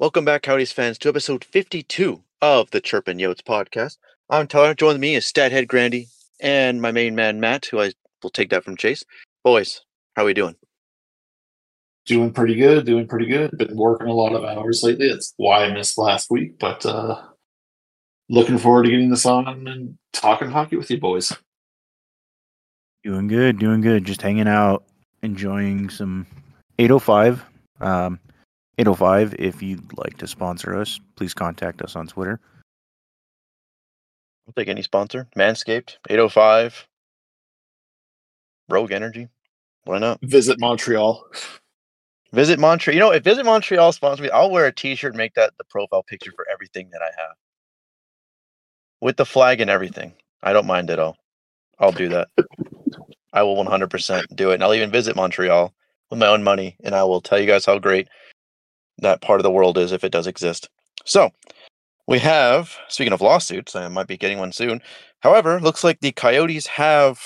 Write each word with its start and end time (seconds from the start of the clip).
Welcome 0.00 0.24
back, 0.24 0.44
Coyotes 0.44 0.72
fans, 0.72 0.96
to 0.96 1.10
episode 1.10 1.44
52 1.44 2.22
of 2.40 2.70
the 2.70 2.80
Chirpin 2.80 3.18
Yotes 3.18 3.42
podcast. 3.42 3.98
I'm 4.30 4.46
Tyler. 4.46 4.72
Joining 4.72 4.98
me 4.98 5.14
is 5.14 5.26
Stathead 5.26 5.68
Grandy 5.68 6.08
and 6.40 6.80
my 6.80 6.90
main 6.90 7.14
man, 7.14 7.38
Matt, 7.38 7.66
who 7.66 7.80
I 7.80 7.92
will 8.22 8.30
take 8.30 8.48
that 8.48 8.64
from 8.64 8.78
Chase. 8.78 9.04
Boys, 9.44 9.82
how 10.16 10.22
are 10.22 10.24
we 10.24 10.32
doing? 10.32 10.56
Doing 12.06 12.32
pretty 12.32 12.54
good, 12.54 12.86
doing 12.86 13.06
pretty 13.06 13.26
good. 13.26 13.50
Been 13.58 13.76
working 13.76 14.06
a 14.06 14.14
lot 14.14 14.32
of 14.32 14.42
hours 14.42 14.82
lately. 14.82 15.10
That's 15.10 15.34
why 15.36 15.66
I 15.66 15.74
missed 15.74 15.98
last 15.98 16.30
week, 16.30 16.58
but 16.58 16.86
uh 16.86 17.20
looking 18.30 18.56
forward 18.56 18.84
to 18.84 18.90
getting 18.90 19.10
this 19.10 19.26
on 19.26 19.68
and 19.68 19.98
talking 20.14 20.50
hockey 20.50 20.78
with 20.78 20.90
you 20.90 20.98
boys. 20.98 21.30
Doing 23.04 23.28
good, 23.28 23.58
doing 23.58 23.82
good. 23.82 24.06
Just 24.06 24.22
hanging 24.22 24.48
out, 24.48 24.82
enjoying 25.22 25.90
some 25.90 26.26
805. 26.78 27.44
Um, 27.82 28.18
805, 28.80 29.34
if 29.38 29.62
you'd 29.62 29.98
like 29.98 30.16
to 30.16 30.26
sponsor 30.26 30.74
us, 30.74 30.98
please 31.14 31.34
contact 31.34 31.82
us 31.82 31.96
on 31.96 32.06
Twitter. 32.06 32.40
I'll 34.48 34.54
take 34.54 34.68
any 34.68 34.80
sponsor. 34.80 35.28
Manscaped, 35.36 35.98
805, 36.08 36.88
Rogue 38.70 38.92
Energy. 38.92 39.28
Why 39.84 39.98
not? 39.98 40.18
Visit 40.22 40.58
Montreal. 40.58 41.22
Visit 42.32 42.58
Montreal. 42.58 42.94
You 42.94 43.00
know, 43.00 43.12
if 43.12 43.22
Visit 43.22 43.44
Montreal 43.44 43.92
sponsors 43.92 44.22
me, 44.22 44.30
I'll 44.30 44.50
wear 44.50 44.64
a 44.64 44.72
t-shirt 44.72 45.12
and 45.12 45.18
make 45.18 45.34
that 45.34 45.52
the 45.58 45.64
profile 45.64 46.02
picture 46.02 46.32
for 46.34 46.46
everything 46.50 46.88
that 46.92 47.02
I 47.02 47.10
have. 47.20 47.36
With 49.02 49.18
the 49.18 49.26
flag 49.26 49.60
and 49.60 49.68
everything. 49.68 50.14
I 50.42 50.54
don't 50.54 50.66
mind 50.66 50.88
at 50.88 50.98
all. 50.98 51.18
I'll 51.78 51.92
do 51.92 52.08
that. 52.08 52.28
I 53.34 53.42
will 53.42 53.56
100% 53.56 54.36
do 54.36 54.52
it. 54.52 54.54
And 54.54 54.64
I'll 54.64 54.74
even 54.74 54.90
visit 54.90 55.16
Montreal 55.16 55.74
with 56.08 56.18
my 56.18 56.28
own 56.28 56.42
money 56.42 56.76
and 56.82 56.94
I 56.94 57.04
will 57.04 57.20
tell 57.20 57.38
you 57.38 57.46
guys 57.46 57.66
how 57.66 57.78
great 57.78 58.08
that 59.00 59.22
part 59.22 59.40
of 59.40 59.44
the 59.44 59.50
world 59.50 59.78
is 59.78 59.92
if 59.92 60.04
it 60.04 60.12
does 60.12 60.26
exist. 60.26 60.68
So, 61.04 61.30
we 62.06 62.18
have, 62.18 62.76
speaking 62.88 63.12
of 63.12 63.20
lawsuits, 63.20 63.76
I 63.76 63.86
might 63.88 64.08
be 64.08 64.16
getting 64.16 64.38
one 64.38 64.52
soon. 64.52 64.82
However, 65.20 65.60
looks 65.60 65.84
like 65.84 66.00
the 66.00 66.12
Coyotes 66.12 66.66
have 66.66 67.20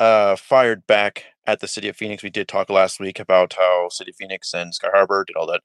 uh, 0.00 0.36
fired 0.36 0.86
back 0.86 1.24
at 1.46 1.60
the 1.60 1.68
city 1.68 1.88
of 1.88 1.96
Phoenix. 1.96 2.22
We 2.22 2.30
did 2.30 2.48
talk 2.48 2.70
last 2.70 2.98
week 2.98 3.20
about 3.20 3.52
how 3.52 3.88
City 3.90 4.10
of 4.10 4.16
Phoenix 4.16 4.52
and 4.54 4.74
Sky 4.74 4.88
Harbor 4.92 5.24
did 5.24 5.36
all 5.36 5.46
that 5.46 5.60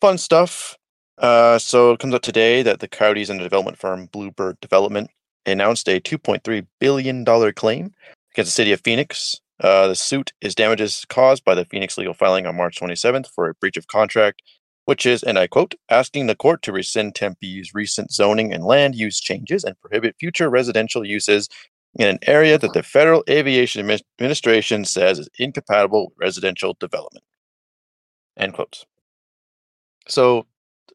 fun 0.00 0.18
stuff. 0.18 0.76
Uh, 1.18 1.58
so 1.58 1.92
it 1.92 2.00
comes 2.00 2.14
up 2.14 2.22
today 2.22 2.62
that 2.62 2.80
the 2.80 2.88
Coyotes 2.88 3.30
and 3.30 3.38
the 3.38 3.44
development 3.44 3.78
firm 3.78 4.06
Bluebird 4.06 4.60
Development 4.60 5.10
announced 5.46 5.88
a 5.88 6.00
$2.3 6.00 6.66
billion 6.80 7.24
claim 7.54 7.92
against 8.34 8.48
the 8.48 8.62
city 8.62 8.72
of 8.72 8.80
Phoenix. 8.80 9.36
Uh, 9.60 9.86
the 9.88 9.94
suit 9.94 10.32
is 10.42 10.54
damages 10.54 11.06
caused 11.08 11.44
by 11.44 11.54
the 11.54 11.64
Phoenix 11.64 11.96
legal 11.96 12.12
filing 12.12 12.46
on 12.46 12.56
March 12.56 12.78
27th 12.78 13.28
for 13.34 13.48
a 13.48 13.54
breach 13.54 13.78
of 13.78 13.86
contract 13.86 14.42
which 14.86 15.04
is, 15.04 15.22
and 15.22 15.38
I 15.38 15.46
quote, 15.46 15.74
asking 15.90 16.26
the 16.26 16.34
court 16.34 16.62
to 16.62 16.72
rescind 16.72 17.14
Tempe's 17.14 17.74
recent 17.74 18.12
zoning 18.12 18.52
and 18.52 18.64
land 18.64 18.94
use 18.94 19.20
changes 19.20 19.62
and 19.64 19.78
prohibit 19.80 20.16
future 20.18 20.48
residential 20.48 21.04
uses 21.04 21.48
in 21.98 22.08
an 22.08 22.18
area 22.22 22.56
that 22.56 22.72
the 22.72 22.82
Federal 22.82 23.24
Aviation 23.28 23.90
Administration 24.20 24.84
says 24.84 25.18
is 25.18 25.28
incompatible 25.38 26.06
with 26.06 26.14
residential 26.18 26.76
development. 26.78 27.24
End 28.36 28.54
quotes. 28.54 28.86
So 30.08 30.46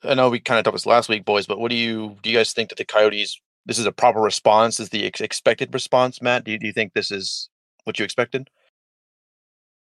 I 0.04 0.14
know 0.14 0.30
we 0.30 0.40
kind 0.40 0.58
of 0.58 0.64
talked 0.64 0.76
this 0.76 0.86
last 0.86 1.10
week, 1.10 1.26
boys, 1.26 1.46
but 1.46 1.60
what 1.60 1.70
do 1.70 1.76
you 1.76 2.18
do? 2.22 2.30
You 2.30 2.38
guys 2.38 2.54
think 2.54 2.70
that 2.70 2.78
the 2.78 2.86
Coyotes? 2.86 3.40
This 3.66 3.78
is 3.78 3.86
a 3.86 3.92
proper 3.92 4.22
response? 4.22 4.80
Is 4.80 4.90
the 4.90 5.06
ex- 5.06 5.22
expected 5.22 5.74
response, 5.74 6.22
Matt? 6.22 6.46
Do 6.46 6.52
you, 6.52 6.58
do 6.58 6.66
you 6.66 6.74
think 6.74 6.94
this 6.94 7.12
is 7.12 7.50
what 7.84 8.00
you 8.00 8.06
expected? 8.06 8.50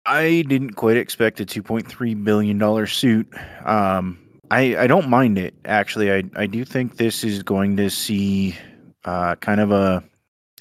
I 0.06 0.44
didn't 0.48 0.74
quite 0.74 0.96
expect 0.96 1.40
a 1.40 1.46
$2.3 1.46 2.24
billion 2.24 2.86
suit. 2.86 3.28
Um, 3.64 4.18
I, 4.50 4.76
I 4.76 4.86
don't 4.86 5.08
mind 5.08 5.36
it, 5.36 5.54
actually. 5.64 6.12
I, 6.12 6.22
I 6.36 6.46
do 6.46 6.64
think 6.64 6.96
this 6.96 7.24
is 7.24 7.42
going 7.42 7.76
to 7.78 7.90
see 7.90 8.56
uh, 9.04 9.34
kind 9.36 9.60
of 9.60 9.72
a, 9.72 10.04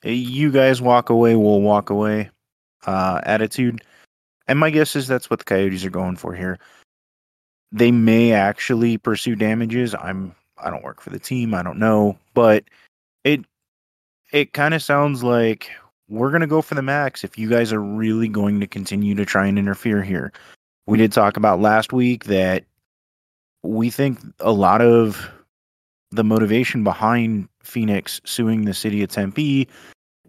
a 0.04 0.12
you 0.12 0.52
guys 0.52 0.82
walk 0.82 1.10
away, 1.10 1.36
we'll 1.36 1.62
walk 1.62 1.92
away 1.92 2.32
uh, 2.88 3.22
attitude. 3.23 3.84
And 4.48 4.60
my 4.60 4.70
guess 4.70 4.95
is 4.95 5.08
that's 5.08 5.30
what 5.30 5.39
the 5.39 5.45
Coyotes 5.45 5.86
are 5.86 5.92
going 5.92 6.16
for 6.16 6.34
here. 6.34 6.60
They 7.72 7.92
may 7.92 8.32
actually 8.32 8.98
pursue 8.98 9.36
damages. 9.36 9.95
I'm 9.95 10.36
I 10.58 10.70
don't 10.70 10.84
work 10.84 11.02
for 11.02 11.10
the 11.10 11.20
team. 11.20 11.54
I 11.54 11.64
don't 11.64 11.80
know, 11.80 12.17
but 12.34 12.64
it 13.23 13.42
it 14.32 14.54
kind 14.54 14.73
of 14.73 14.82
sounds 14.82 15.23
like 15.23 15.72
we're 16.10 16.30
going 16.30 16.42
to 16.42 16.48
go 16.48 16.61
for 16.61 16.76
the 16.76 16.82
max 16.82 17.23
if 17.23 17.38
you 17.38 17.49
guys 17.49 17.73
are 17.73 17.82
really 17.82 18.27
going 18.27 18.60
to 18.60 18.67
continue 18.67 19.16
to 19.16 19.26
try 19.26 19.48
and 19.48 19.58
interfere 19.58 20.04
here. 20.04 20.32
We 20.88 20.98
did 20.98 21.11
talk 21.11 21.38
about 21.38 21.61
last 21.61 21.93
week 21.93 22.26
that 22.26 22.64
we 23.64 23.89
think 23.89 24.20
a 24.39 24.52
lot 24.52 24.82
of 24.82 25.30
the 26.11 26.23
motivation 26.23 26.83
behind 26.83 27.49
Phoenix 27.64 28.21
suing 28.23 28.66
the 28.66 28.73
city 28.73 29.02
of 29.02 29.10
Tempe 29.10 29.67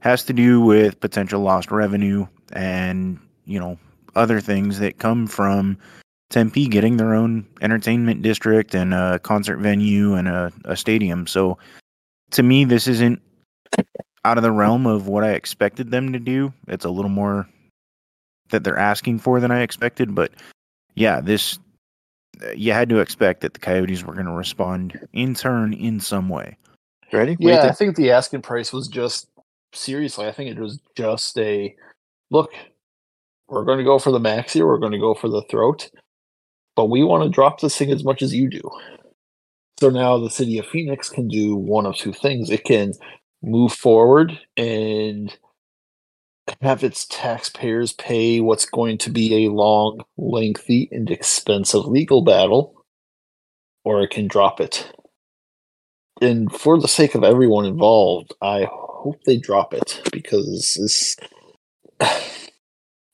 has 0.00 0.25
to 0.25 0.32
do 0.32 0.60
with 0.60 0.98
potential 1.00 1.41
lost 1.41 1.70
revenue 1.70 2.26
and, 2.53 3.19
you 3.44 3.60
know, 3.60 3.78
other 4.14 4.41
things 4.41 4.78
that 4.78 4.98
come 4.98 5.26
from 5.26 5.76
Tempe 6.31 6.66
getting 6.69 6.97
their 6.97 7.14
own 7.14 7.47
entertainment 7.60 8.22
district 8.22 8.75
and 8.75 8.94
a 8.94 9.19
concert 9.19 9.58
venue 9.58 10.14
and 10.14 10.26
a, 10.26 10.50
a 10.64 10.76
stadium. 10.76 11.26
So 11.26 11.58
to 12.31 12.43
me, 12.43 12.64
this 12.64 12.88
isn't 12.88 13.20
out 14.26 14.38
of 14.38 14.42
the 14.42 14.50
realm 14.50 14.87
of 14.87 15.06
what 15.06 15.22
I 15.22 15.31
expected 15.31 15.92
them 15.92 16.12
to 16.12 16.19
do. 16.19 16.53
It's 16.66 16.84
a 16.84 16.91
little 16.91 17.09
more 17.09 17.48
that 18.50 18.64
they're 18.64 18.76
asking 18.76 19.20
for 19.20 19.38
than 19.38 19.53
I 19.53 19.62
expected, 19.62 20.16
but 20.16 20.32
yeah, 20.97 21.20
this 21.20 21.60
uh, 22.44 22.50
you 22.50 22.72
had 22.72 22.88
to 22.88 22.98
expect 22.98 23.41
that 23.42 23.54
the 23.54 23.60
Coyotes 23.60 24.04
were 24.04 24.14
going 24.14 24.26
to 24.26 24.32
respond 24.32 24.98
in 25.12 25.34
turn 25.34 25.72
in 25.72 26.00
some 26.00 26.28
way. 26.28 26.56
Ready? 27.12 27.37
What 27.38 27.38
do 27.41 27.47
you 27.47 27.53
Yeah, 27.53 27.59
I 27.59 27.72
think? 27.72 27.76
think 27.76 27.97
the 27.97 28.10
asking 28.10 28.42
price 28.42 28.72
was 28.72 28.88
just 28.88 29.28
seriously, 29.72 30.26
I 30.26 30.32
think 30.32 30.50
it 30.50 30.60
was 30.60 30.81
just 30.97 31.38
a 31.38 31.75
look, 32.31 32.50
we're 33.48 33.64
going 33.64 33.78
to 33.78 33.84
go 33.84 34.00
for 34.00 34.10
the 34.10 34.19
max 34.20 34.53
here, 34.53 34.66
we're 34.66 34.78
going 34.78 34.93
to 34.93 34.98
go 34.98 35.14
for 35.14 35.28
the 35.28 35.43
throat, 35.48 35.88
but 36.75 36.87
we 36.87 37.04
want 37.04 37.22
to 37.22 37.31
drop 37.31 37.60
this 37.60 37.76
thing 37.76 37.93
as 37.93 38.03
much 38.03 38.22
as 38.22 38.34
you 38.34 38.50
do. 38.50 38.62
So 39.78 39.88
now 39.88 40.19
the 40.19 40.31
city 40.31 40.58
of 40.58 40.66
Phoenix 40.66 41.08
can 41.08 41.28
do 41.28 41.54
one 41.54 41.87
of 41.87 41.97
two 41.97 42.12
things. 42.12 42.50
It 42.50 42.64
can 42.64 42.93
move 43.46 43.72
forward 43.72 44.38
and 44.56 45.36
have 46.60 46.84
its 46.84 47.06
taxpayers 47.06 47.92
pay 47.92 48.40
what's 48.40 48.66
going 48.66 48.98
to 48.98 49.10
be 49.10 49.46
a 49.46 49.50
long, 49.50 50.02
lengthy, 50.16 50.88
and 50.92 51.10
expensive 51.10 51.86
legal 51.86 52.22
battle, 52.22 52.84
or 53.84 54.02
it 54.02 54.10
can 54.10 54.28
drop 54.28 54.60
it. 54.60 54.92
And 56.20 56.52
for 56.52 56.80
the 56.80 56.88
sake 56.88 57.14
of 57.14 57.24
everyone 57.24 57.66
involved, 57.66 58.34
I 58.40 58.68
hope 58.70 59.22
they 59.24 59.36
drop 59.36 59.74
it 59.74 60.00
because 60.12 60.76
this 60.80 61.16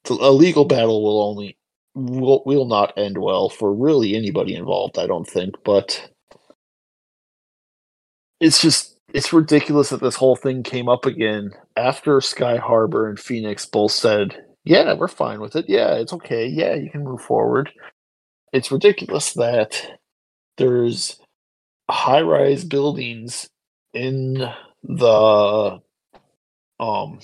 a 0.09 0.31
legal 0.31 0.64
battle 0.64 1.03
will 1.03 1.22
only 1.22 1.59
will 1.94 2.43
will 2.47 2.64
not 2.66 2.97
end 2.97 3.19
well 3.19 3.49
for 3.49 3.75
really 3.75 4.16
anybody 4.16 4.54
involved. 4.54 4.99
I 4.99 5.06
don't 5.06 5.28
think, 5.28 5.56
but 5.64 6.10
it's 8.41 8.60
just 8.60 8.92
it's 9.15 9.33
ridiculous 9.33 9.91
that 9.91 10.00
this 10.00 10.17
whole 10.17 10.37
thing 10.37 10.62
came 10.62 10.89
up 10.89 11.06
again 11.06 11.53
after 11.77 12.21
Sky 12.21 12.56
Harbor 12.56 13.09
and 13.09 13.19
Phoenix 13.19 13.67
both 13.67 13.93
said, 13.93 14.45
"Yeah, 14.65 14.95
we're 14.95 15.09
fine 15.09 15.41
with 15.41 15.56
it. 15.56 15.67
Yeah, 15.69 15.95
it's 15.97 16.12
okay. 16.15 16.47
Yeah, 16.47 16.75
you 16.75 16.91
can 16.91 17.05
move 17.05 17.23
forward." 17.23 17.71
It's 18.53 18.73
ridiculous 18.73 19.34
that 19.34 20.00
there's 20.59 21.21
high-rise 21.91 22.65
buildings 22.65 23.49
in 23.95 24.50
the 24.84 25.81
um 26.81 27.21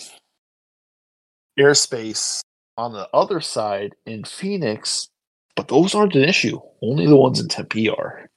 airspace 1.58 2.42
on 2.76 2.92
the 2.92 3.08
other 3.12 3.40
side 3.40 3.94
in 4.06 4.24
Phoenix, 4.24 5.08
but 5.56 5.68
those 5.68 5.94
aren't 5.94 6.14
an 6.14 6.24
issue. 6.24 6.60
Only 6.82 7.06
the 7.06 7.16
ones 7.16 7.40
in 7.40 7.48
Tempe 7.48 7.88
are. 7.88 8.28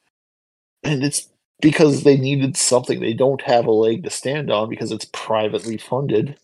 And 0.83 1.03
it's 1.03 1.31
because 1.62 2.04
they 2.04 2.18
needed 2.18 2.58
something. 2.58 3.00
They 3.00 3.13
don't 3.13 3.42
have 3.44 3.66
a 3.68 3.72
leg 3.72 4.04
to 4.04 4.10
stand 4.10 4.52
on 4.52 4.69
because 4.69 4.92
it's 4.92 5.06
privately 5.13 5.78
funded. 5.78 6.38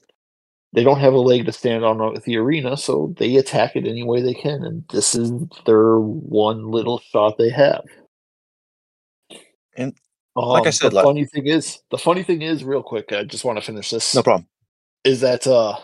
They 0.73 0.83
don't 0.83 0.99
have 0.99 1.13
a 1.13 1.19
leg 1.19 1.45
to 1.45 1.51
stand 1.51 1.85
on 1.85 1.97
with 2.13 2.25
the 2.25 2.37
arena, 2.37 2.77
so 2.77 3.13
they 3.17 3.37
attack 3.37 3.75
it 3.75 3.87
any 3.87 4.03
way 4.03 4.21
they 4.21 4.33
can. 4.35 4.63
And 4.63 4.85
this 4.91 5.15
is 5.15 5.31
their 5.65 5.99
one 5.99 6.69
little 6.71 6.99
shot 6.99 7.37
they 7.37 7.49
have. 7.49 7.83
And 9.77 9.95
like 10.35 10.65
I 10.65 10.67
Um, 10.67 10.71
said, 10.71 10.91
the 10.91 10.95
like- 10.97 11.05
funny 11.05 11.25
thing 11.25 11.47
is, 11.47 11.79
the 11.91 11.97
funny 11.97 12.23
thing 12.23 12.41
is, 12.43 12.63
real 12.63 12.83
quick, 12.83 13.11
I 13.13 13.23
just 13.23 13.45
want 13.45 13.57
to 13.59 13.65
finish 13.65 13.89
this 13.89 14.15
No 14.15 14.23
problem. 14.23 14.47
is 15.03 15.21
that 15.21 15.47
uh 15.47 15.77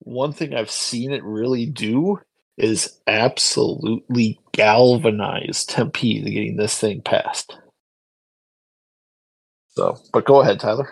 one 0.00 0.32
thing 0.32 0.54
I've 0.54 0.70
seen 0.70 1.12
it 1.12 1.22
really 1.24 1.66
do 1.66 2.20
is 2.58 3.00
absolutely 3.06 4.40
galvanize 4.52 5.64
Tempe 5.66 6.22
to 6.22 6.30
getting 6.30 6.56
this 6.56 6.78
thing 6.78 7.02
passed. 7.02 7.56
So, 9.72 9.98
but 10.12 10.24
go 10.24 10.42
ahead, 10.42 10.60
Tyler. 10.60 10.88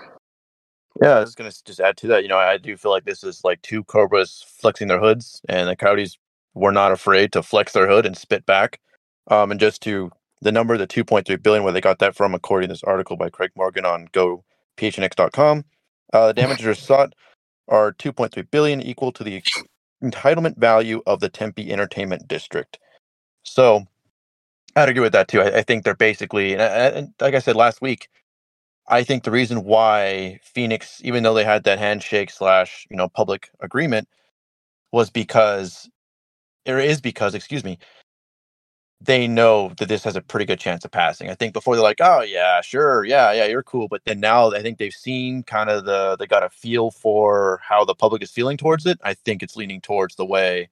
Yeah, 1.02 1.16
I 1.16 1.20
was 1.20 1.34
gonna 1.34 1.52
just 1.64 1.80
add 1.80 1.96
to 1.98 2.06
that. 2.08 2.22
You 2.22 2.28
know, 2.28 2.38
I 2.38 2.56
do 2.56 2.76
feel 2.76 2.90
like 2.90 3.04
this 3.04 3.22
is 3.22 3.44
like 3.44 3.62
two 3.62 3.84
cobras 3.84 4.44
flexing 4.46 4.88
their 4.88 5.00
hoods, 5.00 5.40
and 5.48 5.68
the 5.68 5.76
Coyotes 5.76 6.18
were 6.54 6.72
not 6.72 6.92
afraid 6.92 7.32
to 7.32 7.42
flex 7.42 7.72
their 7.72 7.88
hood 7.88 8.06
and 8.06 8.16
spit 8.16 8.44
back. 8.46 8.80
Um, 9.30 9.50
and 9.50 9.60
just 9.60 9.82
to 9.82 10.10
the 10.42 10.52
number, 10.52 10.76
the 10.76 10.86
2.3 10.86 11.42
billion, 11.42 11.62
where 11.62 11.72
they 11.72 11.80
got 11.80 11.98
that 12.00 12.16
from, 12.16 12.34
according 12.34 12.68
to 12.68 12.72
this 12.72 12.82
article 12.82 13.16
by 13.16 13.30
Craig 13.30 13.50
Morgan 13.54 13.84
on 13.84 14.08
GoPHNX.com. 14.08 15.64
Uh, 16.12 16.26
the 16.28 16.34
damages 16.34 16.66
are 16.66 16.74
sought 16.74 17.14
are 17.68 17.92
2.3 17.92 18.50
billion, 18.50 18.80
equal 18.80 19.12
to 19.12 19.22
the 19.22 19.42
entitlement 20.02 20.58
value 20.58 21.02
of 21.06 21.20
the 21.20 21.28
Tempe 21.28 21.70
Entertainment 21.70 22.26
District. 22.26 22.78
So, 23.44 23.86
I'd 24.74 24.88
agree 24.88 25.02
with 25.02 25.12
that 25.12 25.28
too. 25.28 25.40
I, 25.40 25.58
I 25.58 25.62
think 25.62 25.84
they're 25.84 25.94
basically, 25.94 26.54
and, 26.54 26.62
and 26.62 27.14
like 27.20 27.34
I 27.34 27.38
said 27.38 27.54
last 27.54 27.80
week, 27.80 28.08
I 28.90 29.04
think 29.04 29.24
the 29.24 29.32
reason 29.32 29.64
why 29.64 30.40
Phoenix, 30.44 31.00
even 31.04 31.24
though 31.24 31.34
they 31.34 31.44
had 31.44 31.64
that 31.64 31.80
handshake 31.80 32.30
slash 32.30 32.86
you 32.90 32.96
know 32.98 33.08
public 33.10 33.50
agreement, 33.60 34.08
was 34.92 35.10
because, 35.10 35.90
or 36.68 36.78
is 36.80 37.00
because, 37.00 37.34
excuse 37.34 37.64
me, 37.64 37.78
they 39.02 39.28
know 39.28 39.70
that 39.78 39.88
this 39.88 40.04
has 40.04 40.16
a 40.16 40.22
pretty 40.22 40.46
good 40.46 40.60
chance 40.60 40.84
of 40.84 40.92
passing. 40.92 41.30
I 41.30 41.36
think 41.36 41.54
before 41.54 41.76
they're 41.76 41.84
like, 41.84 42.00
oh 42.02 42.22
yeah, 42.22 42.62
sure, 42.62 43.04
yeah, 43.04 43.32
yeah, 43.32 43.46
you're 43.46 43.62
cool. 43.64 43.88
But 43.88 44.02
then 44.06 44.20
now 44.20 44.52
I 44.52 44.62
think 44.62 44.78
they've 44.78 44.92
seen 44.94 45.44
kind 45.44 45.70
of 45.70 45.86
the 45.86 46.16
they 46.18 46.26
got 46.26 46.44
a 46.44 46.50
feel 46.50 46.90
for 46.92 47.60
how 47.62 47.84
the 47.86 47.94
public 47.96 48.22
is 48.24 48.32
feeling 48.32 48.58
towards 48.58 48.86
it. 48.86 49.00
I 49.04 49.14
think 49.14 49.42
it's 49.44 49.56
leaning 49.56 49.80
towards 49.82 50.16
the 50.16 50.26
way 50.26 50.70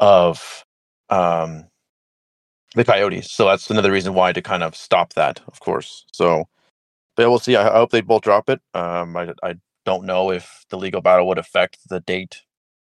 of 0.00 0.64
um 1.10 1.66
the 2.74 2.84
coyotes. 2.84 3.30
So 3.32 3.46
that's 3.46 3.70
another 3.70 3.92
reason 3.92 4.14
why 4.14 4.32
to 4.32 4.42
kind 4.42 4.62
of 4.62 4.76
stop 4.76 5.14
that, 5.14 5.40
of 5.48 5.60
course. 5.60 6.06
So 6.12 6.46
but 7.16 7.28
we'll 7.28 7.38
see. 7.38 7.56
I, 7.56 7.72
hope 7.72 7.90
they 7.90 8.00
both 8.00 8.22
drop 8.22 8.48
it. 8.48 8.60
Um 8.74 9.16
I 9.16 9.32
I 9.42 9.54
don't 9.84 10.04
know 10.04 10.30
if 10.30 10.64
the 10.70 10.78
legal 10.78 11.00
battle 11.00 11.26
would 11.28 11.38
affect 11.38 11.78
the 11.88 12.00
date 12.00 12.42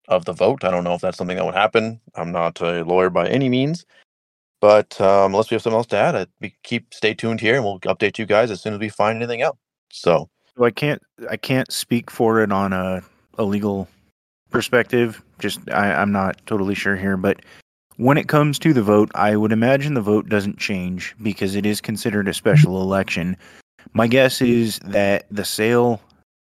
of 0.07 0.25
the 0.25 0.33
vote. 0.33 0.63
I 0.63 0.71
don't 0.71 0.83
know 0.83 0.93
if 0.93 1.01
that's 1.01 1.17
something 1.17 1.37
that 1.37 1.45
would 1.45 1.53
happen. 1.53 1.99
I'm 2.15 2.31
not 2.31 2.61
a 2.61 2.83
lawyer 2.83 3.09
by 3.09 3.27
any 3.27 3.49
means. 3.49 3.85
But 4.59 4.99
um, 4.99 5.33
unless 5.33 5.51
we 5.51 5.55
have 5.55 5.61
something 5.61 5.77
else 5.77 5.87
to 5.87 5.97
add, 5.97 6.15
I, 6.15 6.25
we 6.41 6.55
keep 6.63 6.93
stay 6.93 7.13
tuned 7.13 7.39
here, 7.39 7.55
and 7.55 7.63
we'll 7.63 7.79
update 7.81 8.17
you 8.17 8.25
guys 8.25 8.49
as 8.49 8.61
soon 8.61 8.73
as 8.73 8.79
we 8.79 8.89
find 8.89 9.17
anything 9.17 9.43
out. 9.43 9.57
So, 9.91 10.29
So 10.57 10.63
I 10.63 10.71
can't 10.71 11.01
I 11.29 11.37
can't 11.37 11.71
speak 11.71 12.09
for 12.09 12.41
it 12.41 12.51
on 12.51 12.73
a, 12.73 13.03
a 13.37 13.43
legal 13.43 13.87
perspective. 14.49 15.21
Just 15.39 15.59
I, 15.69 15.93
I'm 15.93 16.11
not 16.11 16.41
totally 16.47 16.73
sure 16.73 16.95
here, 16.95 17.17
but 17.17 17.41
when 17.97 18.17
it 18.17 18.27
comes 18.27 18.57
to 18.59 18.73
the 18.73 18.81
vote, 18.81 19.11
I 19.13 19.35
would 19.35 19.51
imagine 19.51 19.93
the 19.93 20.01
vote 20.01 20.29
doesn't 20.29 20.57
change 20.57 21.15
because 21.21 21.55
it 21.55 21.65
is 21.65 21.81
considered 21.81 22.27
a 22.27 22.33
special 22.33 22.81
election. 22.81 23.37
My 23.93 24.07
guess 24.07 24.41
is 24.41 24.79
that 24.79 25.25
the 25.31 25.45
sale 25.45 26.01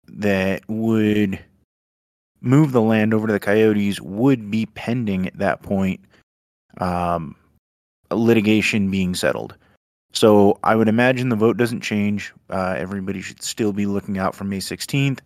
that 0.08 0.62
would 0.68 1.38
move 2.40 2.72
the 2.72 2.80
land 2.80 3.12
over 3.12 3.26
to 3.26 3.32
the 3.32 3.40
Coyotes 3.40 4.00
would 4.00 4.50
be 4.50 4.66
pending 4.66 5.26
at 5.26 5.38
that 5.38 5.62
point, 5.62 6.00
um, 6.78 7.36
litigation 8.10 8.90
being 8.90 9.14
settled. 9.14 9.54
So 10.12 10.58
I 10.64 10.74
would 10.74 10.88
imagine 10.88 11.28
the 11.28 11.36
vote 11.36 11.56
doesn't 11.56 11.82
change. 11.82 12.32
Uh, 12.48 12.74
everybody 12.76 13.20
should 13.20 13.42
still 13.42 13.72
be 13.72 13.86
looking 13.86 14.18
out 14.18 14.34
for 14.34 14.44
May 14.44 14.58
16th. 14.58 15.20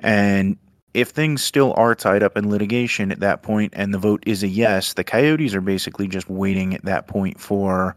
And 0.00 0.56
if 0.94 1.10
things 1.10 1.42
still 1.42 1.74
are 1.76 1.94
tied 1.94 2.22
up 2.22 2.36
in 2.36 2.50
litigation 2.50 3.12
at 3.12 3.20
that 3.20 3.42
point 3.42 3.74
and 3.76 3.92
the 3.92 3.98
vote 3.98 4.22
is 4.26 4.42
a 4.42 4.48
yes, 4.48 4.94
the 4.94 5.04
Coyotes 5.04 5.54
are 5.54 5.60
basically 5.60 6.08
just 6.08 6.30
waiting 6.30 6.74
at 6.74 6.84
that 6.84 7.06
point 7.06 7.38
for 7.38 7.94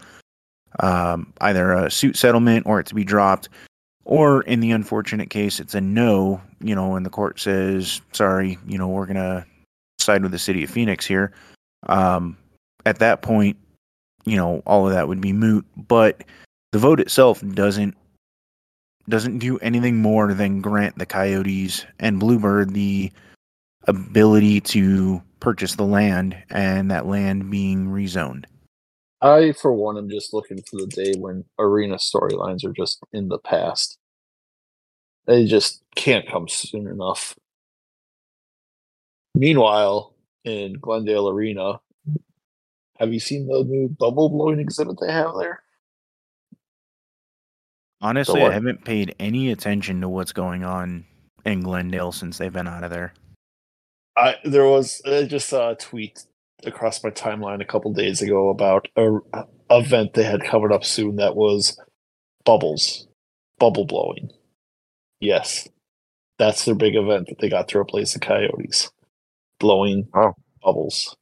um, 0.79 1.33
either 1.41 1.73
a 1.73 1.91
suit 1.91 2.15
settlement 2.15 2.65
or 2.65 2.79
it 2.79 2.87
to 2.87 2.95
be 2.95 3.03
dropped. 3.03 3.49
Or 4.05 4.41
in 4.41 4.59
the 4.59 4.71
unfortunate 4.71 5.29
case, 5.29 5.59
it's 5.59 5.75
a 5.75 5.81
no, 5.81 6.41
you 6.61 6.73
know, 6.73 6.95
and 6.95 7.05
the 7.05 7.11
court 7.11 7.39
says, 7.39 8.01
sorry, 8.11 8.57
you 8.65 8.77
know, 8.77 8.87
we're 8.87 9.05
going 9.05 9.17
to 9.17 9.45
side 9.99 10.23
with 10.23 10.31
the 10.31 10.39
city 10.39 10.63
of 10.63 10.69
Phoenix 10.69 11.05
here. 11.05 11.31
Um, 11.87 12.37
at 12.85 12.99
that 12.99 13.21
point, 13.21 13.57
you 14.25 14.35
know, 14.35 14.63
all 14.65 14.87
of 14.87 14.93
that 14.93 15.07
would 15.07 15.21
be 15.21 15.33
moot. 15.33 15.65
But 15.75 16.23
the 16.71 16.79
vote 16.79 16.99
itself 16.99 17.41
doesn't 17.53 17.95
doesn't 19.07 19.39
do 19.39 19.57
anything 19.59 19.97
more 19.97 20.33
than 20.33 20.61
grant 20.61 20.97
the 20.99 21.05
Coyotes 21.05 21.85
and 21.99 22.19
Bluebird 22.19 22.73
the 22.73 23.11
ability 23.87 24.61
to 24.61 25.21
purchase 25.39 25.75
the 25.75 25.85
land 25.85 26.37
and 26.51 26.91
that 26.91 27.07
land 27.07 27.49
being 27.49 27.87
rezoned. 27.87 28.45
I, 29.21 29.51
for 29.51 29.73
one, 29.73 29.97
am 29.97 30.09
just 30.09 30.33
looking 30.33 30.61
for 30.61 30.77
the 30.77 30.87
day 30.87 31.13
when 31.17 31.43
arena 31.57 31.95
storylines 31.95 32.63
are 32.63 32.71
just 32.71 33.03
in 33.11 33.27
the 33.27 33.39
past. 33.39 33.97
They 35.27 35.45
just 35.45 35.83
can't 35.95 36.27
come 36.27 36.47
soon 36.47 36.87
enough. 36.87 37.35
Meanwhile, 39.35 40.15
in 40.43 40.73
Glendale 40.73 41.29
Arena, 41.29 41.79
have 42.99 43.13
you 43.13 43.19
seen 43.19 43.47
the 43.47 43.63
new 43.63 43.89
bubble 43.89 44.29
blowing 44.29 44.59
exhibit 44.59 44.97
they 44.99 45.11
have 45.11 45.33
there? 45.37 45.63
Honestly, 48.01 48.41
I 48.41 48.51
haven't 48.51 48.85
paid 48.85 49.15
any 49.19 49.51
attention 49.51 50.01
to 50.01 50.09
what's 50.09 50.31
going 50.31 50.63
on 50.63 51.05
in 51.45 51.61
Glendale 51.61 52.13
since 52.13 52.37
they've 52.37 52.51
been 52.51 52.67
out 52.67 52.83
of 52.83 52.91
there. 52.91 53.13
I 54.17 54.35
there 54.45 54.65
was 54.65 55.01
I 55.05 55.23
just 55.23 55.49
saw 55.49 55.71
a 55.71 55.75
tweet 55.75 56.23
across 56.65 57.03
my 57.03 57.09
timeline 57.09 57.61
a 57.61 57.65
couple 57.65 57.91
days 57.93 58.21
ago 58.21 58.49
about 58.49 58.87
a, 58.95 59.17
a 59.33 59.45
event 59.71 60.13
they 60.13 60.23
had 60.23 60.43
covered 60.43 60.71
up 60.71 60.83
soon 60.83 61.17
that 61.17 61.35
was 61.35 61.79
bubbles, 62.45 63.07
bubble 63.59 63.85
blowing. 63.85 64.29
Yes, 65.19 65.67
that's 66.37 66.65
their 66.65 66.75
big 66.75 66.95
event 66.95 67.27
that 67.27 67.39
they 67.39 67.49
got 67.49 67.67
to 67.69 67.77
replace 67.77 68.13
the 68.13 68.19
Coyotes, 68.19 68.89
blowing 69.59 70.07
Oh. 70.13 70.33
bubbles. 70.63 71.15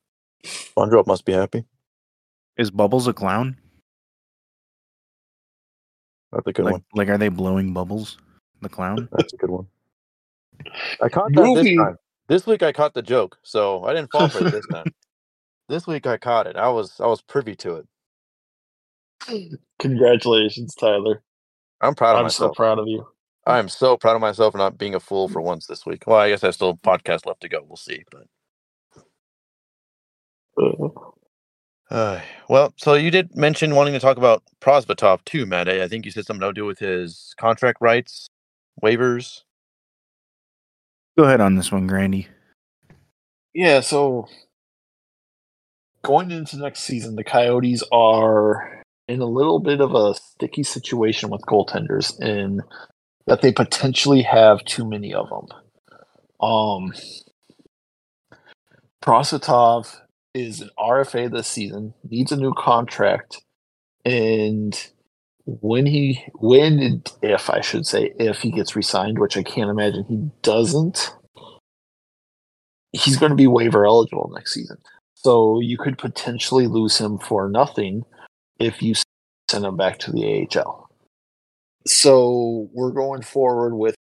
SpongeBob 0.45 1.07
must 1.07 1.25
be 1.25 1.33
happy. 1.33 1.65
Is 2.57 2.71
Bubbles 2.71 3.07
a 3.07 3.13
clown? 3.13 3.57
That's 6.31 6.47
a 6.47 6.53
good 6.53 6.65
Like, 6.65 6.71
one. 6.73 6.83
like 6.93 7.09
are 7.09 7.17
they 7.17 7.29
blowing 7.29 7.73
bubbles? 7.73 8.17
The 8.61 8.69
clown? 8.69 9.07
That's 9.17 9.33
a 9.33 9.37
good 9.37 9.49
one. 9.49 9.67
I 11.01 11.09
caught 11.09 11.31
that 11.33 11.53
this 11.55 11.75
time. 11.75 11.97
This 12.27 12.45
week 12.45 12.61
I 12.63 12.71
caught 12.73 12.93
the 12.93 13.01
joke, 13.01 13.37
so 13.43 13.83
I 13.85 13.93
didn't 13.93 14.11
fall 14.11 14.27
for 14.27 14.45
it 14.45 14.51
this 14.51 14.65
time. 14.71 14.85
This 15.69 15.87
week 15.87 16.07
I 16.07 16.17
caught 16.17 16.47
it. 16.47 16.55
I 16.57 16.69
was 16.69 16.99
I 16.99 17.07
was 17.07 17.21
privy 17.21 17.55
to 17.57 17.75
it. 17.77 17.87
Congratulations, 19.79 20.75
Tyler! 20.75 21.23
I'm 21.81 21.95
proud 21.95 22.15
of 22.17 22.21
I'm 22.21 22.29
so 22.29 22.49
myself. 22.49 22.55
proud 22.55 22.79
of 22.79 22.87
you. 22.87 23.07
I 23.45 23.59
am 23.59 23.69
so 23.69 23.97
proud 23.97 24.15
of 24.15 24.21
myself 24.21 24.53
for 24.53 24.57
not 24.59 24.77
being 24.77 24.95
a 24.95 24.99
fool 24.99 25.27
for 25.29 25.41
once 25.43 25.67
this 25.67 25.85
week. 25.85 26.03
Well, 26.07 26.19
I 26.19 26.29
guess 26.29 26.43
I 26.43 26.51
still 26.51 26.69
have 26.69 26.79
a 26.83 26.99
podcast 26.99 27.25
left 27.25 27.41
to 27.41 27.49
go. 27.49 27.63
We'll 27.67 27.77
see. 27.77 28.03
But 28.11 28.27
Uh, 30.61 30.89
uh, 31.91 32.21
well, 32.49 32.73
so 32.77 32.95
you 32.95 33.11
did 33.11 33.35
mention 33.35 33.75
wanting 33.75 33.93
to 33.93 33.99
talk 33.99 34.17
about 34.17 34.43
Prosvetov 34.61 35.23
too, 35.25 35.45
Matt. 35.45 35.69
I 35.69 35.83
I 35.83 35.87
think 35.87 36.05
you 36.05 36.11
said 36.11 36.25
something 36.25 36.47
to 36.47 36.53
do 36.53 36.65
with 36.65 36.79
his 36.79 37.33
contract 37.39 37.79
rights 37.81 38.27
waivers. 38.83 39.41
Go 41.17 41.25
ahead 41.25 41.41
on 41.41 41.55
this 41.55 41.71
one, 41.71 41.87
Grandy. 41.87 42.27
Yeah, 43.53 43.81
so 43.81 44.27
going 46.07 46.31
into 46.31 46.57
next 46.57 46.83
season, 46.83 47.17
the 47.17 47.23
Coyotes 47.23 47.83
are 47.91 48.81
in 49.09 49.19
a 49.19 49.25
little 49.25 49.59
bit 49.59 49.81
of 49.81 49.93
a 49.93 50.13
sticky 50.15 50.63
situation 50.63 51.29
with 51.29 51.41
goaltenders 51.41 52.17
in 52.21 52.61
that 53.25 53.41
they 53.41 53.51
potentially 53.51 54.21
have 54.21 54.63
too 54.63 54.87
many 54.87 55.13
of 55.13 55.27
them. 55.27 55.47
Um, 56.39 56.93
Prosvetov 59.03 59.97
is 60.33 60.61
an 60.61 60.69
RFA 60.79 61.29
this 61.29 61.49
season, 61.49 61.93
needs 62.09 62.31
a 62.31 62.37
new 62.37 62.53
contract, 62.57 63.41
and 64.05 64.89
when 65.45 65.85
he, 65.85 66.23
when 66.35 67.03
if 67.21 67.49
I 67.49 67.59
should 67.59 67.85
say, 67.85 68.13
if 68.17 68.39
he 68.39 68.51
gets 68.51 68.77
re-signed, 68.77 69.19
which 69.19 69.35
I 69.35 69.43
can't 69.43 69.69
imagine 69.69 70.05
he 70.07 70.29
doesn't, 70.41 71.13
he's 72.93 73.17
going 73.17 73.31
to 73.31 73.35
be 73.35 73.47
waiver 73.47 73.85
eligible 73.85 74.31
next 74.33 74.53
season. 74.53 74.77
So 75.23 75.59
you 75.59 75.77
could 75.77 75.97
potentially 75.97 76.67
lose 76.67 76.97
him 76.97 77.17
for 77.17 77.49
nothing 77.49 78.05
if 78.59 78.83
you 78.83 78.93
send 79.49 79.65
him 79.65 79.75
back 79.75 79.97
to 79.99 80.11
the 80.11 80.47
AHL. 80.55 80.89
So 81.87 82.69
we're 82.71 82.91
going 82.91 83.23
forward 83.23 83.75
with 83.75 83.95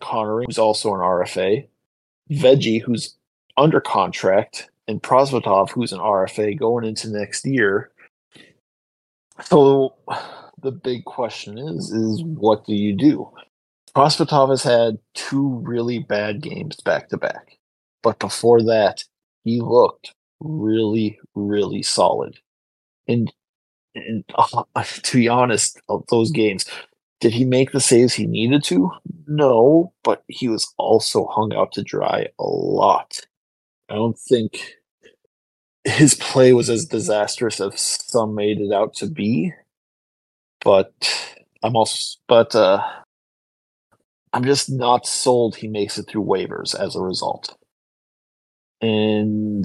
Connor, 0.00 0.42
who's 0.42 0.58
also 0.58 0.92
an 0.94 1.00
RFA, 1.00 1.66
Veggie, 2.30 2.82
who's 2.82 3.16
under 3.56 3.80
contract, 3.80 4.68
and 4.86 5.02
Prosvetov, 5.02 5.70
who's 5.70 5.92
an 5.92 6.00
RFA 6.00 6.58
going 6.58 6.84
into 6.84 7.08
next 7.08 7.46
year. 7.46 7.90
So 9.44 9.94
the 10.60 10.72
big 10.72 11.04
question 11.06 11.56
is, 11.56 11.90
is 11.90 12.22
what 12.22 12.66
do 12.66 12.74
you 12.74 12.94
do? 12.94 13.30
Prosvetov 13.96 14.50
has 14.50 14.62
had 14.62 14.98
two 15.14 15.60
really 15.64 16.00
bad 16.00 16.42
games 16.42 16.76
back 16.76 17.08
to 17.08 17.16
back. 17.16 17.56
But 18.02 18.18
before 18.18 18.62
that, 18.64 19.04
he 19.44 19.60
looked 19.60 20.14
really, 20.40 21.18
really 21.34 21.82
solid. 21.82 22.38
And 23.08 23.32
and 23.94 24.24
uh, 24.36 24.84
to 24.84 25.18
be 25.18 25.28
honest, 25.28 25.80
of 25.88 26.04
those 26.10 26.30
games, 26.32 26.66
did 27.20 27.32
he 27.34 27.44
make 27.44 27.72
the 27.72 27.80
saves 27.80 28.14
he 28.14 28.26
needed 28.26 28.64
to? 28.64 28.90
No, 29.26 29.92
but 30.04 30.24
he 30.28 30.48
was 30.48 30.72
also 30.78 31.26
hung 31.28 31.54
out 31.54 31.72
to 31.72 31.82
dry 31.82 32.28
a 32.38 32.44
lot. 32.44 33.20
I 33.90 33.94
don't 33.96 34.18
think 34.18 34.76
his 35.84 36.14
play 36.14 36.52
was 36.52 36.70
as 36.70 36.86
disastrous 36.86 37.60
as 37.60 37.80
some 37.80 38.34
made 38.34 38.60
it 38.60 38.72
out 38.72 38.94
to 38.94 39.06
be. 39.06 39.52
But 40.64 40.92
I'm 41.62 41.76
also, 41.76 42.18
but 42.28 42.54
uh, 42.54 42.82
I'm 44.34 44.44
just 44.44 44.70
not 44.70 45.06
sold 45.06 45.56
he 45.56 45.68
makes 45.68 45.98
it 45.98 46.04
through 46.08 46.24
waivers 46.24 46.74
as 46.78 46.96
a 46.96 47.00
result. 47.00 47.56
And 48.82 49.64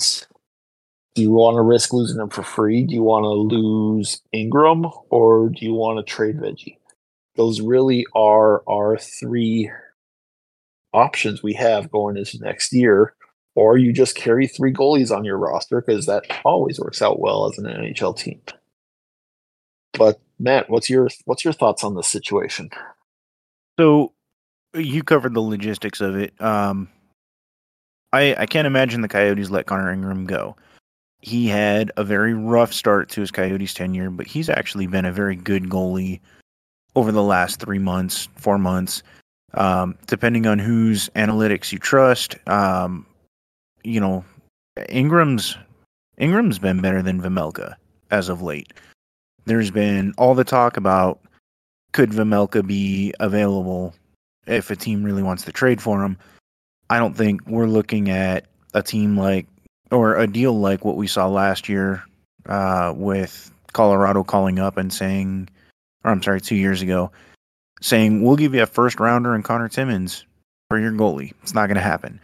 do 1.15 1.23
you 1.23 1.31
want 1.31 1.55
to 1.55 1.61
risk 1.63 1.91
losing 1.93 2.21
him 2.21 2.29
for 2.29 2.43
free? 2.43 2.83
Do 2.83 2.93
you 2.93 3.01
want 3.01 3.23
to 3.23 3.29
lose 3.29 4.21
Ingram 4.31 4.85
or 5.09 5.49
do 5.49 5.65
you 5.65 5.73
want 5.73 5.97
to 5.97 6.03
trade 6.03 6.37
Veggie? 6.37 6.77
Those 7.35 7.59
really 7.59 8.05
are 8.15 8.63
our 8.69 8.97
three 8.97 9.71
options 10.93 11.41
we 11.41 11.53
have 11.53 11.91
going 11.91 12.17
into 12.17 12.39
next 12.39 12.71
year. 12.71 13.15
Or 13.55 13.79
you 13.79 13.91
just 13.91 14.15
carry 14.15 14.45
three 14.45 14.71
goalies 14.71 15.09
on 15.09 15.25
your 15.25 15.39
roster 15.39 15.81
because 15.81 16.05
that 16.05 16.25
always 16.45 16.79
works 16.79 17.01
out 17.01 17.19
well 17.19 17.49
as 17.49 17.57
an 17.57 17.65
NHL 17.65 18.15
team. 18.15 18.39
But 19.93 20.21
Matt, 20.37 20.69
what's 20.69 20.91
your 20.91 21.09
what's 21.25 21.43
your 21.43 21.53
thoughts 21.53 21.83
on 21.83 21.95
this 21.95 22.07
situation? 22.07 22.69
So 23.79 24.13
you 24.75 25.03
covered 25.03 25.33
the 25.33 25.41
logistics 25.41 26.01
of 26.01 26.15
it. 26.15 26.39
Um, 26.39 26.89
I 28.17 28.35
I 28.37 28.45
can't 28.45 28.67
imagine 28.67 29.01
the 29.01 29.07
Coyotes 29.07 29.49
let 29.49 29.65
Connor 29.65 29.91
Ingram 29.91 30.25
go 30.25 30.55
he 31.21 31.47
had 31.47 31.91
a 31.97 32.03
very 32.03 32.33
rough 32.33 32.73
start 32.73 33.09
to 33.09 33.21
his 33.21 33.31
Coyotes 33.31 33.73
tenure, 33.73 34.09
but 34.09 34.27
he's 34.27 34.49
actually 34.49 34.87
been 34.87 35.05
a 35.05 35.11
very 35.11 35.35
good 35.35 35.69
goalie 35.69 36.19
over 36.95 37.11
the 37.11 37.23
last 37.23 37.59
three 37.59 37.79
months, 37.79 38.29
four 38.35 38.57
months, 38.57 39.03
um, 39.53 39.95
depending 40.05 40.47
on 40.47 40.59
whose 40.59 41.09
analytics 41.09 41.71
you 41.71 41.79
trust. 41.79 42.35
Um, 42.47 43.05
you 43.83 43.99
know, 43.99 44.23
Ingram's 44.89 45.57
Ingram's 46.17 46.59
been 46.59 46.81
better 46.81 47.01
than 47.01 47.21
Vejmelka 47.21 47.75
as 48.11 48.29
of 48.29 48.41
late. 48.41 48.73
There's 49.45 49.71
been 49.71 50.13
all 50.17 50.33
the 50.33 50.43
talk 50.43 50.77
about 50.77 51.19
could 51.93 52.11
Vejmelka 52.11 52.65
be 52.65 53.13
available 53.19 53.93
if 54.45 54.69
a 54.69 54.75
team 54.75 55.03
really 55.03 55.23
wants 55.23 55.43
to 55.43 55.51
trade 55.51 55.81
for 55.81 56.03
him. 56.03 56.17
I 56.89 56.99
don't 56.99 57.15
think 57.15 57.45
we're 57.47 57.67
looking 57.67 58.09
at 58.09 58.45
a 58.73 58.81
team 58.81 59.17
like 59.17 59.47
or 59.91 60.15
a 60.15 60.27
deal 60.27 60.59
like 60.59 60.85
what 60.85 60.97
we 60.97 61.07
saw 61.07 61.27
last 61.27 61.69
year 61.69 62.03
uh, 62.47 62.93
with 62.95 63.51
Colorado 63.73 64.23
calling 64.23 64.59
up 64.59 64.77
and 64.77 64.91
saying, 64.91 65.49
or 66.03 66.11
I'm 66.11 66.23
sorry, 66.23 66.41
two 66.41 66.55
years 66.55 66.81
ago, 66.81 67.11
saying 67.81 68.23
we'll 68.23 68.35
give 68.35 68.53
you 68.53 68.63
a 68.63 68.67
first 68.67 68.99
rounder 68.99 69.35
and 69.35 69.43
Connor 69.43 69.69
Timmins 69.69 70.25
for 70.69 70.79
your 70.79 70.91
goalie. 70.91 71.33
It's 71.43 71.53
not 71.53 71.67
going 71.67 71.75
to 71.75 71.81
happen. 71.81 72.19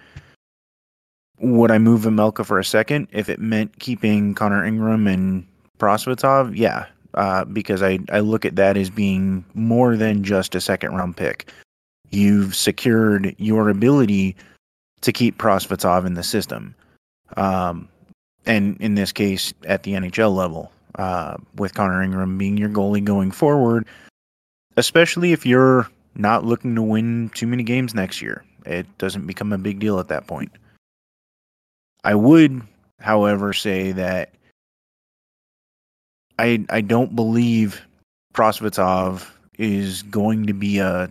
Would 1.39 1.72
I 1.72 1.77
move 1.77 2.01
Vejmelka 2.01 2.46
for 2.46 2.60
a 2.60 2.65
second 2.65 3.08
if 3.12 3.27
it 3.29 3.39
meant 3.39 3.79
keeping 3.79 4.34
Connor 4.34 4.65
Ingram 4.65 5.08
and 5.08 5.46
Prosvetov? 5.77 6.55
Yeah, 6.55 6.86
uh, 7.15 7.46
because 7.46 7.82
I, 7.82 8.00
I 8.12 8.20
look 8.20 8.46
at 8.46 8.55
that 8.55 8.77
as 8.77 8.89
being 8.89 9.43
more 9.53 9.98
than 9.98 10.24
just 10.24 10.55
a 10.55 10.62
second 10.62 10.96
round 10.96 11.17
pick. 11.17 11.51
You've 12.12 12.55
secured 12.55 13.36
your 13.39 13.70
ability 13.70 14.36
to 15.03 15.13
keep 15.13 15.38
Prosvetov 15.38 16.05
in 16.05 16.15
the 16.15 16.24
system 16.24 16.75
um, 17.38 17.88
and 18.45 18.77
in 18.81 18.95
this 18.95 19.12
case 19.12 19.53
at 19.65 19.83
the 19.83 19.93
NHL 19.93 20.36
level, 20.36 20.72
uh, 20.95 21.38
with 21.55 21.74
Connor 21.74 22.03
Ingram 22.03 22.38
being 22.38 22.57
your 22.57 22.69
goalie 22.69 23.03
going 23.03 23.31
forward, 23.31 23.88
especially 24.77 25.31
if 25.31 25.45
you're 25.45 25.89
not 26.15 26.45
looking 26.45 26.75
to 26.75 26.81
win 26.81 27.29
too 27.33 27.48
many 27.48 27.63
games 27.63 27.93
next 27.93 28.22
year. 28.22 28.43
It 28.65 28.86
doesn't 28.98 29.25
become 29.27 29.51
a 29.51 29.57
big 29.57 29.79
deal 29.79 30.00
at 30.00 30.07
that 30.10 30.27
point. 30.27 30.51
I 32.03 32.15
would, 32.15 32.62
however, 33.00 33.53
say 33.53 33.91
that 33.93 34.31
I 36.39 36.65
I 36.69 36.81
don't 36.81 37.15
believe 37.15 37.81
Prosvetov 38.33 39.29
is 39.57 40.03
going 40.03 40.45
to 40.48 40.53
be 40.53 40.79
a 40.79 41.10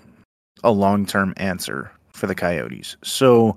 a 0.64 0.70
long 0.70 1.06
term 1.06 1.34
answer 1.36 1.90
for 2.12 2.26
the 2.26 2.34
Coyotes. 2.34 2.96
So 3.02 3.56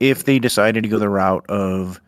if 0.00 0.24
they 0.24 0.38
decided 0.38 0.82
to 0.82 0.88
go 0.88 0.98
the 0.98 1.08
route 1.08 1.44
of 1.48 2.00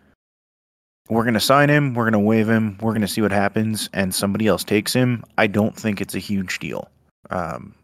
we're 1.08 1.22
going 1.22 1.34
to 1.34 1.40
sign 1.40 1.70
him, 1.70 1.94
we're 1.94 2.04
going 2.04 2.12
to 2.12 2.18
waive 2.18 2.48
him, 2.48 2.76
we're 2.80 2.92
going 2.92 3.02
to 3.02 3.08
see 3.08 3.22
what 3.22 3.32
happens, 3.32 3.88
and 3.92 4.14
somebody 4.14 4.46
else 4.46 4.62
takes 4.62 4.92
him, 4.92 5.24
I 5.38 5.46
don't 5.46 5.74
think 5.74 6.00
it's 6.00 6.14
a 6.14 6.18
huge 6.18 6.58
deal. 6.58 6.88
Um, 7.30 7.74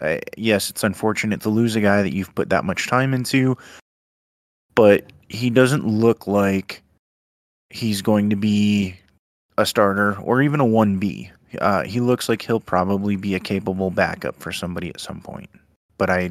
I, 0.00 0.20
yes, 0.36 0.70
it's 0.70 0.82
unfortunate 0.82 1.42
to 1.42 1.50
lose 1.50 1.76
a 1.76 1.80
guy 1.80 2.02
that 2.02 2.14
you've 2.14 2.34
put 2.34 2.48
that 2.50 2.64
much 2.64 2.88
time 2.88 3.12
into, 3.12 3.56
but 4.74 5.12
he 5.28 5.50
doesn't 5.50 5.86
look 5.86 6.26
like 6.26 6.82
he's 7.68 8.02
going 8.02 8.30
to 8.30 8.36
be 8.36 8.96
a 9.58 9.66
starter 9.66 10.18
or 10.20 10.40
even 10.42 10.60
a 10.60 10.64
1B. 10.64 11.30
Uh, 11.60 11.82
he 11.84 12.00
looks 12.00 12.28
like 12.28 12.42
he'll 12.42 12.60
probably 12.60 13.16
be 13.16 13.34
a 13.34 13.40
capable 13.40 13.90
backup 13.90 14.36
for 14.36 14.52
somebody 14.52 14.88
at 14.88 15.00
some 15.00 15.20
point. 15.20 15.50
But 15.98 16.08
I 16.08 16.30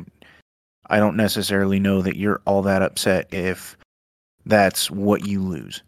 I 0.89 0.99
don't 0.99 1.15
necessarily 1.15 1.79
know 1.79 2.01
that 2.01 2.17
you're 2.17 2.41
all 2.45 2.61
that 2.63 2.81
upset 2.81 3.33
if 3.33 3.77
that's 4.45 4.89
what 4.89 5.25
you 5.25 5.41
lose. 5.41 5.83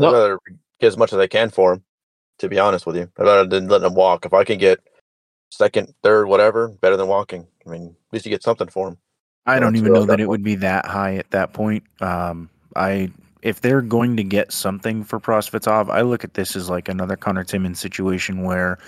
I'd 0.00 0.06
rather 0.06 0.38
get 0.80 0.86
as 0.86 0.96
much 0.96 1.12
as 1.12 1.18
I 1.18 1.26
can 1.26 1.50
for 1.50 1.74
him, 1.74 1.84
to 2.38 2.48
be 2.48 2.58
honest 2.58 2.86
with 2.86 2.96
you. 2.96 3.10
I'd 3.18 3.24
rather 3.24 3.46
than 3.46 3.68
letting 3.68 3.86
him 3.86 3.94
walk. 3.94 4.24
If 4.24 4.32
I 4.32 4.44
can 4.44 4.58
get 4.58 4.80
second, 5.50 5.92
third, 6.02 6.26
whatever, 6.26 6.68
better 6.68 6.96
than 6.96 7.08
walking. 7.08 7.46
I 7.66 7.70
mean, 7.70 7.86
at 7.86 8.12
least 8.12 8.26
you 8.26 8.30
get 8.30 8.42
something 8.42 8.68
for 8.68 8.88
him. 8.88 8.98
I 9.46 9.58
don't 9.58 9.76
even 9.76 9.92
know 9.92 10.00
that, 10.00 10.08
that 10.08 10.20
it 10.20 10.28
would 10.28 10.42
be 10.42 10.56
that 10.56 10.86
high 10.86 11.16
at 11.16 11.30
that 11.30 11.52
point. 11.52 11.82
Um, 12.00 12.50
I 12.76 13.10
if 13.42 13.60
they're 13.60 13.82
going 13.82 14.16
to 14.16 14.24
get 14.24 14.52
something 14.52 15.04
for 15.04 15.20
Prosvetov, 15.20 15.90
I 15.90 16.02
look 16.02 16.24
at 16.24 16.34
this 16.34 16.56
as 16.56 16.68
like 16.68 16.88
another 16.88 17.16
Connor 17.16 17.44
Timmins 17.44 17.78
situation 17.78 18.42
where 18.42 18.78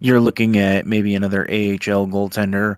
you're 0.00 0.20
looking 0.20 0.58
at 0.58 0.86
maybe 0.86 1.14
another 1.14 1.42
AHL 1.44 2.06
goaltender 2.06 2.76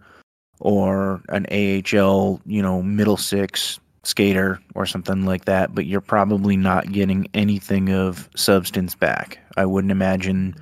or 0.61 1.23
an 1.31 1.47
AHL, 1.51 2.41
you 2.47 2.63
know, 2.63 2.83
middle 2.83 3.17
six 3.17 3.81
skater 4.05 4.61
or 4.75 4.87
something 4.87 5.25
like 5.27 5.45
that, 5.47 5.75
but 5.75 5.87
you're 5.87 6.01
probably 6.01 6.57
not 6.57 6.93
getting 6.93 7.27
anything 7.35 7.91
of 7.93 8.29
substance 8.37 8.95
back. 8.95 9.39
I 9.57 9.67
wouldn't 9.67 9.91
imagine, 9.91 10.55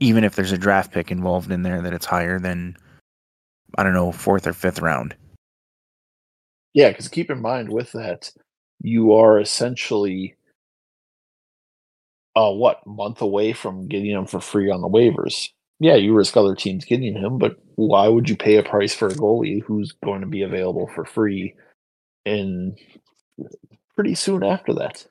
even 0.00 0.24
if 0.24 0.34
there's 0.34 0.52
a 0.52 0.58
draft 0.58 0.92
pick 0.92 1.10
involved 1.10 1.50
in 1.50 1.62
there, 1.62 1.82
that 1.82 1.92
it's 1.92 2.06
higher 2.06 2.38
than, 2.38 2.76
I 3.76 3.82
don't 3.82 3.94
know, 3.94 4.12
fourth 4.12 4.46
or 4.46 4.52
fifth 4.52 4.80
round. 4.80 5.14
Yeah, 6.72 6.88
because 6.88 7.08
keep 7.08 7.30
in 7.30 7.40
mind 7.40 7.70
with 7.70 7.92
that, 7.92 8.30
you 8.80 9.12
are 9.14 9.38
essentially, 9.38 10.34
uh, 12.34 12.50
what, 12.50 12.84
month 12.86 13.20
away 13.20 13.52
from 13.52 13.86
getting 13.86 14.12
them 14.12 14.26
for 14.26 14.40
free 14.40 14.70
on 14.70 14.80
the 14.80 14.88
waivers 14.88 15.50
yeah, 15.80 15.94
you 15.94 16.14
risk 16.14 16.36
other 16.36 16.54
teams 16.54 16.84
getting 16.84 17.14
him, 17.14 17.38
but 17.38 17.56
why 17.76 18.08
would 18.08 18.28
you 18.28 18.36
pay 18.36 18.56
a 18.56 18.62
price 18.62 18.94
for 18.94 19.08
a 19.08 19.14
goalie 19.14 19.62
who's 19.62 19.92
going 20.04 20.20
to 20.20 20.26
be 20.26 20.42
available 20.42 20.88
for 20.94 21.04
free 21.04 21.54
in 22.24 22.76
pretty 23.94 24.14
soon 24.14 24.44
after 24.44 24.72
that? 24.74 25.06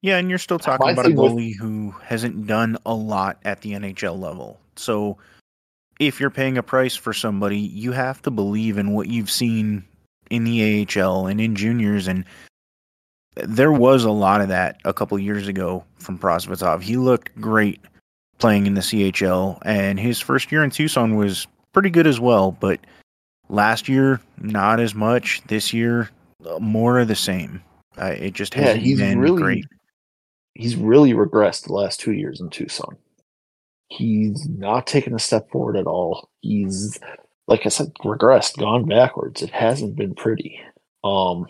Yeah, 0.00 0.18
and 0.18 0.28
you're 0.28 0.38
still 0.38 0.58
talking 0.58 0.86
My 0.86 0.92
about 0.92 1.06
a 1.06 1.10
goalie 1.10 1.50
with... 1.50 1.58
who 1.58 1.94
hasn't 2.02 2.46
done 2.46 2.78
a 2.86 2.94
lot 2.94 3.38
at 3.44 3.60
the 3.60 3.72
NHL 3.72 4.18
level. 4.18 4.58
So 4.76 5.18
if 5.98 6.20
you're 6.20 6.30
paying 6.30 6.56
a 6.56 6.62
price 6.62 6.96
for 6.96 7.12
somebody, 7.12 7.58
you 7.58 7.92
have 7.92 8.22
to 8.22 8.30
believe 8.30 8.78
in 8.78 8.92
what 8.92 9.08
you've 9.08 9.30
seen 9.30 9.84
in 10.30 10.44
the 10.44 10.86
AHL 10.86 11.26
and 11.26 11.40
in 11.40 11.56
juniors 11.56 12.06
and 12.06 12.24
there 13.44 13.72
was 13.72 14.04
a 14.04 14.10
lot 14.10 14.40
of 14.40 14.48
that 14.48 14.80
a 14.84 14.92
couple 14.92 15.18
years 15.18 15.46
ago 15.46 15.84
from 15.98 16.18
Prosvetov. 16.18 16.82
He 16.82 16.96
looked 16.96 17.34
great 17.40 17.80
playing 18.38 18.66
in 18.66 18.74
the 18.74 18.80
CHL, 18.80 19.58
and 19.64 19.98
his 19.98 20.20
first 20.20 20.50
year 20.50 20.64
in 20.64 20.70
Tucson 20.70 21.16
was 21.16 21.46
pretty 21.72 21.90
good 21.90 22.06
as 22.06 22.20
well. 22.20 22.52
But 22.52 22.80
last 23.48 23.88
year, 23.88 24.20
not 24.38 24.80
as 24.80 24.94
much. 24.94 25.42
This 25.48 25.72
year, 25.72 26.10
uh, 26.46 26.58
more 26.58 26.98
of 26.98 27.08
the 27.08 27.16
same. 27.16 27.62
Uh, 28.00 28.14
it 28.16 28.32
just 28.32 28.54
hasn't 28.54 28.82
he's 28.82 28.98
been 28.98 29.18
really, 29.18 29.42
great. 29.42 29.64
He's 30.54 30.76
really 30.76 31.12
regressed 31.12 31.66
the 31.66 31.72
last 31.72 32.00
two 32.00 32.12
years 32.12 32.40
in 32.40 32.50
Tucson. 32.50 32.96
He's 33.88 34.48
not 34.48 34.86
taken 34.86 35.14
a 35.14 35.18
step 35.18 35.50
forward 35.50 35.76
at 35.76 35.86
all. 35.86 36.28
He's, 36.40 36.98
like 37.46 37.64
I 37.64 37.70
said, 37.70 37.92
regressed, 38.04 38.58
gone 38.58 38.86
backwards. 38.86 39.42
It 39.42 39.50
hasn't 39.50 39.96
been 39.96 40.14
pretty. 40.14 40.60
Um, 41.04 41.46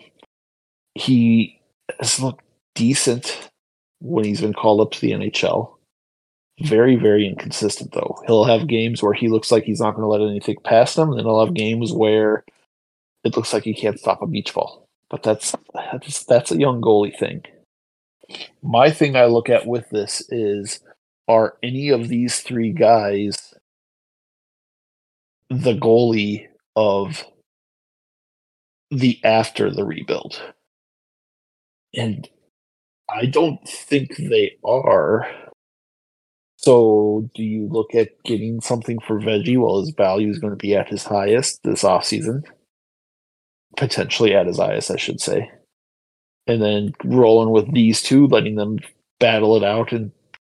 he 0.95 1.59
has 1.99 2.19
looked 2.19 2.43
decent 2.75 3.49
when 3.99 4.23
he's 4.23 4.41
been 4.41 4.53
called 4.53 4.79
up 4.79 4.91
to 4.91 5.01
the 5.01 5.11
NHL 5.11 5.73
very, 6.61 6.95
very 6.95 7.27
inconsistent 7.27 7.93
though. 7.93 8.21
He'll 8.27 8.45
have 8.45 8.67
games 8.67 9.01
where 9.03 9.13
he 9.13 9.27
looks 9.29 9.51
like 9.51 9.63
he's 9.63 9.79
not 9.79 9.91
going 9.95 10.03
to 10.03 10.07
let 10.07 10.21
anything 10.21 10.57
past 10.63 10.97
him, 10.97 11.09
and 11.09 11.17
then 11.17 11.25
he'll 11.25 11.45
have 11.45 11.53
games 11.53 11.91
where 11.91 12.43
it 13.23 13.35
looks 13.35 13.53
like 13.53 13.63
he 13.63 13.73
can't 13.73 13.99
stop 13.99 14.21
a 14.21 14.27
beach 14.27 14.53
ball. 14.53 14.87
But 15.09 15.23
that's 15.23 15.55
that's 15.73 16.23
that's 16.25 16.51
a 16.51 16.59
young 16.59 16.81
goalie 16.81 17.17
thing. 17.17 17.43
My 18.61 18.91
thing 18.91 19.15
I 19.15 19.25
look 19.25 19.49
at 19.49 19.65
with 19.65 19.89
this 19.89 20.21
is 20.29 20.81
are 21.27 21.57
any 21.63 21.89
of 21.89 22.07
these 22.09 22.41
three 22.41 22.71
guys 22.71 23.53
the 25.49 25.73
goalie 25.73 26.47
of 26.75 27.25
the 28.91 29.19
after 29.23 29.69
the 29.71 29.85
rebuild? 29.85 30.41
And 31.95 32.29
I 33.09 33.25
don't 33.25 33.67
think 33.67 34.17
they 34.17 34.57
are. 34.63 35.27
So, 36.69 37.27
do 37.33 37.41
you 37.41 37.67
look 37.67 37.95
at 37.95 38.21
getting 38.25 38.61
something 38.61 38.99
for 38.99 39.19
Veggie 39.19 39.57
while 39.57 39.79
his 39.79 39.89
value 39.89 40.29
is 40.29 40.37
going 40.37 40.51
to 40.51 40.55
be 40.55 40.75
at 40.75 40.87
his 40.87 41.03
highest 41.03 41.63
this 41.63 41.81
offseason? 41.81 42.43
Potentially 43.75 44.35
at 44.35 44.45
his 44.45 44.59
highest, 44.59 44.91
I 44.91 44.97
should 44.97 45.19
say. 45.19 45.49
And 46.45 46.61
then 46.61 46.91
rolling 47.03 47.49
with 47.49 47.73
these 47.73 48.03
two, 48.03 48.27
letting 48.27 48.53
them 48.53 48.77
battle 49.19 49.57
it 49.57 49.63
out 49.63 49.91
and 49.91 50.11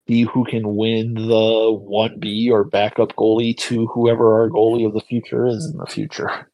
see 0.08 0.22
who 0.22 0.46
can 0.46 0.78
win 0.78 1.16
the 1.16 1.22
1B 1.22 2.50
or 2.50 2.64
backup 2.64 3.14
goalie 3.18 3.58
to 3.58 3.86
whoever 3.88 4.42
our 4.42 4.50
goalie 4.50 4.88
of 4.88 4.94
the 4.94 5.02
future 5.02 5.46
is 5.46 5.70
in 5.70 5.78
the 5.78 5.86
future. 5.86 6.50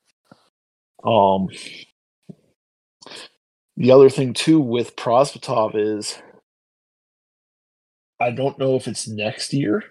Um, 1.03 1.49
the 3.77 3.91
other 3.91 4.09
thing 4.09 4.33
too 4.33 4.59
with 4.59 4.95
Prosvetov 4.95 5.75
is 5.75 6.17
I 8.21 8.29
don't 8.29 8.59
know 8.59 8.75
if 8.75 8.87
it's 8.87 9.07
next 9.07 9.51
year, 9.51 9.83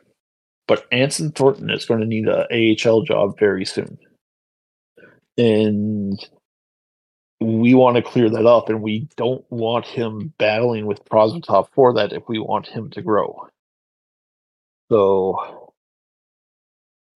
but 0.68 0.86
Anson 0.92 1.32
Thornton 1.32 1.68
is 1.68 1.84
going 1.84 2.00
to 2.00 2.06
need 2.06 2.28
a 2.28 2.46
AHL 2.48 3.02
job 3.02 3.36
very 3.40 3.64
soon. 3.64 3.98
And 5.36 6.16
we 7.40 7.74
want 7.74 7.96
to 7.96 8.02
clear 8.02 8.30
that 8.30 8.46
up, 8.46 8.68
and 8.68 8.82
we 8.82 9.08
don't 9.16 9.44
want 9.50 9.84
him 9.84 10.32
battling 10.38 10.86
with 10.86 11.04
Prosvetov 11.06 11.70
for 11.72 11.92
that 11.94 12.12
if 12.12 12.22
we 12.28 12.38
want 12.38 12.68
him 12.68 12.88
to 12.90 13.02
grow. 13.02 13.48
So, 14.92 15.72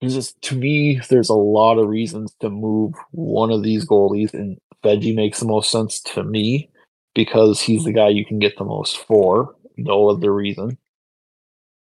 just 0.03 0.41
to 0.43 0.57
me, 0.57 1.01
there's 1.09 1.29
a 1.29 1.35
lot 1.35 1.79
of 1.79 1.89
reasons 1.89 2.35
to 2.41 2.51
move 2.51 2.95
one 3.13 3.53
of 3.53 3.63
these 3.63 3.87
goalies, 3.87 4.35
and 4.35 4.59
Veggie 4.83 5.15
makes 5.15 5.39
the 5.39 5.47
most 5.47 5.71
sense 5.71 6.01
to 6.01 6.25
me 6.25 6.71
because 7.15 7.61
he's 7.61 7.85
the 7.85 7.93
guy 7.93 8.09
you 8.09 8.25
can 8.25 8.41
get 8.41 8.59
the 8.59 8.65
most 8.65 8.97
for. 8.97 9.55
No 9.77 10.09
other 10.09 10.33
reason 10.33 10.77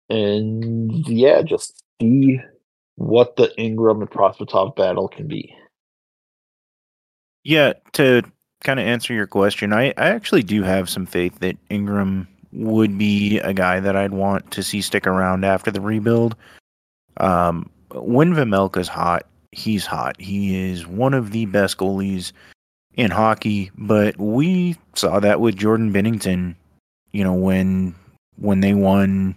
and 0.10 1.08
yeah, 1.08 1.42
just 1.42 1.82
see 2.02 2.40
what 2.96 3.36
the 3.36 3.54
Ingram 3.60 4.02
and 4.02 4.10
Prosvetov 4.10 4.76
battle 4.76 5.08
can 5.08 5.28
be. 5.28 5.54
Yeah, 7.44 7.74
to 7.94 8.24
kind 8.64 8.80
of 8.80 8.86
answer 8.86 9.14
your 9.14 9.28
question, 9.28 9.74
I, 9.74 9.88
I 9.98 10.10
actually 10.10 10.44
do 10.44 10.64
have 10.64 10.90
some 10.90 11.06
faith 11.06 11.40
that 11.40 11.58
Ingram 11.70 12.28
would 12.52 12.98
be 12.98 13.40
a 13.40 13.54
guy 13.54 13.80
that 13.80 13.96
I'd 13.96 14.14
want 14.14 14.50
to 14.52 14.64
see 14.64 14.82
stick 14.82 15.06
around 15.06 15.44
after 15.44 15.72
the 15.72 15.82
rebuild. 15.82 16.36
Um, 17.18 17.70
when 17.92 18.34
Vejmelka's 18.34 18.88
hot, 18.88 19.26
he's 19.52 19.86
hot. 19.86 20.20
He 20.20 20.72
is 20.72 20.88
one 20.88 21.14
of 21.14 21.32
the 21.32 21.46
best 21.46 21.78
goalies 21.78 22.32
in 22.96 23.12
hockey, 23.12 23.72
but 23.78 24.18
we 24.18 24.78
saw 24.96 25.20
that 25.20 25.42
with 25.42 25.58
Jordan 25.58 25.94
Binnington, 25.94 26.56
you 27.12 27.24
know, 27.24 27.34
when 27.34 27.94
when 28.38 28.62
they 28.62 28.74
won 28.74 29.36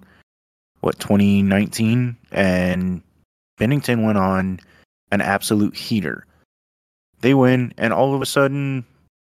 what 0.81 0.99
2019 1.01 2.17
and 2.33 3.03
Binnington 3.59 4.05
went 4.05 4.19
on 4.19 4.61
an 5.11 5.21
absolute 5.21 5.75
heater. 5.75 6.25
They 7.21 7.35
win 7.35 7.73
and 7.77 7.93
all 7.93 8.15
of 8.15 8.23
a 8.23 8.27
sudden, 8.27 8.85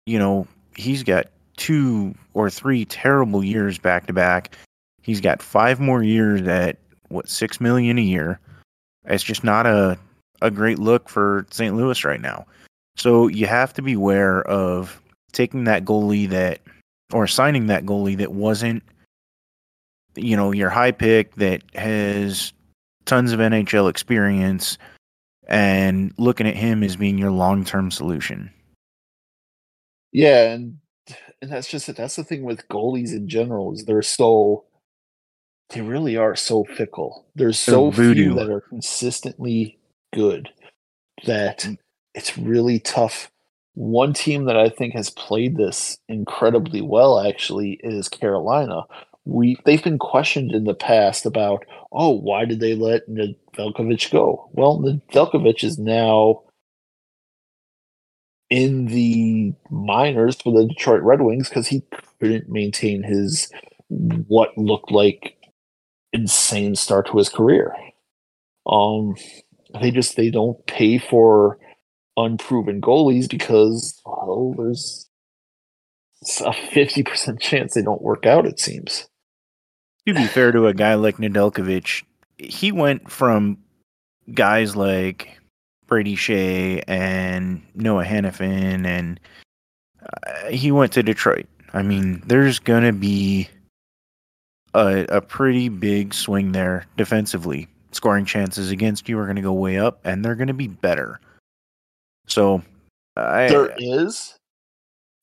you 0.06 0.20
know, 0.20 0.48
he's 0.75 1.04
got 1.04 1.27
two 1.56 2.13
or 2.34 2.50
three 2.50 2.86
terrible 2.86 3.44
years 3.44 3.77
back 3.77 4.08
to 4.08 4.13
back. 4.13 4.56
He's 5.01 5.22
got 5.22 5.42
five 5.42 5.80
more 5.80 6.04
years 6.04 6.46
at 6.48 6.77
what 7.10 7.30
6 7.30 7.62
million 7.62 7.98
a 7.98 8.01
year. 8.01 8.39
It's 9.06 9.24
just 9.24 9.44
not 9.44 9.66
a 9.66 9.98
a 10.42 10.51
great 10.51 10.77
look 10.77 11.10
for 11.10 11.48
St. 11.50 11.75
Louis 11.75 12.04
right 12.04 12.22
now. 12.22 12.46
So 12.96 13.27
you 13.27 13.48
have 13.48 13.74
to 13.74 13.82
be 13.82 13.94
aware 13.94 14.44
of 14.44 15.01
taking 15.32 15.63
that 15.63 15.86
goalie 15.86 16.30
that 16.30 16.60
or 17.13 17.27
signing 17.27 17.68
that 17.68 17.86
goalie 17.86 18.18
that 18.18 18.34
wasn't 18.34 18.84
you 20.18 20.36
know, 20.36 20.52
your 20.52 20.70
high 20.70 20.92
pick 20.92 21.36
that 21.36 21.64
has 21.76 22.54
tons 23.06 23.32
of 23.32 23.40
NHL 23.40 23.90
experience 23.90 24.78
and 25.48 26.14
looking 26.18 26.48
at 26.48 26.56
him 26.56 26.84
as 26.84 26.96
being 26.96 27.18
your 27.18 27.32
long 27.32 27.64
term 27.64 27.90
solution. 27.92 28.51
Yeah, 30.12 30.51
and 30.51 30.77
and 31.42 31.51
that's 31.51 31.70
just 31.70 31.90
it. 31.90 31.96
That's 31.96 32.16
the 32.16 32.24
thing 32.24 32.44
with 32.44 32.68
goalies 32.68 33.14
in 33.14 33.30
general 33.30 33.74
is 33.74 33.86
they're 33.86 34.01
so 34.01 34.66
they 35.70 35.82
really 35.82 36.16
are 36.16 36.36
so 36.36 36.64
fickle. 36.64 37.25
There's 37.36 37.60
so 37.60 37.92
few 37.92 38.34
that 38.36 38.50
are 38.50 38.62
consistently 38.62 39.77
good 40.14 40.50
that 41.25 41.60
mm. 41.60 41.77
it's 42.14 42.38
really 42.38 42.80
tough. 42.80 43.32
One 43.74 44.14
team 44.14 44.46
that 44.46 44.58
I 44.58 44.70
think 44.70 44.94
has 44.96 45.10
played 45.10 45.56
this 45.56 46.00
incredibly 46.08 46.82
well 46.82 47.20
actually 47.20 47.80
is 47.84 48.10
Carolina, 48.10 48.84
we 49.27 49.57
they've 49.66 49.83
been 49.83 50.00
questioned 50.00 50.51
in 50.51 50.63
the 50.63 50.74
past 50.74 51.25
about 51.25 51.66
oh 51.92 52.09
why 52.11 52.46
did 52.46 52.59
they 52.59 52.75
let 52.75 53.07
Nedeljkovic 53.09 54.11
go? 54.11 54.50
Well, 54.53 54.79
Nedeljkovic 54.79 55.63
is 55.63 55.77
now 55.77 56.44
in 58.50 58.85
the 58.85 59.53
minors 59.70 60.42
for 60.42 60.53
the 60.53 60.68
Detroit 60.68 61.01
Red 61.03 61.22
Wings 61.22 61.50
because 61.50 61.68
he 61.68 61.83
couldn't 62.20 62.50
maintain 62.50 63.03
his 63.03 63.51
what 63.90 64.57
looked 64.57 64.92
like 64.92 65.35
insane 66.13 66.75
start 66.75 67.07
to 67.07 67.18
his 67.18 67.29
career. 67.29 67.75
Um, 68.66 69.16
they 69.79 69.92
just 69.92 70.16
they 70.16 70.29
don't 70.29 70.66
pay 70.68 70.98
for 70.98 71.59
unproven 72.16 72.79
goalies 72.81 73.29
because 73.29 74.01
well, 74.05 74.55
there's 74.57 75.09
a 76.46 76.53
fifty 76.53 77.03
percent 77.03 77.42
chance 77.42 77.74
they 77.74 77.81
don't 77.81 78.01
work 78.01 78.25
out. 78.25 78.46
It 78.46 78.59
seems 78.59 79.07
to 80.07 80.13
be 80.13 80.25
fair 80.27 80.53
to 80.53 80.67
a 80.67 80.74
guy 80.74 80.93
like 80.93 81.17
Nedeljkovic, 81.17 82.03
he 82.37 82.72
went 82.72 83.11
from 83.11 83.57
guys 84.33 84.75
like 84.75 85.37
Brady 85.85 86.15
Skjei 86.15 86.81
and 86.87 87.61
Noah 87.75 88.05
Hanifin, 88.05 88.85
and 88.85 89.20
uh, 90.01 90.50
he 90.50 90.72
went 90.72 90.93
to 90.93 91.03
Detroit. 91.03 91.46
I 91.74 91.81
mean, 91.81 92.24
there's 92.25 92.59
going 92.59 92.83
to 92.83 92.93
be 92.93 93.50
a, 94.74 95.05
a 95.09 95.22
pretty 95.22 95.67
big 95.67 96.13
swing 96.13 96.53
there 96.53 96.85
defensively. 96.96 97.67
Scoring 97.91 98.25
chances 98.25 98.72
against 98.72 99.09
you 99.09 99.20
are 99.20 99.25
going 99.25 99.35
to 99.35 99.41
go 99.41 99.51
way 99.51 99.77
up, 99.77 100.00
and 100.05 100.24
they're 100.24 100.35
going 100.35 100.48
to 100.48 100.53
be 100.53 100.67
better. 100.67 101.20
So, 102.27 102.61
I, 103.17 103.48
there 103.48 103.74
is, 103.77 104.35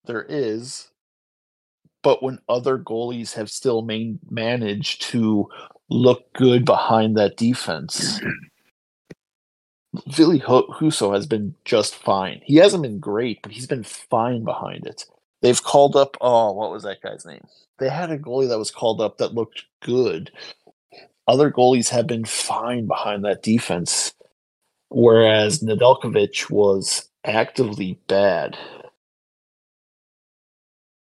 there 0.04 0.26
is, 0.28 0.90
but 2.04 2.22
when 2.22 2.38
other 2.48 2.78
goalies 2.78 3.32
have 3.32 3.50
still 3.50 3.82
main, 3.82 4.20
managed 4.30 5.02
to 5.02 5.48
look 5.88 6.32
good 6.34 6.64
behind 6.64 7.16
that 7.16 7.36
defense, 7.36 8.20
Ville 10.08 10.38
Husso 10.38 11.14
has 11.14 11.26
been 11.26 11.54
just 11.64 11.94
fine. 11.94 12.40
He 12.44 12.56
hasn't 12.56 12.82
been 12.82 12.98
great, 12.98 13.40
but 13.42 13.52
he's 13.52 13.66
been 13.66 13.84
fine 13.84 14.44
behind 14.44 14.86
it. 14.86 15.06
They've 15.40 15.62
called 15.62 15.96
up, 15.96 16.16
oh, 16.20 16.52
what 16.52 16.70
was 16.70 16.82
that 16.82 17.00
guy's 17.02 17.24
name? 17.24 17.44
They 17.78 17.88
had 17.88 18.10
a 18.10 18.18
goalie 18.18 18.48
that 18.48 18.58
was 18.58 18.70
called 18.70 19.00
up 19.00 19.18
that 19.18 19.34
looked 19.34 19.64
good. 19.82 20.30
Other 21.26 21.50
goalies 21.50 21.88
have 21.88 22.06
been 22.06 22.24
fine 22.24 22.86
behind 22.86 23.24
that 23.24 23.42
defense, 23.42 24.12
whereas 24.90 25.62
Nedeljkovic 25.62 26.50
was 26.50 27.08
actively 27.24 27.98
bad. 28.08 28.58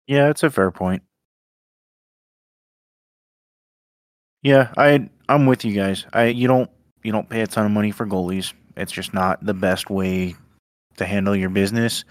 Yeah, 0.07 0.29
it's 0.29 0.43
a 0.43 0.49
fair 0.49 0.71
point. 0.71 1.03
Yeah, 4.41 4.71
I 4.77 5.09
I'm 5.29 5.45
with 5.45 5.63
you 5.63 5.73
guys. 5.73 6.05
I 6.13 6.25
you 6.25 6.47
don't 6.47 6.69
you 7.03 7.11
don't 7.11 7.29
pay 7.29 7.41
a 7.41 7.47
ton 7.47 7.65
of 7.65 7.71
money 7.71 7.91
for 7.91 8.05
goalies. 8.05 8.53
It's 8.75 8.91
just 8.91 9.13
not 9.13 9.43
the 9.45 9.53
best 9.53 9.89
way 9.89 10.35
to 10.97 11.05
handle 11.05 11.35
your 11.35 11.49
business. 11.49 12.03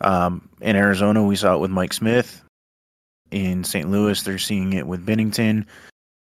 Um, 0.00 0.48
in 0.60 0.76
Arizona, 0.76 1.24
we 1.24 1.36
saw 1.36 1.54
it 1.54 1.60
with 1.60 1.70
Mike 1.70 1.92
Smith. 1.92 2.42
In 3.30 3.62
St. 3.62 3.90
Louis, 3.90 4.22
they're 4.22 4.38
seeing 4.38 4.72
it 4.72 4.86
with 4.86 5.04
Binnington. 5.04 5.66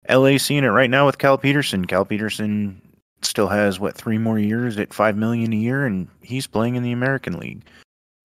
LA 0.10 0.38
seeing 0.38 0.64
it 0.64 0.68
right 0.70 0.90
now 0.90 1.06
with 1.06 1.18
Cal 1.18 1.38
Petersen. 1.38 1.86
Cal 1.86 2.04
Petersen 2.04 2.82
still 3.22 3.48
has 3.48 3.80
what 3.80 3.96
three 3.96 4.18
more 4.18 4.40
years 4.40 4.78
at 4.78 4.94
five 4.94 5.16
million 5.16 5.54
a 5.54 5.56
year, 5.56 5.86
and 5.86 6.08
he's 6.22 6.48
playing 6.48 6.76
in 6.76 6.84
the 6.84 6.92
American 6.92 7.40
League. 7.40 7.64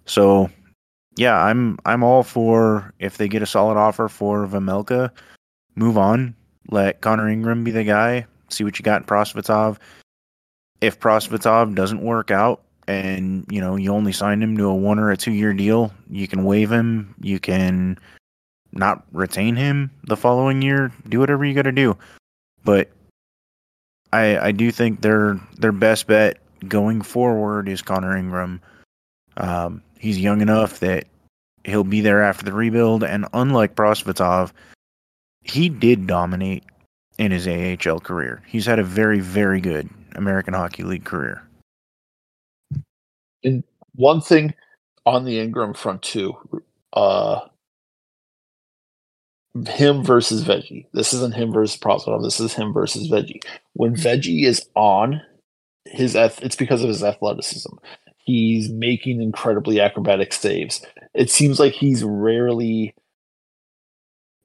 So 0.06 0.50
yeah, 1.16 1.36
I'm 1.42 1.78
I'm 1.84 2.02
all 2.02 2.22
for 2.22 2.92
if 2.98 3.16
they 3.16 3.28
get 3.28 3.42
a 3.42 3.46
solid 3.46 3.76
offer 3.76 4.08
for 4.08 4.46
Vejmelka, 4.46 5.10
move 5.76 5.96
on. 5.96 6.34
Let 6.70 7.00
Connor 7.00 7.28
Ingram 7.28 7.64
be 7.64 7.70
the 7.70 7.84
guy. 7.84 8.26
See 8.48 8.64
what 8.64 8.78
you 8.78 8.82
got 8.82 9.02
in 9.02 9.06
Prosvetov. 9.06 9.78
If 10.80 10.98
Prosvetov 10.98 11.74
doesn't 11.74 12.02
work 12.02 12.30
out 12.30 12.62
and 12.88 13.46
you 13.48 13.60
know 13.60 13.76
you 13.76 13.92
only 13.92 14.12
signed 14.12 14.42
him 14.42 14.56
to 14.56 14.66
a 14.66 14.74
one 14.74 14.98
or 14.98 15.10
a 15.10 15.16
two 15.16 15.32
year 15.32 15.54
deal, 15.54 15.92
you 16.10 16.26
can 16.26 16.44
waive 16.44 16.70
him. 16.70 17.14
You 17.20 17.38
can 17.38 17.98
not 18.72 19.04
retain 19.12 19.56
him 19.56 19.90
the 20.04 20.16
following 20.16 20.62
year. 20.62 20.92
Do 21.08 21.20
whatever 21.20 21.44
you 21.44 21.54
got 21.54 21.62
to 21.62 21.72
do. 21.72 21.96
But 22.64 22.90
I 24.12 24.38
I 24.38 24.52
do 24.52 24.72
think 24.72 25.00
their 25.00 25.38
their 25.58 25.72
best 25.72 26.06
bet 26.06 26.38
going 26.66 27.02
forward 27.02 27.68
is 27.68 27.82
Connor 27.82 28.16
Ingram. 28.16 28.60
Um, 29.36 29.82
he's 30.04 30.20
young 30.20 30.40
enough 30.40 30.80
that 30.80 31.06
He'll 31.64 31.84
be 31.84 32.02
there 32.02 32.22
after 32.22 32.44
the 32.44 32.52
rebuild, 32.52 33.02
and 33.02 33.26
unlike 33.32 33.74
Prosvetov, 33.74 34.52
he 35.42 35.70
did 35.70 36.06
dominate 36.06 36.64
in 37.18 37.32
his 37.32 37.48
AHL 37.48 38.00
career. 38.00 38.42
He's 38.46 38.66
had 38.66 38.78
a 38.78 38.84
very, 38.84 39.20
very 39.20 39.60
good 39.60 39.88
American 40.14 40.52
Hockey 40.52 40.82
League 40.82 41.04
career. 41.04 41.42
And 43.42 43.64
one 43.94 44.20
thing 44.20 44.54
on 45.06 45.24
the 45.24 45.40
Ingram 45.40 45.72
front 45.72 46.02
too, 46.02 46.34
uh, 46.92 47.40
him 49.68 50.04
versus 50.04 50.44
Veggie. 50.44 50.86
This 50.92 51.14
isn't 51.14 51.34
him 51.34 51.52
versus 51.52 51.80
Prosvetov. 51.80 52.22
This 52.22 52.40
is 52.40 52.52
him 52.52 52.74
versus 52.74 53.08
Veggie. 53.10 53.42
When 53.72 53.94
Veggie 53.94 54.44
is 54.44 54.68
on, 54.74 55.22
his 55.86 56.14
it's 56.14 56.56
because 56.56 56.82
of 56.82 56.88
his 56.88 57.04
athleticism. 57.04 57.72
He's 58.24 58.70
making 58.70 59.20
incredibly 59.20 59.80
acrobatic 59.80 60.32
saves. 60.32 60.84
It 61.12 61.30
seems 61.30 61.60
like 61.60 61.72
he's 61.72 62.02
rarely 62.02 62.94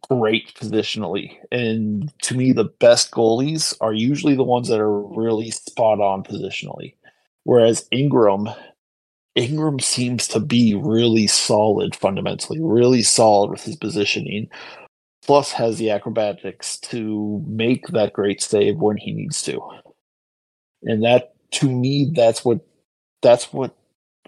great 0.10 0.54
positionally. 0.56 1.38
And 1.52 2.12
to 2.24 2.36
me, 2.36 2.52
the 2.52 2.66
best 2.80 3.12
goalies 3.12 3.76
are 3.80 3.94
usually 3.94 4.36
the 4.36 4.44
ones 4.44 4.68
that 4.68 4.80
are 4.80 5.02
really 5.02 5.52
spot 5.52 6.00
on 6.00 6.24
positionally. 6.24 6.96
Whereas 7.44 7.88
Ingram, 7.92 8.50
Ingram 9.36 9.80
seems 9.80 10.28
to 10.30 10.40
be 10.40 10.76
really 10.76 11.28
solid 11.28 11.96
fundamentally, 11.96 12.60
really 12.62 13.02
solid 13.02 13.52
with 13.52 13.64
his 13.64 13.76
positioning, 13.76 14.50
plus 15.26 15.52
has 15.54 15.78
the 15.78 15.90
acrobatics 15.90 16.78
to 16.80 17.44
make 17.48 17.88
that 17.88 18.14
great 18.14 18.42
save 18.42 18.78
when 18.78 18.98
he 18.98 19.14
needs 19.14 19.42
to. 19.44 19.62
And 20.84 21.04
that 21.04 21.34
to 21.52 21.70
me, 21.70 22.12
that's 22.14 22.44
what 22.44 22.60
that's 23.22 23.52
what 23.54 23.76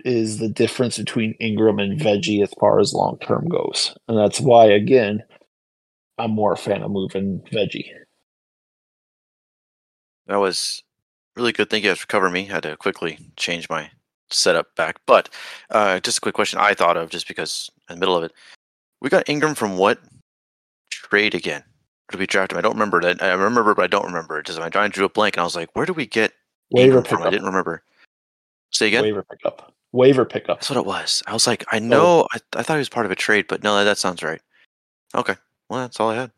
is 0.03 0.39
the 0.39 0.49
difference 0.49 0.97
between 0.97 1.33
Ingram 1.39 1.79
and 1.79 1.99
Veggie 1.99 2.43
as 2.43 2.51
far 2.59 2.79
as 2.79 2.93
long 2.93 3.17
term 3.19 3.47
goes. 3.47 3.95
And 4.07 4.17
that's 4.17 4.39
why 4.39 4.65
again, 4.65 5.23
I'm 6.17 6.31
more 6.31 6.53
a 6.53 6.57
fan 6.57 6.83
of 6.83 6.91
moving 6.91 7.41
Veggie. 7.51 7.87
That 10.27 10.37
was 10.37 10.83
really 11.35 11.51
good. 11.51 11.69
Thank 11.69 11.83
you 11.83 11.89
guys 11.89 11.99
for 11.99 12.07
covering 12.07 12.33
me. 12.33 12.49
I 12.49 12.53
had 12.53 12.63
to 12.63 12.77
quickly 12.77 13.17
change 13.35 13.69
my 13.69 13.89
setup 14.29 14.75
back. 14.75 14.97
But 15.05 15.29
uh, 15.69 15.99
just 15.99 16.19
a 16.19 16.21
quick 16.21 16.35
question 16.35 16.59
I 16.59 16.73
thought 16.73 16.97
of 16.97 17.09
just 17.09 17.27
because 17.27 17.69
in 17.89 17.95
the 17.95 17.99
middle 17.99 18.15
of 18.15 18.23
it. 18.23 18.33
We 19.01 19.09
got 19.09 19.29
Ingram 19.29 19.55
from 19.55 19.77
what 19.77 19.99
trade 20.89 21.35
again? 21.35 21.61
Where 21.61 22.17
did 22.17 22.19
we 22.19 22.27
draft 22.27 22.51
him? 22.51 22.57
I 22.57 22.61
don't 22.61 22.73
remember 22.73 23.01
that. 23.01 23.21
I 23.21 23.33
remember, 23.33 23.73
but 23.73 23.83
I 23.83 23.87
don't 23.87 24.05
remember 24.05 24.39
it. 24.39 24.45
Just 24.45 24.59
my 24.59 24.69
mind 24.73 24.93
drew 24.93 25.05
a 25.05 25.09
blank, 25.09 25.35
and 25.35 25.41
I 25.41 25.43
was 25.43 25.55
like, 25.55 25.69
"Where 25.75 25.85
do 25.85 25.93
we 25.93 26.05
get 26.05 26.33
Ingram 26.75 27.03
from?" 27.03 27.23
I 27.23 27.29
didn't 27.29 27.47
remember. 27.47 27.83
Say 28.71 28.87
again. 28.87 29.03
Waiver 29.03 29.23
pickup. 29.23 29.73
Waiver 29.91 30.25
pickup. 30.25 30.59
That's 30.59 30.69
what 30.69 30.79
it 30.79 30.85
was. 30.85 31.21
I 31.27 31.33
was 31.33 31.47
like, 31.47 31.65
I 31.71 31.79
know. 31.79 32.21
Oh. 32.21 32.27
I, 32.31 32.59
I 32.59 32.63
thought 32.63 32.75
he 32.75 32.79
was 32.79 32.89
part 32.89 33.05
of 33.05 33.11
a 33.11 33.15
trade, 33.15 33.45
but 33.47 33.63
no, 33.63 33.83
that 33.83 33.97
sounds 33.97 34.23
right. 34.23 34.41
Okay. 35.13 35.35
Well, 35.69 35.81
that's 35.81 35.99
all 35.99 36.09
I 36.09 36.15
had. 36.15 36.31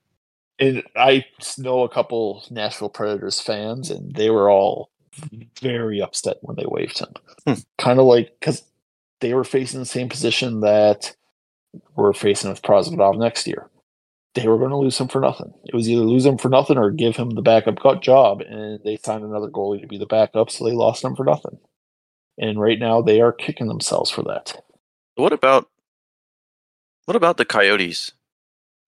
And 0.59 0.83
I 0.95 1.25
know 1.57 1.83
a 1.83 1.89
couple 1.89 2.45
Nashville 2.49 2.89
Predators 2.89 3.39
fans, 3.39 3.89
and 3.89 4.13
they 4.15 4.29
were 4.29 4.49
all 4.49 4.89
very 5.61 6.01
upset 6.01 6.37
when 6.41 6.55
they 6.55 6.65
waived 6.65 6.99
him. 6.99 7.13
Hmm. 7.45 7.61
Kind 7.77 7.99
of 7.99 8.05
like 8.05 8.35
because 8.39 8.63
they 9.19 9.33
were 9.33 9.43
facing 9.43 9.79
the 9.79 9.85
same 9.85 10.09
position 10.09 10.61
that 10.61 11.15
we're 11.95 12.13
facing 12.13 12.49
with 12.49 12.61
Prosvetov 12.61 13.17
next 13.17 13.47
year. 13.47 13.69
They 14.35 14.47
were 14.47 14.57
going 14.57 14.71
to 14.71 14.77
lose 14.77 14.99
him 14.99 15.07
for 15.07 15.21
nothing. 15.21 15.53
It 15.65 15.75
was 15.75 15.87
either 15.87 16.01
lose 16.01 16.25
him 16.25 16.39
for 16.39 16.49
nothing 16.49 16.77
or 16.77 16.89
give 16.89 17.15
him 17.15 17.31
the 17.31 17.41
backup 17.43 18.01
job, 18.01 18.41
and 18.41 18.79
they 18.83 18.97
signed 18.97 19.23
another 19.23 19.49
goalie 19.49 19.81
to 19.81 19.87
be 19.87 19.99
the 19.99 20.07
backup, 20.07 20.49
so 20.49 20.65
they 20.65 20.71
lost 20.71 21.03
him 21.03 21.15
for 21.15 21.23
nothing. 21.23 21.59
And 22.37 22.59
right 22.59 22.79
now, 22.79 23.01
they 23.01 23.21
are 23.21 23.31
kicking 23.31 23.67
themselves 23.67 24.09
for 24.09 24.23
that. 24.23 24.63
What 25.15 25.33
about 25.33 25.69
what 27.05 27.15
about 27.15 27.37
the 27.37 27.45
Coyotes? 27.45 28.11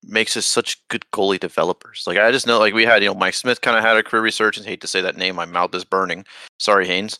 Makes 0.02 0.36
us 0.36 0.46
such 0.46 0.86
good 0.88 1.04
goalie 1.12 1.40
developers. 1.40 2.04
Like 2.06 2.18
I 2.18 2.30
just 2.30 2.46
know, 2.46 2.58
like 2.58 2.74
we 2.74 2.84
had, 2.84 3.02
you 3.02 3.08
know, 3.08 3.14
Mike 3.14 3.34
Smith 3.34 3.60
kind 3.60 3.76
of 3.76 3.84
had 3.84 3.96
a 3.96 4.02
career 4.02 4.22
resurgence. 4.22 4.66
Hate 4.66 4.80
to 4.80 4.86
say 4.86 5.00
that 5.00 5.16
name, 5.16 5.36
my 5.36 5.44
mouth 5.44 5.74
is 5.74 5.84
burning. 5.84 6.24
Sorry, 6.58 6.86
Haynes. 6.86 7.18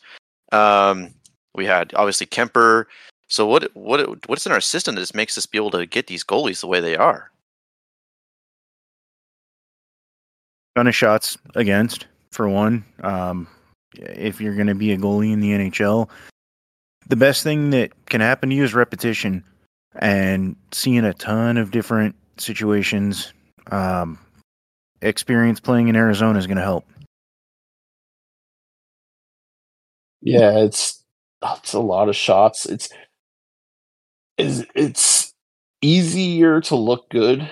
Um, 0.53 1.15
we 1.55 1.65
had 1.65 1.93
obviously 1.95 2.27
Kuemper. 2.27 2.85
So 3.29 3.47
what 3.47 3.71
what 3.75 4.29
what's 4.29 4.47
in 4.47 4.53
our 4.53 4.61
system 4.61 4.95
that 4.95 5.01
just 5.01 5.15
makes 5.15 5.37
us 5.37 5.47
be 5.47 5.59
able 5.59 5.71
to 5.73 5.87
get 5.87 6.07
these 6.07 6.25
goalies 6.25 6.61
the 6.61 6.69
way 6.69 6.81
they 6.81 6.97
are? 6.97 7.31
Ton 10.77 10.87
of 10.87 10.95
shots 10.95 11.39
against 11.55 12.07
for 12.31 12.49
one. 12.49 12.85
Um, 13.03 13.49
if 13.99 14.41
you're 14.41 14.55
going 14.55 14.67
to 14.67 14.75
be 14.75 14.93
a 14.93 14.99
goalie 14.99 15.33
in 15.33 15.41
the 15.41 15.51
NHL, 15.51 16.09
the 17.09 17.17
best 17.17 17.43
thing 17.43 17.71
that 17.71 17.93
can 18.07 18.21
happen 18.21 18.51
to 18.51 18.57
you 18.57 18.65
is 18.65 18.75
repetition 18.75 19.45
and 19.97 20.57
seeing 20.73 21.05
a 21.05 21.15
ton 21.15 21.57
of 21.57 21.71
different 21.71 22.15
situations. 22.39 23.33
Um, 23.71 24.19
experience 25.03 25.61
playing 25.61 25.89
in 25.89 25.97
Arizona 25.97 26.39
is 26.39 26.47
going 26.47 26.57
to 26.57 26.63
help. 26.63 26.87
Yeah, 30.21 30.59
it's 30.59 31.05
it's 31.45 31.73
a 31.73 31.81
lot 31.81 32.09
of 32.09 32.17
shots. 32.17 32.67
It's 32.67 32.89
is 34.39 34.67
it's 34.75 35.33
easier 35.83 36.61
to 36.63 36.77
look 36.77 37.09
good. 37.11 37.49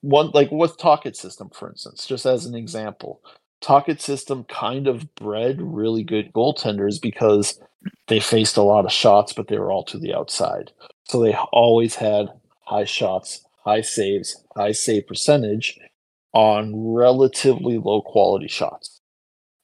One 0.00 0.30
like 0.32 0.50
with 0.50 0.78
Tocchet 0.78 1.16
system, 1.16 1.50
for 1.50 1.70
instance, 1.70 2.06
just 2.06 2.26
as 2.26 2.46
an 2.46 2.54
example, 2.54 3.20
Tocchet 3.60 4.00
system 4.00 4.44
kind 4.44 4.86
of 4.86 5.14
bred 5.14 5.60
really 5.60 6.02
good 6.04 6.32
goaltenders 6.32 7.00
because 7.00 7.60
they 8.06 8.20
faced 8.20 8.56
a 8.56 8.62
lot 8.62 8.84
of 8.84 8.92
shots, 8.92 9.32
but 9.32 9.48
they 9.48 9.58
were 9.58 9.70
all 9.70 9.84
to 9.84 9.98
the 9.98 10.14
outside. 10.14 10.72
So 11.04 11.20
they 11.20 11.34
always 11.34 11.96
had 11.96 12.28
high 12.64 12.84
shots, 12.84 13.44
high 13.64 13.80
saves, 13.80 14.44
high 14.56 14.72
save 14.72 15.06
percentage 15.06 15.78
on 16.32 16.92
relatively 16.92 17.78
low 17.78 18.02
quality 18.02 18.48
shots. 18.48 19.00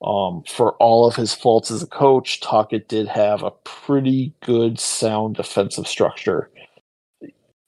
Um, 0.02 0.42
for 0.46 0.72
all 0.74 1.06
of 1.06 1.16
his 1.16 1.34
faults 1.34 1.70
as 1.70 1.82
a 1.82 1.86
coach, 1.86 2.40
Tocchet 2.40 2.88
did 2.88 3.08
have 3.08 3.42
a 3.42 3.52
pretty 3.64 4.34
good, 4.42 4.78
sound 4.78 5.36
defensive 5.36 5.86
structure, 5.86 6.50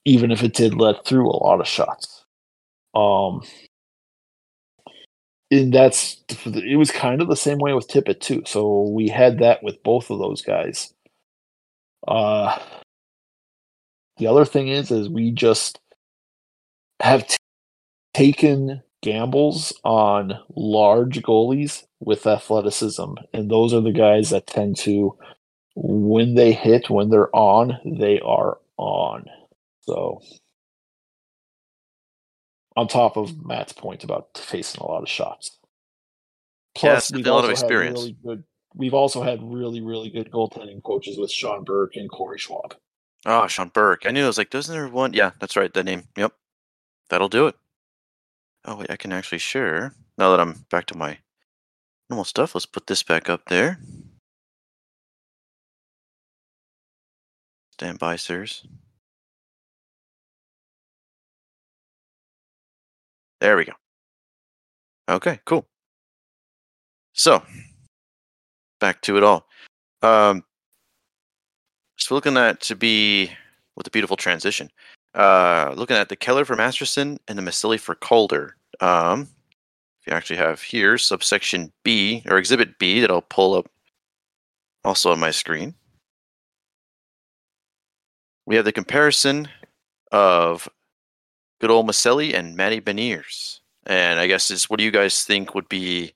even 0.05 0.31
if 0.31 0.43
it 0.43 0.53
did 0.53 0.75
let 0.75 1.05
through 1.05 1.29
a 1.29 1.43
lot 1.43 1.59
of 1.59 1.67
shots. 1.67 2.25
Um, 2.93 3.41
and 5.51 5.73
that's 5.73 6.17
it 6.29 6.77
was 6.77 6.91
kind 6.91 7.21
of 7.21 7.27
the 7.27 7.35
same 7.35 7.59
way 7.59 7.73
with 7.73 7.87
Tippett 7.87 8.19
too. 8.19 8.43
So 8.45 8.89
we 8.89 9.07
had 9.07 9.39
that 9.39 9.63
with 9.63 9.81
both 9.83 10.09
of 10.09 10.19
those 10.19 10.41
guys. 10.41 10.93
Uh, 12.07 12.57
the 14.17 14.27
other 14.27 14.45
thing 14.45 14.67
is, 14.67 14.91
is 14.91 15.09
we 15.09 15.31
just 15.31 15.79
have 17.01 17.27
t- 17.27 17.37
taken 18.13 18.81
gambles 19.01 19.73
on 19.83 20.39
large 20.55 21.21
goalies 21.21 21.83
with 21.99 22.27
athleticism, 22.27 23.13
and 23.33 23.49
those 23.49 23.73
are 23.73 23.81
the 23.81 23.91
guys 23.91 24.29
that 24.31 24.47
tend 24.47 24.77
to, 24.77 25.17
when 25.75 26.35
they 26.35 26.51
hit, 26.51 26.89
when 26.89 27.09
they're 27.09 27.35
on, 27.35 27.77
they 27.85 28.19
are 28.21 28.57
on. 28.77 29.25
So 29.81 30.21
on 32.77 32.87
top 32.87 33.17
of 33.17 33.43
Matt's 33.43 33.73
point 33.73 34.03
about 34.03 34.37
facing 34.37 34.81
a 34.81 34.87
lot 34.87 35.01
of 35.01 35.09
shots. 35.09 35.57
Plus, 36.75 37.09
yeah, 37.09 37.17
we've 37.17 37.25
a 37.25 37.33
lot 37.33 37.43
of 37.43 37.49
experience. 37.49 37.99
Really 37.99 38.17
good, 38.23 38.43
we've 38.75 38.93
also 38.93 39.23
had 39.23 39.39
really, 39.41 39.81
really 39.81 40.11
good 40.11 40.29
goaltending 40.29 40.83
coaches 40.83 41.17
with 41.17 41.31
Sean 41.31 41.63
Burke 41.63 41.95
and 41.95 42.09
Corey 42.09 42.37
Schwab. 42.37 42.75
Oh, 43.25 43.47
Sean 43.47 43.69
Burke. 43.69 44.03
I 44.05 44.11
knew 44.11 44.23
I 44.23 44.27
was 44.27 44.37
like, 44.37 44.51
doesn't 44.51 44.73
there 44.73 44.87
one? 44.87 45.13
Yeah, 45.13 45.31
that's 45.39 45.57
right. 45.57 45.73
That 45.73 45.85
name. 45.85 46.03
Yep. 46.15 46.33
That'll 47.09 47.29
do 47.29 47.47
it. 47.47 47.55
Oh, 48.63 48.75
wait, 48.75 48.91
I 48.91 48.95
can 48.95 49.11
actually 49.11 49.39
share. 49.39 49.95
Now 50.17 50.29
that 50.29 50.39
I'm 50.39 50.65
back 50.69 50.85
to 50.87 50.97
my 50.97 51.17
normal 52.09 52.25
stuff, 52.25 52.53
let's 52.53 52.67
put 52.67 52.85
this 52.85 53.01
back 53.01 53.27
up 53.27 53.45
there. 53.47 53.79
Stand 57.73 57.97
by, 57.97 58.17
sirs. 58.17 58.67
There 63.39 63.57
we 63.57 63.65
go. 63.65 63.73
Okay, 65.09 65.39
cool. 65.45 65.67
So, 67.13 67.41
back 68.79 69.01
to 69.03 69.17
it 69.17 69.23
all. 69.23 69.47
Um, 70.01 70.43
so 71.97 72.13
looking 72.15 72.37
at 72.37 72.61
to 72.61 72.75
be 72.75 73.31
with 73.75 73.87
a 73.87 73.91
beautiful 73.91 74.17
transition. 74.17 74.69
Uh, 75.13 75.73
looking 75.75 75.97
at 75.97 76.09
the 76.09 76.15
Keller 76.15 76.45
for 76.45 76.55
Masterson 76.55 77.17
and 77.27 77.37
the 77.37 77.41
Maccelli 77.41 77.79
for 77.79 77.95
Calder. 77.95 78.55
Um, 78.81 79.21
if 80.01 80.07
you 80.07 80.13
actually 80.13 80.37
have 80.37 80.61
here 80.61 80.97
subsection 80.97 81.71
B 81.83 82.23
or 82.27 82.37
exhibit 82.37 82.77
B 82.77 82.99
that 83.01 83.09
I'll 83.09 83.21
pull 83.21 83.55
up 83.55 83.67
also 84.83 85.11
on 85.11 85.19
my 85.19 85.31
screen. 85.31 85.73
We 88.45 88.55
have 88.55 88.65
the 88.65 88.71
comparison 88.71 89.49
of 90.11 90.69
good 91.59 91.71
old 91.71 91.87
Maccelli 91.87 92.33
and 92.33 92.55
Matty 92.55 92.81
Beniers. 92.81 93.59
And 93.85 94.19
I 94.19 94.27
guess 94.27 94.51
is 94.51 94.69
what 94.69 94.79
do 94.79 94.83
you 94.83 94.91
guys 94.91 95.23
think 95.23 95.55
would 95.55 95.69
be? 95.69 96.13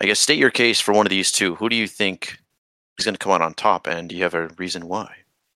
I 0.00 0.06
guess 0.06 0.18
state 0.18 0.38
your 0.38 0.50
case 0.50 0.80
for 0.80 0.94
one 0.94 1.06
of 1.06 1.10
these 1.10 1.32
two. 1.32 1.54
Who 1.56 1.68
do 1.68 1.76
you 1.76 1.86
think 1.88 2.38
is 2.98 3.04
going 3.04 3.14
to 3.14 3.18
come 3.18 3.32
out 3.32 3.42
on 3.42 3.54
top, 3.54 3.86
and 3.86 4.08
do 4.08 4.16
you 4.16 4.22
have 4.22 4.34
a 4.34 4.48
reason 4.58 4.88
why? 4.88 5.12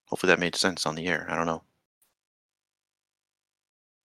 Hopefully 0.06 0.30
that 0.30 0.40
made 0.40 0.54
sense 0.56 0.84
on 0.84 0.94
the 0.94 1.06
air. 1.06 1.26
I 1.30 1.36
don't 1.36 1.46
know. 1.46 1.62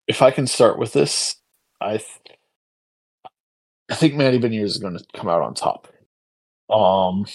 if 0.07 0.23
I 0.23 0.31
can 0.31 0.47
start 0.47 0.79
with 0.79 0.93
this, 0.93 1.37
I 1.81 1.99
th- 1.99 2.39
I 3.91 3.95
think 3.95 4.15
Manny 4.15 4.39
Beniers 4.39 4.65
is 4.65 4.79
going 4.79 4.97
to 4.99 5.05
come 5.15 5.29
out 5.29 5.43
on 5.43 5.55
top. 5.55 5.89
Um, 6.71 7.27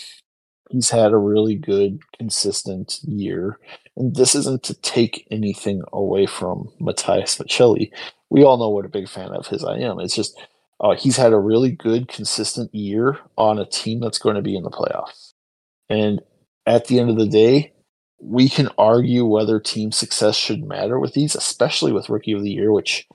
he's 0.72 0.90
had 0.90 1.12
a 1.12 1.18
really 1.18 1.56
good, 1.56 2.00
consistent 2.18 3.00
year, 3.04 3.60
and 3.96 4.16
this 4.16 4.36
isn't 4.36 4.64
to 4.64 4.74
take 4.82 5.28
anything 5.32 5.82
away 5.94 6.26
from 6.26 6.72
Matias 6.80 7.38
Maccelli. 7.38 7.92
We 8.30 8.44
all 8.44 8.58
know 8.58 8.70
what 8.70 8.86
a 8.86 8.90
big 8.90 9.10
fan 9.10 9.32
of 9.32 9.48
his 9.48 9.64
I 9.64 9.78
am. 9.78 10.00
It's 10.00 10.16
just 10.16 10.40
uh, 10.80 10.96
he's 10.96 11.18
had 11.18 11.34
a 11.34 11.40
really 11.40 11.72
good, 11.72 12.08
consistent 12.08 12.74
year 12.74 13.20
on 13.38 13.60
a 13.60 13.66
team 13.66 14.00
that's 14.00 14.18
going 14.18 14.36
to 14.36 14.42
be 14.42 14.56
in 14.56 14.64
the 14.64 14.72
playoffs. 14.72 15.34
And 15.90 16.22
at 16.66 16.88
the 16.88 17.00
end 17.00 17.10
of 17.10 17.18
the 17.18 17.28
day, 17.28 17.74
we 18.20 18.50
can 18.50 18.70
argue 18.78 19.26
whether 19.26 19.60
team 19.60 19.92
success 19.92 20.36
should 20.36 20.64
matter 20.64 21.00
with 21.00 21.14
these, 21.14 21.36
especially 21.36 21.92
with 21.92 22.10
Rookie 22.10 22.34
of 22.34 22.44
the 22.44 22.52
Year, 22.52 22.72
which 22.72 23.08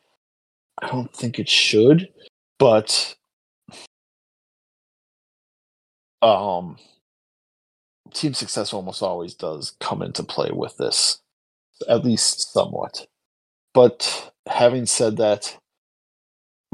I 0.82 0.88
don't 0.88 1.12
think 1.14 1.38
it 1.38 1.48
should. 1.48 2.08
But 2.58 3.16
um, 6.22 6.76
team 8.16 8.34
success 8.34 8.72
almost 8.72 9.02
always 9.02 9.34
does 9.34 9.76
come 9.80 10.02
into 10.02 10.22
play 10.22 10.50
with 10.52 10.76
this, 10.76 11.20
at 11.88 12.04
least 12.04 12.52
somewhat. 12.52 13.06
But 13.74 14.32
having 14.46 14.86
said 14.86 15.16
that, 15.18 15.58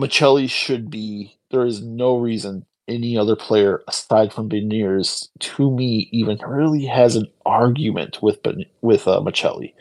Maccelli 0.01 0.49
should 0.49 0.91
be. 0.91 1.39
There 1.51 1.67
is 1.67 1.83
no 1.83 2.17
reason 2.17 2.65
any 2.89 3.17
other 3.17 3.37
player 3.37 3.83
aside 3.89 4.33
from 4.33 4.49
Beniers, 4.49 5.29
to 5.39 5.71
me, 5.71 6.09
even 6.13 6.39
really 6.47 6.85
has 6.87 7.17
an 7.17 7.27
argument 7.47 8.23
with 8.23 8.43
ben, 8.43 8.65
with 8.81 9.07
uh, 9.07 9.21
Maccelli. 9.21 9.75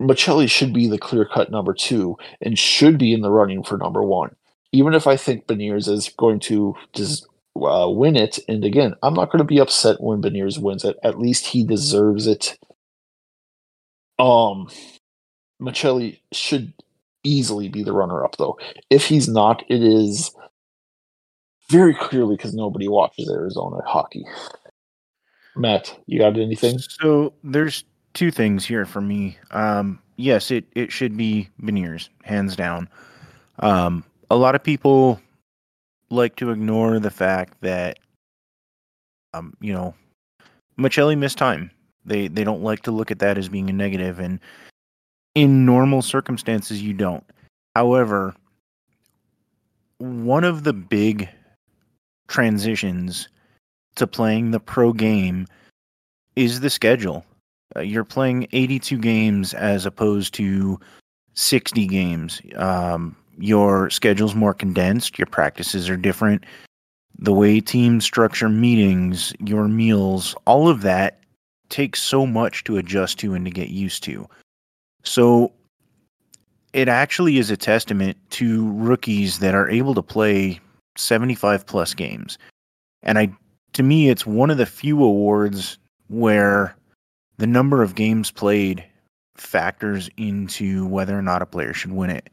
Maccelli 0.00 0.48
should 0.48 0.72
be 0.72 0.88
the 0.88 0.98
clear 0.98 1.24
cut 1.24 1.50
number 1.50 1.74
two 1.74 2.16
and 2.40 2.58
should 2.58 2.98
be 2.98 3.12
in 3.12 3.20
the 3.20 3.30
running 3.30 3.62
for 3.62 3.78
number 3.78 4.02
one. 4.02 4.34
Even 4.72 4.94
if 4.94 5.06
I 5.06 5.16
think 5.16 5.46
Beniers 5.46 5.88
is 5.88 6.08
going 6.18 6.40
to 6.40 6.74
just 6.92 7.26
uh, 7.56 7.88
win 7.88 8.16
it, 8.16 8.38
and 8.48 8.64
again, 8.64 8.94
I'm 9.02 9.14
not 9.14 9.30
going 9.30 9.38
to 9.38 9.44
be 9.44 9.58
upset 9.58 10.00
when 10.00 10.22
Beniers 10.22 10.58
wins 10.58 10.84
it. 10.84 10.96
At 11.02 11.18
least 11.18 11.46
he 11.46 11.64
deserves 11.64 12.26
it. 12.26 12.58
Um, 14.18 14.68
Maccelli 15.60 16.20
should 16.32 16.72
easily 17.24 17.68
be 17.68 17.82
the 17.82 17.92
runner 17.92 18.24
up, 18.24 18.36
though. 18.36 18.58
If 18.90 19.06
he's 19.06 19.28
not, 19.28 19.62
it 19.68 19.82
is 19.82 20.34
very 21.70 21.94
clearly 21.94 22.36
because 22.36 22.54
nobody 22.54 22.88
watches 22.88 23.30
Arizona 23.30 23.78
hockey. 23.86 24.24
Matt, 25.56 25.98
you 26.06 26.18
got 26.18 26.36
anything? 26.38 26.78
So 26.78 27.32
there's 27.44 27.84
two 28.14 28.30
things 28.30 28.64
here 28.64 28.86
for 28.86 29.00
me. 29.00 29.38
Um, 29.50 29.98
yes, 30.16 30.50
it 30.50 30.64
it 30.74 30.90
should 30.92 31.16
be 31.16 31.48
Beniers, 31.60 32.08
hands 32.24 32.56
down. 32.56 32.88
Um, 33.58 34.04
a 34.30 34.36
lot 34.36 34.54
of 34.54 34.62
people 34.62 35.20
like 36.12 36.36
to 36.36 36.50
ignore 36.50 36.98
the 36.98 37.10
fact 37.10 37.60
that, 37.62 37.98
um, 39.34 39.54
you 39.60 39.72
know, 39.72 39.94
Maccelli 40.78 41.16
missed 41.16 41.38
time. 41.38 41.70
They 42.04 42.28
they 42.28 42.44
don't 42.44 42.62
like 42.62 42.82
to 42.82 42.90
look 42.90 43.10
at 43.10 43.20
that 43.20 43.38
as 43.38 43.48
being 43.48 43.70
a 43.70 43.72
negative, 43.72 44.18
and 44.18 44.40
in 45.34 45.64
normal 45.64 46.02
circumstances, 46.02 46.82
you 46.82 46.92
don't. 46.92 47.24
However, 47.76 48.34
one 49.98 50.44
of 50.44 50.64
the 50.64 50.72
big 50.72 51.28
transitions 52.26 53.28
to 53.94 54.06
playing 54.06 54.50
the 54.50 54.60
pro 54.60 54.92
game 54.92 55.46
is 56.34 56.60
the 56.60 56.70
schedule. 56.70 57.24
Uh, 57.76 57.80
you're 57.80 58.04
playing 58.04 58.48
82 58.52 58.98
games 58.98 59.54
as 59.54 59.86
opposed 59.86 60.34
to 60.34 60.80
60 61.34 61.86
games. 61.86 62.40
Um, 62.56 63.16
your 63.38 63.90
schedule's 63.90 64.34
more 64.34 64.54
condensed, 64.54 65.18
your 65.18 65.26
practices 65.26 65.88
are 65.88 65.96
different. 65.96 66.44
The 67.18 67.32
way 67.32 67.60
teams 67.60 68.04
structure 68.04 68.48
meetings, 68.48 69.32
your 69.38 69.68
meals, 69.68 70.34
all 70.46 70.68
of 70.68 70.82
that 70.82 71.20
takes 71.68 72.02
so 72.02 72.26
much 72.26 72.64
to 72.64 72.76
adjust 72.76 73.18
to 73.20 73.34
and 73.34 73.44
to 73.44 73.50
get 73.50 73.68
used 73.68 74.02
to. 74.04 74.28
So 75.04 75.52
it 76.72 76.88
actually 76.88 77.38
is 77.38 77.50
a 77.50 77.56
testament 77.56 78.16
to 78.30 78.70
rookies 78.72 79.38
that 79.40 79.54
are 79.54 79.68
able 79.68 79.94
to 79.94 80.02
play 80.02 80.60
75 80.96 81.66
plus 81.66 81.94
games. 81.94 82.38
And 83.02 83.18
I 83.18 83.32
to 83.74 83.82
me 83.82 84.10
it's 84.10 84.26
one 84.26 84.50
of 84.50 84.58
the 84.58 84.66
few 84.66 85.02
awards 85.02 85.78
where 86.08 86.76
the 87.38 87.46
number 87.46 87.82
of 87.82 87.94
games 87.94 88.30
played 88.30 88.84
factors 89.36 90.10
into 90.16 90.86
whether 90.86 91.18
or 91.18 91.22
not 91.22 91.42
a 91.42 91.46
player 91.46 91.72
should 91.72 91.92
win 91.92 92.10
it. 92.10 92.28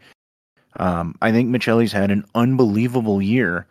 Um, 0.79 1.15
I 1.21 1.31
think 1.31 1.49
Maccelli's 1.49 1.91
had 1.91 2.09
an 2.09 2.25
unbelievable 2.35 3.21
year, 3.21 3.67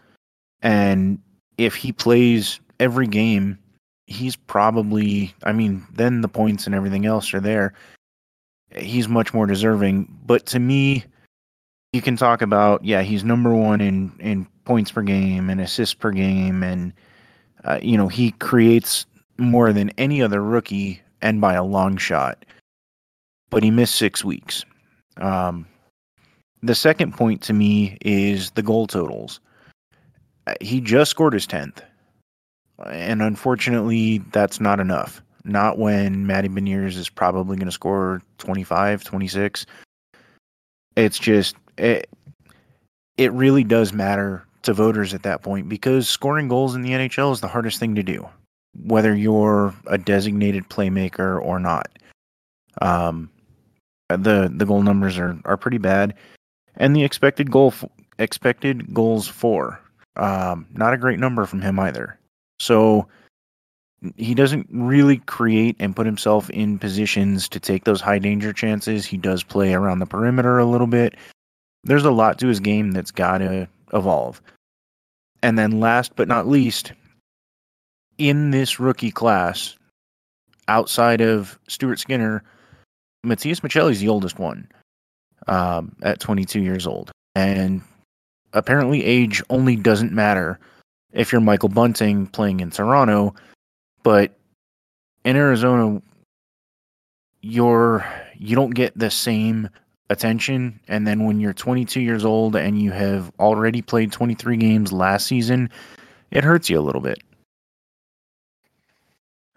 and 0.63 1.19
if 1.57 1.75
he 1.75 1.91
plays 1.91 2.61
every 2.79 3.07
game, 3.07 3.59
he's 4.07 4.37
probably. 4.37 5.35
I 5.43 5.53
mean, 5.53 5.87
then 5.93 6.21
the 6.21 6.29
points 6.29 6.67
and 6.67 6.75
everything 6.75 7.07
else 7.07 7.33
are 7.33 7.41
there. 7.41 7.73
He's 8.77 9.09
much 9.09 9.33
more 9.33 9.47
deserving. 9.47 10.15
But 10.27 10.45
to 10.47 10.59
me, 10.59 11.05
you 11.93 12.03
can 12.03 12.17
talk 12.17 12.43
about 12.43 12.85
yeah, 12.85 13.03
he's 13.03 13.25
number 13.25 13.55
one 13.55 13.81
in 13.81 14.13
in 14.21 14.47
points 14.65 14.93
per 14.93 15.03
game 15.03 15.49
and 15.49 15.61
assists 15.61 15.95
per 15.95 16.11
game, 16.11 16.63
and 16.63 16.93
uh, 17.65 17.79
you 17.81 17.97
know 17.97 18.09
he 18.09 18.33
creates 18.33 19.07
more 19.39 19.73
than 19.73 19.91
any 19.97 20.21
other 20.21 20.43
rookie 20.43 21.01
and 21.23 21.41
by 21.41 21.55
a 21.55 21.65
long 21.65 21.97
shot. 21.97 22.45
But 23.51 23.63
he 23.63 23.71
missed 23.71 23.95
six 23.95 24.23
weeks. 24.23 24.65
Um, 25.17 25.67
the 26.63 26.75
second 26.75 27.15
point 27.15 27.43
to 27.43 27.53
me 27.53 27.99
is 28.03 28.51
the 28.53 28.63
goal 28.63 28.87
totals. 28.87 29.41
Uh, 30.47 30.55
he 30.61 30.81
just 30.81 31.11
scored 31.11 31.33
his 31.33 31.47
tenth, 31.47 31.83
and 32.87 33.23
unfortunately, 33.23 34.19
that's 34.33 34.61
not 34.61 34.81
enough. 34.81 35.23
Not 35.45 35.79
when 35.79 36.27
Matty 36.27 36.49
Beniers 36.49 36.97
is 36.97 37.09
probably 37.09 37.57
going 37.57 37.67
to 37.67 37.73
score 37.73 38.21
25, 38.39 39.05
26. 39.05 39.67
It's 40.97 41.19
just 41.19 41.57
it, 41.79 42.09
it 43.17 43.33
really 43.33 43.65
does 43.65 43.93
matter 43.93 44.45
to 44.63 44.73
voters 44.73 45.15
at 45.15 45.23
that 45.23 45.43
point 45.43 45.69
because 45.69 46.09
scoring 46.09 46.49
goals 46.49 46.75
in 46.75 46.83
the 46.83 46.91
NHL 46.91 47.33
is 47.33 47.41
the 47.41 47.49
hardest 47.49 47.79
thing 47.79 47.95
to 47.95 48.03
do, 48.03 48.29
whether 48.85 49.15
you're 49.15 49.75
a 49.87 49.97
designated 49.97 50.69
playmaker 50.69 51.41
or 51.41 51.59
not. 51.61 51.89
Um, 52.83 53.31
the 54.09 54.51
the 54.55 54.67
goal 54.67 54.83
numbers 54.83 55.19
are 55.19 55.39
are 55.45 55.57
pretty 55.57 55.79
bad, 55.79 56.15
and 56.79 56.97
the 56.97 57.05
expected 57.05 57.51
goal 57.51 57.75
expected 58.19 58.95
goals 58.95 59.29
for 59.29 59.81
um, 60.17 60.67
not 60.75 60.95
a 60.95 60.99
great 60.99 61.19
number 61.19 61.47
from 61.47 61.61
him 61.61 61.79
either. 61.79 62.19
So 62.59 63.07
he 64.17 64.35
doesn't 64.35 64.69
really 64.71 65.19
create 65.19 65.77
and 65.79 65.95
put 65.95 66.07
himself 66.07 66.51
in 66.51 66.79
positions 66.79 67.49
to 67.49 67.61
take 67.61 67.85
those 67.85 68.01
high 68.01 68.19
danger 68.19 68.53
chances. 68.53 69.05
He 69.07 69.17
does 69.17 69.43
play 69.43 69.75
around 69.75 69.99
the 69.99 70.07
perimeter 70.07 70.59
a 70.59 70.65
little 70.65 70.87
bit. 70.87 71.15
There's 71.85 72.05
a 72.05 72.11
lot 72.11 72.39
to 72.39 72.49
his 72.49 72.61
game 72.61 72.93
that's 72.93 73.11
got 73.11 73.39
to 73.39 73.69
evolve. 73.93 74.41
And 75.43 75.59
then 75.59 75.81
last 75.81 76.17
but 76.17 76.29
not 76.29 76.49
least, 76.49 76.93
in 78.19 78.51
this 78.51 78.81
rookie 78.81 79.13
class, 79.13 79.77
outside 80.67 81.21
of 81.21 81.59
Stuart 81.69 82.01
Skinner, 82.01 82.43
Matias 83.25 83.61
Maccelli 83.61 83.93
is 83.93 84.01
the 84.01 84.09
oldest 84.09 84.39
one 84.39 84.69
um, 85.47 85.95
at 86.03 86.21
22 86.21 86.61
years 86.61 86.87
old. 86.87 87.11
And 87.35 87.83
apparently, 88.53 89.05
age 89.05 89.43
only 89.51 89.77
doesn't 89.77 90.13
matter 90.13 90.59
if 91.13 91.33
you're 91.33 91.41
Michael 91.41 91.69
Bunting 91.69 92.27
playing 92.27 92.61
in 92.61 92.71
Toronto, 92.71 93.35
but 94.03 94.33
in 95.25 95.37
Arizona, 95.37 96.03
you're 97.41 98.05
you 98.37 98.57
don't 98.57 98.75
get 98.75 98.99
the 98.99 99.11
same 99.11 99.69
attention. 100.11 100.81
And 100.89 101.07
then 101.07 101.25
when 101.25 101.41
you're 101.41 101.53
22 101.53 102.01
years 102.01 102.25
old 102.25 102.57
and 102.57 102.81
you 102.81 102.93
have 102.93 103.31
already 103.39 103.83
played 103.83 104.13
23 104.13 104.57
games 104.57 104.93
last 104.93 105.27
season, 105.27 105.71
it 106.31 106.45
hurts 106.45 106.71
you 106.71 106.79
a 106.79 106.83
little 106.83 107.01
bit. 107.01 107.19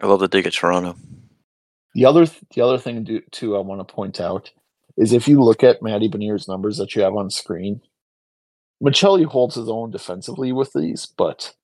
I 0.00 0.06
love 0.06 0.20
the 0.20 0.28
dig 0.28 0.46
at 0.46 0.52
Toronto. 0.52 0.96
The 1.94 2.06
other 2.06 2.26
th- 2.26 2.42
the 2.54 2.62
other 2.62 2.78
thing 2.78 3.04
do, 3.04 3.20
too 3.30 3.56
I 3.56 3.60
want 3.60 3.86
to 3.86 3.94
point 3.94 4.20
out 4.20 4.50
is 4.96 5.12
if 5.12 5.28
you 5.28 5.42
look 5.42 5.62
at 5.62 5.82
Matty 5.82 6.08
Beniers' 6.08 6.48
numbers 6.48 6.76
that 6.78 6.94
you 6.94 7.02
have 7.02 7.14
on 7.14 7.30
screen, 7.30 7.80
Maccelli 8.82 9.24
holds 9.24 9.54
his 9.54 9.68
own 9.68 9.90
defensively 9.90 10.52
with 10.52 10.72
these, 10.74 11.06
but 11.06 11.54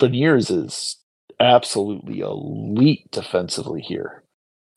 Beniers 0.00 0.50
is 0.50 0.96
absolutely 1.38 2.20
elite 2.20 3.10
defensively 3.10 3.80
here. 3.80 4.22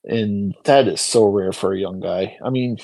And 0.03 0.53
that 0.65 0.87
is 0.87 1.01
so 1.01 1.25
rare 1.25 1.53
for 1.53 1.73
a 1.73 1.79
young 1.79 2.01
guy. 2.01 2.37
I 2.43 2.49
mean, 2.49 2.77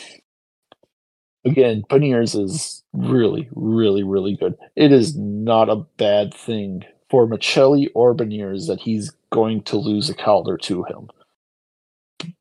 again, 1.45 1.83
Beniers 1.89 2.41
is 2.41 2.83
really, 2.93 3.49
really, 3.53 4.03
really 4.03 4.35
good. 4.35 4.55
It 4.75 4.91
is 4.91 5.17
not 5.17 5.69
a 5.69 5.85
bad 5.97 6.33
thing 6.33 6.83
for 7.09 7.27
Maccelli 7.27 7.87
or 7.93 8.15
Beniers 8.15 8.67
that 8.67 8.79
he's 8.79 9.11
going 9.31 9.63
to 9.63 9.77
lose 9.77 10.09
a 10.09 10.13
Calder 10.13 10.57
to 10.57 10.83
him. 10.83 11.09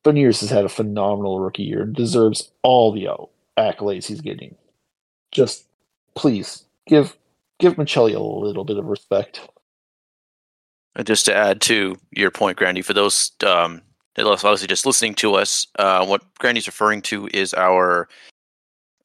Beniers 0.05 0.41
has 0.41 0.51
had 0.51 0.65
a 0.65 0.69
phenomenal 0.69 1.41
rookie 1.41 1.65
year 1.65 1.83
and 1.83 1.95
deserves 1.95 2.51
all 2.63 2.93
the 2.93 3.09
accolades 3.59 4.07
he's 4.07 4.21
getting. 4.21 4.55
Just 5.33 5.65
please 6.15 6.65
give 6.87 7.17
give 7.59 7.75
Maccelli 7.75 8.15
a 8.15 8.21
little 8.21 8.65
bit 8.65 8.79
of 8.79 8.87
respect. 8.87 9.41
And 10.95 11.07
just 11.07 11.25
to 11.27 11.35
add 11.35 11.61
to 11.63 11.97
your 12.11 12.31
point, 12.31 12.57
Grandy, 12.57 12.83
for 12.83 12.95
those 12.95 13.33
um, 13.45 13.83
obviously 14.17 14.67
just 14.67 14.87
listening 14.87 15.15
to 15.15 15.35
us, 15.35 15.67
uh, 15.79 16.05
what 16.05 16.23
Grandy's 16.39 16.67
referring 16.67 17.03
to 17.03 17.29
is 17.33 17.55
our 17.55 18.09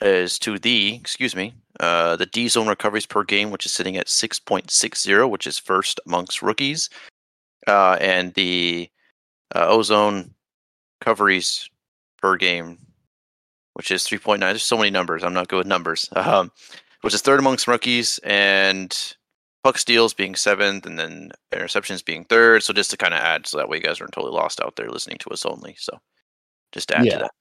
is 0.02 0.38
to 0.40 0.60
the 0.60 0.96
excuse 0.96 1.36
me 1.36 1.54
uh, 1.80 2.16
the 2.16 2.26
D 2.26 2.48
zone 2.48 2.68
recoveries 2.68 3.06
per 3.06 3.24
game, 3.24 3.52
which 3.52 3.66
is 3.66 3.74
sitting 3.74 3.98
at 3.98 4.10
six 4.10 4.40
point 4.40 4.70
six 4.70 5.02
zero, 5.02 5.28
which 5.28 5.48
is 5.48 5.58
first 5.58 6.00
amongst 6.06 6.42
rookies, 6.42 6.90
uh, 7.68 7.98
and 8.00 8.34
the 8.34 8.90
uh, 9.56 9.68
ozone 9.68 10.33
recoveries 11.04 11.70
per 12.22 12.38
game, 12.38 12.78
which 13.74 13.92
is 13.92 14.04
three 14.04 14.18
point 14.18 14.40
nine. 14.40 14.54
There's 14.54 14.64
so 14.64 14.78
many 14.78 14.90
numbers. 14.90 15.24
I'm 15.24 15.34
not 15.34 15.48
good 15.48 15.58
with 15.58 15.68
numbers. 15.68 16.10
Um, 16.16 16.52
which 17.02 17.14
is 17.14 17.22
third 17.22 17.40
amongst 17.40 17.68
rookies, 17.68 18.18
and 18.24 19.16
puck 19.62 19.78
steals 19.78 20.14
being 20.14 20.36
seventh, 20.36 20.86
and 20.86 20.98
then 20.98 21.34
interceptions 21.54 22.04
being 22.04 22.24
third. 22.24 22.64
So 22.64 22.72
just 22.72 22.92
to 22.92 22.98
kind 22.98 23.14
of 23.14 23.20
add, 23.20 23.46
so 23.46 23.58
that 23.58 23.68
way 23.68 23.76
you 23.76 23.84
guys 23.84 24.00
aren't 24.00 24.14
totally 24.14 24.32
lost 24.32 24.62
out 24.62 24.78
there 24.78 24.90
listening 24.90 25.18
to 25.18 25.30
us 25.32 25.46
only. 25.46 25.76
So 25.78 26.00
just 26.72 26.88
to 26.90 26.98
add 26.98 27.06
yeah. 27.06 27.12
to 27.12 27.20
that. 27.20 27.32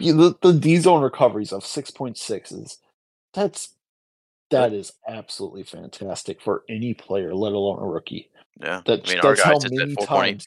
Yeah, 0.00 0.12
the, 0.14 0.34
the 0.42 0.52
D 0.54 0.76
zone 0.78 1.02
recoveries 1.02 1.52
of 1.52 1.64
six 1.64 1.92
point 1.92 2.18
six 2.18 2.50
is 2.50 2.78
that's 3.32 3.74
that 4.50 4.72
is 4.72 4.92
absolutely 5.06 5.62
fantastic 5.62 6.40
for 6.40 6.64
any 6.68 6.94
player, 6.94 7.32
let 7.32 7.52
alone 7.52 7.78
a 7.80 7.86
rookie. 7.86 8.28
Yeah, 8.60 8.82
that, 8.86 9.08
I 9.08 9.12
mean, 9.12 9.20
that's 9.22 9.42
how 9.42 9.58
many 9.70 9.94
times. 9.94 10.46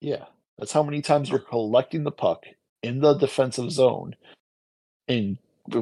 Yeah, 0.00 0.24
that's 0.58 0.72
how 0.72 0.82
many 0.82 1.02
times 1.02 1.30
you're 1.30 1.38
collecting 1.38 2.04
the 2.04 2.10
puck 2.10 2.44
in 2.82 3.00
the 3.00 3.14
defensive 3.14 3.70
zone 3.70 4.16
and 5.08 5.38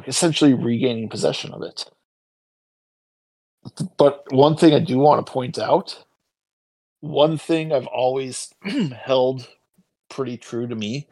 essentially 0.06 0.54
regaining 0.54 1.08
possession 1.08 1.52
of 1.52 1.62
it. 1.62 1.90
But 3.96 4.24
one 4.32 4.56
thing 4.56 4.74
I 4.74 4.80
do 4.80 4.98
want 4.98 5.24
to 5.26 5.32
point 5.32 5.58
out, 5.58 6.04
one 7.00 7.38
thing 7.38 7.72
I've 7.72 7.86
always 7.86 8.52
held 8.94 9.48
pretty 10.10 10.36
true 10.36 10.66
to 10.66 10.76
me 10.76 11.08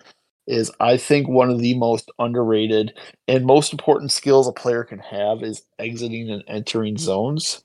is 0.47 0.71
I 0.81 0.97
think 0.99 1.29
one 1.29 1.51
of 1.51 1.61
the 1.61 1.75
most 1.75 2.11
underrated 2.19 2.95
and 3.29 3.47
most 3.47 3.73
important 3.73 4.13
skills 4.13 4.49
a 4.49 4.53
player 4.53 4.85
can 4.85 4.99
have 5.01 5.43
is 5.43 5.63
exiting 5.79 6.31
and 6.31 6.45
entering 6.49 6.99
zones. 6.99 7.65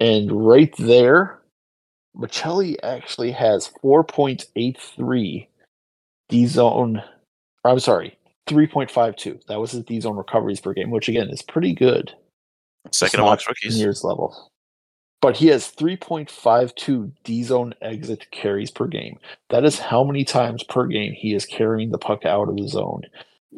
And 0.00 0.30
right 0.32 0.74
there, 0.78 1.40
Maccelli 2.18 2.76
actually 2.82 3.32
has 3.32 3.70
4.83 3.82 5.48
D 6.28 6.46
zone. 6.46 7.02
I'm 7.64 7.80
sorry, 7.80 8.18
3.52. 8.46 9.46
That 9.46 9.60
was 9.60 9.72
his 9.72 9.84
D 9.84 10.00
zone 10.00 10.16
recoveries 10.16 10.60
per 10.60 10.72
game, 10.72 10.90
which 10.90 11.08
again 11.08 11.28
is 11.28 11.42
pretty 11.42 11.74
good. 11.74 12.12
Second 12.90 13.20
amongst 13.20 13.48
rookies. 13.48 13.78
Years 13.78 14.04
level. 14.04 14.50
But 15.20 15.36
he 15.36 15.48
has 15.48 15.72
3.52 15.72 17.12
D 17.24 17.42
zone 17.42 17.74
exit 17.82 18.30
carries 18.30 18.70
per 18.70 18.86
game. 18.86 19.18
That 19.50 19.64
is 19.64 19.78
how 19.78 20.04
many 20.04 20.24
times 20.24 20.62
per 20.62 20.86
game 20.86 21.12
he 21.12 21.34
is 21.34 21.44
carrying 21.44 21.90
the 21.90 21.98
puck 21.98 22.24
out 22.24 22.48
of 22.48 22.56
the 22.56 22.68
zone. 22.68 23.02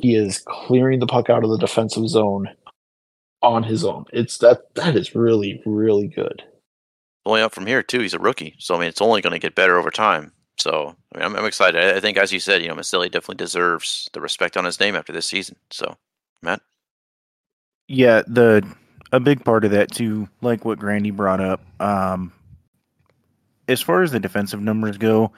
He 0.00 0.14
is 0.14 0.42
clearing 0.46 1.00
the 1.00 1.06
puck 1.06 1.28
out 1.28 1.44
of 1.44 1.50
the 1.50 1.58
defensive 1.58 2.08
zone 2.08 2.48
on 3.42 3.62
his 3.62 3.84
own. 3.84 4.04
It's 4.12 4.38
that 4.38 4.74
that 4.74 4.96
is 4.96 5.14
really, 5.14 5.62
really 5.66 6.08
good. 6.08 6.42
Going 7.28 7.42
up 7.42 7.52
from 7.52 7.66
here 7.66 7.82
too, 7.82 8.00
he's 8.00 8.14
a 8.14 8.18
rookie. 8.18 8.54
So 8.58 8.74
I 8.74 8.78
mean 8.78 8.88
it's 8.88 9.02
only 9.02 9.20
going 9.20 9.34
to 9.34 9.38
get 9.38 9.54
better 9.54 9.76
over 9.76 9.90
time. 9.90 10.32
So 10.56 10.96
I 11.14 11.18
mean, 11.18 11.26
I'm, 11.26 11.36
I'm, 11.36 11.44
excited. 11.44 11.94
I 11.94 12.00
think, 12.00 12.16
as 12.16 12.32
you 12.32 12.40
said, 12.40 12.62
you 12.62 12.68
know, 12.68 12.74
Maccelli 12.74 13.10
definitely 13.10 13.36
deserves 13.36 14.08
the 14.14 14.22
respect 14.22 14.56
on 14.56 14.64
his 14.64 14.80
name 14.80 14.96
after 14.96 15.12
this 15.12 15.26
season. 15.26 15.56
So, 15.70 15.98
Matt. 16.40 16.62
Yeah, 17.86 18.22
the 18.26 18.66
a 19.12 19.20
big 19.20 19.44
part 19.44 19.66
of 19.66 19.72
that 19.72 19.92
too, 19.92 20.26
like 20.40 20.64
what 20.64 20.78
Grandy 20.78 21.10
brought 21.10 21.40
up. 21.42 21.60
Um, 21.82 22.32
as 23.68 23.82
far 23.82 24.02
as 24.02 24.10
the 24.10 24.20
defensive 24.20 24.62
numbers 24.62 24.96
go, 24.96 25.30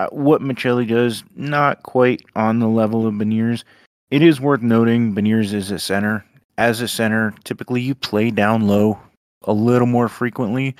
uh, 0.00 0.08
what 0.08 0.42
Maccelli 0.42 0.88
does 0.88 1.22
not 1.36 1.84
quite 1.84 2.22
on 2.34 2.58
the 2.58 2.66
level 2.66 3.06
of 3.06 3.14
Beniers. 3.14 3.62
It 4.10 4.22
is 4.22 4.40
worth 4.40 4.62
noting 4.62 5.14
Beniers 5.14 5.52
is 5.52 5.70
a 5.70 5.78
center. 5.78 6.24
As 6.56 6.80
a 6.80 6.88
center, 6.88 7.34
typically 7.44 7.82
you 7.82 7.94
play 7.94 8.32
down 8.32 8.66
low 8.66 8.98
a 9.44 9.52
little 9.52 9.86
more 9.86 10.08
frequently 10.08 10.74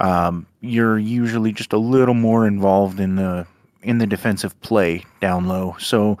um, 0.00 0.46
you're 0.60 0.98
usually 0.98 1.52
just 1.52 1.72
a 1.72 1.78
little 1.78 2.14
more 2.14 2.46
involved 2.46 3.00
in 3.00 3.16
the 3.16 3.46
in 3.82 3.98
the 3.98 4.06
defensive 4.06 4.58
play 4.60 5.04
down 5.20 5.46
low. 5.46 5.76
So 5.78 6.18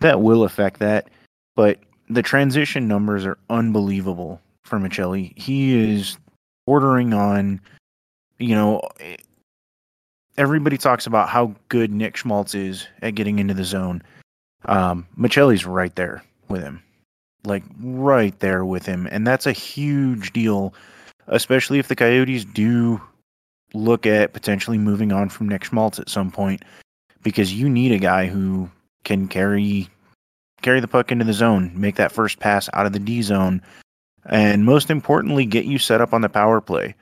that 0.00 0.20
will 0.20 0.44
affect 0.44 0.78
that. 0.80 1.08
But 1.56 1.78
the 2.08 2.22
transition 2.22 2.86
numbers 2.86 3.24
are 3.26 3.38
unbelievable 3.50 4.40
for 4.64 4.78
Maccelli. 4.78 5.36
He 5.38 5.92
is 5.92 6.18
bordering 6.66 7.14
on, 7.14 7.60
you 8.38 8.54
know, 8.54 8.82
everybody 10.36 10.78
talks 10.78 11.06
about 11.06 11.28
how 11.28 11.54
good 11.68 11.90
Nick 11.90 12.16
Schmaltz 12.16 12.54
is 12.54 12.86
at 13.02 13.14
getting 13.14 13.38
into 13.38 13.54
the 13.54 13.64
zone. 13.64 14.02
Um, 14.66 15.06
Maccelli's 15.18 15.66
right 15.66 15.94
there 15.96 16.22
with 16.48 16.62
him, 16.62 16.82
like 17.44 17.64
right 17.80 18.38
there 18.40 18.64
with 18.64 18.86
him. 18.86 19.08
And 19.10 19.26
that's 19.26 19.46
a 19.46 19.52
huge 19.52 20.32
deal, 20.32 20.74
especially 21.28 21.78
if 21.78 21.88
the 21.88 21.96
Coyotes 21.96 22.44
do 22.44 23.00
look 23.74 24.06
at 24.06 24.32
potentially 24.32 24.78
moving 24.78 25.12
on 25.12 25.28
from 25.28 25.48
Nick 25.48 25.64
Schmaltz 25.64 25.98
at 25.98 26.08
some 26.08 26.30
point 26.30 26.62
because 27.22 27.52
you 27.52 27.68
need 27.68 27.92
a 27.92 27.98
guy 27.98 28.26
who 28.26 28.70
can 29.04 29.28
carry 29.28 29.88
carry 30.62 30.80
the 30.80 30.88
puck 30.88 31.12
into 31.12 31.24
the 31.24 31.32
zone, 31.32 31.70
make 31.74 31.96
that 31.96 32.12
first 32.12 32.40
pass 32.40 32.68
out 32.72 32.86
of 32.86 32.92
the 32.92 32.98
D 32.98 33.22
zone, 33.22 33.62
and 34.26 34.64
most 34.64 34.90
importantly, 34.90 35.46
get 35.46 35.66
you 35.66 35.78
set 35.78 36.00
up 36.00 36.12
on 36.12 36.20
the 36.20 36.28
power 36.28 36.60
play. 36.60 36.94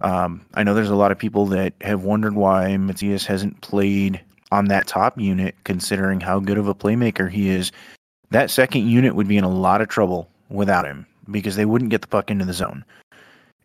Um, 0.00 0.44
I 0.54 0.62
know 0.62 0.74
there's 0.74 0.90
a 0.90 0.96
lot 0.96 1.12
of 1.12 1.18
people 1.18 1.46
that 1.46 1.72
have 1.80 2.04
wondered 2.04 2.34
why 2.34 2.76
Matias 2.76 3.26
hasn't 3.26 3.60
played 3.62 4.20
on 4.52 4.66
that 4.66 4.86
top 4.86 5.18
unit, 5.18 5.54
considering 5.64 6.20
how 6.20 6.38
good 6.38 6.58
of 6.58 6.68
a 6.68 6.74
playmaker 6.74 7.30
he 7.30 7.48
is. 7.48 7.72
That 8.30 8.50
second 8.50 8.88
unit 8.88 9.14
would 9.14 9.28
be 9.28 9.36
in 9.36 9.44
a 9.44 9.50
lot 9.50 9.80
of 9.80 9.88
trouble 9.88 10.28
without 10.48 10.84
him 10.84 11.06
because 11.30 11.56
they 11.56 11.64
wouldn't 11.64 11.90
get 11.90 12.02
the 12.02 12.08
puck 12.08 12.30
into 12.30 12.44
the 12.44 12.52
zone 12.52 12.84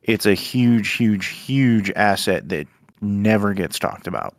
it's 0.03 0.25
a 0.25 0.33
huge, 0.33 0.93
huge, 0.93 1.27
huge 1.27 1.91
asset 1.91 2.49
that 2.49 2.67
never 3.01 3.53
gets 3.53 3.79
talked 3.79 4.07
about. 4.07 4.35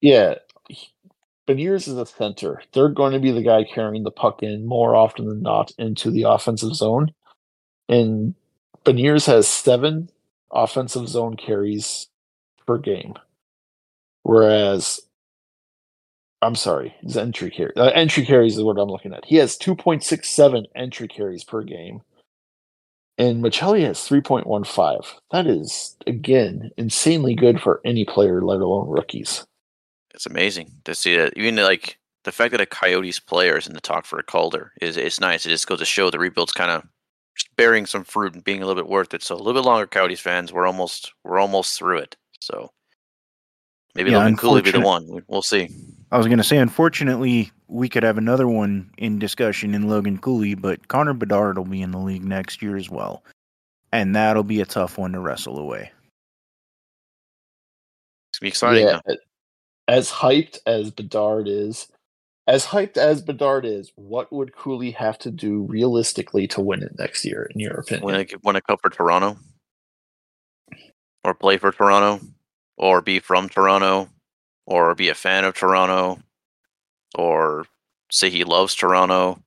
Yeah. 0.00 0.34
Beniers 1.48 1.88
is 1.88 1.96
a 1.96 2.06
center. 2.06 2.62
They're 2.72 2.88
going 2.88 3.12
to 3.12 3.18
be 3.18 3.32
the 3.32 3.42
guy 3.42 3.64
carrying 3.64 4.04
the 4.04 4.10
puck 4.10 4.42
in 4.42 4.66
more 4.66 4.94
often 4.94 5.28
than 5.28 5.42
not 5.42 5.72
into 5.78 6.10
the 6.10 6.22
offensive 6.22 6.74
zone. 6.74 7.12
And 7.88 8.34
Beniers 8.84 9.26
has 9.26 9.48
seven 9.48 10.08
offensive 10.52 11.08
zone 11.08 11.36
carries 11.36 12.08
per 12.66 12.78
game. 12.78 13.14
Whereas, 14.22 15.00
I'm 16.42 16.54
sorry, 16.54 16.94
his 17.02 17.16
entry 17.16 17.50
carry. 17.50 17.74
Uh, 17.76 17.90
entry 17.90 18.24
carries 18.24 18.56
is 18.56 18.62
what 18.62 18.78
I'm 18.78 18.88
looking 18.88 19.12
at. 19.12 19.24
He 19.24 19.36
has 19.36 19.58
2.67 19.58 20.66
entry 20.76 21.08
carries 21.08 21.42
per 21.42 21.62
game 21.62 22.02
and 23.18 23.42
Maccelli 23.42 23.84
has 23.84 23.98
3.15. 23.98 25.06
That 25.30 25.46
is, 25.46 25.96
again, 26.06 26.70
insanely 26.76 27.34
good 27.34 27.60
for 27.60 27.80
any 27.84 28.04
player, 28.04 28.42
let 28.42 28.60
alone 28.60 28.88
rookies. 28.88 29.44
It's 30.14 30.26
amazing 30.26 30.70
to 30.84 30.94
see 30.94 31.16
that. 31.16 31.36
Even 31.36 31.56
like 31.56 31.98
the 32.24 32.32
fact 32.32 32.52
that 32.52 32.60
a 32.60 32.66
Coyotes 32.66 33.20
player 33.20 33.56
is 33.56 33.66
in 33.66 33.74
the 33.74 33.80
talk 33.80 34.04
for 34.04 34.18
a 34.18 34.22
Calder 34.22 34.72
is 34.80 34.96
it's 34.96 35.20
nice. 35.20 35.46
It 35.46 35.50
just 35.50 35.66
goes 35.66 35.78
to 35.80 35.84
show 35.84 36.10
the 36.10 36.18
rebuild's 36.18 36.52
kind 36.52 36.70
of 36.70 36.84
bearing 37.56 37.86
some 37.86 38.04
fruit 38.04 38.34
and 38.34 38.44
being 38.44 38.62
a 38.62 38.66
little 38.66 38.80
bit 38.80 38.90
worth 38.90 39.14
it. 39.14 39.22
So 39.22 39.34
a 39.34 39.36
little 39.36 39.60
bit 39.60 39.66
longer, 39.66 39.86
Coyotes 39.86 40.20
fans. 40.20 40.52
We're 40.52 40.66
almost 40.66 41.12
we're 41.24 41.38
almost 41.38 41.78
through 41.78 41.98
it. 41.98 42.16
So 42.40 42.70
maybe 43.94 44.10
yeah, 44.10 44.18
Logan 44.18 44.36
Cooley 44.36 44.62
be 44.62 44.70
the 44.70 44.80
one. 44.80 45.22
We'll 45.28 45.42
see. 45.42 45.68
I 46.12 46.18
was 46.18 46.26
going 46.26 46.38
to 46.38 46.44
say, 46.44 46.58
unfortunately, 46.58 47.50
we 47.68 47.88
could 47.88 48.02
have 48.02 48.18
another 48.18 48.46
one 48.46 48.90
in 48.98 49.18
discussion 49.18 49.74
in 49.74 49.88
Logan 49.88 50.18
Cooley, 50.18 50.54
but 50.54 50.88
Connor 50.88 51.14
Bedard 51.14 51.56
will 51.56 51.64
be 51.64 51.80
in 51.80 51.90
the 51.90 51.98
league 51.98 52.22
next 52.22 52.60
year 52.60 52.76
as 52.76 52.90
well. 52.90 53.24
And 53.92 54.14
that'll 54.14 54.42
be 54.42 54.60
a 54.60 54.66
tough 54.66 54.98
one 54.98 55.12
to 55.12 55.20
wrestle 55.20 55.58
away. 55.58 55.90
It's 58.30 58.38
going 58.38 58.40
to 58.40 58.40
be 58.42 58.48
exciting. 58.48 58.86
Yeah, 58.86 59.00
as 59.88 60.10
hyped 60.10 60.58
as 60.66 60.90
Bedard 60.90 61.48
is, 61.48 61.88
as 62.46 62.66
hyped 62.66 62.98
as 62.98 63.22
Bedard 63.22 63.64
is, 63.64 63.90
what 63.96 64.30
would 64.34 64.54
Cooley 64.54 64.90
have 64.90 65.18
to 65.20 65.30
do 65.30 65.62
realistically 65.62 66.46
to 66.48 66.60
win 66.60 66.82
it 66.82 66.98
next 66.98 67.24
year, 67.24 67.48
in 67.54 67.60
your 67.60 67.80
opinion? 67.80 68.04
Win 68.04 68.14
a, 68.16 68.26
win 68.42 68.56
a 68.56 68.60
cup 68.60 68.80
for 68.82 68.90
Toronto, 68.90 69.38
or 71.24 71.32
play 71.32 71.56
for 71.56 71.72
Toronto, 71.72 72.22
or 72.76 73.00
be 73.00 73.18
from 73.18 73.48
Toronto, 73.48 74.10
or 74.72 74.94
be 74.94 75.08
a 75.08 75.14
fan 75.14 75.44
of 75.44 75.54
Toronto, 75.54 76.20
or 77.14 77.66
say 78.10 78.30
he 78.30 78.44
loves 78.44 78.74
Toronto, 78.74 79.42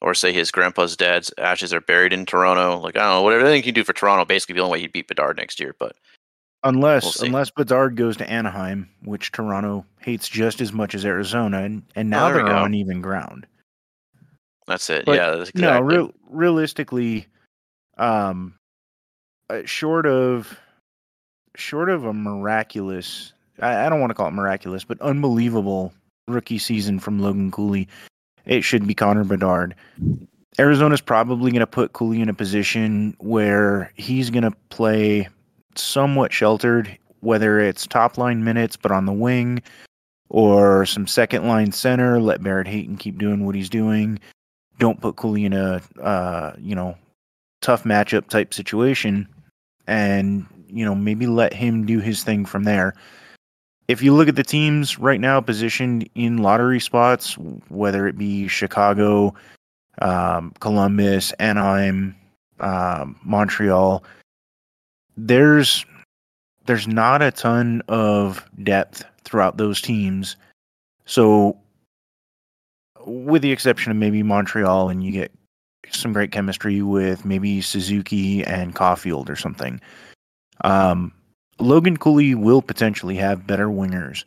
or 0.00 0.14
say 0.14 0.32
his 0.32 0.50
grandpa's 0.50 0.96
dad's 0.96 1.32
ashes 1.38 1.72
are 1.72 1.80
buried 1.80 2.12
in 2.12 2.26
Toronto. 2.26 2.78
Like 2.78 2.96
I 2.96 3.00
don't 3.00 3.18
know, 3.18 3.22
whatever 3.22 3.52
he 3.52 3.62
can 3.62 3.74
do 3.74 3.84
for 3.84 3.92
Toronto, 3.92 4.24
basically 4.24 4.54
the 4.54 4.60
only 4.60 4.72
way 4.72 4.80
he'd 4.80 4.92
beat 4.92 5.08
Bedard 5.08 5.36
next 5.36 5.60
year. 5.60 5.74
But 5.78 5.96
Unless 6.64 7.20
We'll 7.20 7.28
unless 7.28 7.50
Bedard 7.50 7.96
goes 7.96 8.16
to 8.18 8.30
Anaheim, 8.30 8.88
which 9.02 9.32
Toronto 9.32 9.84
hates 9.98 10.28
just 10.28 10.60
as 10.60 10.72
much 10.72 10.94
as 10.94 11.04
Arizona, 11.04 11.62
and, 11.62 11.82
and 11.96 12.08
now 12.08 12.28
we 12.28 12.34
they're 12.34 12.46
on 12.46 12.72
even 12.74 13.00
ground. 13.00 13.48
That's 14.68 14.88
it. 14.88 15.04
But 15.04 15.16
yeah, 15.16 15.30
that's 15.32 15.50
exactly. 15.50 15.80
No, 15.80 15.80
real, 15.80 16.14
realistically, 16.30 17.26
um, 17.98 18.54
uh, 19.50 19.62
short 19.64 20.06
of 20.06 20.56
short 21.56 21.90
of 21.90 22.04
a 22.04 22.12
miraculous, 22.12 23.32
I, 23.60 23.86
I 23.86 23.88
don't 23.88 24.00
want 24.00 24.10
to 24.10 24.14
call 24.14 24.28
it 24.28 24.32
miraculous, 24.32 24.84
but 24.84 25.00
unbelievable 25.00 25.92
rookie 26.28 26.58
season 26.58 26.98
from 26.98 27.20
Logan 27.20 27.50
Cooley, 27.50 27.88
it 28.46 28.62
should 28.62 28.86
be 28.86 28.94
Connor 28.94 29.24
Bedard. 29.24 29.74
Arizona's 30.58 31.00
probably 31.00 31.50
going 31.50 31.60
to 31.60 31.66
put 31.66 31.92
Cooley 31.92 32.20
in 32.20 32.28
a 32.28 32.34
position 32.34 33.16
where 33.18 33.90
he's 33.96 34.30
going 34.30 34.42
to 34.42 34.52
play 34.68 35.28
somewhat 35.74 36.32
sheltered, 36.32 36.96
whether 37.20 37.58
it's 37.58 37.86
top 37.86 38.18
line 38.18 38.44
minutes 38.44 38.76
but 38.76 38.92
on 38.92 39.06
the 39.06 39.12
wing, 39.12 39.62
or 40.28 40.84
some 40.84 41.06
second 41.06 41.48
line 41.48 41.72
center. 41.72 42.20
Let 42.20 42.42
Barrett 42.42 42.68
Hayton 42.68 42.96
keep 42.96 43.18
doing 43.18 43.46
what 43.46 43.54
he's 43.54 43.70
doing. 43.70 44.18
Don't 44.78 45.00
put 45.00 45.16
Cooley 45.16 45.44
in 45.44 45.52
a 45.52 45.80
uh, 46.00 46.54
you 46.58 46.74
know 46.74 46.96
tough 47.62 47.84
matchup 47.84 48.28
type 48.28 48.52
situation, 48.52 49.26
and 49.86 50.46
you 50.68 50.84
know 50.84 50.94
maybe 50.94 51.26
let 51.26 51.54
him 51.54 51.86
do 51.86 52.00
his 52.00 52.24
thing 52.24 52.44
from 52.44 52.64
there. 52.64 52.94
If 53.88 54.02
you 54.02 54.14
look 54.14 54.28
at 54.28 54.36
the 54.36 54.44
teams 54.44 54.98
right 54.98 55.20
now 55.20 55.40
positioned 55.40 56.08
in 56.14 56.38
lottery 56.38 56.80
spots, 56.80 57.34
whether 57.68 58.06
it 58.06 58.16
be 58.16 58.48
Chicago, 58.48 59.34
um, 60.00 60.52
Columbus, 60.60 61.32
Anaheim, 61.32 62.14
um, 62.60 63.18
Montreal, 63.24 64.04
there's 65.16 65.84
there's 66.66 66.86
not 66.86 67.22
a 67.22 67.32
ton 67.32 67.82
of 67.88 68.48
depth 68.62 69.04
throughout 69.24 69.56
those 69.56 69.80
teams. 69.80 70.36
So, 71.04 71.58
with 73.04 73.42
the 73.42 73.50
exception 73.50 73.90
of 73.90 73.98
maybe 73.98 74.22
Montreal, 74.22 74.88
and 74.88 75.02
you 75.04 75.10
get 75.10 75.32
some 75.90 76.12
great 76.12 76.30
chemistry 76.30 76.82
with 76.82 77.24
maybe 77.24 77.60
Suzuki 77.60 78.44
and 78.44 78.74
Caulfield 78.74 79.28
or 79.28 79.36
something. 79.36 79.80
Um, 80.64 81.12
Logan 81.62 81.96
Cooley 81.96 82.34
will 82.34 82.62
potentially 82.62 83.16
have 83.16 83.46
better 83.46 83.68
wingers 83.68 84.24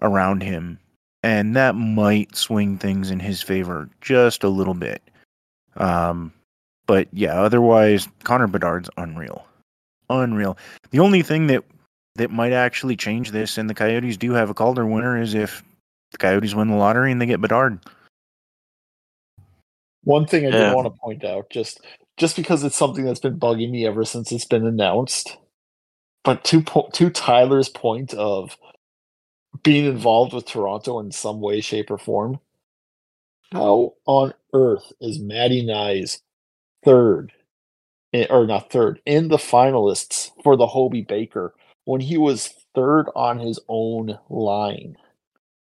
around 0.00 0.42
him, 0.42 0.78
and 1.22 1.56
that 1.56 1.74
might 1.74 2.36
swing 2.36 2.78
things 2.78 3.10
in 3.10 3.20
his 3.20 3.42
favor 3.42 3.88
just 4.00 4.44
a 4.44 4.48
little 4.48 4.74
bit. 4.74 5.02
Um, 5.76 6.32
but 6.86 7.08
yeah, 7.12 7.40
otherwise, 7.40 8.08
Connor 8.24 8.46
Bedard's 8.46 8.90
unreal, 8.96 9.46
unreal. 10.10 10.58
The 10.90 11.00
only 11.00 11.22
thing 11.22 11.46
that 11.48 11.64
that 12.16 12.30
might 12.30 12.52
actually 12.52 12.96
change 12.96 13.30
this, 13.30 13.56
and 13.56 13.70
the 13.70 13.74
Coyotes 13.74 14.18
do 14.18 14.32
have 14.32 14.50
a 14.50 14.54
Calder 14.54 14.84
winner, 14.84 15.20
is 15.20 15.34
if 15.34 15.62
the 16.10 16.18
Coyotes 16.18 16.54
win 16.54 16.68
the 16.68 16.76
lottery 16.76 17.10
and 17.10 17.20
they 17.20 17.26
get 17.26 17.40
Bedard. 17.40 17.78
One 20.04 20.26
thing 20.26 20.44
I 20.44 20.50
Yeah. 20.50 20.64
did 20.64 20.74
want 20.74 20.92
to 20.92 21.00
point 21.00 21.24
out, 21.24 21.48
just 21.50 21.80
just 22.18 22.36
because 22.36 22.62
it's 22.64 22.76
something 22.76 23.04
that's 23.04 23.20
been 23.20 23.38
bugging 23.38 23.70
me 23.70 23.86
ever 23.86 24.04
since 24.04 24.30
it's 24.30 24.44
been 24.44 24.66
announced, 24.66 25.38
but 26.24 26.44
to 26.44 26.62
to 26.92 27.10
Tyler's 27.10 27.68
point 27.68 28.14
of 28.14 28.56
being 29.62 29.84
involved 29.84 30.32
with 30.32 30.46
Toronto 30.46 30.98
in 31.00 31.12
some 31.12 31.40
way, 31.40 31.60
shape, 31.60 31.90
or 31.90 31.98
form, 31.98 32.40
how 33.52 33.94
on 34.06 34.32
earth 34.54 34.92
is 35.00 35.18
Matty 35.18 35.64
Knies 35.64 36.20
third, 36.84 37.32
in, 38.12 38.26
or 38.30 38.46
not 38.46 38.70
third, 38.70 39.00
in 39.04 39.28
the 39.28 39.36
finalists 39.36 40.30
for 40.42 40.56
the 40.56 40.66
Hobie 40.66 41.06
Baker 41.06 41.54
when 41.84 42.00
he 42.00 42.16
was 42.16 42.54
third 42.74 43.06
on 43.14 43.38
his 43.38 43.60
own 43.68 44.18
line? 44.30 44.96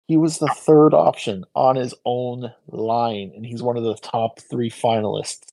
He 0.07 0.17
was 0.17 0.39
the 0.39 0.49
third 0.49 0.93
option 0.93 1.45
on 1.55 1.77
his 1.77 1.95
own 2.05 2.53
line, 2.69 3.33
and 3.35 3.47
he's 3.47 3.63
one 3.63 3.77
of 3.77 3.85
the 3.85 3.95
top 3.97 4.41
three 4.41 4.71
finalists. 4.71 5.53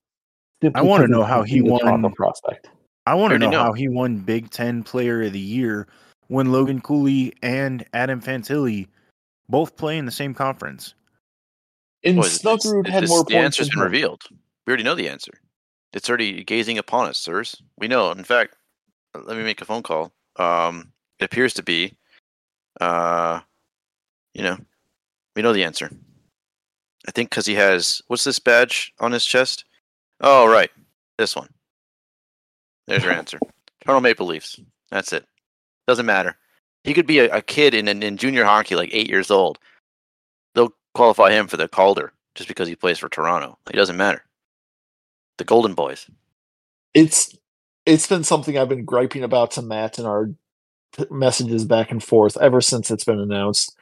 I 0.73 0.81
wanna 0.81 1.07
know 1.07 1.23
how 1.23 1.43
he 1.43 1.59
the 1.59 1.71
won- 1.71 2.13
prospect. 2.13 2.69
I 3.07 3.13
want 3.13 3.31
to 3.31 3.39
know, 3.39 3.49
know. 3.49 3.63
how 3.63 3.73
he 3.73 3.87
won 3.87 4.17
Big 4.19 4.49
Ten 4.51 4.83
Player 4.83 5.23
of 5.23 5.33
the 5.33 5.39
Year 5.39 5.87
when 6.27 6.51
Logan 6.51 6.81
Cooley 6.81 7.33
and 7.41 7.85
Adam 7.93 8.21
Fantilli 8.21 8.87
both 9.47 9.77
play 9.77 9.97
in 9.97 10.05
the 10.05 10.11
same 10.11 10.33
conference. 10.33 10.93
And 12.03 12.17
Well, 12.17 12.25
it's- 12.25 12.39
it's- 12.45 12.65
Snuggerud 12.65 12.85
had 12.87 13.03
it's- 13.03 13.09
more 13.09 13.19
The 13.23 13.31
points. 13.31 13.45
answer's 13.59 13.67
than 13.69 13.75
been 13.75 13.79
him. 13.87 13.91
revealed. 13.91 14.23
We 14.65 14.71
already 14.71 14.83
know 14.83 14.95
the 14.95 15.07
answer. 15.07 15.31
It's 15.93 16.09
already 16.09 16.43
gazing 16.43 16.77
upon 16.77 17.07
us, 17.07 17.17
sirs. 17.17 17.55
We 17.77 17.87
know. 17.87 18.11
In 18.11 18.23
fact, 18.25 18.55
let 19.15 19.37
me 19.37 19.43
make 19.43 19.61
a 19.61 19.65
phone 19.65 19.83
call. 19.83 20.11
Um, 20.35 20.91
it 21.19 21.23
appears 21.23 21.53
to 21.55 21.63
be, 21.63 21.97
uh, 22.81 23.39
you 24.33 24.43
know, 24.43 24.57
we 25.35 25.41
know 25.41 25.53
the 25.53 25.63
answer. 25.63 25.89
I 27.07 27.11
think 27.11 27.29
because 27.29 27.45
he 27.45 27.55
has 27.55 28.01
what's 28.07 28.25
this 28.25 28.37
badge 28.39 28.93
on 28.99 29.13
his 29.13 29.25
chest? 29.25 29.63
Oh, 30.19 30.45
right, 30.45 30.71
this 31.17 31.35
one. 31.37 31.47
There's 32.87 33.03
your 33.03 33.13
answer. 33.13 33.39
Toronto 33.83 34.01
Maple 34.01 34.25
Leafs. 34.25 34.59
That's 34.91 35.13
it. 35.13 35.25
Doesn't 35.87 36.05
matter. 36.05 36.37
He 36.83 36.93
could 36.93 37.07
be 37.07 37.19
a, 37.19 37.37
a 37.37 37.41
kid 37.41 37.73
in, 37.73 37.87
in 37.87 38.03
in 38.03 38.17
junior 38.17 38.45
hockey, 38.45 38.75
like 38.75 38.89
eight 38.93 39.09
years 39.09 39.31
old. 39.31 39.59
They'll 40.55 40.73
qualify 40.93 41.31
him 41.31 41.47
for 41.47 41.57
the 41.57 41.67
Calder 41.67 42.13
just 42.35 42.47
because 42.47 42.67
he 42.67 42.75
plays 42.75 42.99
for 42.99 43.09
Toronto. 43.09 43.57
It 43.69 43.75
doesn't 43.75 43.97
matter. 43.97 44.23
The 45.37 45.43
Golden 45.43 45.73
Boys. 45.73 46.09
It's 46.93 47.35
it's 47.85 48.07
been 48.07 48.23
something 48.23 48.57
I've 48.57 48.69
been 48.69 48.85
griping 48.85 49.23
about 49.23 49.51
to 49.51 49.61
Matt 49.61 49.99
in 49.99 50.05
our 50.05 50.29
messages 51.09 51.65
back 51.65 51.91
and 51.91 52.03
forth 52.03 52.37
ever 52.37 52.61
since 52.61 52.91
it's 52.91 53.03
been 53.05 53.19
announced. 53.19 53.75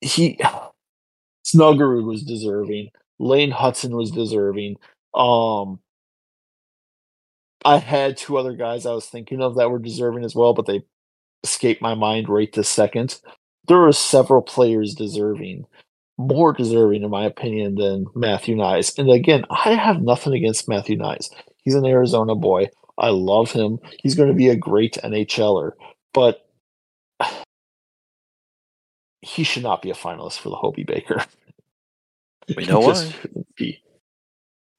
He 0.00 0.40
Snuggerud 1.46 2.04
was 2.04 2.22
deserving. 2.22 2.90
Lane 3.18 3.52
Hutson 3.52 3.90
was 3.90 4.10
deserving. 4.10 4.76
Um 5.14 5.80
I 7.64 7.78
had 7.78 8.16
two 8.16 8.36
other 8.36 8.54
guys 8.54 8.86
I 8.86 8.92
was 8.92 9.06
thinking 9.06 9.42
of 9.42 9.56
that 9.56 9.70
were 9.70 9.78
deserving 9.78 10.24
as 10.24 10.34
well, 10.34 10.54
but 10.54 10.66
they 10.66 10.82
escaped 11.44 11.82
my 11.82 11.94
mind 11.94 12.28
right 12.28 12.52
this 12.52 12.68
second. 12.68 13.20
There 13.66 13.86
are 13.86 13.92
several 13.92 14.42
players 14.42 14.94
deserving, 14.94 15.66
more 16.16 16.52
deserving 16.52 17.02
in 17.02 17.10
my 17.10 17.24
opinion 17.24 17.74
than 17.74 18.06
Matthew 18.14 18.56
Knies. 18.56 18.96
And 18.98 19.10
again, 19.10 19.44
I 19.50 19.74
have 19.74 20.02
nothing 20.02 20.32
against 20.32 20.68
Matthew 20.68 20.96
Knies. 20.96 21.30
He's 21.64 21.74
an 21.74 21.84
Arizona 21.84 22.34
boy. 22.34 22.70
I 22.96 23.10
love 23.10 23.52
him. 23.52 23.78
He's 24.02 24.14
going 24.14 24.28
to 24.28 24.34
be 24.34 24.48
a 24.48 24.56
great 24.56 24.94
NHLer, 25.04 25.72
but 26.14 26.46
he 29.20 29.44
should 29.44 29.62
not 29.62 29.82
be 29.82 29.90
a 29.90 29.94
finalist 29.94 30.38
for 30.38 30.48
the 30.48 30.56
Hobie 30.56 30.86
Baker. 30.86 31.24
We 32.56 32.66
know 32.66 32.80
why. 32.80 33.12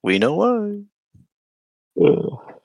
We 0.02 0.18
know 0.18 0.36
why. 0.36 0.82
Ugh. 2.04 2.59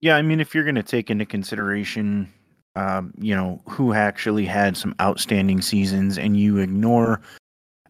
Yeah, 0.00 0.16
I 0.16 0.22
mean, 0.22 0.40
if 0.40 0.54
you're 0.54 0.64
going 0.64 0.76
to 0.76 0.82
take 0.82 1.10
into 1.10 1.26
consideration, 1.26 2.32
um, 2.76 3.12
you 3.18 3.34
know, 3.34 3.60
who 3.68 3.92
actually 3.92 4.44
had 4.44 4.76
some 4.76 4.94
outstanding 5.00 5.60
seasons, 5.60 6.18
and 6.18 6.38
you 6.38 6.58
ignore 6.58 7.20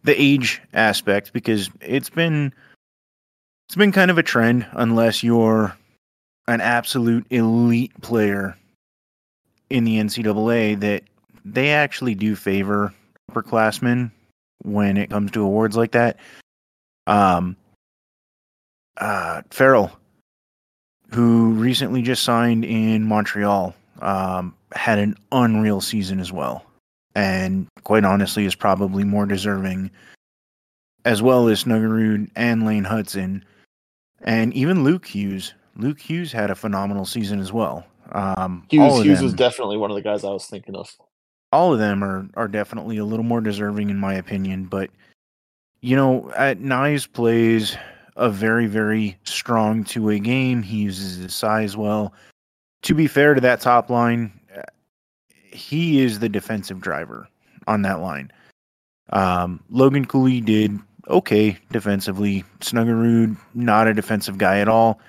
the 0.03 0.19
age 0.19 0.61
aspect 0.73 1.33
because 1.33 1.69
it's 1.81 2.09
been 2.09 2.53
it's 3.67 3.75
been 3.75 3.91
kind 3.91 4.09
of 4.09 4.17
a 4.17 4.23
trend, 4.23 4.65
unless 4.71 5.21
you're 5.21 5.77
an 6.47 6.61
absolute 6.61 7.27
elite 7.29 7.91
player 8.01 8.57
in 9.69 9.83
the 9.83 9.97
NCAA, 9.97 10.79
that 10.79 11.03
they 11.45 11.69
actually 11.69 12.15
do 12.15 12.35
favor 12.35 12.91
upperclassmen 13.29 14.09
when 14.63 14.97
it 14.97 15.11
comes 15.11 15.29
to 15.31 15.43
awards 15.43 15.77
like 15.77 15.91
that. 15.91 16.17
Um, 17.05 17.55
uh, 18.97 19.43
Farrell 19.51 19.98
who 21.11 21.53
recently 21.53 22.01
just 22.01 22.23
signed 22.23 22.63
in 22.65 23.03
Montreal, 23.03 23.73
um, 24.01 24.53
had 24.73 24.99
an 24.99 25.15
unreal 25.31 25.81
season 25.81 26.19
as 26.19 26.31
well. 26.31 26.65
And 27.15 27.67
quite 27.83 28.05
honestly, 28.05 28.45
is 28.45 28.55
probably 28.55 29.03
more 29.03 29.25
deserving, 29.25 29.89
as 31.05 31.21
well 31.21 31.47
as 31.47 31.63
Snuggerud 31.63 32.29
and 32.35 32.65
Lane 32.65 32.85
Hutson, 32.85 33.41
and 34.21 34.53
even 34.53 34.83
Luke 34.83 35.05
Hughes. 35.07 35.53
Luke 35.75 35.99
Hughes 35.99 36.31
had 36.31 36.51
a 36.51 36.55
phenomenal 36.55 37.05
season 37.05 37.39
as 37.39 37.51
well. 37.51 37.85
Um, 38.11 38.65
Hughes, 38.69 39.01
Hughes 39.01 39.17
them, 39.17 39.25
was 39.25 39.33
definitely 39.33 39.77
one 39.77 39.91
of 39.91 39.95
the 39.95 40.01
guys 40.01 40.23
I 40.23 40.29
was 40.29 40.45
thinking 40.45 40.75
of. 40.75 40.89
all 41.51 41.73
of 41.73 41.79
them 41.79 42.03
are 42.03 42.27
are 42.35 42.47
definitely 42.47 42.97
a 42.97 43.05
little 43.05 43.25
more 43.25 43.41
deserving 43.41 43.89
in 43.89 43.97
my 43.97 44.13
opinion. 44.13 44.65
But 44.65 44.91
you 45.81 45.95
know, 45.95 46.31
at 46.35 46.59
Knies 46.59 47.11
plays 47.11 47.75
a 48.19 48.29
very 48.29 48.67
very 48.67 49.17
strong 49.23 49.83
two 49.83 50.03
way 50.03 50.19
game. 50.19 50.61
He 50.61 50.77
uses 50.77 51.17
his 51.17 51.33
size 51.33 51.75
well. 51.75 52.13
To 52.83 52.93
be 52.93 53.07
fair 53.07 53.33
to 53.33 53.41
that 53.41 53.61
top 53.61 53.89
line, 53.89 54.31
uh, 54.55 54.61
he 55.51 55.99
is 55.99 56.19
the 56.19 56.29
defensive 56.29 56.79
driver 56.79 57.27
on 57.65 57.81
that 57.81 57.99
line. 58.01 58.31
Um, 59.11 59.63
Logan 59.71 60.05
Cooley 60.05 60.39
did 60.41 60.77
okay 61.07 61.57
defensively. 61.71 62.43
Snuggerud, 62.59 63.35
not 63.55 63.87
a 63.87 63.93
defensive 63.93 64.37
guy 64.37 64.59
at 64.59 64.67
all. 64.67 64.99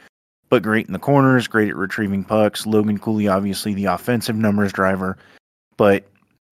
but 0.50 0.62
great 0.62 0.86
in 0.86 0.92
the 0.92 0.98
corners, 0.98 1.46
great 1.46 1.68
at 1.70 1.76
retrieving 1.76 2.24
pucks. 2.24 2.66
Logan 2.66 2.98
Cooley, 2.98 3.28
obviously 3.28 3.72
the 3.72 3.86
offensive 3.86 4.36
numbers 4.36 4.72
driver, 4.72 5.16
but 5.76 6.04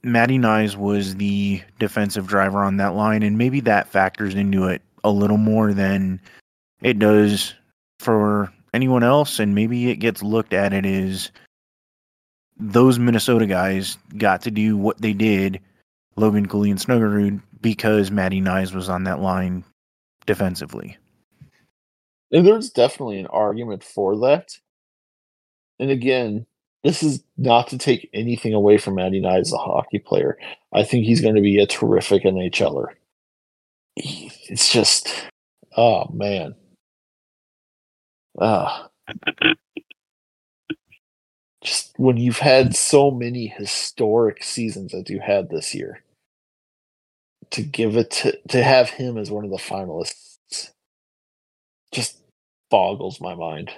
Matty 0.02 0.38
Knies 0.38 0.76
was 0.76 1.16
the 1.16 1.60
defensive 1.78 2.26
driver 2.28 2.62
on 2.62 2.76
that 2.78 2.94
line, 2.94 3.22
and 3.22 3.36
maybe 3.36 3.60
that 3.60 3.88
factors 3.88 4.34
into 4.34 4.68
it 4.68 4.80
a 5.04 5.10
little 5.10 5.36
more 5.36 5.74
than 5.74 6.20
it 6.82 6.98
does 6.98 7.54
for 7.98 8.52
anyone 8.72 9.02
else. 9.02 9.38
And 9.38 9.54
maybe 9.54 9.90
it 9.90 9.96
gets 9.96 10.22
looked 10.22 10.52
at 10.52 10.72
it 10.72 10.86
as 10.86 11.30
those 12.58 12.98
Minnesota 12.98 13.46
guys 13.46 13.98
got 14.16 14.42
to 14.42 14.50
do 14.50 14.76
what 14.76 15.00
they 15.00 15.12
did, 15.12 15.60
Logan 16.16 16.46
Cooley 16.46 16.70
and 16.70 16.80
Snuggerud, 16.80 17.40
because 17.60 18.10
Matty 18.10 18.40
Knies 18.40 18.74
was 18.74 18.88
on 18.88 19.04
that 19.04 19.20
line 19.20 19.64
defensively. 20.26 20.96
And 22.30 22.46
there's 22.46 22.70
definitely 22.70 23.18
an 23.20 23.26
argument 23.28 23.82
for 23.82 24.16
that. 24.18 24.58
And 25.78 25.90
again, 25.90 26.46
this 26.84 27.02
is 27.02 27.22
not 27.36 27.68
to 27.68 27.78
take 27.78 28.08
anything 28.12 28.54
away 28.54 28.78
from 28.78 28.96
Matty 28.96 29.20
Knies 29.20 29.40
as 29.40 29.52
a 29.52 29.58
hockey 29.58 29.98
player. 29.98 30.38
I 30.72 30.82
think 30.82 31.06
he's 31.06 31.20
going 31.20 31.34
to 31.34 31.40
be 31.40 31.58
a 31.58 31.66
terrific 31.66 32.24
NHLer. 32.24 32.88
It's 33.96 34.72
just, 34.72 35.08
oh 35.76 36.08
man, 36.12 36.54
ah, 38.40 38.88
just 41.62 41.92
when 41.96 42.16
you've 42.16 42.38
had 42.38 42.74
so 42.76 43.10
many 43.10 43.46
historic 43.46 44.42
seasons 44.42 44.94
as 44.94 45.10
you 45.10 45.20
had 45.20 45.50
this 45.50 45.74
year, 45.74 46.02
to 47.50 47.62
give 47.62 47.96
it 47.96 48.10
to 48.10 48.38
to 48.48 48.62
have 48.62 48.90
him 48.90 49.18
as 49.18 49.30
one 49.30 49.44
of 49.44 49.50
the 49.50 49.56
finalists, 49.56 50.70
just 51.92 52.18
boggles 52.70 53.20
my 53.20 53.34
mind. 53.34 53.70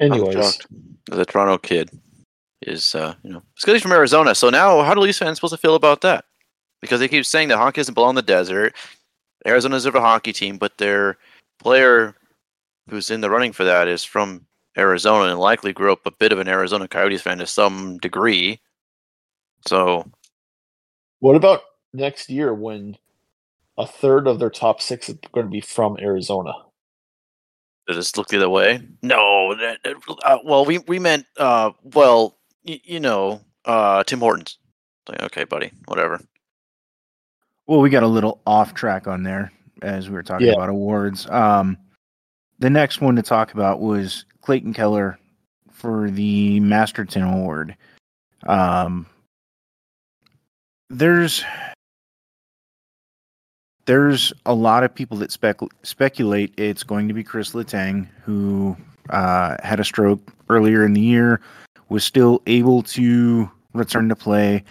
Anyways, 0.00 0.60
the 1.06 1.24
Toronto 1.24 1.58
kid 1.58 1.90
is, 2.62 2.94
uh, 2.94 3.14
you 3.22 3.30
know, 3.30 3.42
it's 3.54 3.64
good 3.64 3.74
he's 3.74 3.82
from 3.82 3.92
Arizona. 3.92 4.34
So 4.34 4.50
now, 4.50 4.82
how 4.82 4.94
do 4.94 5.00
Leafs 5.00 5.18
fans 5.18 5.38
supposed 5.38 5.54
to 5.54 5.58
feel 5.58 5.74
about 5.74 6.00
that? 6.02 6.24
Because 6.80 7.00
they 7.00 7.08
keep 7.08 7.24
saying 7.24 7.48
that 7.48 7.58
hockey 7.58 7.80
doesn't 7.80 7.94
belong 7.94 8.10
in 8.10 8.16
the 8.16 8.22
desert. 8.22 8.74
Arizona's 9.46 9.86
a 9.86 9.92
hockey 9.92 10.32
team, 10.32 10.56
but 10.58 10.76
their 10.78 11.16
player 11.58 12.14
who's 12.88 13.10
in 13.10 13.20
the 13.20 13.30
running 13.30 13.52
for 13.52 13.64
that 13.64 13.88
is 13.88 14.04
from 14.04 14.46
Arizona 14.76 15.30
and 15.30 15.40
likely 15.40 15.72
grew 15.72 15.92
up 15.92 16.06
a 16.06 16.10
bit 16.10 16.32
of 16.32 16.38
an 16.38 16.48
Arizona 16.48 16.88
Coyotes 16.88 17.22
fan 17.22 17.38
to 17.38 17.46
some 17.46 17.98
degree. 17.98 18.60
So, 19.66 20.04
what 21.20 21.36
about 21.36 21.62
next 21.92 22.28
year 22.28 22.52
when 22.52 22.96
a 23.78 23.86
third 23.86 24.26
of 24.26 24.38
their 24.38 24.50
top 24.50 24.82
six 24.82 25.08
is 25.08 25.16
going 25.32 25.46
to 25.46 25.50
be 25.50 25.60
from 25.60 25.96
Arizona? 26.00 26.52
Does 27.86 27.96
this 27.96 28.16
look 28.16 28.28
the 28.28 28.36
other 28.38 28.48
way? 28.48 28.80
No. 29.02 29.56
Uh, 30.24 30.38
well, 30.44 30.64
we 30.64 30.78
we 30.78 30.98
meant 30.98 31.26
uh, 31.38 31.70
well, 31.82 32.38
y- 32.66 32.80
you 32.82 33.00
know, 33.00 33.42
uh, 33.64 34.02
Tim 34.04 34.20
Hortons. 34.20 34.58
Like, 35.08 35.22
okay, 35.24 35.44
buddy, 35.44 35.70
whatever. 35.84 36.20
Well, 37.66 37.80
we 37.80 37.90
got 37.90 38.02
a 38.02 38.08
little 38.08 38.40
off 38.46 38.74
track 38.74 39.06
on 39.06 39.22
there 39.22 39.52
as 39.82 40.08
we 40.08 40.14
were 40.14 40.22
talking 40.22 40.46
yeah. 40.46 40.54
about 40.54 40.68
awards. 40.68 41.28
Um, 41.30 41.76
the 42.58 42.70
next 42.70 43.00
one 43.00 43.16
to 43.16 43.22
talk 43.22 43.52
about 43.52 43.80
was 43.80 44.24
Clayton 44.42 44.74
Keller 44.74 45.18
for 45.72 46.10
the 46.10 46.60
Masterton 46.60 47.22
Award. 47.22 47.76
Um, 48.46 49.06
there's 50.90 51.44
there's 53.86 54.32
a 54.46 54.54
lot 54.54 54.84
of 54.84 54.94
people 54.94 55.16
that 55.18 55.30
spec- 55.30 55.60
speculate 55.82 56.54
it's 56.56 56.82
going 56.82 57.08
to 57.08 57.14
be 57.14 57.22
Chris 57.22 57.52
Letang, 57.52 58.08
who 58.22 58.76
uh, 59.10 59.56
had 59.62 59.80
a 59.80 59.84
stroke 59.84 60.20
earlier 60.48 60.84
in 60.84 60.94
the 60.94 61.00
year, 61.00 61.40
was 61.88 62.04
still 62.04 62.40
able 62.46 62.82
to 62.82 63.50
return 63.74 64.08
to 64.08 64.16
play. 64.16 64.64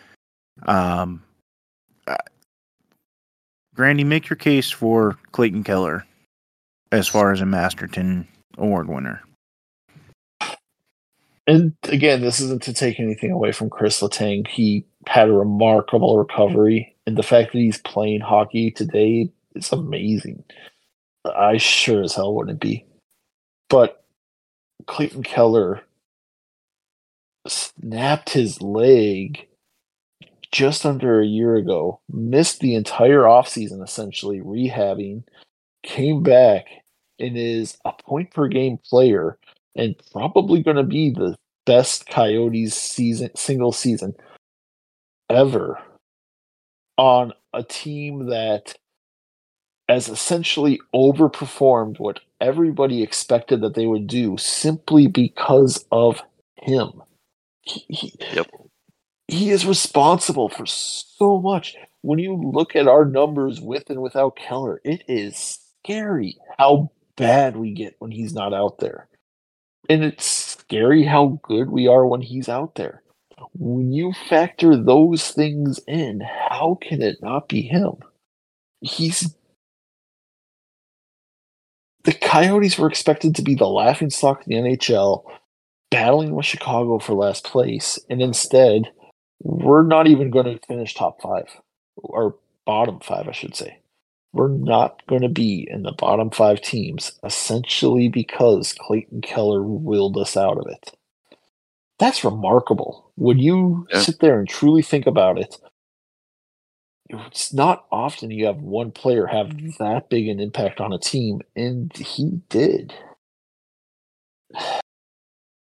Um, 0.66 1.22
Grandy, 3.76 4.04
make 4.04 4.30
your 4.30 4.38
case 4.38 4.70
for 4.70 5.18
Clayton 5.32 5.64
Keller 5.64 6.06
as 6.92 7.08
far 7.08 7.32
as 7.32 7.42
a 7.42 7.46
Masterton 7.46 8.28
Award 8.58 8.88
winner. 8.88 9.24
And 11.48 11.74
again, 11.84 12.22
this 12.22 12.40
isn't 12.40 12.64
to 12.64 12.74
take 12.74 13.00
anything 13.00 13.32
away 13.32 13.52
from 13.52 13.70
Chris 13.70 14.02
Letang. 14.02 14.48
He 14.48 14.86
had 15.08 15.28
a 15.28 15.34
remarkable 15.34 16.18
recovery, 16.18 16.96
and 17.06 17.18
the 17.18 17.24
fact 17.24 17.52
that 17.52 17.60
he's 17.60 17.80
playing 17.80 18.22
hockey 18.22 18.72
today 18.72 19.32
is 19.56 19.72
amazing. 19.72 20.44
I 21.26 21.58
sure 21.58 22.04
as 22.04 22.14
hell 22.14 22.34
wouldn't 22.34 22.62
be. 22.62 22.86
But 23.70 24.06
Clayton 24.86 25.24
Keller 25.24 25.82
snapped 27.48 28.30
his 28.30 28.62
leg 28.62 29.48
just 30.54 30.86
under 30.86 31.20
a 31.20 31.26
year 31.26 31.56
ago, 31.56 32.00
missed 32.10 32.60
the 32.60 32.76
entire 32.76 33.24
offseason 33.24 33.84
essentially 33.84 34.40
rehabbing, 34.40 35.24
came 35.82 36.22
back 36.22 36.68
and 37.20 37.36
is 37.36 37.76
a 37.84 37.92
point 37.92 38.32
per 38.32 38.48
game 38.48 38.78
player 38.78 39.38
and 39.76 39.96
probably 40.12 40.62
going 40.62 40.78
to 40.78 40.84
be 40.84 41.10
the 41.10 41.36
best 41.66 42.08
Coyotes 42.08 42.76
season 42.76 43.32
single 43.36 43.72
season 43.72 44.14
ever 45.30 45.82
on 46.98 47.34
a 47.54 47.64
team 47.64 48.28
that 48.28 48.76
has 49.90 50.08
essentially 50.08 50.80
overperformed 50.94 52.00
what 52.00 52.20
everybody 52.40 53.02
expected 53.02 53.62
that 53.62 53.74
they 53.74 53.88
would 53.88 54.06
do 54.06 54.38
simply 54.38 55.08
because 55.08 55.84
of 55.92 56.22
him. 56.58 57.02
He, 57.64 57.86
he, 57.90 58.14
yep. 58.34 58.48
He 59.28 59.50
is 59.50 59.66
responsible 59.66 60.50
for 60.50 60.66
so 60.66 61.40
much. 61.40 61.76
When 62.02 62.20
you 62.20 62.36
look 62.36 62.76
at 62.76 62.88
our 62.88 63.06
numbers 63.06 63.62
with 63.62 63.90
and 63.90 64.02
without 64.02 64.36
Keller, 64.36 64.82
it 64.84 65.04
is 65.08 65.60
scary 65.84 66.38
how 66.58 66.92
bad 67.16 67.56
we 67.56 67.74
get 67.74 67.96
when 68.00 68.12
he's 68.12 68.34
not 68.34 68.54
out 68.54 68.80
there. 68.80 69.08
And 69.90 70.04
it's 70.04 70.26
scary 70.26 71.04
how 71.04 71.40
good 71.44 71.70
we 71.70 71.88
are 71.88 72.06
when 72.06 72.22
he's 72.22 72.50
out 72.50 72.76
there. 72.76 73.04
When 73.54 73.92
you 73.92 74.14
factor 74.30 74.76
those 74.76 75.32
things 75.32 75.80
in, 75.88 76.22
how 76.50 76.78
can 76.82 77.02
it 77.02 77.18
not 77.22 77.50
be 77.50 77.62
him? 77.62 77.94
He's 78.82 79.36
the 82.04 82.14
Coyotes 82.14 82.78
were 82.78 82.90
expected 82.90 83.36
to 83.36 83.42
be 83.42 83.56
the 83.56 83.68
laughing 83.68 84.10
stock 84.10 84.46
in 84.46 84.64
the 84.64 84.70
NHL, 84.70 85.24
battling 85.90 86.36
with 86.36 86.46
Chicago 86.46 87.00
for 87.00 87.14
last 87.14 87.46
place, 87.46 87.98
and 88.10 88.22
instead, 88.22 88.92
we're 89.40 89.84
not 89.84 90.08
even 90.08 90.30
going 90.30 90.46
to 90.46 90.66
finish 90.68 90.94
top 90.94 91.22
five 91.22 91.48
or 91.96 92.36
bottom 92.66 93.00
five, 93.00 93.28
I 93.28 93.32
should 93.32 93.56
say 93.56 93.80
we're 94.34 94.50
not 94.50 95.06
going 95.08 95.22
to 95.22 95.30
be 95.30 95.68
in 95.70 95.84
the 95.84 95.92
bottom 95.92 96.32
five 96.32 96.60
teams 96.62 97.14
essentially 97.24 98.10
because 98.10 98.74
Clayton 98.80 99.22
Keller 99.22 99.62
willed 99.62 100.18
us 100.18 100.36
out 100.36 100.58
of 100.58 100.66
it. 100.68 100.98
That's 102.00 102.24
remarkable. 102.24 103.12
When 103.16 103.38
you 103.38 103.88
yeah. 103.94 104.02
sit 104.02 104.20
there 104.20 104.40
and 104.40 104.50
truly 104.50 104.82
think 104.82 105.06
about 105.06 105.38
it, 105.38 105.58
it's 107.10 107.54
not 107.54 107.86
often 107.92 108.32
you 108.32 108.48
have 108.48 108.58
one 108.58 108.92
player 108.92 109.28
have 109.28 109.48
mm-hmm. 109.48 109.70
that 109.84 110.10
big 110.10 110.28
an 110.28 110.40
impact 110.40 110.82
on 110.82 110.92
a 110.92 110.98
team, 110.98 111.42
and 111.56 111.96
he 111.96 112.42
did. 112.50 112.94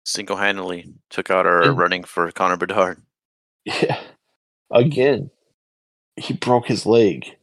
Single 0.05 0.37
handedly 0.37 0.95
took 1.11 1.31
out 1.31 1.47
our 1.47 1.63
and, 1.63 1.79
running 1.79 2.03
for 2.03 2.33
Connor 2.33 2.57
Bedard. 2.57 3.01
Yeah. 3.69 4.01
Again, 4.71 5.31
he 6.17 6.35
broke 6.35 6.67
his 6.67 6.87
leg 6.87 7.37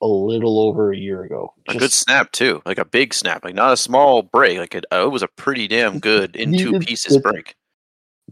a 0.00 0.06
little 0.06 0.60
over 0.60 0.92
a 0.92 0.96
year 0.96 1.22
ago. 1.22 1.54
Just, 1.66 1.76
a 1.76 1.78
good 1.78 1.92
snap 1.92 2.32
too, 2.32 2.62
like 2.66 2.78
a 2.78 2.84
big 2.84 3.14
snap, 3.14 3.44
like 3.44 3.54
not 3.54 3.72
a 3.72 3.76
small 3.76 4.22
break. 4.22 4.58
Like 4.58 4.74
it, 4.74 4.84
uh, 4.92 5.04
it 5.06 5.10
was 5.10 5.22
a 5.22 5.28
pretty 5.28 5.68
damn 5.68 5.98
good 5.98 6.36
in 6.36 6.56
two 6.56 6.78
pieces 6.78 7.18
break. 7.18 7.54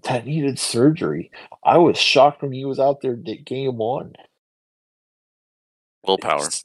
That 0.05 0.26
needed 0.26 0.59
surgery. 0.59 1.30
I 1.64 1.78
was 1.78 1.99
shocked 1.99 2.43
when 2.43 2.53
he 2.53 2.64
was 2.64 2.78
out 2.78 3.03
there 3.03 3.16
that 3.16 3.45
game 3.45 3.76
one. 3.76 4.14
Willpower, 6.07 6.47
it's, 6.47 6.64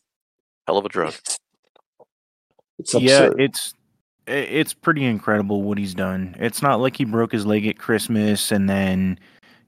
hell 0.66 0.78
of 0.78 0.86
a 0.86 0.90
drug. 0.90 1.14
It's, 1.14 1.40
it's 2.80 2.94
yeah, 2.96 3.30
it's 3.38 3.74
it's 4.26 4.74
pretty 4.74 5.06
incredible 5.06 5.62
what 5.64 5.78
he's 5.78 5.94
done. 5.94 6.36
It's 6.40 6.62
not 6.62 6.82
like 6.82 6.98
he 6.98 7.06
broke 7.06 7.32
his 7.32 7.46
leg 7.46 7.66
at 7.68 7.78
Christmas 7.78 8.52
and 8.52 8.70
then 8.70 9.20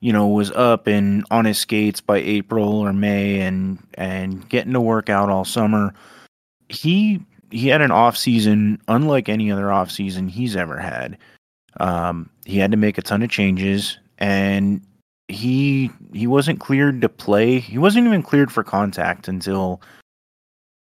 you 0.02 0.14
know, 0.14 0.28
was 0.28 0.52
up 0.52 0.88
and 0.88 1.26
on 1.32 1.46
his 1.46 1.58
skates 1.58 2.02
by 2.02 2.18
April 2.18 2.80
or 2.80 2.94
May 2.94 3.42
and 3.42 3.80
and 3.96 4.48
getting 4.50 4.74
to 4.74 4.82
work 4.82 5.10
out 5.10 5.30
all 5.30 5.46
summer. 5.46 5.94
He 6.70 7.22
he 7.52 7.68
had 7.68 7.82
an 7.82 7.92
off 7.92 8.16
season 8.16 8.80
unlike 8.88 9.28
any 9.30 9.52
other 9.52 9.72
off 9.72 9.92
season 9.92 10.28
he's 10.28 10.56
ever 10.56 10.78
had. 10.78 11.18
Um, 11.80 12.30
he 12.46 12.58
had 12.60 12.72
to 12.72 12.78
make 12.78 12.98
a 12.98 13.02
ton 13.02 13.22
of 13.24 13.30
changes 13.30 13.98
and 14.18 14.82
he 15.28 15.92
he 16.14 16.28
wasn't 16.28 16.60
cleared 16.60 17.02
to 17.02 17.10
play. 17.10 17.60
He 17.60 17.78
wasn't 17.78 18.08
even 18.08 18.24
cleared 18.24 18.52
for 18.52 18.64
contact 18.64 19.28
until 19.28 19.82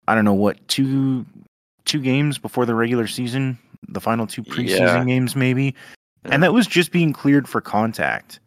I 0.08 0.16
don't 0.16 0.26
know 0.26 0.34
what 0.34 0.66
two 0.68 1.26
two 1.86 2.02
games 2.02 2.38
before 2.38 2.66
the 2.66 2.76
regular 2.76 3.08
season, 3.08 3.58
the 3.88 4.02
final 4.02 4.28
two 4.28 4.44
preseason 4.44 4.80
Yeah. 4.80 5.06
games, 5.06 5.36
maybe. 5.36 5.74
And 6.26 6.44
that 6.44 6.54
was 6.54 6.68
just 6.68 6.92
being 6.92 7.14
cleared 7.14 7.48
for 7.48 7.62
contact. 7.62 8.40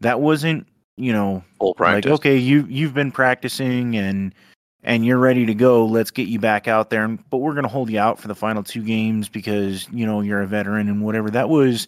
That 0.00 0.20
wasn't, 0.20 0.66
you 0.96 1.12
know, 1.12 1.44
Full 1.58 1.74
practice. 1.74 2.10
like 2.10 2.20
okay, 2.20 2.36
you 2.36 2.66
you've 2.68 2.94
been 2.94 3.12
practicing 3.12 3.96
and 3.96 4.34
and 4.82 5.04
you're 5.04 5.18
ready 5.18 5.44
to 5.46 5.54
go. 5.54 5.84
Let's 5.84 6.10
get 6.10 6.28
you 6.28 6.38
back 6.38 6.66
out 6.66 6.90
there. 6.90 7.04
And, 7.04 7.22
but 7.30 7.38
we're 7.38 7.52
going 7.52 7.64
to 7.64 7.68
hold 7.68 7.90
you 7.90 7.98
out 7.98 8.18
for 8.18 8.28
the 8.28 8.34
final 8.34 8.62
two 8.62 8.82
games 8.82 9.28
because 9.28 9.88
you 9.90 10.06
know 10.06 10.20
you're 10.20 10.42
a 10.42 10.46
veteran 10.46 10.88
and 10.88 11.04
whatever. 11.04 11.30
That 11.30 11.48
was 11.48 11.86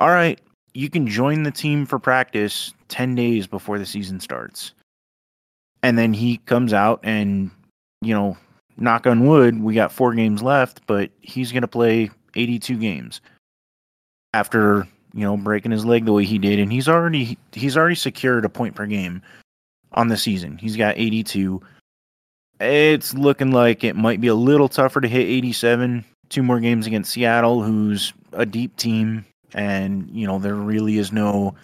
all 0.00 0.10
right. 0.10 0.40
You 0.74 0.90
can 0.90 1.06
join 1.06 1.42
the 1.42 1.50
team 1.50 1.86
for 1.86 1.98
practice 1.98 2.72
ten 2.88 3.14
days 3.14 3.46
before 3.46 3.78
the 3.78 3.86
season 3.86 4.20
starts, 4.20 4.72
and 5.82 5.98
then 5.98 6.12
he 6.12 6.38
comes 6.38 6.72
out 6.72 7.00
and 7.02 7.50
you 8.02 8.14
know, 8.14 8.36
knock 8.76 9.06
on 9.06 9.26
wood, 9.26 9.60
we 9.60 9.74
got 9.74 9.92
four 9.92 10.14
games 10.14 10.42
left, 10.42 10.80
but 10.86 11.10
he's 11.20 11.52
going 11.52 11.62
to 11.62 11.68
play 11.68 12.10
82 12.34 12.76
games 12.76 13.20
after 14.34 14.86
you 15.14 15.22
know 15.22 15.36
breaking 15.36 15.72
his 15.72 15.84
leg 15.84 16.04
the 16.04 16.12
way 16.12 16.24
he 16.24 16.38
did, 16.38 16.58
and 16.58 16.72
he's 16.72 16.88
already 16.88 17.38
he's 17.52 17.76
already 17.76 17.94
secured 17.94 18.44
a 18.44 18.48
point 18.48 18.74
per 18.74 18.86
game 18.86 19.22
on 19.92 20.08
the 20.08 20.16
season. 20.16 20.58
He's 20.58 20.76
got 20.76 20.98
82. 20.98 21.60
It's 22.60 23.14
looking 23.14 23.50
like 23.50 23.84
it 23.84 23.96
might 23.96 24.20
be 24.20 24.28
a 24.28 24.34
little 24.34 24.68
tougher 24.68 25.00
to 25.00 25.08
hit 25.08 25.26
87. 25.26 26.04
Two 26.28 26.42
more 26.42 26.60
games 26.60 26.86
against 26.86 27.12
Seattle, 27.12 27.62
who's 27.62 28.12
a 28.32 28.44
deep 28.44 28.76
team, 28.76 29.24
and 29.54 30.08
you 30.10 30.26
know 30.26 30.38
there 30.38 30.54
really 30.54 30.98
is 30.98 31.12
no 31.12 31.54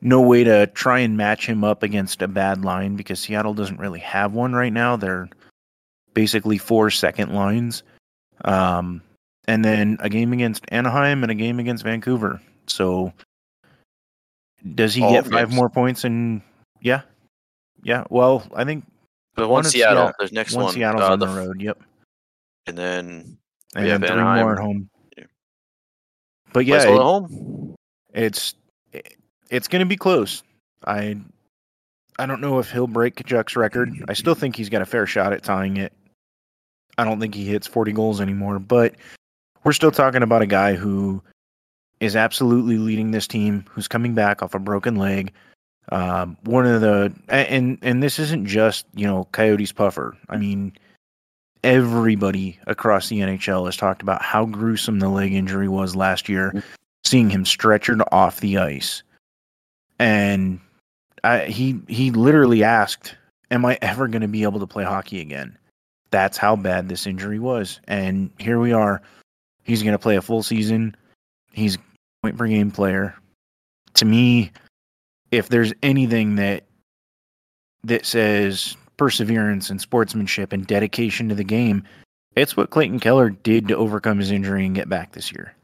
no 0.00 0.20
way 0.20 0.44
to 0.44 0.66
try 0.68 1.00
and 1.00 1.16
match 1.16 1.46
him 1.46 1.64
up 1.64 1.82
against 1.82 2.22
a 2.22 2.28
bad 2.28 2.64
line 2.64 2.96
because 2.96 3.18
Seattle 3.18 3.54
doesn't 3.54 3.80
really 3.80 4.00
have 4.00 4.32
one 4.32 4.52
right 4.52 4.72
now. 4.72 4.96
They're 4.96 5.28
basically 6.14 6.58
four 6.58 6.90
second 6.90 7.34
lines. 7.34 7.82
Um, 8.44 9.02
and 9.48 9.64
then 9.64 9.96
a 10.00 10.08
game 10.08 10.32
against 10.32 10.64
Anaheim 10.68 11.22
and 11.22 11.30
a 11.30 11.34
game 11.34 11.58
against 11.58 11.84
Vancouver. 11.84 12.40
So 12.70 13.12
does 14.74 14.94
he 14.94 15.02
All 15.02 15.12
get 15.12 15.24
five 15.26 15.48
games. 15.48 15.54
more 15.54 15.68
points? 15.68 16.04
And 16.04 16.42
yeah, 16.80 17.02
yeah. 17.82 18.04
Well, 18.10 18.46
I 18.54 18.64
think 18.64 18.84
But 19.34 19.48
one 19.48 19.64
Seattle. 19.64 19.96
Seattle- 20.04 20.12
There's 20.18 20.32
next 20.32 20.54
one 20.54 20.64
one. 20.66 20.74
Seattle's 20.74 21.02
uh, 21.02 21.12
on 21.12 21.18
the, 21.18 21.26
f- 21.26 21.36
road. 21.36 21.60
Yep, 21.60 21.78
And 22.66 22.76
then 22.78 23.38
and 23.74 23.86
then 23.86 24.00
three 24.00 24.10
Anaheim. 24.10 24.40
more 24.42 24.52
at 24.54 24.58
home. 24.58 24.88
Yeah. 25.16 25.24
But 26.52 26.66
yeah, 26.66 26.76
yeah, 26.76 26.82
at 26.82 26.88
it- 26.88 26.96
home. 27.00 27.74
it's 28.14 28.54
it's 29.50 29.68
going 29.68 29.80
to 29.80 29.86
be 29.86 29.96
close. 29.96 30.42
I 30.86 31.16
I 32.18 32.26
don't 32.26 32.40
know 32.40 32.58
if 32.58 32.70
he'll 32.70 32.86
break 32.86 33.16
Tkachuk's 33.16 33.56
record. 33.56 33.92
I 34.08 34.14
still 34.14 34.34
think 34.34 34.56
he's 34.56 34.68
got 34.70 34.82
a 34.82 34.86
fair 34.86 35.06
shot 35.06 35.32
at 35.32 35.42
tying 35.42 35.76
it. 35.76 35.92
I 36.98 37.04
don't 37.04 37.20
think 37.20 37.34
he 37.34 37.44
hits 37.44 37.66
40 37.66 37.92
goals 37.92 38.22
anymore, 38.22 38.58
but 38.58 38.94
we're 39.64 39.74
still 39.74 39.90
talking 39.90 40.22
about 40.22 40.40
a 40.40 40.46
guy 40.46 40.72
who 40.74 41.22
is 42.00 42.16
absolutely 42.16 42.78
leading 42.78 43.10
this 43.10 43.26
team, 43.26 43.64
who's 43.70 43.88
coming 43.88 44.14
back 44.14 44.42
off 44.42 44.54
a 44.54 44.58
broken 44.58 44.96
leg. 44.96 45.32
Um, 45.90 46.36
one 46.42 46.66
of 46.66 46.80
the 46.80 47.12
and 47.28 47.78
and 47.80 48.02
this 48.02 48.18
isn't 48.18 48.46
just 48.46 48.86
you 48.94 49.06
know 49.06 49.28
Coyotes 49.32 49.72
puffer. 49.72 50.16
I 50.28 50.36
mean, 50.36 50.72
everybody 51.62 52.58
across 52.66 53.08
the 53.08 53.20
NHL 53.20 53.66
has 53.66 53.76
talked 53.76 54.02
about 54.02 54.22
how 54.22 54.44
gruesome 54.44 54.98
the 54.98 55.08
leg 55.08 55.32
injury 55.32 55.68
was 55.68 55.94
last 55.94 56.28
year, 56.28 56.62
seeing 57.04 57.30
him 57.30 57.44
stretchered 57.44 58.02
off 58.10 58.40
the 58.40 58.58
ice, 58.58 59.02
and 59.98 60.60
I, 61.22 61.44
he 61.44 61.80
he 61.88 62.10
literally 62.10 62.64
asked, 62.64 63.16
"Am 63.50 63.64
I 63.64 63.78
ever 63.80 64.08
going 64.08 64.22
to 64.22 64.28
be 64.28 64.42
able 64.42 64.60
to 64.60 64.66
play 64.66 64.84
hockey 64.84 65.20
again?" 65.20 65.56
That's 66.10 66.36
how 66.36 66.56
bad 66.56 66.88
this 66.88 67.06
injury 67.06 67.38
was, 67.38 67.80
and 67.86 68.30
here 68.38 68.58
we 68.58 68.72
are. 68.72 69.02
He's 69.62 69.82
going 69.82 69.92
to 69.92 69.98
play 69.98 70.16
a 70.16 70.22
full 70.22 70.42
season. 70.42 70.96
He's 71.56 71.78
point 72.22 72.36
per 72.36 72.46
game 72.46 72.70
player. 72.70 73.16
To 73.94 74.04
me, 74.04 74.52
if 75.30 75.48
there's 75.48 75.72
anything 75.82 76.36
that 76.36 76.64
that 77.82 78.04
says 78.04 78.76
perseverance 78.98 79.70
and 79.70 79.80
sportsmanship 79.80 80.52
and 80.52 80.66
dedication 80.66 81.28
to 81.30 81.34
the 81.34 81.44
game, 81.44 81.82
it's 82.34 82.56
what 82.56 82.70
Clayton 82.70 83.00
Keller 83.00 83.30
did 83.30 83.68
to 83.68 83.76
overcome 83.76 84.18
his 84.18 84.30
injury 84.30 84.66
and 84.66 84.74
get 84.74 84.88
back 84.88 85.12
this 85.12 85.32
year. 85.32 85.54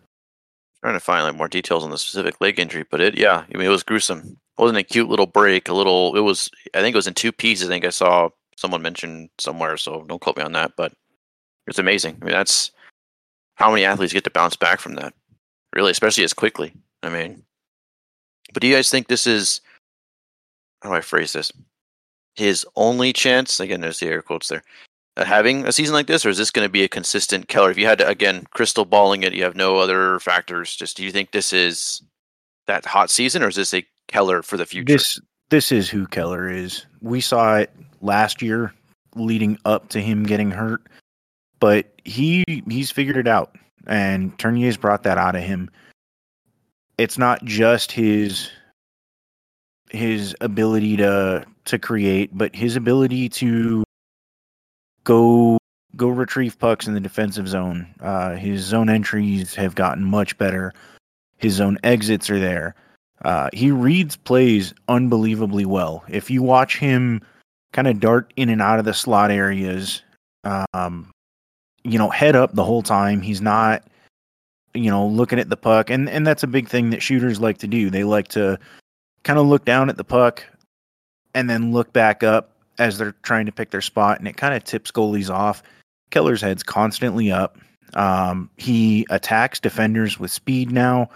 trying 0.82 0.94
to 0.94 1.00
find 1.00 1.24
like 1.24 1.36
more 1.36 1.48
details 1.48 1.84
on 1.84 1.90
the 1.90 1.98
specific 1.98 2.40
leg 2.40 2.58
injury, 2.58 2.84
but 2.90 3.00
it 3.02 3.18
yeah, 3.18 3.44
I 3.52 3.58
mean 3.58 3.66
it 3.66 3.70
was 3.70 3.82
gruesome. 3.82 4.18
It 4.58 4.60
wasn't 4.62 4.78
a 4.78 4.82
cute 4.82 5.08
little 5.10 5.26
break, 5.26 5.68
a 5.68 5.74
little 5.74 6.16
it 6.16 6.20
was 6.20 6.48
I 6.74 6.80
think 6.80 6.94
it 6.94 6.98
was 6.98 7.06
in 7.06 7.14
two 7.14 7.32
pieces. 7.32 7.68
I 7.68 7.72
think 7.72 7.84
I 7.84 7.90
saw 7.90 8.30
someone 8.56 8.80
mention 8.80 9.28
somewhere, 9.38 9.76
so 9.76 10.04
don't 10.08 10.20
quote 10.22 10.38
me 10.38 10.42
on 10.42 10.52
that, 10.52 10.72
but 10.76 10.92
it's 11.66 11.78
amazing. 11.78 12.16
I 12.22 12.24
mean 12.24 12.34
that's 12.34 12.70
how 13.56 13.70
many 13.70 13.84
athletes 13.84 14.14
get 14.14 14.24
to 14.24 14.30
bounce 14.30 14.56
back 14.56 14.80
from 14.80 14.94
that. 14.94 15.12
Really, 15.74 15.90
especially 15.90 16.24
as 16.24 16.34
quickly. 16.34 16.72
I 17.02 17.08
mean 17.08 17.42
but 18.52 18.60
do 18.60 18.66
you 18.66 18.74
guys 18.74 18.90
think 18.90 19.08
this 19.08 19.26
is 19.26 19.60
how 20.82 20.90
do 20.90 20.94
I 20.94 21.00
phrase 21.00 21.32
this? 21.32 21.52
His 22.34 22.66
only 22.76 23.12
chance 23.12 23.60
again 23.60 23.80
there's 23.80 24.00
the 24.00 24.08
air 24.08 24.22
quotes 24.22 24.48
there. 24.48 24.62
Uh, 25.16 25.24
having 25.24 25.66
a 25.66 25.72
season 25.72 25.92
like 25.92 26.06
this, 26.06 26.24
or 26.24 26.30
is 26.30 26.38
this 26.38 26.50
going 26.50 26.66
to 26.66 26.72
be 26.72 26.84
a 26.84 26.88
consistent 26.88 27.46
Keller? 27.46 27.70
If 27.70 27.76
you 27.76 27.84
had 27.84 27.98
to, 27.98 28.08
again, 28.08 28.46
crystal 28.54 28.86
balling 28.86 29.22
it, 29.22 29.34
you 29.34 29.42
have 29.42 29.54
no 29.54 29.76
other 29.76 30.18
factors. 30.20 30.74
Just 30.74 30.96
do 30.96 31.04
you 31.04 31.12
think 31.12 31.32
this 31.32 31.52
is 31.52 32.02
that 32.66 32.86
hot 32.86 33.10
season, 33.10 33.42
or 33.42 33.48
is 33.48 33.56
this 33.56 33.74
a 33.74 33.86
Keller 34.08 34.42
for 34.42 34.56
the 34.56 34.64
future? 34.64 34.94
This 34.94 35.20
this 35.50 35.70
is 35.70 35.90
who 35.90 36.06
Keller 36.06 36.48
is. 36.48 36.86
We 37.02 37.20
saw 37.20 37.56
it 37.56 37.70
last 38.00 38.40
year 38.40 38.72
leading 39.14 39.58
up 39.66 39.90
to 39.90 40.00
him 40.00 40.22
getting 40.22 40.50
hurt, 40.50 40.82
but 41.60 41.92
he 42.04 42.44
he's 42.66 42.90
figured 42.90 43.18
it 43.18 43.28
out 43.28 43.54
and 43.86 44.36
Tourigny's 44.38 44.76
brought 44.76 45.02
that 45.04 45.18
out 45.18 45.36
of 45.36 45.42
him. 45.42 45.70
It's 46.98 47.18
not 47.18 47.44
just 47.44 47.92
his 47.92 48.50
his 49.90 50.34
ability 50.40 50.96
to 50.98 51.44
to 51.64 51.78
create, 51.78 52.30
but 52.32 52.54
his 52.54 52.76
ability 52.76 53.28
to 53.28 53.84
go 55.04 55.58
go 55.96 56.08
retrieve 56.08 56.58
pucks 56.58 56.86
in 56.86 56.94
the 56.94 57.00
defensive 57.00 57.48
zone. 57.48 57.86
Uh, 58.00 58.34
his 58.36 58.62
zone 58.62 58.88
entries 58.88 59.54
have 59.54 59.74
gotten 59.74 60.04
much 60.04 60.36
better. 60.38 60.72
His 61.36 61.54
zone 61.54 61.78
exits 61.82 62.30
are 62.30 62.38
there. 62.40 62.74
Uh, 63.24 63.50
he 63.52 63.70
reads 63.70 64.16
plays 64.16 64.74
unbelievably 64.88 65.66
well. 65.66 66.04
If 66.08 66.30
you 66.30 66.42
watch 66.42 66.78
him 66.78 67.20
kind 67.72 67.88
of 67.88 68.00
dart 68.00 68.32
in 68.36 68.48
and 68.48 68.60
out 68.62 68.78
of 68.78 68.84
the 68.84 68.94
slot 68.94 69.30
areas, 69.30 70.02
um, 70.74 71.10
you 71.84 71.98
know, 71.98 72.10
head 72.10 72.36
up 72.36 72.54
the 72.54 72.64
whole 72.64 72.82
time. 72.82 73.20
He's 73.20 73.40
not, 73.40 73.84
you 74.74 74.90
know, 74.90 75.06
looking 75.06 75.38
at 75.38 75.48
the 75.48 75.56
puck, 75.56 75.90
and 75.90 76.08
and 76.08 76.26
that's 76.26 76.42
a 76.42 76.48
big 76.48 76.68
thing 76.68 76.90
that 76.90 77.02
shooters 77.02 77.40
like 77.40 77.58
to 77.58 77.66
do. 77.66 77.90
They 77.90 78.04
like 78.04 78.28
to 78.28 78.58
kind 79.24 79.38
of 79.38 79.46
look 79.46 79.64
down 79.64 79.88
at 79.88 79.96
the 79.96 80.04
puck 80.04 80.44
and 81.34 81.48
then 81.48 81.72
look 81.72 81.92
back 81.92 82.22
up 82.22 82.50
as 82.78 82.98
they're 82.98 83.14
trying 83.22 83.46
to 83.46 83.52
pick 83.52 83.70
their 83.70 83.80
spot, 83.80 84.18
and 84.18 84.28
it 84.28 84.36
kind 84.36 84.54
of 84.54 84.64
tips 84.64 84.90
goalies 84.90 85.30
off. 85.30 85.62
Keller's 86.10 86.42
head's 86.42 86.62
constantly 86.62 87.30
up. 87.30 87.58
Um, 87.94 88.50
he 88.56 89.06
attacks 89.10 89.60
defenders 89.60 90.18
with 90.18 90.30
speed 90.30 90.70
now, 90.70 91.10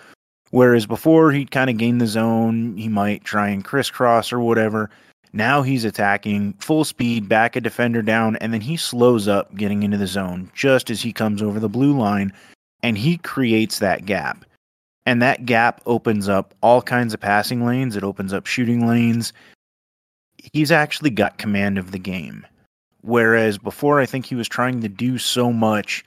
whereas 0.51 0.87
before 0.87 1.33
he'd 1.33 1.51
kind 1.51 1.71
of 1.71 1.77
gain 1.77 1.99
the 1.99 2.07
zone. 2.07 2.77
He 2.77 2.89
might 2.89 3.25
try 3.25 3.49
and 3.49 3.65
crisscross 3.65 4.33
or 4.33 4.41
whatever. 4.41 4.91
Now 5.33 5.63
he's 5.63 5.85
attacking 5.85 6.55
full 6.55 6.85
speed, 6.85 7.29
back 7.29 7.57
a 7.57 7.61
defender 7.61 8.03
down, 8.03 8.37
and 8.37 8.53
then 8.53 8.61
he 8.61 8.77
slows 8.77 9.29
up 9.29 9.55
getting 9.55 9.83
into 9.83 9.99
the 9.99 10.07
zone 10.07 10.51
just 10.55 10.91
as 10.91 11.03
he 11.03 11.13
comes 11.13 11.43
over 11.43 11.61
the 11.61 11.69
blue 11.69 11.97
line, 11.97 12.33
and 12.83 12.97
he 12.97 13.19
creates 13.19 13.79
that 13.79 14.07
gap. 14.07 14.45
And 15.05 15.23
that 15.23 15.47
gap 15.47 15.81
opens 15.87 16.29
up 16.29 16.55
all 16.63 16.83
kinds 16.83 17.15
of 17.15 17.21
passing 17.21 17.65
lanes. 17.65 17.97
It 17.97 18.03
opens 18.03 18.33
up 18.33 18.47
shooting 18.47 18.87
lanes. 18.87 19.33
He's 20.53 20.73
actually 20.73 21.11
got 21.11 21.39
command 21.39 21.79
of 21.79 21.93
the 21.93 21.99
game. 21.99 22.47
Whereas 23.03 23.57
before, 23.57 24.01
I 24.01 24.07
think 24.07 24.27
he 24.27 24.35
was 24.35 24.49
trying 24.49 24.81
to 24.81 24.89
do 24.89 25.17
so 25.17 25.53
much 25.53 26.05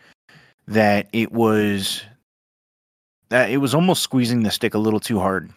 that 0.67 1.07
it 1.13 1.32
was 1.32 2.03
that 3.30 3.49
it 3.49 3.57
was 3.57 3.74
almost 3.74 4.03
squeezing 4.03 4.43
the 4.43 4.51
stick 4.51 4.74
a 4.74 4.80
little 4.80 4.99
too 4.99 5.20
hard 5.20 5.49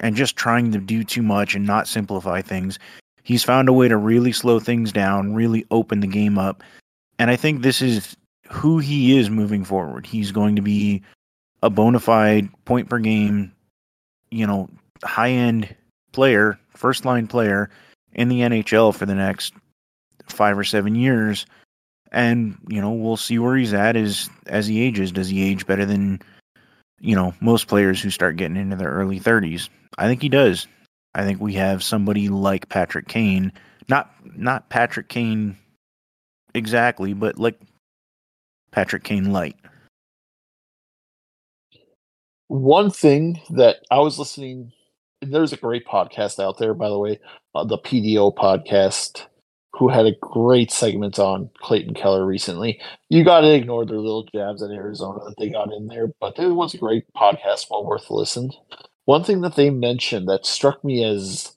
and 0.00 0.16
just 0.16 0.36
trying 0.36 0.72
to 0.72 0.78
do 0.78 1.04
too 1.04 1.22
much 1.22 1.54
and 1.54 1.66
not 1.66 1.86
simplify 1.86 2.40
things. 2.42 2.78
He's 3.28 3.44
found 3.44 3.68
a 3.68 3.74
way 3.74 3.88
to 3.88 3.96
really 3.98 4.32
slow 4.32 4.58
things 4.58 4.90
down, 4.90 5.34
really 5.34 5.66
open 5.70 6.00
the 6.00 6.06
game 6.06 6.38
up. 6.38 6.62
And 7.18 7.30
I 7.30 7.36
think 7.36 7.60
this 7.60 7.82
is 7.82 8.16
who 8.50 8.78
he 8.78 9.18
is 9.18 9.28
moving 9.28 9.64
forward. 9.64 10.06
He's 10.06 10.32
going 10.32 10.56
to 10.56 10.62
be 10.62 11.02
a 11.62 11.68
bona 11.68 12.00
fide 12.00 12.48
point 12.64 12.88
per 12.88 12.98
game, 12.98 13.52
you 14.30 14.46
know, 14.46 14.70
high 15.04 15.28
end 15.28 15.76
player, 16.12 16.58
first 16.70 17.04
line 17.04 17.26
player 17.26 17.68
in 18.14 18.30
the 18.30 18.40
NHL 18.40 18.94
for 18.94 19.04
the 19.04 19.14
next 19.14 19.52
five 20.24 20.56
or 20.56 20.64
seven 20.64 20.94
years. 20.94 21.44
And, 22.10 22.56
you 22.66 22.80
know, 22.80 22.92
we'll 22.92 23.18
see 23.18 23.38
where 23.38 23.58
he's 23.58 23.74
at 23.74 23.94
as 23.94 24.30
as 24.46 24.66
he 24.66 24.80
ages. 24.80 25.12
Does 25.12 25.28
he 25.28 25.42
age 25.42 25.66
better 25.66 25.84
than, 25.84 26.22
you 26.98 27.14
know, 27.14 27.34
most 27.42 27.68
players 27.68 28.00
who 28.00 28.08
start 28.08 28.38
getting 28.38 28.56
into 28.56 28.76
their 28.76 28.88
early 28.88 29.18
thirties? 29.18 29.68
I 29.98 30.06
think 30.06 30.22
he 30.22 30.30
does. 30.30 30.66
I 31.18 31.24
think 31.24 31.40
we 31.40 31.54
have 31.54 31.82
somebody 31.82 32.28
like 32.28 32.68
Patrick 32.68 33.08
Kane, 33.08 33.52
not 33.88 34.08
not 34.36 34.68
Patrick 34.68 35.08
Kane 35.08 35.56
exactly, 36.54 37.12
but 37.12 37.40
like 37.40 37.60
Patrick 38.70 39.02
Kane 39.02 39.32
light. 39.32 39.56
One 42.46 42.92
thing 42.92 43.40
that 43.50 43.78
I 43.90 43.98
was 43.98 44.16
listening, 44.16 44.70
there's 45.20 45.52
a 45.52 45.56
great 45.56 45.84
podcast 45.88 46.38
out 46.38 46.56
there, 46.58 46.72
by 46.72 46.88
the 46.88 46.98
way, 46.98 47.18
uh, 47.52 47.64
the 47.64 47.78
PDO 47.78 48.36
podcast, 48.36 49.26
who 49.72 49.88
had 49.88 50.06
a 50.06 50.14
great 50.20 50.70
segment 50.70 51.18
on 51.18 51.50
Clayton 51.60 51.94
Keller 51.94 52.24
recently. 52.24 52.80
You 53.08 53.24
got 53.24 53.40
to 53.40 53.52
ignore 53.52 53.84
their 53.84 53.96
little 53.98 54.28
jabs 54.32 54.62
at 54.62 54.70
Arizona 54.70 55.18
that 55.24 55.34
they 55.36 55.50
got 55.50 55.72
in 55.72 55.88
there, 55.88 56.12
but 56.20 56.38
it 56.38 56.46
was 56.46 56.74
a 56.74 56.78
great 56.78 57.12
podcast, 57.16 57.66
well 57.70 57.84
worth 57.84 58.08
listen. 58.08 58.52
One 59.08 59.24
thing 59.24 59.40
that 59.40 59.56
they 59.56 59.70
mentioned 59.70 60.28
that 60.28 60.44
struck 60.44 60.84
me 60.84 61.02
as 61.02 61.56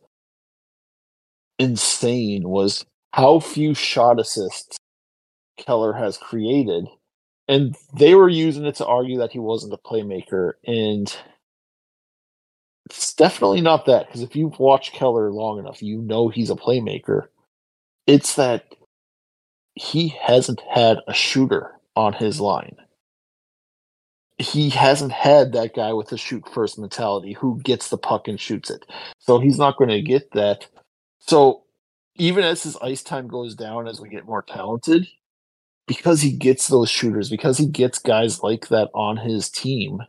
insane 1.60 2.48
was 2.48 2.86
how 3.12 3.42
few 3.42 3.74
shot 3.74 4.22
assists 4.22 4.78
Keller 5.58 5.92
has 5.92 6.18
created. 6.18 6.88
And 7.50 7.76
they 7.94 8.16
were 8.16 8.30
using 8.30 8.64
it 8.64 8.76
to 8.76 8.86
argue 8.86 9.18
that 9.18 9.34
he 9.34 9.40
wasn't 9.40 9.74
a 9.74 9.78
playmaker. 9.78 10.54
And 10.66 11.14
it's 12.86 13.14
definitely 13.16 13.60
not 13.60 13.86
that, 13.86 14.08
because 14.08 14.22
if 14.22 14.34
you've 14.34 14.58
watched 14.58 14.94
Keller 14.94 15.30
long 15.30 15.60
enough, 15.60 15.84
you 15.84 16.02
know 16.02 16.30
he's 16.30 16.52
a 16.52 16.56
playmaker. 16.56 17.28
It's 18.08 18.36
that 18.36 18.64
he 19.76 20.08
hasn't 20.08 20.62
had 20.74 21.00
a 21.06 21.14
shooter 21.14 21.72
on 21.98 22.14
his 22.14 22.40
line. 22.40 22.78
He 24.38 24.70
hasn't 24.70 25.12
had 25.12 25.52
that 25.54 25.76
guy 25.76 25.94
with 25.94 26.08
the 26.08 26.18
shoot 26.18 26.44
first 26.52 26.80
mentality 26.80 27.34
who 27.34 27.60
gets 27.62 27.90
the 27.90 27.98
puck 27.98 28.28
and 28.28 28.40
shoots 28.40 28.70
it. 28.70 28.86
So 29.20 29.40
he's 29.40 29.58
not 29.58 29.78
going 29.78 29.90
to 29.90 30.02
get 30.02 30.32
that. 30.32 30.68
So 31.20 31.64
even 32.16 32.44
as 32.44 32.64
his 32.64 32.78
ice 32.78 33.04
time 33.04 33.28
goes 33.28 33.56
down 33.56 33.88
as 33.88 34.02
we 34.02 34.10
get 34.10 34.26
more 34.26 34.42
talented, 34.42 35.08
because 35.88 36.22
he 36.22 36.32
gets 36.32 36.68
those 36.68 36.90
shooters, 36.90 37.30
because 37.30 37.58
he 37.58 37.68
gets 37.68 38.00
guys 38.00 38.42
like 38.42 38.70
that 38.70 38.90
on 38.94 39.18
his 39.18 39.50
team, 39.50 40.00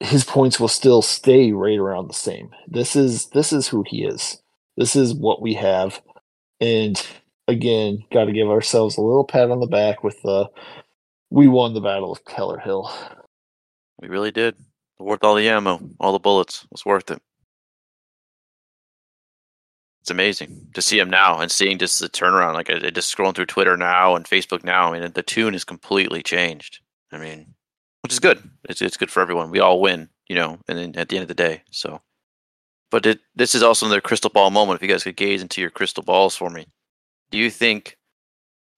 his 0.00 0.24
points 0.24 0.60
will 0.60 0.68
still 0.68 1.02
stay 1.02 1.52
right 1.52 1.78
around 1.78 2.08
the 2.08 2.14
same. 2.14 2.50
This 2.68 2.94
is 2.96 3.26
this 3.30 3.52
is 3.52 3.68
who 3.68 3.84
he 3.86 4.04
is. 4.04 4.42
This 4.76 4.96
is 4.96 5.14
what 5.14 5.40
we 5.40 5.54
have. 5.54 6.02
And 6.60 7.00
again, 7.48 8.04
got 8.12 8.24
to 8.24 8.32
give 8.32 8.48
ourselves 8.48 8.96
a 8.96 9.00
little 9.00 9.24
pat 9.24 9.50
on 9.50 9.60
the 9.60 9.66
back 9.66 10.02
with 10.02 10.20
the 10.22 10.48
we 11.30 11.48
won 11.48 11.74
the 11.74 11.80
battle 11.80 12.12
of 12.12 12.24
Keller 12.24 12.58
Hill. 12.58 12.92
We 14.00 14.08
really 14.08 14.30
did. 14.30 14.56
Worth 14.98 15.24
all 15.24 15.34
the 15.34 15.48
ammo, 15.48 15.80
all 15.98 16.12
the 16.12 16.18
bullets. 16.18 16.64
It 16.64 16.70
was 16.70 16.86
worth 16.86 17.10
it. 17.10 17.20
It's 20.02 20.10
amazing 20.10 20.68
to 20.74 20.82
see 20.82 20.98
him 20.98 21.08
now 21.08 21.40
and 21.40 21.50
seeing 21.50 21.78
just 21.78 21.98
the 21.98 22.08
turnaround. 22.08 22.54
Like 22.54 22.70
I, 22.70 22.74
I 22.74 22.90
just 22.90 23.14
scrolling 23.14 23.34
through 23.34 23.46
Twitter 23.46 23.76
now 23.76 24.14
and 24.14 24.26
Facebook 24.26 24.62
now. 24.62 24.92
I 24.92 25.00
mean, 25.00 25.12
the 25.12 25.22
tune 25.22 25.54
is 25.54 25.64
completely 25.64 26.22
changed. 26.22 26.80
I 27.10 27.18
mean, 27.18 27.54
which 28.02 28.12
is 28.12 28.20
good. 28.20 28.42
It's 28.68 28.82
it's 28.82 28.98
good 28.98 29.10
for 29.10 29.20
everyone. 29.20 29.50
We 29.50 29.60
all 29.60 29.80
win, 29.80 30.10
you 30.28 30.36
know. 30.36 30.58
And 30.68 30.78
then 30.78 30.96
at 30.96 31.08
the 31.08 31.16
end 31.16 31.22
of 31.22 31.28
the 31.28 31.34
day, 31.34 31.62
so. 31.70 32.02
But 32.90 33.06
it, 33.06 33.20
this 33.34 33.54
is 33.54 33.62
also 33.62 33.86
another 33.86 34.02
crystal 34.02 34.30
ball 34.30 34.50
moment. 34.50 34.76
If 34.76 34.82
you 34.86 34.92
guys 34.92 35.04
could 35.04 35.16
gaze 35.16 35.40
into 35.40 35.62
your 35.62 35.70
crystal 35.70 36.02
balls 36.02 36.36
for 36.36 36.50
me, 36.50 36.66
do 37.30 37.38
you 37.38 37.50
think 37.50 37.96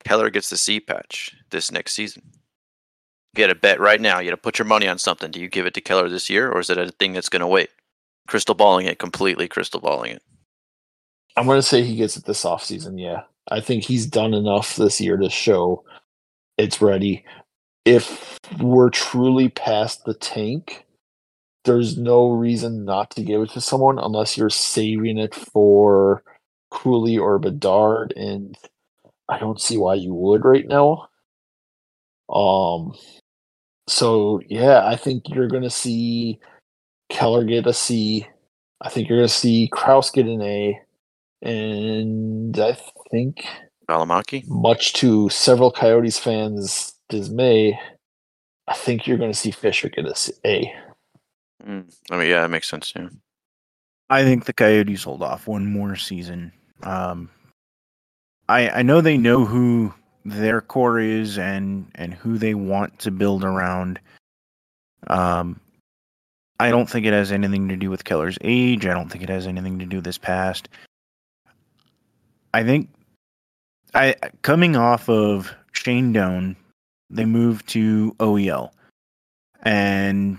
Keller 0.04 0.30
gets 0.30 0.48
the 0.48 0.56
C 0.56 0.78
patch 0.78 1.34
this 1.50 1.72
next 1.72 1.94
season? 1.94 2.22
Got 3.36 3.48
to 3.48 3.54
bet 3.54 3.80
right 3.80 4.00
now. 4.00 4.18
You 4.18 4.30
got 4.30 4.36
to 4.36 4.42
put 4.42 4.58
your 4.58 4.66
money 4.66 4.88
on 4.88 4.96
something. 4.98 5.30
Do 5.30 5.40
you 5.40 5.48
give 5.48 5.66
it 5.66 5.74
to 5.74 5.82
Keller 5.82 6.08
this 6.08 6.30
year, 6.30 6.50
or 6.50 6.58
is 6.58 6.70
it 6.70 6.78
a 6.78 6.90
thing 6.90 7.12
that's 7.12 7.28
going 7.28 7.40
to 7.40 7.46
wait? 7.46 7.68
Crystal 8.26 8.54
balling 8.54 8.86
it 8.86 8.98
completely. 8.98 9.46
Crystal 9.46 9.78
balling 9.78 10.12
it. 10.12 10.22
I'm 11.36 11.44
going 11.44 11.58
to 11.58 11.62
say 11.62 11.82
he 11.82 11.96
gets 11.96 12.16
it 12.16 12.24
this 12.24 12.44
offseason. 12.44 12.98
Yeah. 12.98 13.22
I 13.50 13.60
think 13.60 13.84
he's 13.84 14.06
done 14.06 14.32
enough 14.32 14.76
this 14.76 15.00
year 15.00 15.18
to 15.18 15.28
show 15.28 15.84
it's 16.56 16.80
ready. 16.80 17.24
If 17.84 18.40
we're 18.58 18.90
truly 18.90 19.50
past 19.50 20.04
the 20.04 20.14
tank, 20.14 20.86
there's 21.64 21.98
no 21.98 22.30
reason 22.30 22.84
not 22.84 23.10
to 23.12 23.22
give 23.22 23.42
it 23.42 23.50
to 23.50 23.60
someone 23.60 23.98
unless 23.98 24.38
you're 24.38 24.50
saving 24.50 25.18
it 25.18 25.34
for 25.34 26.22
Cooley 26.70 27.18
or 27.18 27.38
Bedard, 27.38 28.12
and 28.16 28.56
I 29.28 29.38
don't 29.38 29.60
see 29.60 29.76
why 29.76 29.94
you 29.94 30.14
would 30.14 30.44
right 30.44 30.66
now. 30.66 31.08
Um, 32.28 32.94
so 33.88 34.40
yeah, 34.48 34.86
I 34.86 34.96
think 34.96 35.28
you're 35.28 35.48
gonna 35.48 35.70
see 35.70 36.38
Keller 37.08 37.44
get 37.44 37.66
a 37.66 37.72
C. 37.72 38.26
I 38.80 38.88
think 38.88 39.08
you're 39.08 39.18
gonna 39.18 39.28
see 39.28 39.68
Crouse 39.72 40.10
get 40.10 40.26
an 40.26 40.42
A, 40.42 40.78
and 41.42 42.58
I 42.58 42.76
think 43.10 43.46
Valimaki? 43.88 44.46
much 44.48 44.92
to 44.94 45.28
several 45.28 45.70
Coyotes 45.70 46.18
fans' 46.18 46.94
dismay, 47.08 47.78
I 48.68 48.74
think 48.74 49.06
you're 49.06 49.18
going 49.18 49.32
to 49.32 49.38
see 49.38 49.50
Fischer 49.50 49.88
get 49.88 50.06
a 50.06 50.14
C- 50.14 50.32
A. 50.44 50.74
Mm. 51.64 51.94
I 52.10 52.16
mean, 52.18 52.28
yeah, 52.28 52.42
that 52.42 52.50
makes 52.50 52.68
sense. 52.68 52.92
Yeah. 52.94 53.08
I 54.10 54.22
think 54.22 54.44
the 54.44 54.52
Coyotes 54.52 55.04
hold 55.04 55.22
off 55.22 55.46
one 55.46 55.66
more 55.66 55.96
season. 55.96 56.52
Um, 56.82 57.30
I 58.48 58.68
I 58.70 58.82
know 58.82 59.00
they 59.00 59.18
know 59.18 59.44
who 59.44 59.94
their 60.26 60.60
core 60.60 60.98
is 60.98 61.38
and 61.38 61.86
and 61.94 62.12
who 62.12 62.36
they 62.36 62.54
want 62.54 62.98
to 63.00 63.10
build 63.10 63.44
around. 63.44 64.00
Um, 65.06 65.60
I 66.58 66.70
don't 66.70 66.88
think 66.88 67.06
it 67.06 67.12
has 67.12 67.30
anything 67.30 67.68
to 67.68 67.76
do 67.76 67.90
with 67.90 68.04
Keller's 68.04 68.38
age. 68.40 68.86
I 68.86 68.94
don't 68.94 69.08
think 69.08 69.22
it 69.22 69.28
has 69.28 69.46
anything 69.46 69.78
to 69.78 69.86
do 69.86 69.96
with 69.96 70.06
his 70.06 70.18
past. 70.18 70.68
I 72.52 72.64
think 72.64 72.88
I 73.94 74.16
coming 74.42 74.74
off 74.74 75.08
of 75.08 75.54
Shane 75.72 76.12
Doan, 76.12 76.56
they 77.08 77.24
moved 77.24 77.68
to 77.68 78.14
OEL, 78.18 78.70
and 79.62 80.38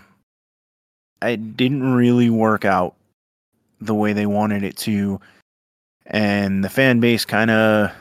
it 1.21 1.55
didn't 1.55 1.93
really 1.93 2.29
work 2.29 2.65
out 2.65 2.95
the 3.79 3.95
way 3.95 4.11
they 4.11 4.25
wanted 4.25 4.63
it 4.63 4.75
to, 4.77 5.21
and 6.07 6.61
the 6.61 6.69
fan 6.69 6.99
base 6.99 7.23
kind 7.23 7.51
of 7.51 7.91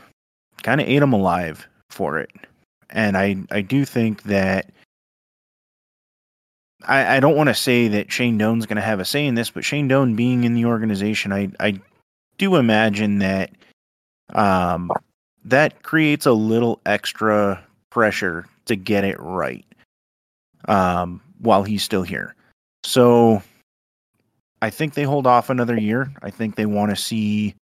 kind 0.64 0.80
of 0.80 0.88
ate 0.88 0.98
them 0.98 1.12
alive 1.12 1.68
for 1.96 2.18
it. 2.18 2.30
And 2.90 3.16
I 3.16 3.36
I 3.50 3.62
do 3.62 3.84
think 3.84 4.22
that 4.24 4.70
I, 6.84 7.16
I 7.16 7.20
don't 7.20 7.36
want 7.36 7.48
to 7.48 7.54
say 7.54 7.88
that 7.88 8.12
Shane 8.12 8.38
Doan's 8.38 8.66
going 8.66 8.76
to 8.76 8.82
have 8.82 9.00
a 9.00 9.04
say 9.04 9.26
in 9.26 9.34
this, 9.34 9.50
but 9.50 9.64
Shane 9.64 9.88
Doan 9.88 10.14
being 10.14 10.44
in 10.44 10.54
the 10.54 10.66
organization, 10.66 11.32
I 11.32 11.50
I 11.58 11.80
do 12.38 12.56
imagine 12.56 13.18
that 13.18 13.50
um 14.34 14.90
that 15.44 15.82
creates 15.82 16.26
a 16.26 16.32
little 16.32 16.80
extra 16.84 17.64
pressure 17.90 18.46
to 18.66 18.76
get 18.76 19.04
it 19.04 19.18
right 19.18 19.64
um 20.68 21.20
while 21.38 21.62
he's 21.64 21.82
still 21.82 22.02
here. 22.02 22.34
So 22.84 23.42
I 24.62 24.70
think 24.70 24.94
they 24.94 25.02
hold 25.02 25.26
off 25.26 25.50
another 25.50 25.78
year. 25.78 26.12
I 26.22 26.30
think 26.30 26.56
they 26.56 26.66
want 26.66 26.90
to 26.90 26.96
see 26.96 27.54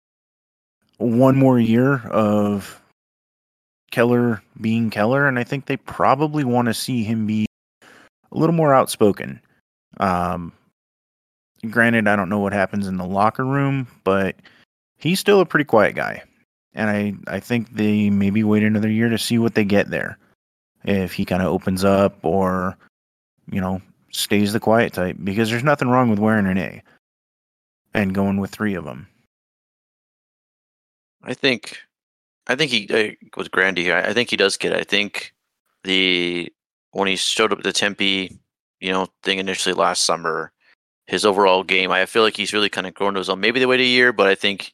one 0.98 1.36
more 1.36 1.58
year 1.58 1.98
of 2.08 2.81
Keller 3.92 4.42
being 4.60 4.90
Keller, 4.90 5.28
and 5.28 5.38
I 5.38 5.44
think 5.44 5.66
they 5.66 5.76
probably 5.76 6.42
want 6.42 6.66
to 6.66 6.74
see 6.74 7.04
him 7.04 7.26
be 7.26 7.46
a 7.82 8.36
little 8.36 8.54
more 8.54 8.74
outspoken. 8.74 9.40
Um, 9.98 10.52
granted, 11.70 12.08
I 12.08 12.16
don't 12.16 12.28
know 12.28 12.40
what 12.40 12.52
happens 12.52 12.88
in 12.88 12.96
the 12.96 13.06
locker 13.06 13.44
room, 13.44 13.86
but 14.02 14.34
he's 14.96 15.20
still 15.20 15.40
a 15.40 15.46
pretty 15.46 15.64
quiet 15.64 15.94
guy, 15.94 16.24
and 16.74 16.90
I 16.90 17.36
I 17.36 17.38
think 17.38 17.72
they 17.74 18.10
maybe 18.10 18.42
wait 18.42 18.64
another 18.64 18.90
year 18.90 19.08
to 19.08 19.18
see 19.18 19.38
what 19.38 19.54
they 19.54 19.64
get 19.64 19.90
there. 19.90 20.18
If 20.84 21.12
he 21.12 21.24
kind 21.24 21.42
of 21.42 21.48
opens 21.48 21.84
up, 21.84 22.18
or 22.24 22.76
you 23.50 23.60
know, 23.60 23.80
stays 24.10 24.52
the 24.52 24.60
quiet 24.60 24.92
type, 24.92 25.16
because 25.22 25.50
there's 25.50 25.62
nothing 25.62 25.88
wrong 25.88 26.10
with 26.10 26.18
wearing 26.18 26.46
an 26.46 26.58
A 26.58 26.82
and 27.94 28.14
going 28.14 28.38
with 28.38 28.50
three 28.50 28.74
of 28.74 28.84
them. 28.84 29.06
I 31.22 31.34
think, 31.34 31.78
I 32.46 32.56
think 32.56 32.70
he 32.70 32.88
uh, 32.90 33.26
with 33.36 33.50
Grandy. 33.50 33.92
I, 33.92 34.10
I 34.10 34.12
think 34.12 34.30
he 34.30 34.36
does 34.36 34.56
get. 34.56 34.72
It. 34.72 34.80
I 34.80 34.84
think 34.84 35.32
the 35.84 36.52
when 36.92 37.08
he 37.08 37.16
showed 37.16 37.52
up 37.52 37.58
at 37.58 37.64
the 37.64 37.72
Tempe, 37.72 38.38
you 38.80 38.92
know, 38.92 39.08
thing 39.22 39.38
initially 39.38 39.74
last 39.74 40.04
summer, 40.04 40.52
his 41.06 41.24
overall 41.24 41.62
game. 41.62 41.90
I 41.90 42.06
feel 42.06 42.22
like 42.22 42.36
he's 42.36 42.52
really 42.52 42.68
kind 42.68 42.86
of 42.86 42.94
grown 42.94 43.14
to 43.14 43.18
his 43.18 43.28
own. 43.28 43.40
Maybe 43.40 43.60
they 43.60 43.66
wait 43.66 43.80
a 43.80 43.84
year, 43.84 44.12
but 44.12 44.26
I 44.26 44.34
think, 44.34 44.72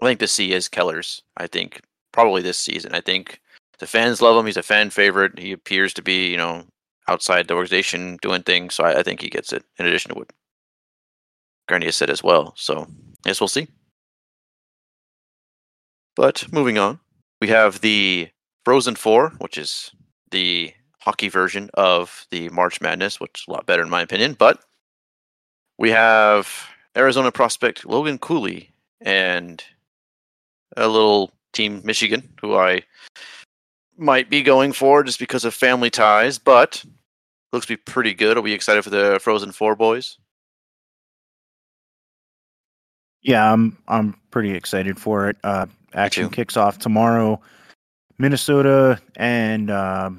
I 0.00 0.06
think 0.06 0.20
the 0.20 0.26
C 0.26 0.52
is 0.52 0.68
Keller's. 0.68 1.22
I 1.36 1.46
think 1.46 1.82
probably 2.12 2.42
this 2.42 2.58
season. 2.58 2.94
I 2.94 3.00
think 3.00 3.40
the 3.78 3.86
fans 3.86 4.20
love 4.20 4.36
him. 4.36 4.46
He's 4.46 4.56
a 4.56 4.62
fan 4.62 4.90
favorite. 4.90 5.38
He 5.38 5.52
appears 5.52 5.94
to 5.94 6.02
be, 6.02 6.28
you 6.28 6.36
know, 6.36 6.64
outside 7.06 7.48
the 7.48 7.54
organization 7.54 8.18
doing 8.22 8.42
things. 8.42 8.74
So 8.74 8.84
I, 8.84 9.00
I 9.00 9.02
think 9.02 9.20
he 9.20 9.30
gets 9.30 9.52
it. 9.52 9.64
In 9.78 9.86
addition 9.86 10.10
to 10.10 10.18
what 10.18 10.30
Grandy 11.68 11.86
has 11.86 11.96
said 11.96 12.10
as 12.10 12.22
well. 12.22 12.54
So 12.56 12.86
yes, 13.24 13.40
we'll 13.40 13.48
see. 13.48 13.68
But 16.18 16.52
moving 16.52 16.78
on, 16.78 16.98
we 17.40 17.46
have 17.46 17.80
the 17.80 18.28
Frozen 18.64 18.96
Four, 18.96 19.30
which 19.38 19.56
is 19.56 19.92
the 20.32 20.72
hockey 20.98 21.28
version 21.28 21.70
of 21.74 22.26
the 22.32 22.48
March 22.48 22.80
Madness, 22.80 23.20
which 23.20 23.42
is 23.42 23.44
a 23.46 23.52
lot 23.52 23.66
better 23.66 23.84
in 23.84 23.88
my 23.88 24.02
opinion. 24.02 24.32
But 24.32 24.58
we 25.78 25.90
have 25.90 26.66
Arizona 26.96 27.30
prospect 27.30 27.86
Logan 27.86 28.18
Cooley 28.18 28.72
and 29.00 29.62
a 30.76 30.88
little 30.88 31.32
team 31.52 31.82
Michigan, 31.84 32.28
who 32.40 32.56
I 32.56 32.82
might 33.96 34.28
be 34.28 34.42
going 34.42 34.72
for 34.72 35.04
just 35.04 35.20
because 35.20 35.44
of 35.44 35.54
family 35.54 35.88
ties, 35.88 36.36
but 36.36 36.84
looks 37.52 37.66
to 37.66 37.76
be 37.76 37.82
pretty 37.86 38.12
good. 38.12 38.36
Are 38.36 38.42
we 38.42 38.54
excited 38.54 38.82
for 38.82 38.90
the 38.90 39.20
Frozen 39.22 39.52
Four 39.52 39.76
boys? 39.76 40.18
Yeah, 43.22 43.52
I'm 43.52 43.78
I'm 43.86 44.20
pretty 44.32 44.50
excited 44.50 44.98
for 44.98 45.28
it. 45.28 45.36
Uh, 45.44 45.66
action 45.94 46.28
kicks 46.30 46.56
off 46.56 46.78
tomorrow. 46.78 47.40
Minnesota 48.18 49.00
and 49.16 49.70
uh, 49.70 50.10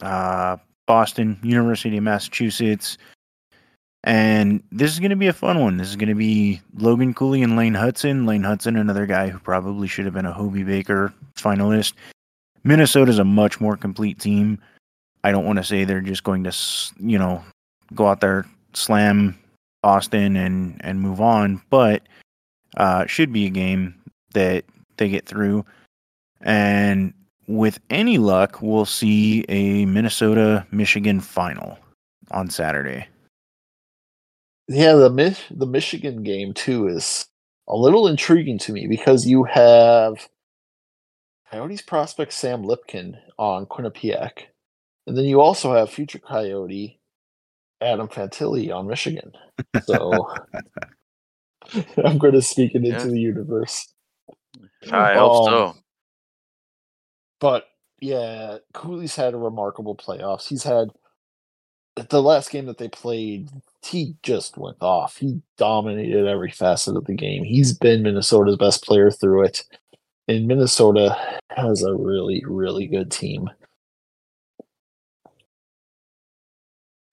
uh, 0.00 0.56
Boston, 0.86 1.38
University 1.42 1.96
of 1.96 2.04
Massachusetts. 2.04 2.96
And 4.04 4.62
this 4.70 4.92
is 4.92 5.00
going 5.00 5.10
to 5.10 5.16
be 5.16 5.26
a 5.26 5.32
fun 5.32 5.58
one. 5.60 5.78
This 5.78 5.88
is 5.88 5.96
going 5.96 6.08
to 6.08 6.14
be 6.14 6.60
Logan 6.78 7.12
Cooley 7.12 7.42
and 7.42 7.56
Lane 7.56 7.74
Hutson. 7.74 8.26
Lane 8.26 8.42
Hutson, 8.42 8.80
another 8.80 9.04
guy 9.04 9.28
who 9.28 9.38
probably 9.40 9.88
should 9.88 10.04
have 10.04 10.14
been 10.14 10.26
a 10.26 10.32
Hobie 10.32 10.64
Baker 10.64 11.12
finalist. 11.36 11.94
Minnesota's 12.62 13.18
a 13.18 13.24
much 13.24 13.60
more 13.60 13.76
complete 13.76 14.20
team. 14.20 14.60
I 15.24 15.32
don't 15.32 15.44
want 15.44 15.56
to 15.56 15.64
say 15.64 15.82
they're 15.82 16.00
just 16.00 16.22
going 16.22 16.44
to, 16.44 16.54
you 17.00 17.18
know, 17.18 17.42
go 17.96 18.06
out 18.06 18.20
there, 18.20 18.46
slam 18.74 19.36
Boston 19.82 20.36
and 20.36 20.80
and 20.84 21.00
move 21.00 21.20
on, 21.20 21.62
but 21.70 22.02
uh, 22.76 23.06
should 23.06 23.32
be 23.32 23.46
a 23.46 23.50
game 23.50 23.94
that 24.36 24.64
they 24.98 25.08
get 25.08 25.26
through. 25.26 25.64
And 26.42 27.14
with 27.48 27.80
any 27.90 28.18
luck, 28.18 28.60
we'll 28.60 28.84
see 28.84 29.44
a 29.48 29.86
Minnesota 29.86 30.66
Michigan 30.70 31.20
final 31.20 31.78
on 32.30 32.50
Saturday. 32.50 33.08
Yeah, 34.68 34.94
the 34.94 35.10
Mi- 35.10 35.36
the 35.50 35.66
Michigan 35.66 36.22
game 36.22 36.52
too 36.52 36.88
is 36.88 37.26
a 37.68 37.76
little 37.76 38.06
intriguing 38.08 38.58
to 38.58 38.72
me 38.72 38.86
because 38.86 39.26
you 39.26 39.44
have 39.44 40.28
Coyotes 41.50 41.82
prospect 41.82 42.32
Sam 42.32 42.62
Lipkin 42.64 43.16
on 43.38 43.66
Quinnipiac, 43.66 44.46
and 45.06 45.16
then 45.16 45.24
you 45.24 45.40
also 45.40 45.72
have 45.72 45.88
future 45.88 46.18
Coyote 46.18 46.98
Adam 47.80 48.08
Fantilli 48.08 48.74
on 48.74 48.88
Michigan. 48.88 49.32
So 49.84 50.28
I'm 52.04 52.18
going 52.18 52.34
to 52.34 52.42
speak 52.42 52.74
it 52.74 52.84
into 52.84 52.88
Yeah. 52.90 53.04
the 53.04 53.20
universe. 53.20 53.86
I 54.92 55.14
hope 55.14 55.48
Um, 55.48 55.74
so. 55.74 55.76
But 57.40 57.68
yeah, 58.00 58.58
Cooley's 58.74 59.16
had 59.16 59.34
a 59.34 59.38
remarkable 59.38 59.96
playoffs. 59.96 60.48
He's 60.48 60.62
had 60.64 60.90
the 62.10 62.22
last 62.22 62.50
game 62.50 62.66
that 62.66 62.78
they 62.78 62.88
played, 62.88 63.48
he 63.84 64.16
just 64.22 64.58
went 64.58 64.76
off. 64.80 65.16
He 65.16 65.40
dominated 65.56 66.26
every 66.26 66.50
facet 66.50 66.96
of 66.96 67.06
the 67.06 67.14
game. 67.14 67.42
He's 67.42 67.72
been 67.72 68.02
Minnesota's 68.02 68.56
best 68.56 68.84
player 68.84 69.10
through 69.10 69.44
it. 69.44 69.64
And 70.28 70.46
Minnesota 70.46 71.16
has 71.50 71.82
a 71.82 71.94
really, 71.94 72.42
really 72.46 72.86
good 72.86 73.10
team. 73.10 73.48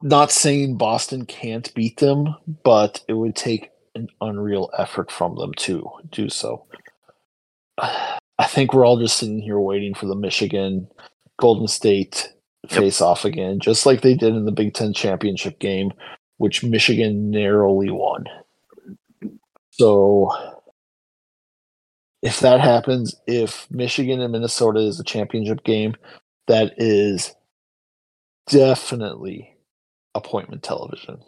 Not 0.02 0.32
saying 0.32 0.78
Boston 0.78 1.26
can't 1.26 1.74
beat 1.74 1.98
them, 1.98 2.36
but 2.64 3.02
it 3.08 3.14
would 3.14 3.36
take 3.38 3.72
an 3.96 4.10
unreal 4.20 4.70
effort 4.78 5.12
from 5.12 5.36
them 5.36 5.54
to 5.54 5.90
do 6.10 6.28
so. 6.28 6.66
I 7.80 8.48
think 8.48 8.74
we're 8.74 8.86
all 8.86 9.00
just 9.00 9.18
sitting 9.18 9.42
here 9.42 9.60
waiting 9.60 9.94
for 9.94 10.06
the 10.06 10.16
Michigan 10.16 10.88
Golden 11.40 11.68
State 11.68 12.34
Yep. 12.70 12.80
face 12.82 13.02
off 13.02 13.26
again, 13.26 13.60
just 13.60 13.86
like 13.86 14.02
they 14.02 14.16
did 14.16 14.34
in 14.36 14.46
the 14.46 14.52
Big 14.52 14.74
Ten 14.74 14.94
championship 14.94 15.60
game, 15.60 15.92
which 16.38 16.64
Michigan 16.64 17.30
narrowly 17.30 17.90
won. 17.92 18.26
So, 19.72 20.32
if 22.22 22.40
that 22.40 22.62
happens, 22.62 23.16
if 23.28 23.68
Michigan 23.70 24.22
and 24.22 24.32
Minnesota 24.32 24.80
is 24.80 25.00
a 25.00 25.04
championship 25.04 25.64
game, 25.66 25.96
that 26.48 26.74
is 26.78 27.36
definitely 28.48 29.56
appointment 30.16 30.64
television. 30.64 31.20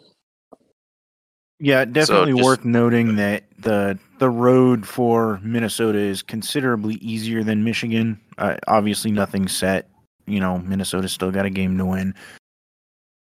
Yeah, 1.58 1.84
definitely 1.84 2.32
just- 2.34 2.44
worth 2.44 2.64
noting 2.64 3.16
that 3.16 3.44
the 3.58 3.98
the 4.18 4.28
road 4.30 4.86
for 4.86 5.40
Minnesota 5.42 5.98
is 5.98 6.22
considerably 6.22 6.94
easier 6.96 7.42
than 7.42 7.64
Michigan. 7.64 8.20
Uh, 8.38 8.56
obviously, 8.66 9.10
nothing's 9.10 9.56
set. 9.56 9.88
You 10.26 10.40
know, 10.40 10.58
Minnesota's 10.58 11.12
still 11.12 11.30
got 11.30 11.46
a 11.46 11.50
game 11.50 11.78
to 11.78 11.84
win. 11.84 12.14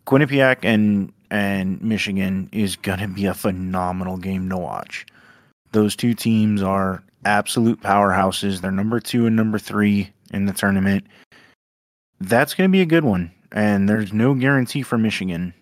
Quinnipiac 0.06 0.58
and 0.62 1.12
and 1.30 1.80
Michigan 1.82 2.48
is 2.52 2.76
going 2.76 2.98
to 2.98 3.08
be 3.08 3.26
a 3.26 3.34
phenomenal 3.34 4.16
game 4.18 4.48
to 4.50 4.56
watch. 4.56 5.06
Those 5.72 5.96
two 5.96 6.12
teams 6.14 6.62
are 6.62 7.02
absolute 7.24 7.80
powerhouses. 7.80 8.60
They're 8.60 8.70
number 8.70 9.00
two 9.00 9.26
and 9.26 9.34
number 9.34 9.58
three 9.58 10.10
in 10.32 10.44
the 10.46 10.52
tournament. 10.52 11.06
That's 12.20 12.54
going 12.54 12.68
to 12.68 12.72
be 12.72 12.82
a 12.82 12.86
good 12.86 13.04
one, 13.04 13.32
and 13.50 13.88
there's 13.88 14.12
no 14.12 14.34
guarantee 14.34 14.82
for 14.82 14.98
Michigan. 14.98 15.54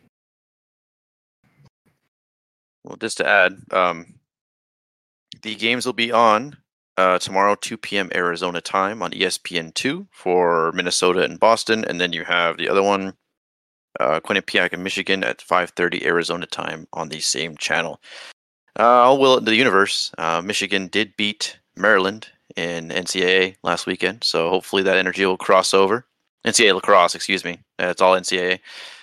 Well, 2.84 2.96
just 2.96 3.18
to 3.18 3.26
add, 3.28 3.56
um, 3.72 4.14
the 5.42 5.54
games 5.54 5.86
will 5.86 5.92
be 5.92 6.12
on 6.12 6.56
uh, 6.96 7.18
tomorrow, 7.18 7.54
2 7.54 7.78
p.m. 7.78 8.10
Arizona 8.14 8.60
time 8.60 9.02
on 9.02 9.14
E 9.14 9.20
ESPN2 9.20 10.06
for 10.10 10.70
Minnesota 10.72 11.22
and 11.22 11.40
Boston, 11.40 11.84
and 11.86 11.98
then 12.00 12.12
you 12.12 12.24
have 12.24 12.58
the 12.58 12.68
other 12.68 12.82
one, 12.82 13.14
uh, 13.98 14.20
Quinnipiac 14.20 14.72
and 14.72 14.84
Michigan 14.84 15.24
at 15.24 15.38
5:30 15.38 16.04
Arizona 16.04 16.46
time 16.46 16.86
on 16.92 17.08
the 17.08 17.20
same 17.20 17.56
channel. 17.56 18.00
Uh, 18.78 19.02
I'll 19.04 19.18
will 19.18 19.40
the 19.40 19.54
universe. 19.54 20.12
Uh, 20.18 20.42
Michigan 20.44 20.88
did 20.88 21.16
beat 21.16 21.58
Maryland 21.74 22.28
in 22.56 22.90
NCAA 22.90 23.56
last 23.62 23.86
weekend, 23.86 24.22
so 24.22 24.50
hopefully 24.50 24.82
that 24.82 24.98
energy 24.98 25.24
will 25.24 25.38
cross 25.38 25.72
over. 25.72 26.04
NCAA 26.44 26.74
lacrosse, 26.74 27.14
excuse 27.14 27.44
me. 27.44 27.60
That's 27.78 28.02
all 28.02 28.14
NCAA. 28.14 28.60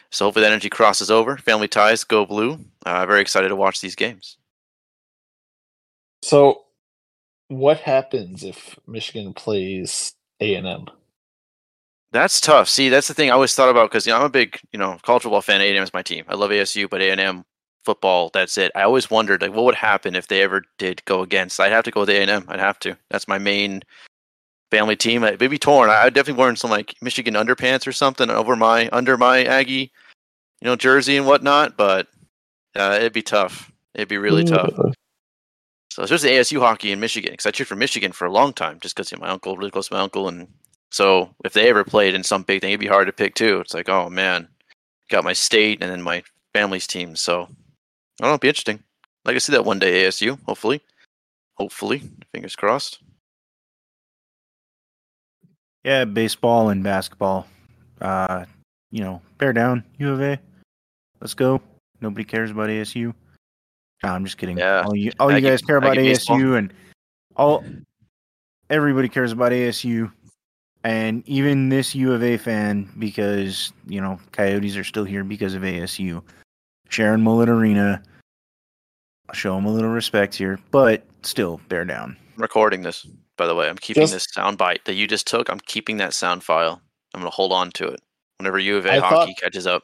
So 0.10 0.26
hopefully 0.26 0.44
that 0.44 0.52
energy 0.52 0.70
crosses 0.70 1.12
over. 1.12 1.38
Family 1.38 1.68
ties, 1.68 2.04
go 2.04 2.26
blue. 2.26 2.60
Uh, 2.86 3.06
very 3.06 3.22
excited 3.22 3.50
to 3.50 3.56
watch 3.56 3.82
these 3.82 3.96
games. 3.96 4.38
So, 6.24 6.64
what 7.50 7.80
happens 7.80 8.44
if 8.44 8.78
Michigan 8.88 9.34
plays 9.34 10.14
A 10.40 10.56
and 10.56 10.68
M? 10.68 10.86
That's 12.12 12.42
tough. 12.42 12.70
See, 12.70 12.90
that's 12.90 13.08
the 13.08 13.14
thing 13.14 13.30
I 13.30 13.34
always 13.34 13.54
thought 13.54 13.70
about 13.70 13.92
because 13.92 14.08
you 14.08 14.14
know 14.14 14.20
I'm 14.20 14.26
a 14.26 14.30
big 14.30 14.60
you 14.72 14.80
know 14.80 14.98
college 15.04 15.24
football 15.24 15.42
fan. 15.42 15.62
A 15.62 15.68
and 15.68 15.78
M 15.78 15.84
is 15.84 15.94
my 15.94 16.02
team. 16.02 16.26
I 16.28 16.36
love 16.36 16.52
ASU, 16.52 16.90
but 16.90 17.02
A 17.02 17.12
and 17.12 17.20
M 17.20 17.46
football, 17.88 18.30
that's 18.34 18.58
it. 18.58 18.70
I 18.76 18.82
always 18.82 19.10
wondered 19.10 19.42
like 19.42 19.54
what 19.54 19.64
would 19.64 19.76
happen 19.76 20.14
if 20.14 20.28
they 20.28 20.42
ever 20.42 20.64
did 20.78 21.04
go 21.06 21.22
against. 21.22 21.58
I'd 21.58 21.72
have 21.72 21.86
to 21.86 21.92
go 21.92 22.02
with 22.02 22.10
A 22.10 22.22
and 22.22 22.30
M. 22.30 22.46
I'd 22.50 22.60
have 22.60 22.80
to. 22.80 22.98
That's 23.10 23.30
my 23.30 23.38
main 23.38 23.82
family 24.72 24.96
team. 24.96 25.24
I'd 25.24 25.40
be 25.40 25.58
torn. 25.58 25.90
I'd 25.90 26.14
definitely 26.14 26.40
wearing 26.40 26.56
some 26.56 26.72
like 26.72 26.96
Michigan 27.02 27.36
underpants 27.36 27.88
or 27.88 27.92
something 27.92 28.30
over 28.30 28.56
my 28.56 28.90
under 28.90 29.18
my 29.18 29.44
Aggie, 29.44 29.92
you 30.62 30.66
know, 30.66 30.76
jersey 30.76 31.18
and 31.18 31.26
whatnot. 31.26 31.78
But 31.78 32.08
uh, 32.76 32.96
it'd 33.00 33.14
be 33.14 33.22
tough. 33.22 33.72
It'd 33.94 34.10
be 34.10 34.18
really 34.18 34.44
tough. 34.44 34.74
So 35.90 36.04
it's 36.04 36.12
just 36.12 36.24
the 36.24 36.30
ASU 36.30 36.60
hockey 36.60 36.92
in 36.92 37.00
Michigan 37.00 37.32
because 37.32 37.48
I 37.48 37.52
cheered 37.52 37.68
for 37.68 37.76
Michigan 37.76 38.12
for 38.12 38.26
a 38.26 38.32
long 38.32 38.54
time 38.54 38.80
just 38.80 38.96
because 38.96 39.12
you 39.12 39.18
know, 39.18 39.26
my 39.26 39.32
uncle, 39.32 39.58
really 39.58 39.72
close 39.72 39.88
to 39.88 39.96
my 39.96 40.02
uncle. 40.02 40.28
And 40.28 40.48
so 40.92 41.34
if 41.44 41.54
they 41.54 41.70
ever 41.70 41.84
played 41.84 42.14
in 42.14 42.24
some 42.24 42.44
big 42.44 42.62
thing, 42.62 42.70
it'd 42.70 42.80
be 42.80 42.86
hard 42.86 43.08
to 43.08 43.14
pick 43.14 43.34
too. 43.34 43.60
It's 43.62 43.74
like, 43.74 43.90
oh 43.90 44.08
man, 44.08 44.48
got 45.10 45.24
my 45.24 45.34
state 45.34 45.82
and 45.82 45.92
then 45.92 46.04
my 46.04 46.22
family's 46.54 46.86
team. 46.86 47.16
So 47.16 47.42
I 47.42 47.46
don't 47.46 47.50
know, 48.22 48.28
it'd 48.30 48.42
be 48.42 48.48
interesting. 48.48 48.84
Like 49.26 49.36
I 49.36 49.40
see 49.40 49.54
that 49.54 49.66
one 49.66 49.80
day 49.80 50.04
ASU, 50.04 50.38
hopefully. 50.46 50.82
Hopefully. 51.56 52.04
Fingers 52.32 52.56
crossed. 52.56 53.00
Yeah, 55.88 56.04
baseball 56.04 56.68
and 56.68 56.84
basketball. 56.84 57.48
Uh, 58.02 58.44
you 58.92 59.00
know, 59.00 59.22
bear 59.38 59.54
down, 59.54 59.86
U 60.00 60.12
of 60.12 60.22
A. 60.22 60.38
Let's 61.22 61.34
go. 61.34 61.62
Nobody 62.02 62.26
cares 62.26 62.52
about 62.52 62.68
ASU. 62.68 63.14
Nah, 64.04 64.14
I'm 64.14 64.26
just 64.26 64.38
kidding. 64.38 64.58
Yeah. 64.58 64.84
All 64.86 64.94
you, 64.94 65.14
all 65.18 65.32
you 65.32 65.40
guys 65.40 65.62
care 65.62 65.78
about 65.78 65.96
baseball. 65.96 66.40
ASU, 66.40 66.58
and 66.58 66.74
all 67.38 67.64
everybody 68.70 69.08
cares 69.08 69.32
about 69.32 69.54
ASU, 69.54 70.12
and 70.84 71.26
even 71.26 71.70
this 71.70 71.96
U 71.96 72.12
of 72.12 72.22
A 72.22 72.36
fan 72.36 72.90
because 73.00 73.72
you 73.88 74.02
know 74.02 74.20
Coyotes 74.34 74.76
are 74.76 74.84
still 74.84 75.06
here 75.06 75.24
because 75.24 75.54
of 75.54 75.62
ASU. 75.62 76.22
Sharon 76.90 77.24
Mullett 77.24 77.48
Arena. 77.48 78.04
I'll 79.30 79.36
show 79.36 79.56
them 79.56 79.66
a 79.66 79.72
little 79.72 79.92
respect 79.92 80.36
here, 80.36 80.60
but 80.70 81.06
still, 81.22 81.62
bear 81.70 81.86
down. 81.86 82.18
Recording 82.36 82.82
this, 82.82 83.08
by 83.38 83.46
the 83.48 83.56
way. 83.56 83.70
I'm 83.70 83.78
keeping 83.78 84.02
Just- 84.04 84.14
this 84.14 84.28
sound 84.34 84.58
bite 84.58 84.86
that 84.86 84.96
you 84.96 85.08
just 85.08 85.28
took. 85.28 85.50
I'm 85.50 85.60
keeping 85.60 85.98
that 85.98 86.14
sound 86.14 86.44
file. 86.44 86.82
I'm 87.14 87.22
going 87.22 87.32
to 87.32 87.36
hold 87.36 87.52
on 87.54 87.72
to 87.72 87.88
it 87.88 88.02
whenever 88.38 88.60
U 88.60 88.78
of 88.78 88.86
A 88.86 88.94
I 88.94 89.00
hockey 89.00 89.32
thought- 89.34 89.42
catches 89.42 89.66
up. 89.68 89.84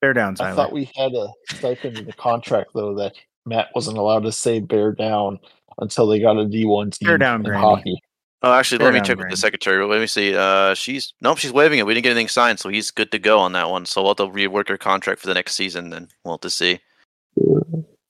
Bear 0.00 0.12
down, 0.12 0.36
I 0.40 0.52
thought 0.52 0.72
we 0.72 0.90
had 0.96 1.12
a 1.14 1.28
stipend 1.50 1.96
in 1.98 2.06
the 2.06 2.12
contract 2.12 2.70
though 2.74 2.94
that 2.96 3.12
Matt 3.46 3.68
wasn't 3.72 3.98
allowed 3.98 4.24
to 4.24 4.32
say 4.32 4.58
bear 4.58 4.90
down 4.90 5.38
until 5.78 6.08
they 6.08 6.18
got 6.18 6.36
a 6.36 6.44
D 6.44 6.64
one 6.66 6.90
team 6.90 7.06
Bear 7.06 7.18
down, 7.18 7.36
in 7.36 7.42
Granny. 7.44 7.60
hockey. 7.62 8.02
Oh, 8.42 8.52
actually, 8.52 8.78
Fair 8.78 8.86
let 8.88 8.94
me 8.94 8.98
down, 8.98 9.04
check 9.04 9.10
with 9.10 9.18
the 9.18 9.22
Brandon. 9.26 9.36
secretary. 9.36 9.86
Let 9.86 10.00
me 10.00 10.08
see. 10.08 10.34
Uh, 10.34 10.74
she's 10.74 11.12
nope, 11.20 11.38
she's 11.38 11.52
waving 11.52 11.78
it. 11.78 11.86
We 11.86 11.94
didn't 11.94 12.02
get 12.02 12.10
anything 12.10 12.26
signed, 12.26 12.58
so 12.58 12.68
he's 12.68 12.90
good 12.90 13.12
to 13.12 13.20
go 13.20 13.38
on 13.38 13.52
that 13.52 13.70
one. 13.70 13.86
So 13.86 14.02
we'll 14.02 14.10
have 14.10 14.16
to 14.16 14.26
rework 14.26 14.68
her 14.70 14.76
contract 14.76 15.20
for 15.20 15.28
the 15.28 15.34
next 15.34 15.54
season. 15.54 15.90
Then 15.90 16.08
we'll 16.24 16.34
have 16.34 16.40
to 16.40 16.50
see. 16.50 16.80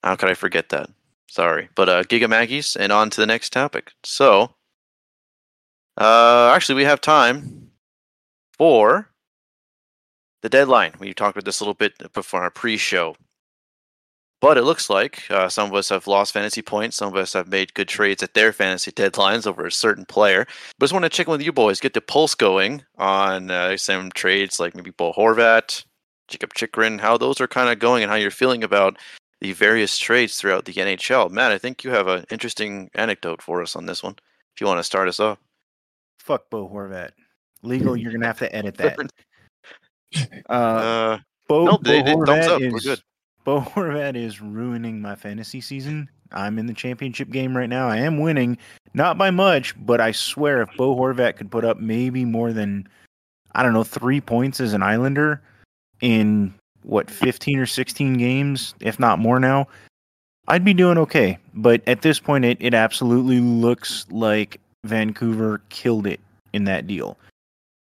How 0.03 0.17
could 0.17 0.31
I 0.31 0.35
forget 0.35 0.71
that? 0.71 0.89
Sorry, 1.29 1.69
but 1.75 1.89
uh, 1.91 2.03
Giga 2.05 2.29
Maggies, 2.29 2.75
and 2.77 2.91
on 2.91 3.11
to 3.11 3.21
the 3.21 3.27
next 3.27 3.51
topic. 3.53 3.93
So, 4.03 4.55
uh, 5.97 6.53
actually, 6.55 6.77
we 6.77 6.85
have 6.85 7.01
time. 7.01 7.71
for 8.59 9.09
the 10.43 10.49
deadline. 10.49 10.93
We 10.99 11.15
talked 11.15 11.37
about 11.37 11.45
this 11.45 11.61
a 11.61 11.65
little 11.65 11.75
bit 11.75 12.13
before 12.13 12.43
our 12.43 12.51
pre-show. 12.51 13.17
But 14.41 14.59
it 14.59 14.63
looks 14.63 14.91
like 14.91 15.31
uh, 15.31 15.49
some 15.49 15.69
of 15.69 15.75
us 15.75 15.89
have 15.91 16.09
lost 16.09 16.33
fantasy 16.33 16.63
points. 16.63 16.97
Some 16.97 17.09
of 17.09 17.17
us 17.17 17.33
have 17.33 17.47
made 17.47 17.75
good 17.75 17.87
trades 17.89 18.25
at 18.25 18.35
their 18.35 18.53
fantasy 18.53 18.91
deadlines 18.93 19.47
over 19.47 19.65
a 19.65 19.73
certain 19.73 20.05
player. 20.05 20.47
But 20.79 20.85
I 20.85 20.87
just 20.87 20.93
want 20.93 21.05
to 21.05 21.09
check 21.09 21.29
in 21.29 21.31
with 21.31 21.43
you 21.43 21.53
boys, 21.53 21.81
get 21.81 21.95
the 21.95 22.01
pulse 22.01 22.35
going 22.35 22.83
on 22.99 23.51
uh, 23.53 23.77
some 23.77 24.11
trades 24.11 24.59
like 24.59 24.75
maybe 24.75 24.91
Bo 24.91 25.13
Horvat, 25.13 25.85
Jakob 26.27 26.55
Chychrun, 26.55 26.99
how 26.99 27.17
those 27.17 27.41
are 27.41 27.47
kind 27.47 27.71
of 27.71 27.79
going 27.79 28.03
and 28.03 28.11
how 28.11 28.17
you're 28.17 28.33
feeling 28.33 28.65
about 28.65 28.99
the 29.41 29.53
various 29.53 29.97
trades 29.97 30.37
throughout 30.37 30.65
the 30.65 30.73
NHL. 30.73 31.31
Matt, 31.31 31.53
I 31.53 31.59
think 31.59 31.85
you 31.85 31.91
have 31.91 32.09
an 32.09 32.25
interesting 32.31 32.91
anecdote 32.95 33.43
for 33.43 33.63
us 33.63 33.77
on 33.77 33.87
this 33.87 34.03
one. 34.03 34.17
If 34.55 34.61
you 34.61 34.67
want 34.67 34.81
to 34.81 34.85
start 34.85 35.09
us 35.09 35.21
off. 35.21 35.39
Fuck 36.23 36.49
Bo 36.51 36.69
Horvat. 36.69 37.11
Legal, 37.63 37.97
you're 37.97 38.13
gonna 38.13 38.27
have 38.27 38.39
to 38.39 38.55
edit 38.55 38.77
that. 38.77 38.99
Uh, 40.51 40.53
Uh, 40.53 41.19
Bo, 41.49 41.65
nope, 41.65 41.81
they 41.85 42.03
Bo 42.03 42.05
did 42.05 42.27
thumbs 42.27 42.29
Horvat 42.29 42.49
up. 42.49 42.61
We're 42.61 42.77
is 42.77 42.85
good. 42.85 43.01
Bo 43.45 43.61
Horvat 43.75 44.15
is 44.15 44.43
ruining 44.43 45.01
my 45.01 45.15
fantasy 45.15 45.61
season. 45.63 46.09
I'm 46.31 46.59
in 46.59 46.67
the 46.67 46.75
championship 46.75 47.31
game 47.31 47.57
right 47.57 47.69
now. 47.69 47.89
I 47.89 47.97
am 47.97 48.21
winning, 48.21 48.59
not 48.93 49.17
by 49.17 49.31
much, 49.31 49.75
but 49.87 50.03
I 50.03 50.13
swear 50.13 50.61
if 50.61 50.69
Bo 50.77 50.95
Horvat 50.95 51.37
could 51.37 51.51
put 51.51 51.65
up 51.65 51.79
maybe 51.81 52.27
more 52.27 52.53
than 52.53 52.87
I 53.55 53.63
don't 53.63 53.73
know 53.73 53.85
three 53.85 54.21
points 54.21 54.61
as 54.61 54.75
an 54.75 54.83
Islander 54.83 55.41
in 56.03 56.53
what 56.83 57.11
15 57.11 57.59
or 57.59 57.67
16 57.67 58.15
games, 58.15 58.75
if 58.81 58.99
not 58.99 59.19
more 59.19 59.41
now, 59.41 59.67
I'd 60.49 60.65
be 60.65 60.75
doing 60.75 60.99
okay. 60.99 61.39
But 61.55 61.83
at 61.87 62.03
this 62.03 62.19
point, 62.19 62.45
it 62.45 62.59
it 62.61 62.75
absolutely 62.75 63.41
looks 63.41 64.07
like 64.11 64.61
Vancouver 64.85 65.61
killed 65.69 66.07
it 66.07 66.21
in 66.53 66.65
that 66.65 66.87
deal. 66.87 67.17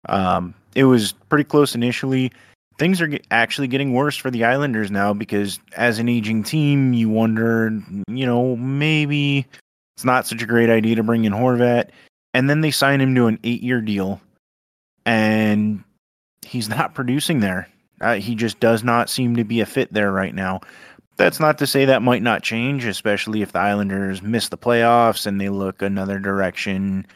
Um, 0.08 0.54
it 0.74 0.84
was 0.84 1.12
pretty 1.28 1.44
close 1.44 1.74
initially 1.74 2.32
things 2.78 3.02
are 3.02 3.10
actually 3.30 3.68
getting 3.68 3.92
worse 3.92 4.16
for 4.16 4.30
the 4.30 4.44
Islanders 4.44 4.90
now 4.90 5.12
because 5.12 5.58
as 5.76 5.98
an 5.98 6.08
aging 6.08 6.44
team, 6.44 6.92
you 6.92 7.08
wonder, 7.08 7.70
you 8.08 8.24
know, 8.24 8.56
maybe 8.56 9.46
it's 9.96 10.04
not 10.04 10.26
such 10.26 10.42
a 10.42 10.46
great 10.46 10.70
idea 10.70 10.96
to 10.96 11.02
bring 11.02 11.24
in 11.24 11.32
Horvat. 11.32 11.90
And 12.34 12.48
then 12.48 12.60
they 12.60 12.70
sign 12.70 13.00
him 13.00 13.14
to 13.16 13.26
an 13.26 13.38
eight 13.42 13.62
year 13.62 13.80
deal, 13.80 14.20
and 15.04 15.82
he's 16.46 16.68
not 16.68 16.94
producing 16.94 17.40
there. 17.40 17.68
Uh, 18.00 18.14
he 18.14 18.36
just 18.36 18.60
does 18.60 18.84
not 18.84 19.10
seem 19.10 19.34
to 19.36 19.44
be 19.44 19.60
a 19.60 19.66
fit 19.66 19.92
there 19.92 20.12
right 20.12 20.34
now. 20.34 20.60
That's 21.18 21.40
not 21.40 21.58
to 21.58 21.66
say 21.66 21.84
that 21.84 22.00
might 22.00 22.22
not 22.22 22.44
change, 22.44 22.84
especially 22.84 23.42
if 23.42 23.52
the 23.52 23.58
Islanders 23.58 24.22
miss 24.22 24.48
the 24.48 24.56
playoffs 24.56 25.26
and 25.26 25.40
they 25.40 25.48
look 25.48 25.82
another 25.82 26.20
direction, 26.20 27.06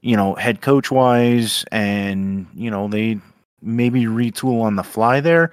you 0.00 0.16
know, 0.16 0.34
head 0.34 0.62
coach 0.62 0.90
wise, 0.90 1.64
and, 1.70 2.46
you 2.54 2.70
know, 2.70 2.88
they 2.88 3.20
maybe 3.60 4.04
retool 4.04 4.62
on 4.62 4.76
the 4.76 4.82
fly 4.82 5.20
there. 5.20 5.52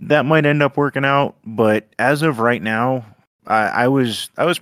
That 0.00 0.24
might 0.24 0.46
end 0.46 0.62
up 0.62 0.76
working 0.76 1.04
out, 1.04 1.36
but 1.44 1.86
as 1.98 2.22
of 2.22 2.38
right 2.38 2.62
now, 2.62 3.04
I, 3.46 3.66
I 3.66 3.88
was 3.88 4.30
I 4.38 4.44
was 4.44 4.60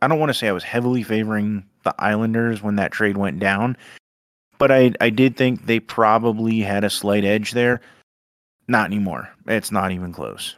I 0.00 0.08
don't 0.08 0.18
want 0.18 0.30
to 0.30 0.34
say 0.34 0.48
I 0.48 0.52
was 0.52 0.64
heavily 0.64 1.02
favoring 1.02 1.64
the 1.84 1.94
Islanders 1.98 2.62
when 2.62 2.76
that 2.76 2.90
trade 2.90 3.16
went 3.16 3.38
down, 3.38 3.76
but 4.58 4.72
I 4.72 4.92
I 5.00 5.10
did 5.10 5.36
think 5.36 5.66
they 5.66 5.78
probably 5.78 6.60
had 6.60 6.84
a 6.84 6.90
slight 6.90 7.24
edge 7.24 7.52
there. 7.52 7.80
Not 8.66 8.86
anymore. 8.86 9.28
It's 9.46 9.70
not 9.70 9.92
even 9.92 10.12
close. 10.12 10.56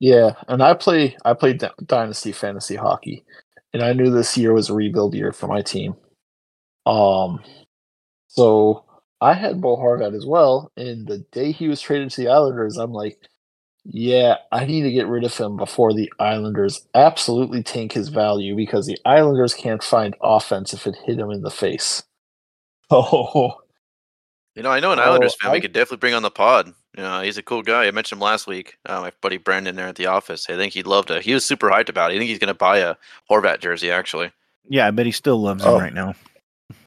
Yeah, 0.00 0.32
and 0.48 0.62
I 0.62 0.74
play 0.74 1.16
I 1.24 1.34
played 1.34 1.58
D- 1.58 1.68
Dynasty 1.86 2.32
Fantasy 2.32 2.74
Hockey, 2.76 3.24
and 3.74 3.82
I 3.82 3.92
knew 3.92 4.10
this 4.10 4.36
year 4.36 4.52
was 4.52 4.70
a 4.70 4.74
rebuild 4.74 5.14
year 5.14 5.32
for 5.32 5.46
my 5.46 5.62
team. 5.62 5.94
Um, 6.86 7.40
so 8.28 8.84
I 9.20 9.34
had 9.34 9.60
Bo 9.60 9.76
Horvat 9.76 10.16
as 10.16 10.26
well, 10.26 10.72
and 10.76 11.06
the 11.06 11.18
day 11.32 11.52
he 11.52 11.68
was 11.68 11.80
traded 11.80 12.10
to 12.12 12.22
the 12.22 12.28
Islanders, 12.28 12.78
I'm 12.78 12.92
like, 12.92 13.18
yeah, 13.84 14.36
I 14.52 14.64
need 14.66 14.82
to 14.82 14.92
get 14.92 15.06
rid 15.06 15.24
of 15.24 15.36
him 15.36 15.56
before 15.56 15.92
the 15.92 16.10
Islanders 16.18 16.86
absolutely 16.94 17.62
tank 17.62 17.92
his 17.92 18.08
value 18.08 18.56
because 18.56 18.86
the 18.86 18.98
Islanders 19.04 19.54
can't 19.54 19.82
find 19.82 20.14
offense 20.22 20.72
if 20.72 20.86
it 20.86 20.96
hit 21.04 21.18
him 21.18 21.30
in 21.30 21.42
the 21.42 21.50
face. 21.50 22.02
Oh, 22.92 23.54
You 24.56 24.62
know, 24.64 24.70
I 24.70 24.80
know 24.80 24.92
an 24.92 24.98
Oh, 24.98 25.02
Islanders 25.02 25.36
fan 25.40 25.52
we 25.52 25.60
could 25.60 25.72
definitely 25.72 25.98
bring 25.98 26.14
on 26.14 26.22
the 26.22 26.30
pod. 26.30 26.74
You 26.96 27.02
know, 27.04 27.20
he's 27.22 27.38
a 27.38 27.42
cool 27.42 27.62
guy. 27.62 27.86
I 27.86 27.90
mentioned 27.92 28.18
him 28.18 28.24
last 28.24 28.46
week. 28.46 28.76
Uh, 28.84 29.00
my 29.00 29.12
buddy 29.20 29.36
Brandon 29.36 29.76
there 29.76 29.86
at 29.86 29.94
the 29.96 30.06
office. 30.06 30.48
I 30.50 30.56
think 30.56 30.72
he'd 30.72 30.86
love 30.88 31.06
to. 31.06 31.20
He 31.20 31.32
was 31.34 31.44
super 31.44 31.70
hyped 31.70 31.88
about 31.88 32.10
it. 32.10 32.14
I 32.14 32.18
think 32.18 32.28
he's 32.30 32.38
going 32.40 32.48
to 32.48 32.54
buy 32.54 32.78
a 32.78 32.96
Horvat 33.30 33.60
jersey, 33.60 33.90
actually. 33.90 34.32
Yeah, 34.68 34.86
I 34.88 34.90
bet 34.90 35.06
he 35.06 35.12
still 35.12 35.40
loves 35.40 35.62
him 35.64 35.70
Oh. 35.70 35.78
right 35.78 35.94
now. 35.94 36.14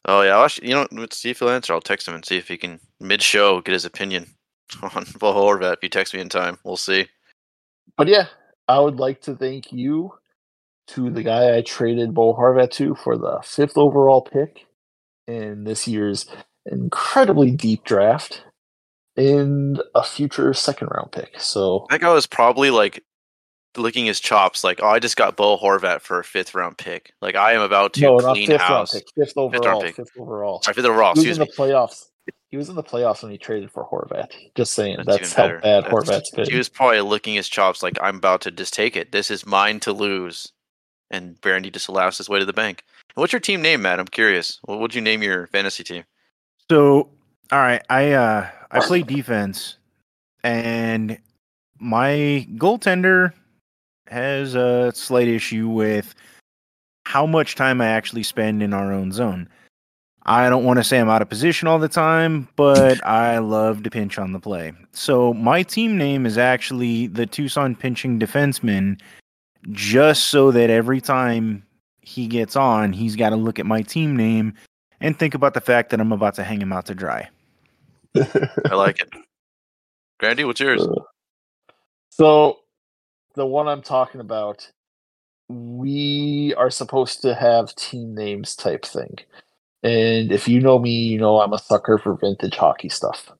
Oh, 0.04 0.20
yeah. 0.22 0.36
I'll, 0.36 0.44
actually- 0.44 0.68
you 0.68 0.74
know, 0.74 0.86
let's 0.92 1.16
see 1.16 1.30
if 1.30 1.38
he'll 1.38 1.48
answer. 1.50 1.72
I'll 1.72 1.80
text 1.80 2.06
him 2.06 2.14
and 2.14 2.24
see 2.24 2.36
if 2.36 2.48
he 2.48 2.58
can, 2.58 2.80
mid 3.00 3.22
show, 3.22 3.60
get 3.62 3.72
his 3.72 3.86
opinion 3.86 4.26
on 4.82 5.06
Bo 5.18 5.32
Horvat. 5.32 5.74
If 5.74 5.78
he 5.82 5.88
texts 5.88 6.14
me 6.14 6.20
in 6.20 6.28
time, 6.28 6.58
we'll 6.64 6.76
see. 6.76 7.06
but 7.96 8.06
yeah, 8.08 8.26
I 8.68 8.80
would 8.80 8.96
like 9.00 9.22
to 9.22 9.34
thank 9.34 9.72
you 9.72 10.12
to 10.88 11.08
the 11.08 11.22
guy 11.22 11.56
I 11.56 11.62
traded 11.62 12.12
Bo 12.12 12.34
Horvat 12.34 12.70
to 12.72 12.94
for 12.94 13.16
the 13.16 13.40
fifth 13.42 13.78
overall 13.78 14.20
pick 14.20 14.66
in 15.26 15.64
this 15.64 15.88
year's 15.88 16.26
incredibly 16.66 17.50
deep 17.50 17.84
draft 17.84 18.44
and 19.16 19.82
a 19.94 20.02
future 20.02 20.52
second 20.54 20.88
round 20.92 21.12
pick. 21.12 21.40
So 21.40 21.86
That 21.90 22.00
guy 22.00 22.12
was 22.12 22.26
probably 22.26 22.70
like 22.70 23.02
licking 23.76 24.06
his 24.06 24.20
chops, 24.20 24.62
like, 24.64 24.80
oh, 24.82 24.86
I 24.88 24.98
just 24.98 25.16
got 25.16 25.36
Bo 25.36 25.58
Horvat 25.58 26.00
for 26.00 26.20
a 26.20 26.24
fifth 26.24 26.54
round 26.54 26.78
pick. 26.78 27.12
Like, 27.20 27.34
I 27.34 27.52
am 27.52 27.60
about 27.60 27.94
to 27.94 28.00
no, 28.02 28.16
not 28.18 28.34
clean 28.34 28.46
fifth 28.46 28.60
house. 28.60 28.94
round 28.94 29.04
pick, 29.04 29.26
fifth 29.26 29.36
round 29.36 29.54
overall, 29.56 29.82
pick. 29.82 29.96
fifth 29.96 30.10
overall. 30.18 30.62
Sorry, 30.62 30.74
fifth 30.74 30.84
overall. 30.84 31.14
He 31.14 31.28
was 31.28 31.38
in 31.38 31.42
me. 31.44 31.50
the 31.50 31.62
playoffs. 31.62 32.06
He 32.50 32.56
was 32.56 32.68
in 32.68 32.76
the 32.76 32.84
playoffs 32.84 33.22
when 33.22 33.32
he 33.32 33.38
traded 33.38 33.70
for 33.72 33.84
Horvat. 33.84 34.30
Just 34.54 34.72
saying, 34.74 34.96
That's, 35.04 35.18
that's, 35.18 35.32
even 35.32 35.36
how 35.36 35.48
better. 35.48 35.58
bad 35.60 35.84
That's- 35.84 35.92
Horvat's 36.08 36.30
good. 36.30 36.48
He 36.48 36.56
was 36.56 36.68
probably 36.68 37.00
licking 37.00 37.34
his 37.34 37.48
chops 37.48 37.82
like 37.82 37.98
I'm 38.00 38.16
about 38.16 38.42
to 38.42 38.50
just 38.50 38.72
take 38.74 38.96
it. 38.96 39.10
This 39.12 39.30
is 39.30 39.44
mine 39.44 39.80
to 39.80 39.92
lose. 39.92 40.52
And 41.10 41.40
Brandy 41.40 41.70
just 41.70 41.88
allows 41.88 42.16
his 42.18 42.28
way 42.28 42.38
to 42.38 42.44
the 42.44 42.52
bank. 42.52 42.82
What's 43.14 43.32
your 43.32 43.40
team 43.40 43.60
name, 43.60 43.82
Matt? 43.82 44.00
I'm 44.00 44.06
curious. 44.06 44.58
What 44.64 44.80
would 44.80 44.94
you 44.94 45.00
name 45.00 45.22
your 45.22 45.46
fantasy 45.48 45.84
team? 45.84 46.04
So, 46.70 47.10
all 47.52 47.58
right, 47.58 47.82
I 47.90 48.12
uh 48.12 48.48
I 48.74 48.80
play 48.80 49.02
defense, 49.02 49.76
and 50.42 51.16
my 51.78 52.46
goaltender 52.56 53.32
has 54.08 54.56
a 54.56 54.90
slight 54.94 55.28
issue 55.28 55.68
with 55.68 56.14
how 57.06 57.24
much 57.24 57.54
time 57.54 57.80
I 57.80 57.86
actually 57.86 58.24
spend 58.24 58.64
in 58.64 58.74
our 58.74 58.92
own 58.92 59.12
zone. 59.12 59.48
I 60.26 60.48
don't 60.48 60.64
want 60.64 60.78
to 60.78 60.84
say 60.84 60.98
I'm 60.98 61.08
out 61.08 61.22
of 61.22 61.28
position 61.28 61.68
all 61.68 61.78
the 61.78 61.88
time, 61.88 62.48
but 62.56 63.04
I 63.06 63.38
love 63.38 63.84
to 63.84 63.90
pinch 63.90 64.18
on 64.18 64.32
the 64.32 64.40
play. 64.40 64.72
So 64.90 65.32
my 65.34 65.62
team 65.62 65.96
name 65.96 66.26
is 66.26 66.36
actually 66.36 67.06
the 67.06 67.26
Tucson 67.26 67.76
Pinching 67.76 68.18
Defenseman, 68.18 69.00
just 69.70 70.24
so 70.24 70.50
that 70.50 70.68
every 70.68 71.00
time 71.00 71.62
he 72.00 72.26
gets 72.26 72.56
on, 72.56 72.92
he's 72.92 73.14
got 73.14 73.30
to 73.30 73.36
look 73.36 73.60
at 73.60 73.66
my 73.66 73.82
team 73.82 74.16
name 74.16 74.54
and 75.00 75.16
think 75.16 75.34
about 75.34 75.54
the 75.54 75.60
fact 75.60 75.90
that 75.90 76.00
I'm 76.00 76.12
about 76.12 76.34
to 76.34 76.44
hang 76.44 76.60
him 76.60 76.72
out 76.72 76.86
to 76.86 76.94
dry. 76.94 77.28
I 78.16 78.74
like 78.74 79.00
it. 79.00 79.08
Grandy, 80.18 80.44
what's 80.44 80.60
yours? 80.60 80.82
Uh, 80.82 81.00
So, 82.10 82.60
the 83.34 83.46
one 83.46 83.68
I'm 83.68 83.82
talking 83.82 84.20
about, 84.20 84.70
we 85.48 86.54
are 86.56 86.70
supposed 86.70 87.22
to 87.22 87.34
have 87.34 87.74
team 87.74 88.14
names 88.14 88.54
type 88.54 88.84
thing. 88.84 89.16
And 89.82 90.32
if 90.32 90.48
you 90.48 90.60
know 90.60 90.78
me, 90.78 90.90
you 90.90 91.18
know 91.18 91.40
I'm 91.40 91.52
a 91.52 91.58
sucker 91.58 91.98
for 91.98 92.16
vintage 92.16 92.56
hockey 92.56 92.88
stuff. 92.88 93.30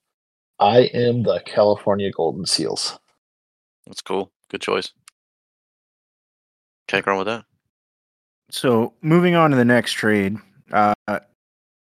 I 0.59 0.91
am 0.93 1.23
the 1.23 1.41
California 1.47 2.11
Golden 2.11 2.45
Seals. 2.47 2.99
That's 3.87 4.03
cool. 4.03 4.31
Good 4.51 4.61
choice. 4.61 4.93
Can't 6.87 7.05
go 7.05 7.13
wrong 7.13 7.19
with 7.19 7.29
that. 7.29 7.45
So 8.51 8.93
moving 9.01 9.35
on 9.35 9.51
to 9.51 9.57
the 9.57 9.65
next 9.65 9.93
trade, 9.93 10.37
uh, 10.71 10.95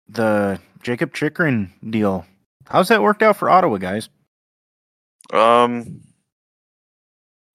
the 0.07 0.59
Jakob 0.83 1.13
Chychrun 1.13 1.71
deal. 1.89 2.25
How's 2.69 2.87
that 2.89 3.01
worked 3.01 3.23
out 3.23 3.35
for 3.37 3.49
Ottawa, 3.49 3.77
guys? 3.77 4.09
Um. 5.33 6.01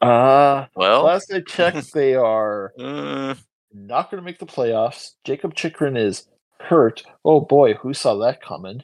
Uh, 0.00 0.66
Well. 0.74 1.04
last 1.04 1.32
I 1.32 1.40
checked, 1.40 1.92
they 1.94 2.14
are 2.14 2.72
Uh, 2.78 3.34
not 3.72 4.10
going 4.10 4.20
to 4.20 4.24
make 4.24 4.38
the 4.38 4.46
playoffs. 4.46 5.12
Jakob 5.24 5.54
Chychrun 5.54 5.96
is 5.96 6.26
hurt. 6.60 7.02
Oh 7.24 7.40
boy, 7.40 7.74
who 7.74 7.94
saw 7.94 8.16
that 8.18 8.42
coming? 8.42 8.82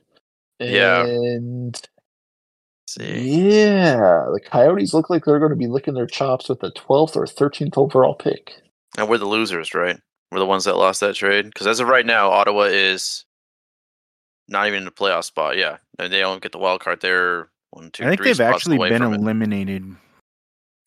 Yeah. 0.59 1.05
And 1.05 1.81
see. 2.89 3.49
yeah, 3.49 3.97
the 4.33 4.41
Coyotes 4.45 4.95
look 4.95 5.11
like 5.11 5.24
they're 5.24 5.39
going 5.39 5.51
to 5.51 5.57
be 5.57 5.66
licking 5.66 5.95
their 5.95 6.07
chops 6.07 6.49
with 6.49 6.61
the 6.61 6.72
12th 6.72 7.16
or 7.16 7.24
13th 7.26 7.76
overall 7.78 8.14
pick. 8.14 8.53
And 8.99 9.09
we're 9.09 9.18
the 9.18 9.26
losers, 9.26 9.74
right? 9.74 9.99
We're 10.31 10.39
the 10.41 10.47
ones 10.47 10.64
that 10.64 10.76
lost 10.76 11.01
that 11.01 11.14
trade. 11.14 11.47
Because 11.47 11.66
as 11.66 11.81
of 11.81 11.89
right 11.89 12.05
now, 12.07 12.31
Ottawa 12.31 12.62
is 12.64 13.24
not 14.51 14.66
even 14.66 14.78
in 14.78 14.84
the 14.84 14.90
playoff 14.90 15.24
spot. 15.24 15.57
Yeah, 15.57 15.78
and 15.98 16.12
they 16.12 16.20
don't 16.20 16.42
get 16.42 16.53
the 16.53 16.59
wild 16.59 16.80
card. 16.80 17.01
They're 17.01 17.48
one, 17.70 17.90
two, 17.90 18.05
I 18.05 18.09
think 18.09 18.20
three 18.20 18.32
they've 18.32 18.40
actually 18.40 18.76
been 18.78 19.03
eliminated. 19.03 19.96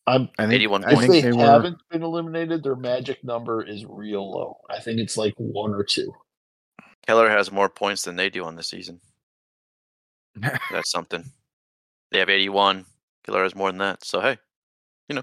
I'm 0.06 0.28
I 0.38 0.42
think, 0.42 0.54
81 0.54 0.84
I 0.84 0.92
if 0.92 0.98
think 0.98 1.12
they, 1.12 1.20
they 1.22 1.36
haven't 1.38 1.78
been 1.90 2.02
eliminated, 2.02 2.62
their 2.62 2.76
magic 2.76 3.24
number 3.24 3.62
is 3.62 3.86
real 3.86 4.30
low. 4.30 4.58
I 4.68 4.78
think 4.78 5.00
it's 5.00 5.16
like 5.16 5.32
one 5.38 5.72
or 5.72 5.82
two. 5.82 6.12
Keller 7.06 7.30
has 7.30 7.50
more 7.50 7.70
points 7.70 8.02
than 8.02 8.14
they 8.14 8.28
do 8.28 8.44
on 8.44 8.54
the 8.54 8.62
season. 8.62 9.00
That's 10.36 10.90
something. 10.90 11.24
They 12.12 12.18
have 12.18 12.28
81. 12.28 12.84
Keller 13.24 13.44
has 13.44 13.54
more 13.54 13.70
than 13.70 13.78
that. 13.78 14.04
So 14.04 14.20
hey, 14.20 14.36
you 15.08 15.16
know, 15.16 15.22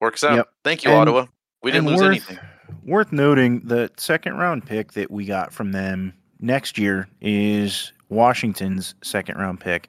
works 0.00 0.24
out. 0.24 0.36
Yep. 0.36 0.48
Thank 0.64 0.84
you, 0.84 0.90
And- 0.90 1.00
Ottawa. 1.00 1.26
We 1.62 1.72
didn't 1.72 1.86
lose 1.86 2.00
worth, 2.00 2.10
anything. 2.10 2.38
Worth 2.84 3.12
noting, 3.12 3.60
the 3.60 3.90
second 3.96 4.36
round 4.36 4.66
pick 4.66 4.92
that 4.92 5.10
we 5.10 5.24
got 5.24 5.52
from 5.52 5.72
them 5.72 6.12
next 6.40 6.78
year 6.78 7.08
is 7.20 7.92
Washington's 8.08 8.94
second 9.02 9.38
round 9.38 9.60
pick. 9.60 9.88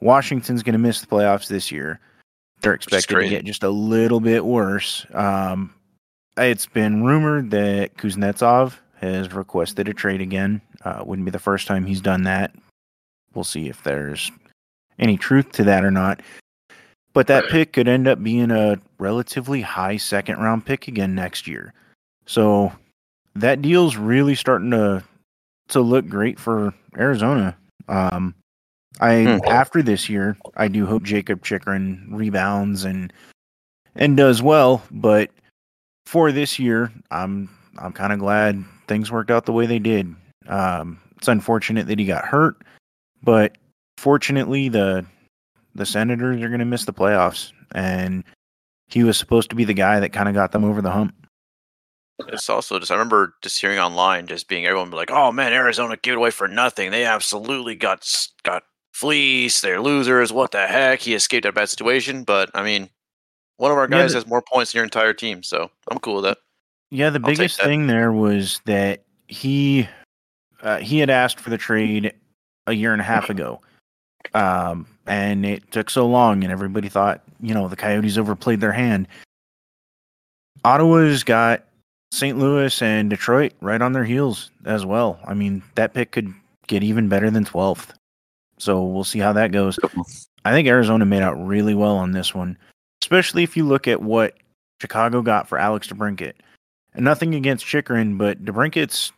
Washington's 0.00 0.62
going 0.62 0.74
to 0.74 0.78
miss 0.78 1.00
the 1.00 1.06
playoffs 1.06 1.48
this 1.48 1.72
year. 1.72 2.00
They're 2.60 2.74
expected 2.74 3.16
to 3.16 3.28
get 3.28 3.44
just 3.44 3.62
a 3.62 3.70
little 3.70 4.20
bit 4.20 4.44
worse. 4.44 5.06
Um, 5.12 5.74
it's 6.36 6.66
been 6.66 7.04
rumored 7.04 7.50
that 7.50 7.96
Kuznetsov 7.96 8.74
has 9.00 9.32
requested 9.32 9.88
a 9.88 9.94
trade 9.94 10.20
again. 10.20 10.60
Uh, 10.84 11.02
wouldn't 11.04 11.24
be 11.24 11.30
the 11.30 11.38
first 11.38 11.66
time 11.66 11.84
he's 11.84 12.00
done 12.00 12.24
that. 12.24 12.54
We'll 13.34 13.44
see 13.44 13.68
if 13.68 13.82
there's 13.82 14.30
any 14.98 15.16
truth 15.16 15.52
to 15.52 15.64
that 15.64 15.84
or 15.84 15.90
not. 15.90 16.20
But 17.12 17.26
that 17.28 17.48
pick 17.48 17.72
could 17.72 17.88
end 17.88 18.06
up 18.06 18.22
being 18.22 18.50
a 18.50 18.78
relatively 18.98 19.62
high 19.62 19.96
second 19.96 20.38
round 20.38 20.66
pick 20.66 20.88
again 20.88 21.14
next 21.14 21.46
year. 21.46 21.72
So 22.26 22.72
that 23.34 23.62
deal's 23.62 23.96
really 23.96 24.34
starting 24.34 24.70
to 24.72 25.02
to 25.68 25.80
look 25.80 26.08
great 26.08 26.38
for 26.38 26.72
Arizona. 26.96 27.56
Um, 27.88 28.34
I 29.00 29.24
Hmm. 29.24 29.38
after 29.46 29.82
this 29.82 30.08
year, 30.08 30.36
I 30.56 30.68
do 30.68 30.86
hope 30.86 31.02
Jakob 31.02 31.42
Chychrun 31.44 32.06
rebounds 32.10 32.84
and 32.84 33.12
and 33.94 34.16
does 34.16 34.42
well. 34.42 34.82
But 34.90 35.30
for 36.06 36.32
this 36.32 36.58
year, 36.58 36.90
I'm 37.10 37.48
I'm 37.78 37.92
kind 37.92 38.12
of 38.12 38.18
glad 38.18 38.64
things 38.88 39.10
worked 39.10 39.30
out 39.30 39.44
the 39.46 39.52
way 39.52 39.66
they 39.66 39.78
did. 39.78 40.14
Um, 40.48 40.98
it's 41.16 41.28
unfortunate 41.28 41.86
that 41.88 41.98
he 41.98 42.04
got 42.06 42.24
hurt, 42.24 42.56
but 43.22 43.56
fortunately, 43.98 44.68
the 44.68 45.04
the 45.74 45.84
Senators 45.86 46.40
are 46.42 46.48
going 46.48 46.60
to 46.60 46.64
miss 46.64 46.86
the 46.86 46.92
playoffs, 46.92 47.52
and 47.72 48.24
he 48.88 49.02
was 49.04 49.18
supposed 49.18 49.50
to 49.50 49.56
be 49.56 49.64
the 49.64 49.74
guy 49.74 50.00
that 50.00 50.12
kind 50.12 50.28
of 50.28 50.34
got 50.34 50.52
them 50.52 50.64
over 50.64 50.80
the 50.80 50.90
hump. 50.90 51.14
It's 52.28 52.48
also 52.48 52.78
just 52.78 52.90
I 52.90 52.94
remember 52.94 53.34
just 53.42 53.60
hearing 53.60 53.78
online, 53.78 54.26
just 54.26 54.48
being 54.48 54.64
everyone 54.66 54.90
be 54.90 54.96
like, 54.96 55.10
"Oh 55.10 55.30
man, 55.32 55.52
Arizona 55.52 55.96
gave 55.98 56.14
it 56.14 56.16
away 56.16 56.30
for 56.30 56.48
nothing. 56.48 56.90
They 56.90 57.04
absolutely 57.04 57.74
got 57.74 58.08
got 58.42 58.62
fleeced. 58.94 59.60
They're 59.62 59.80
losers. 59.80 60.32
What 60.32 60.52
the 60.52 60.66
heck? 60.66 61.00
He 61.00 61.14
escaped 61.14 61.44
a 61.44 61.52
bad 61.52 61.68
situation." 61.68 62.24
But 62.24 62.50
I 62.54 62.62
mean, 62.62 62.88
one 63.58 63.70
of 63.70 63.76
our 63.76 63.84
Yeah, 63.84 63.98
guys 64.02 64.12
the- 64.12 64.18
has 64.18 64.26
more 64.26 64.40
points 64.42 64.72
than 64.72 64.78
your 64.78 64.84
entire 64.84 65.12
team, 65.12 65.42
so 65.42 65.70
I'm 65.90 65.98
cool 65.98 66.16
with 66.16 66.24
that. 66.24 66.38
Yeah, 66.90 67.10
the 67.10 67.20
I'll 67.22 67.26
biggest 67.30 67.60
thing 67.60 67.86
there 67.86 68.12
was 68.12 68.60
that 68.64 69.02
he 69.28 69.86
uh, 70.62 70.78
he 70.78 70.98
had 71.00 71.10
asked 71.10 71.38
for 71.40 71.50
the 71.50 71.58
trade 71.58 72.14
a 72.66 72.72
year 72.72 72.92
and 72.92 73.00
a 73.02 73.04
half 73.04 73.28
ago, 73.28 73.60
um, 74.32 74.86
and 75.06 75.44
it 75.44 75.70
took 75.70 75.90
so 75.90 76.06
long, 76.06 76.42
and 76.44 76.50
everybody 76.52 76.88
thought 76.88 77.22
you 77.42 77.52
know 77.52 77.68
the 77.68 77.76
Coyotes 77.76 78.16
overplayed 78.16 78.60
their 78.62 78.72
hand. 78.72 79.06
Ottawa's 80.64 81.22
got 81.22 81.64
St. 82.12 82.38
Louis 82.38 82.80
and 82.82 83.10
Detroit 83.10 83.52
right 83.60 83.82
on 83.82 83.92
their 83.92 84.04
heels 84.04 84.50
as 84.64 84.86
well. 84.86 85.18
I 85.26 85.34
mean, 85.34 85.62
that 85.74 85.94
pick 85.94 86.12
could 86.12 86.32
get 86.66 86.82
even 86.82 87.08
better 87.08 87.30
than 87.30 87.44
twelfth, 87.44 87.92
so 88.58 88.84
we'll 88.84 89.04
see 89.04 89.18
how 89.18 89.32
that 89.32 89.52
goes. 89.52 89.78
I 90.44 90.52
think 90.52 90.68
Arizona 90.68 91.04
made 91.04 91.22
out 91.22 91.34
really 91.34 91.74
well 91.74 91.96
on 91.96 92.12
this 92.12 92.34
one, 92.34 92.56
especially 93.02 93.42
if 93.42 93.56
you 93.56 93.66
look 93.66 93.88
at 93.88 94.02
what 94.02 94.34
Chicago 94.80 95.22
got 95.22 95.48
for 95.48 95.58
Alex 95.58 95.88
DeBrincat. 95.88 96.34
And 96.94 97.04
nothing 97.04 97.34
against 97.34 97.66
Chychrun, 97.66 98.16
but 98.16 98.44
DeBrincat's 98.44 99.12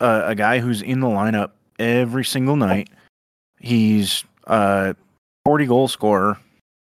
a, 0.00 0.22
a 0.26 0.34
guy 0.34 0.58
who's 0.58 0.82
in 0.82 1.00
the 1.00 1.06
lineup 1.06 1.52
every 1.78 2.24
single 2.24 2.56
night. 2.56 2.88
He's 3.58 4.24
a 4.44 4.94
40 5.44 5.66
goal 5.66 5.88
scorer 5.88 6.38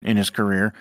in 0.02 0.16
his 0.16 0.30
career. 0.30 0.72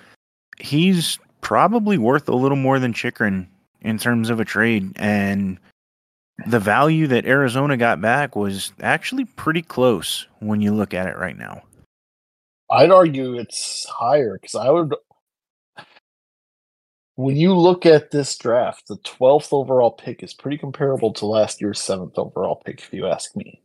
He's 0.60 1.18
probably 1.42 1.98
worth 1.98 2.30
a 2.30 2.36
little 2.36 2.58
more 2.58 2.78
than 2.80 2.94
Chychrun 2.94 3.48
in 3.82 3.98
terms 3.98 4.30
of 4.30 4.40
a 4.40 4.46
trade. 4.46 4.92
And 4.96 5.60
the 6.48 6.60
value 6.60 7.08
that 7.08 7.26
Arizona 7.26 7.78
got 7.78 8.02
back 8.02 8.36
was 8.36 8.74
actually 8.82 9.26
pretty 9.26 9.62
close 9.62 10.28
when 10.40 10.62
you 10.62 10.74
look 10.74 10.94
at 10.94 11.08
it 11.08 11.18
right 11.18 11.38
now. 11.38 11.62
I'd 12.70 12.92
argue 12.92 13.38
it's 13.38 13.86
higher 13.90 14.38
because 14.42 14.56
I 14.56 14.70
would. 14.70 14.96
When 17.16 17.36
you 17.36 17.54
look 17.54 17.86
at 17.86 18.10
this 18.12 18.36
draft, 18.38 18.88
the 18.88 18.98
12th 18.98 19.52
overall 19.52 19.92
pick 19.92 20.24
is 20.24 20.34
pretty 20.34 20.58
comparable 20.58 21.12
to 21.14 21.26
last 21.26 21.62
year's 21.62 21.80
7th 21.80 22.18
overall 22.18 22.62
pick, 22.66 22.80
if 22.80 22.94
you 22.94 23.08
ask 23.08 23.36
me. 23.36 23.62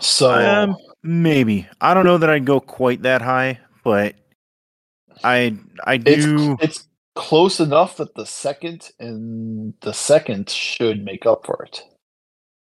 So, 0.00 0.30
Um, 0.30 0.76
maybe 1.02 1.66
I 1.80 1.94
don't 1.94 2.04
know 2.04 2.18
that 2.18 2.30
I'd 2.30 2.44
go 2.44 2.60
quite 2.60 3.02
that 3.02 3.22
high, 3.22 3.58
but 3.82 4.14
I 5.24 5.56
I 5.84 5.94
it's, 5.94 6.24
do. 6.24 6.56
it's 6.60 6.86
close 7.18 7.58
enough 7.58 7.96
that 7.96 8.14
the 8.14 8.24
second 8.24 8.92
and 9.00 9.74
the 9.80 9.92
second 9.92 10.48
should 10.48 11.04
make 11.04 11.26
up 11.26 11.44
for 11.44 11.64
it. 11.64 11.82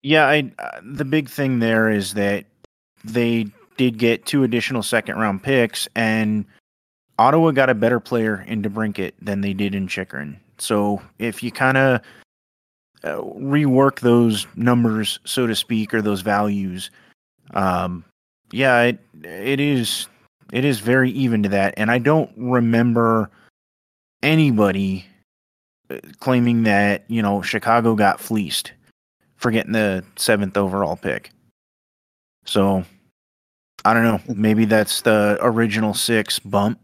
Yeah, 0.02 0.28
I 0.28 0.52
uh, 0.60 0.82
the 0.84 1.06
big 1.06 1.30
thing 1.30 1.60
there 1.60 1.90
is 1.90 2.14
that 2.16 2.44
they 3.06 3.48
did 3.78 3.98
get 3.98 4.26
two 4.26 4.44
additional 4.44 4.84
second 4.84 5.16
round 5.16 5.44
picks, 5.44 5.88
and 5.96 6.44
Ottawa 7.18 7.52
got 7.52 7.70
a 7.70 7.74
better 7.74 8.02
player 8.02 8.44
in 8.46 8.62
DeBrincat 8.62 9.14
than 9.22 9.40
they 9.40 9.54
did 9.54 9.74
in 9.74 9.88
Chychrun. 9.88 10.38
So 10.58 11.02
if 11.20 11.42
you 11.42 11.50
kind 11.50 11.78
of 11.78 12.02
uh, 13.06 13.22
rework 13.22 14.02
those 14.02 14.46
numbers, 14.58 15.22
so 15.24 15.48
to 15.48 15.56
speak, 15.56 15.94
or 15.94 16.02
those 16.02 16.20
values, 16.20 16.92
um, 17.54 18.04
yeah, 18.52 18.82
it 18.82 19.00
it 19.24 19.62
is 19.62 20.08
it 20.52 20.66
is 20.66 20.82
very 20.82 21.12
even 21.12 21.44
to 21.44 21.50
that, 21.50 21.76
and 21.78 21.90
I 21.90 21.98
don't 21.98 22.30
remember 22.36 23.32
anybody 24.24 25.06
uh, 25.90 25.98
claiming 26.20 26.64
that 26.64 27.04
you 27.08 27.22
know 27.22 27.42
Chicago 27.42 27.94
got 27.94 28.20
fleeced 28.20 28.72
for 29.36 29.52
getting 29.52 29.74
the 29.74 30.04
seventh 30.16 30.58
overall 30.58 30.96
pick. 30.96 31.30
So 32.46 32.84
I 33.86 33.94
don't 33.94 34.04
know. 34.04 34.20
Maybe 34.34 34.66
that's 34.66 35.02
the 35.02 35.38
original 35.42 35.94
six 35.94 36.40
bump 36.40 36.80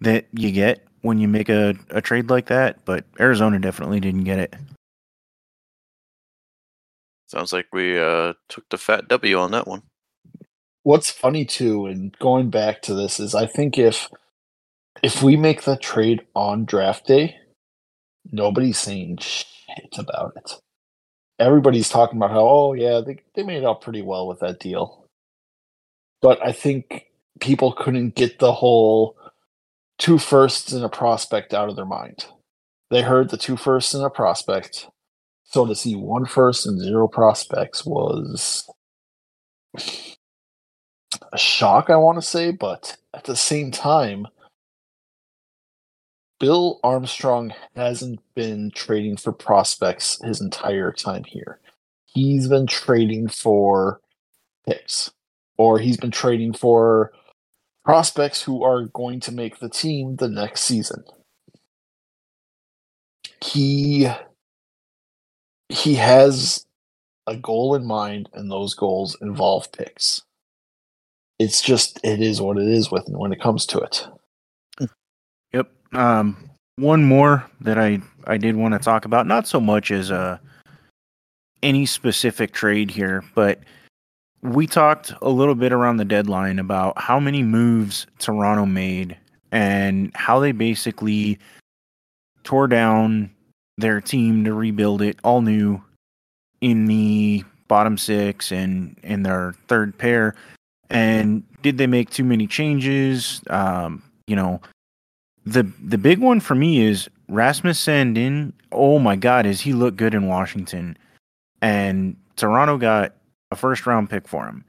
that 0.00 0.26
you 0.32 0.52
get 0.52 0.86
when 1.00 1.18
you 1.18 1.28
make 1.28 1.48
a, 1.48 1.74
a 1.90 2.00
trade 2.00 2.28
like 2.28 2.46
that, 2.46 2.84
but 2.84 3.04
Arizona 3.18 3.58
definitely 3.58 4.00
didn't 4.00 4.24
get 4.24 4.38
it. 4.38 4.54
Sounds 7.28 7.52
like 7.52 7.66
we 7.72 7.98
uh, 7.98 8.34
took 8.48 8.68
the 8.68 8.78
fat 8.78 9.08
W 9.08 9.38
on 9.38 9.50
that 9.52 9.66
one. 9.66 9.82
What's 10.82 11.10
funny 11.10 11.44
too, 11.44 11.86
and 11.86 12.16
going 12.18 12.50
back 12.50 12.82
to 12.82 12.94
this, 12.94 13.18
is 13.18 13.34
I 13.34 13.46
think 13.46 13.78
if 13.78 14.08
if 15.02 15.22
we 15.22 15.36
make 15.36 15.62
the 15.62 15.76
trade 15.76 16.26
on 16.34 16.64
draft 16.64 17.06
day, 17.06 17.36
nobody's 18.30 18.78
saying 18.78 19.18
shit 19.18 19.98
about 19.98 20.32
it. 20.36 20.52
Everybody's 21.38 21.88
talking 21.88 22.16
about 22.16 22.30
how, 22.30 22.46
oh 22.48 22.72
yeah, 22.72 23.00
they 23.04 23.18
they 23.34 23.42
made 23.42 23.58
it 23.58 23.66
out 23.66 23.82
pretty 23.82 24.02
well 24.02 24.26
with 24.26 24.40
that 24.40 24.58
deal. 24.58 25.06
But 26.22 26.44
I 26.44 26.52
think 26.52 27.06
people 27.40 27.72
couldn't 27.72 28.14
get 28.14 28.38
the 28.38 28.52
whole 28.52 29.16
two 29.98 30.18
firsts 30.18 30.72
and 30.72 30.84
a 30.84 30.88
prospect 30.88 31.52
out 31.54 31.68
of 31.68 31.76
their 31.76 31.84
mind. 31.84 32.26
They 32.90 33.02
heard 33.02 33.30
the 33.30 33.36
two 33.36 33.56
firsts 33.56 33.94
and 33.94 34.04
a 34.04 34.10
prospect. 34.10 34.88
So 35.44 35.66
to 35.66 35.74
see 35.74 35.94
one 35.94 36.24
first 36.24 36.66
and 36.66 36.80
zero 36.80 37.06
prospects 37.06 37.84
was 37.84 38.68
a 41.32 41.38
shock, 41.38 41.90
I 41.90 41.96
want 41.96 42.18
to 42.18 42.22
say, 42.22 42.50
but 42.50 42.96
at 43.14 43.24
the 43.24 43.36
same 43.36 43.70
time, 43.70 44.26
Bill 46.38 46.80
Armstrong 46.82 47.52
hasn't 47.74 48.20
been 48.34 48.70
trading 48.74 49.16
for 49.16 49.32
prospects 49.32 50.20
his 50.22 50.40
entire 50.40 50.92
time 50.92 51.24
here. 51.24 51.60
He's 52.04 52.48
been 52.48 52.66
trading 52.66 53.28
for 53.28 54.00
picks, 54.66 55.10
or 55.56 55.78
he's 55.78 55.96
been 55.96 56.10
trading 56.10 56.52
for 56.52 57.12
prospects 57.84 58.42
who 58.42 58.62
are 58.64 58.84
going 58.86 59.20
to 59.20 59.32
make 59.32 59.58
the 59.60 59.68
team 59.70 60.16
the 60.16 60.28
next 60.28 60.62
season. 60.62 61.04
He 63.42 64.08
he 65.68 65.94
has 65.94 66.66
a 67.26 67.36
goal 67.36 67.74
in 67.74 67.86
mind, 67.86 68.28
and 68.34 68.50
those 68.50 68.74
goals 68.74 69.16
involve 69.20 69.72
picks. 69.72 70.22
It's 71.38 71.62
just 71.62 72.00
it 72.04 72.20
is 72.20 72.40
what 72.40 72.58
it 72.58 72.68
is 72.68 72.90
with 72.90 73.04
when 73.08 73.32
it 73.32 73.40
comes 73.40 73.66
to 73.66 73.78
it. 73.80 74.06
Um, 75.92 76.36
one 76.76 77.04
more 77.04 77.48
that 77.60 77.78
I 77.78 78.00
I 78.26 78.36
did 78.36 78.56
want 78.56 78.74
to 78.74 78.78
talk 78.78 79.04
about, 79.04 79.26
not 79.26 79.46
so 79.46 79.60
much 79.60 79.90
as 79.90 80.10
a 80.10 80.40
any 81.62 81.86
specific 81.86 82.52
trade 82.52 82.90
here, 82.90 83.24
but 83.34 83.60
we 84.42 84.66
talked 84.66 85.12
a 85.22 85.28
little 85.28 85.54
bit 85.54 85.72
around 85.72 85.96
the 85.96 86.04
deadline 86.04 86.58
about 86.58 86.98
how 87.00 87.18
many 87.18 87.42
moves 87.42 88.06
Toronto 88.18 88.66
made 88.66 89.16
and 89.50 90.12
how 90.14 90.38
they 90.38 90.52
basically 90.52 91.38
tore 92.44 92.68
down 92.68 93.30
their 93.78 94.00
team 94.00 94.44
to 94.44 94.52
rebuild 94.52 95.02
it 95.02 95.18
all 95.24 95.42
new 95.42 95.82
in 96.60 96.86
the 96.86 97.44
bottom 97.68 97.98
six 97.98 98.52
and 98.52 98.96
in 99.02 99.22
their 99.22 99.54
third 99.66 99.96
pair. 99.98 100.34
And 100.90 101.42
did 101.62 101.78
they 101.78 101.86
make 101.86 102.10
too 102.10 102.24
many 102.24 102.46
changes? 102.46 103.40
Um, 103.50 104.02
you 104.26 104.36
know, 104.36 104.60
the 105.46 105.62
the 105.84 105.98
big 105.98 106.18
one 106.18 106.40
for 106.40 106.54
me 106.54 106.80
is 106.84 107.08
Rasmus 107.28 107.80
Sandin. 107.84 108.52
Oh 108.72 108.98
my 108.98 109.16
God, 109.16 109.46
is 109.46 109.60
he 109.60 109.72
look 109.72 109.96
good 109.96 110.12
in 110.14 110.26
Washington? 110.26 110.96
And 111.62 112.16
Toronto 112.36 112.76
got 112.76 113.14
a 113.50 113.56
first 113.56 113.86
round 113.86 114.10
pick 114.10 114.26
for 114.28 114.44
him, 114.46 114.64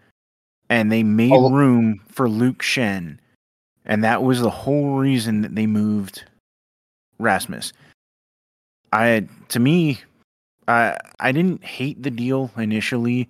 and 0.70 0.92
they 0.92 1.04
made 1.04 1.32
Oh. 1.34 1.50
room 1.50 2.00
for 2.08 2.30
Luke 2.30 2.60
Schenn, 2.60 3.18
and 3.86 4.04
that 4.04 4.24
was 4.24 4.40
the 4.40 4.50
whole 4.50 4.98
reason 4.98 5.42
that 5.42 5.56
they 5.56 5.66
moved 5.68 6.24
Rasmus. 7.20 7.74
I 8.94 9.28
to 9.50 9.60
me, 9.60 10.00
I 10.68 10.98
I 11.20 11.32
didn't 11.32 11.64
hate 11.64 12.02
the 12.04 12.12
deal 12.12 12.52
initially, 12.56 13.28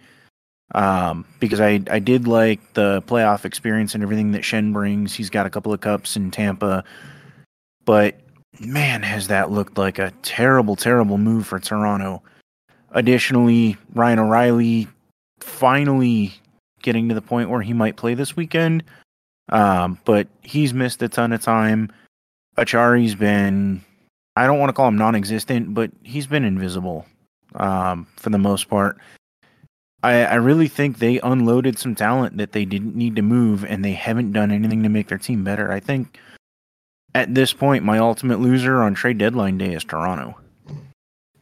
um, 0.76 1.26
because 1.40 1.62
I 1.62 1.82
I 1.90 2.00
did 2.00 2.28
like 2.28 2.60
the 2.74 3.02
playoff 3.08 3.46
experience 3.46 3.94
and 3.96 4.04
everything 4.04 4.32
that 4.34 4.44
Schenn 4.44 4.74
brings. 4.74 5.14
He's 5.16 5.30
got 5.30 5.46
a 5.46 5.50
couple 5.50 5.74
of 5.74 5.80
cups 5.82 6.16
in 6.16 6.30
Tampa, 6.30 6.84
but 7.88 8.20
man, 8.60 9.02
has 9.02 9.30
that 9.30 9.50
looked 9.50 9.78
like 9.78 9.98
a 9.98 10.12
terrible, 10.22 10.76
terrible 10.76 11.18
move 11.18 11.48
for 11.48 11.58
Toronto. 11.58 12.22
Additionally, 12.92 13.78
Ryan 13.94 14.20
O'Reilly 14.20 14.88
finally 15.40 16.34
getting 16.82 17.08
to 17.08 17.16
the 17.16 17.22
point 17.22 17.50
where 17.50 17.62
he 17.62 17.72
might 17.72 17.96
play 17.96 18.14
this 18.14 18.36
weekend, 18.36 18.84
um, 19.50 19.98
but 20.04 20.28
he's 20.42 20.74
missed 20.74 21.02
a 21.02 21.08
ton 21.08 21.32
of 21.32 21.42
time. 21.42 21.90
Acciari's 22.58 23.16
been, 23.16 23.82
I 24.36 24.46
don't 24.48 24.60
want 24.60 24.70
to 24.70 24.74
call 24.74 24.90
him 24.90 24.98
non 24.98 25.16
existent, 25.16 25.74
but 25.74 25.90
he's 26.04 26.28
been 26.28 26.44
invisible 26.44 27.06
um, 27.56 28.06
for 28.18 28.32
the 28.32 28.38
most 28.38 28.70
part. 28.70 28.98
I, 30.04 30.26
I 30.26 30.36
really 30.36 30.68
think 30.68 31.00
they 31.00 31.22
unloaded 31.22 31.80
some 31.80 31.96
talent 31.96 32.36
that 32.38 32.52
they 32.52 32.66
didn't 32.66 32.96
need 32.96 33.16
to 33.16 33.22
move, 33.22 33.64
and 33.64 33.86
they 33.86 33.94
haven't 33.94 34.34
done 34.34 34.52
anything 34.52 34.84
to 34.84 34.90
make 34.90 35.08
their 35.08 35.18
team 35.18 35.46
better. 35.46 35.72
I 35.72 35.80
think 35.80 36.20
at 37.18 37.34
this 37.34 37.52
point, 37.52 37.84
my 37.84 37.98
ultimate 37.98 38.40
loser 38.40 38.84
on 38.84 38.94
trade 38.94 39.18
deadline 39.18 39.58
day 39.58 39.74
is 39.74 39.84
Toronto. 39.84 40.40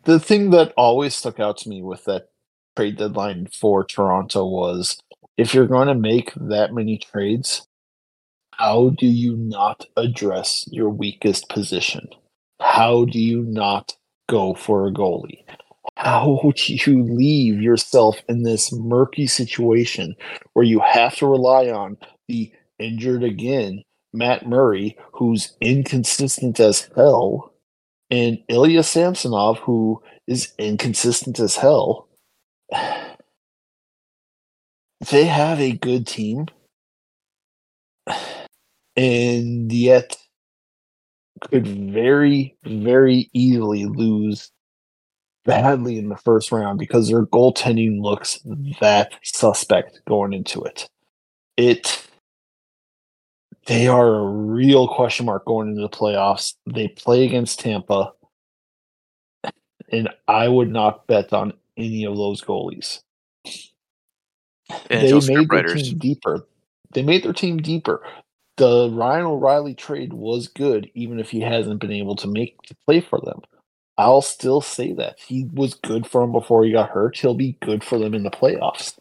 The 0.05 0.21
thing 0.21 0.51
that 0.51 0.73
always 0.77 1.13
stuck 1.13 1.37
out 1.37 1.57
to 1.57 1.69
me 1.69 1.81
with 1.83 2.05
that 2.05 2.29
trade 2.77 2.95
deadline 2.95 3.47
for 3.47 3.83
Toronto 3.83 4.45
was 4.45 4.97
if 5.35 5.53
you're 5.53 5.67
going 5.67 5.89
to 5.89 5.93
make 5.93 6.31
that 6.35 6.73
many 6.73 6.97
trades, 6.97 7.67
how 8.53 8.91
do 8.97 9.05
you 9.05 9.35
not 9.35 9.85
address 9.97 10.65
your 10.71 10.89
weakest 10.89 11.49
position? 11.49 12.07
How 12.61 13.03
do 13.03 13.19
you 13.19 13.43
not 13.43 13.97
go 14.29 14.53
for 14.53 14.87
a 14.87 14.93
goalie? 14.93 15.43
How 15.97 16.53
do 16.55 16.73
you 16.73 17.03
leave 17.03 17.61
yourself 17.61 18.21
in 18.29 18.43
this 18.43 18.71
murky 18.71 19.27
situation 19.27 20.15
where 20.53 20.65
you 20.65 20.79
have 20.79 21.17
to 21.17 21.27
rely 21.27 21.69
on 21.69 21.97
the 22.29 22.53
injured 22.79 23.23
again 23.23 23.83
Matt 24.15 24.47
Murray, 24.47 24.97
who's 25.13 25.55
inconsistent 25.61 26.59
as 26.59 26.89
hell, 26.95 27.53
and 28.09 28.39
Ilya 28.49 28.83
Samsonov, 28.83 29.59
who 29.59 30.01
is 30.27 30.53
inconsistent 30.57 31.39
as 31.39 31.57
hell. 31.57 32.07
They 35.11 35.25
have 35.25 35.59
a 35.59 35.73
good 35.73 36.07
team, 36.07 36.47
and 38.95 39.71
yet 39.71 40.17
could 41.41 41.67
very, 41.67 42.57
very 42.65 43.29
easily 43.33 43.85
lose 43.85 44.51
badly 45.45 45.97
in 45.97 46.09
the 46.09 46.17
first 46.17 46.51
round 46.51 46.79
because 46.79 47.09
their 47.09 47.25
goaltending 47.25 48.01
looks 48.01 48.39
that 48.81 49.13
suspect 49.23 50.01
going 50.07 50.33
into 50.33 50.63
it. 50.63 50.89
It 51.57 52.04
they 53.65 53.87
are 53.87 54.15
a 54.15 54.27
real 54.27 54.87
question 54.87 55.25
mark 55.25 55.45
going 55.45 55.69
into 55.69 55.81
the 55.81 55.89
playoffs. 55.89 56.53
They 56.65 56.87
play 56.87 57.25
against 57.25 57.59
Tampa, 57.59 58.13
and 59.91 60.09
I 60.27 60.47
would 60.47 60.71
not 60.71 61.07
bet 61.07 61.33
on 61.33 61.53
any 61.77 62.05
of 62.05 62.15
those 62.15 62.41
goalies. 62.41 63.01
They 64.89 65.11
made 65.27 65.49
their 65.49 65.63
team 65.63 65.97
deeper. 65.97 66.47
They 66.93 67.01
made 67.03 67.23
their 67.23 67.33
team 67.33 67.57
deeper. 67.57 68.01
The 68.57 68.89
Ryan 68.89 69.25
O'Reilly 69.25 69.73
trade 69.75 70.13
was 70.13 70.47
good, 70.47 70.89
even 70.93 71.19
if 71.19 71.29
he 71.29 71.41
hasn't 71.41 71.81
been 71.81 71.91
able 71.91 72.15
to 72.17 72.27
make 72.27 72.61
to 72.63 72.75
play 72.85 73.01
for 73.01 73.19
them. 73.19 73.41
I'll 73.97 74.21
still 74.21 74.61
say 74.61 74.93
that 74.93 75.19
he 75.19 75.49
was 75.53 75.73
good 75.73 76.07
for 76.07 76.21
them 76.21 76.31
before 76.31 76.63
he 76.63 76.71
got 76.71 76.89
hurt. 76.89 77.17
He'll 77.17 77.33
be 77.33 77.57
good 77.61 77.83
for 77.83 77.97
them 77.97 78.13
in 78.13 78.23
the 78.23 78.31
playoffs. 78.31 78.97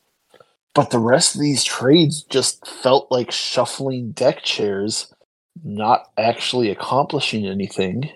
But 0.74 0.90
the 0.90 0.98
rest 0.98 1.36
of 1.36 1.40
these 1.40 1.62
trades 1.62 2.22
just 2.22 2.66
felt 2.66 3.10
like 3.10 3.30
shuffling 3.30 4.10
deck 4.10 4.42
chairs, 4.42 5.14
not 5.62 6.10
actually 6.18 6.68
accomplishing 6.70 7.46
anything, 7.46 8.10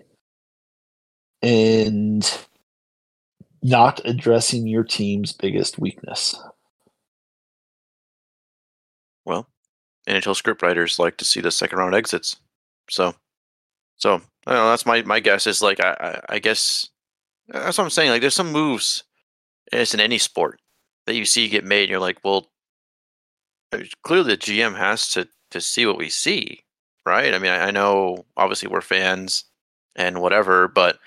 and 1.41 2.29
not 3.63 4.01
addressing 4.05 4.67
your 4.67 4.83
team's 4.83 5.33
biggest 5.33 5.79
weakness. 5.79 6.35
Well, 9.25 9.49
NHL 10.09 10.41
scriptwriters 10.41 10.99
like 10.99 11.17
to 11.19 11.25
see 11.25 11.41
the 11.41 11.53
second 11.53 11.79
round 11.79 11.95
exits. 11.95 12.37
So, 12.91 13.15
so 13.97 14.21
I 14.49 14.55
know. 14.55 14.71
That's 14.71 14.87
my 14.87 15.03
my 15.03 15.21
guess. 15.21 15.47
Is 15.47 15.63
like 15.63 15.79
I 15.79 15.97
I, 16.01 16.35
I 16.35 16.39
guess 16.41 16.89
that's 17.47 17.79
what 17.79 17.85
I'm 17.85 17.91
saying. 17.91 18.11
Like 18.11 18.21
there's 18.21 18.35
some 18.35 18.51
moves. 18.51 19.05
It's 19.71 19.95
in 19.95 20.01
any 20.01 20.19
sport 20.19 20.59
that 21.09 21.17
you 21.17 21.25
see 21.25 21.49
get 21.49 21.65
made. 21.65 21.85
And 21.85 21.91
you're 21.91 22.01
like, 22.01 22.19
well, 22.23 22.51
uh, 23.73 23.79
clearly 24.03 24.35
the 24.35 24.37
GM 24.37 24.77
has 24.77 25.09
to 25.09 25.27
to 25.51 25.61
see 25.61 25.87
what 25.87 25.97
we 25.97 26.11
see, 26.11 26.63
right? 27.07 27.33
I 27.33 27.39
mean, 27.39 27.51
I, 27.51 27.69
I 27.69 27.71
know 27.71 28.27
obviously 28.37 28.69
we're 28.69 28.83
fans 28.83 29.45
and 29.97 30.21
whatever, 30.21 30.69
but 30.69 30.99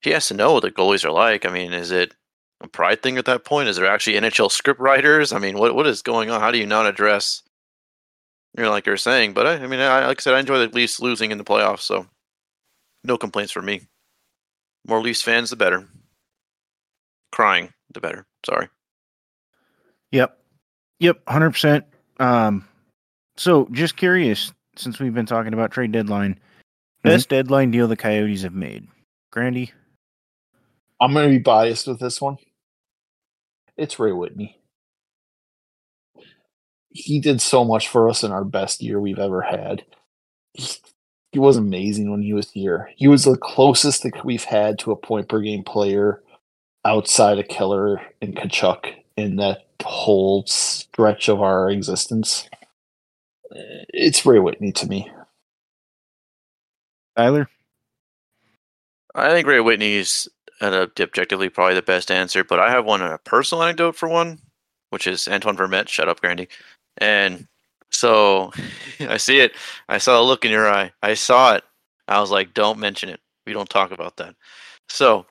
he 0.00 0.10
has 0.10 0.28
to 0.28 0.34
know 0.34 0.52
what 0.52 0.62
the 0.62 0.70
goalies 0.70 1.04
are 1.04 1.10
like. 1.10 1.44
I 1.44 1.52
mean, 1.52 1.72
is 1.72 1.90
it 1.90 2.14
a 2.60 2.68
pride 2.68 3.02
thing 3.02 3.18
at 3.18 3.24
that 3.24 3.44
point? 3.44 3.68
Is 3.68 3.76
there 3.76 3.86
actually 3.86 4.14
NHL 4.14 4.52
script 4.52 4.78
writers? 4.78 5.32
I 5.32 5.40
mean, 5.40 5.58
what 5.58 5.74
what 5.74 5.88
is 5.88 6.02
going 6.02 6.30
on? 6.30 6.40
How 6.40 6.52
do 6.52 6.58
you 6.58 6.66
not 6.66 6.86
address? 6.86 7.42
You 8.56 8.62
know, 8.62 8.70
like 8.70 8.86
you're 8.86 8.96
saying, 8.96 9.32
but 9.32 9.46
I, 9.46 9.54
I 9.54 9.66
mean, 9.66 9.80
I, 9.80 10.06
like 10.06 10.20
I 10.20 10.22
said, 10.22 10.34
I 10.34 10.40
enjoy 10.40 10.58
the 10.58 10.68
Leafs 10.68 11.00
losing 11.00 11.32
in 11.32 11.38
the 11.38 11.44
playoffs, 11.44 11.80
so 11.80 12.06
no 13.02 13.18
complaints 13.18 13.52
for 13.52 13.62
me. 13.62 13.88
More 14.86 15.02
Leafs 15.02 15.22
fans, 15.22 15.50
the 15.50 15.56
better. 15.56 15.88
Crying, 17.32 17.72
the 17.92 18.00
better. 18.00 18.26
Sorry. 18.46 18.68
Yep. 20.12 20.38
Yep, 21.00 21.24
100%. 21.26 21.84
Um 22.20 22.66
so 23.36 23.66
just 23.72 23.96
curious 23.96 24.52
since 24.76 24.98
we've 25.00 25.14
been 25.14 25.26
talking 25.26 25.52
about 25.52 25.70
trade 25.70 25.92
deadline, 25.92 26.38
best 27.02 27.28
deadline 27.28 27.70
deal 27.70 27.88
the 27.88 27.96
Coyotes 27.96 28.42
have 28.42 28.54
made. 28.54 28.86
Grandy? 29.30 29.72
I'm 31.00 31.14
going 31.14 31.28
to 31.28 31.38
be 31.38 31.42
biased 31.42 31.88
with 31.88 31.98
this 31.98 32.20
one. 32.20 32.36
It's 33.76 33.98
Ray 33.98 34.12
Whitney. 34.12 34.58
He 36.90 37.20
did 37.20 37.40
so 37.40 37.64
much 37.64 37.88
for 37.88 38.08
us 38.08 38.22
in 38.22 38.30
our 38.30 38.44
best 38.44 38.82
year 38.82 39.00
we've 39.00 39.18
ever 39.18 39.40
had. 39.40 39.82
He, 40.52 40.74
he 41.32 41.38
was 41.38 41.56
amazing 41.56 42.10
when 42.10 42.22
he 42.22 42.34
was 42.34 42.50
here. 42.50 42.90
He 42.96 43.08
was 43.08 43.24
the 43.24 43.38
closest 43.38 44.02
that 44.02 44.24
we've 44.24 44.44
had 44.44 44.78
to 44.80 44.92
a 44.92 44.96
point 44.96 45.28
per 45.28 45.40
game 45.40 45.64
player 45.64 46.22
outside 46.84 47.38
of 47.38 47.48
Keller 47.48 48.00
and 48.20 48.36
Tkachuk 48.36 49.01
in 49.16 49.36
that 49.36 49.66
whole 49.82 50.44
stretch 50.46 51.28
of 51.28 51.40
our 51.40 51.70
existence. 51.70 52.48
It's 53.50 54.24
Ray 54.24 54.38
Whitney 54.38 54.72
to 54.72 54.86
me. 54.86 55.10
Tyler? 57.16 57.48
I 59.14 59.30
think 59.30 59.46
Ray 59.46 59.60
Whitney 59.60 59.94
is 59.94 60.28
an 60.60 60.72
objectively 60.72 61.48
probably 61.48 61.74
the 61.74 61.82
best 61.82 62.10
answer, 62.10 62.44
but 62.44 62.60
I 62.60 62.70
have 62.70 62.84
one 62.84 63.02
a 63.02 63.18
personal 63.18 63.62
anecdote 63.62 63.96
for 63.96 64.08
one, 64.08 64.38
which 64.90 65.06
is 65.06 65.28
Antoine 65.28 65.56
Vermette. 65.56 65.88
Shut 65.88 66.08
up, 66.08 66.20
Grandy. 66.20 66.48
And 66.98 67.46
so 67.90 68.52
I 69.00 69.18
see 69.18 69.40
it. 69.40 69.52
I 69.88 69.98
saw 69.98 70.18
the 70.18 70.26
look 70.26 70.44
in 70.44 70.50
your 70.50 70.68
eye. 70.68 70.92
I 71.02 71.14
saw 71.14 71.54
it. 71.54 71.64
I 72.08 72.20
was 72.20 72.30
like, 72.30 72.54
don't 72.54 72.78
mention 72.78 73.08
it. 73.08 73.20
We 73.46 73.52
don't 73.52 73.68
talk 73.68 73.90
about 73.90 74.16
that. 74.16 74.34
So, 74.88 75.26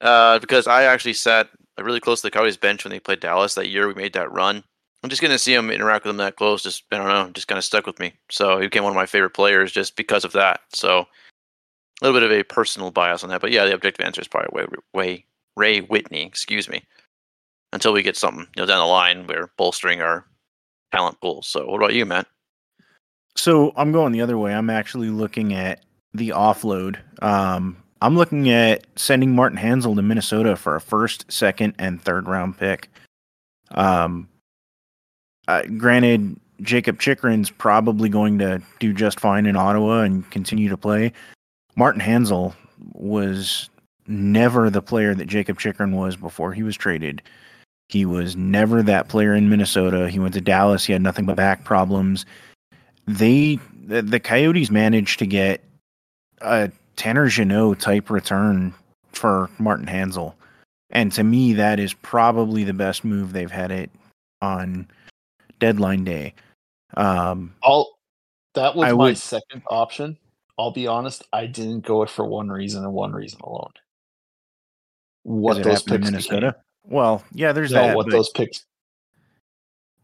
uh, 0.00 0.38
because 0.38 0.66
I 0.66 0.84
actually 0.84 1.14
sat 1.14 1.48
really 1.78 2.00
close 2.00 2.20
to 2.20 2.26
the 2.26 2.30
Cowboys 2.30 2.56
bench 2.56 2.84
when 2.84 2.90
they 2.90 3.00
played 3.00 3.20
Dallas 3.20 3.54
that 3.54 3.68
year, 3.68 3.86
we 3.88 3.94
made 3.94 4.14
that 4.14 4.32
run. 4.32 4.62
I'm 5.02 5.10
just 5.10 5.22
gonna 5.22 5.38
see 5.38 5.54
him 5.54 5.70
interact 5.70 6.04
with 6.04 6.10
him 6.10 6.16
that 6.18 6.36
close. 6.36 6.62
Just 6.62 6.84
I 6.90 6.96
don't 6.96 7.08
know, 7.08 7.30
just 7.30 7.48
kind 7.48 7.58
of 7.58 7.64
stuck 7.64 7.86
with 7.86 7.98
me. 8.00 8.12
So 8.30 8.58
he 8.58 8.66
became 8.66 8.82
one 8.82 8.92
of 8.92 8.96
my 8.96 9.06
favorite 9.06 9.34
players 9.34 9.70
just 9.72 9.96
because 9.96 10.24
of 10.24 10.32
that. 10.32 10.60
So 10.72 11.00
a 11.00 12.04
little 12.04 12.18
bit 12.18 12.28
of 12.28 12.36
a 12.36 12.42
personal 12.42 12.90
bias 12.90 13.22
on 13.22 13.30
that, 13.30 13.40
but 13.40 13.52
yeah, 13.52 13.64
the 13.64 13.74
objective 13.74 14.04
answer 14.04 14.20
is 14.20 14.28
probably 14.28 14.50
way, 14.52 14.66
way 14.94 15.26
Ray 15.56 15.80
Whitney. 15.80 16.24
Excuse 16.24 16.68
me. 16.68 16.82
Until 17.72 17.92
we 17.92 18.02
get 18.02 18.16
something 18.16 18.46
you 18.56 18.62
know 18.62 18.66
down 18.66 18.78
the 18.78 18.86
line, 18.86 19.26
we're 19.26 19.50
bolstering 19.56 20.00
our 20.00 20.26
talent 20.92 21.20
pool. 21.20 21.42
So 21.42 21.66
what 21.66 21.76
about 21.76 21.94
you, 21.94 22.06
Matt? 22.06 22.26
So 23.36 23.72
I'm 23.76 23.92
going 23.92 24.12
the 24.12 24.22
other 24.22 24.38
way. 24.38 24.54
I'm 24.54 24.70
actually 24.70 25.10
looking 25.10 25.52
at 25.52 25.84
the 26.14 26.30
offload. 26.30 26.98
Um, 27.22 27.76
I'm 28.00 28.16
looking 28.16 28.50
at 28.50 28.86
sending 28.96 29.34
Martin 29.34 29.58
Hanzal 29.58 29.96
to 29.96 30.02
Minnesota 30.02 30.56
for 30.56 30.76
a 30.76 30.80
first, 30.80 31.30
second, 31.30 31.74
and 31.78 32.00
third 32.00 32.28
round 32.28 32.58
pick. 32.58 32.88
Um, 33.70 34.28
uh, 35.48 35.62
granted, 35.62 36.38
Jakob 36.60 36.98
Chychrun's 36.98 37.50
probably 37.50 38.08
going 38.08 38.38
to 38.38 38.62
do 38.78 38.92
just 38.92 39.20
fine 39.20 39.46
in 39.46 39.56
Ottawa 39.56 40.00
and 40.00 40.28
continue 40.30 40.68
to 40.68 40.76
play. 40.76 41.12
Martin 41.74 42.00
Hanzal 42.00 42.54
was 42.92 43.70
never 44.06 44.70
the 44.70 44.82
player 44.82 45.14
that 45.14 45.26
Jakob 45.26 45.58
Chychrun 45.58 45.92
was 45.92 46.16
before 46.16 46.52
he 46.52 46.62
was 46.62 46.76
traded. 46.76 47.22
He 47.88 48.04
was 48.04 48.36
never 48.36 48.82
that 48.82 49.08
player 49.08 49.34
in 49.34 49.48
Minnesota. 49.48 50.08
He 50.10 50.18
went 50.18 50.34
to 50.34 50.40
Dallas. 50.40 50.84
He 50.84 50.92
had 50.92 51.02
nothing 51.02 51.24
but 51.24 51.36
back 51.36 51.64
problems. 51.64 52.26
They 53.06 53.58
the, 53.84 54.02
the 54.02 54.18
Coyotes 54.18 54.70
managed 54.70 55.20
to 55.20 55.26
get 55.26 55.62
a 56.40 56.70
Tanner 56.96 57.28
Jeannot 57.28 57.78
type 57.80 58.10
return 58.10 58.74
for 59.12 59.50
Martin 59.58 59.86
Hanzal. 59.86 60.34
And 60.90 61.12
to 61.12 61.24
me, 61.24 61.52
that 61.54 61.78
is 61.80 61.92
probably 61.94 62.64
the 62.64 62.72
best 62.72 63.04
move 63.04 63.32
they've 63.32 63.50
had 63.50 63.70
it 63.70 63.90
on 64.40 64.88
deadline 65.58 66.04
day. 66.04 66.34
Um, 66.96 67.54
I'll, 67.62 67.98
that 68.54 68.74
was 68.76 68.86
I 68.88 68.92
my 68.92 68.94
would- 68.94 69.18
second 69.18 69.62
option. 69.68 70.16
I'll 70.58 70.70
be 70.70 70.86
honest, 70.86 71.22
I 71.34 71.44
didn't 71.46 71.80
go 71.84 72.02
it 72.02 72.08
for 72.08 72.24
one 72.24 72.48
reason 72.48 72.82
and 72.82 72.92
one 72.94 73.12
reason 73.12 73.40
alone. 73.42 73.72
What 75.24 75.62
those 75.62 75.80
happen 75.80 75.94
in 75.96 76.00
picks 76.00 76.10
Minnesota? 76.12 76.46
became. 76.52 76.62
Well, 76.96 77.24
yeah, 77.32 77.52
there's 77.52 77.72
No, 77.72 77.82
that. 77.88 77.96
what 77.96 78.06
but- 78.06 78.12
those 78.12 78.30
picks 78.30 78.64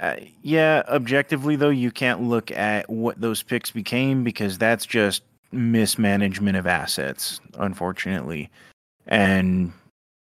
Uh, 0.01 0.17
yeah, 0.43 0.83
objectively 0.89 1.55
though, 1.57 1.71
you 1.71 1.91
can't 1.91 2.23
look 2.23 2.51
at 2.51 2.91
what 2.91 3.21
those 3.21 3.43
picks 3.43 3.71
became 3.71 4.25
because 4.25 4.59
that's 4.59 4.85
just 4.85 5.23
mismanagement 5.53 6.57
of 6.57 6.67
assets, 6.67 7.41
unfortunately. 7.59 8.51
And 9.07 9.73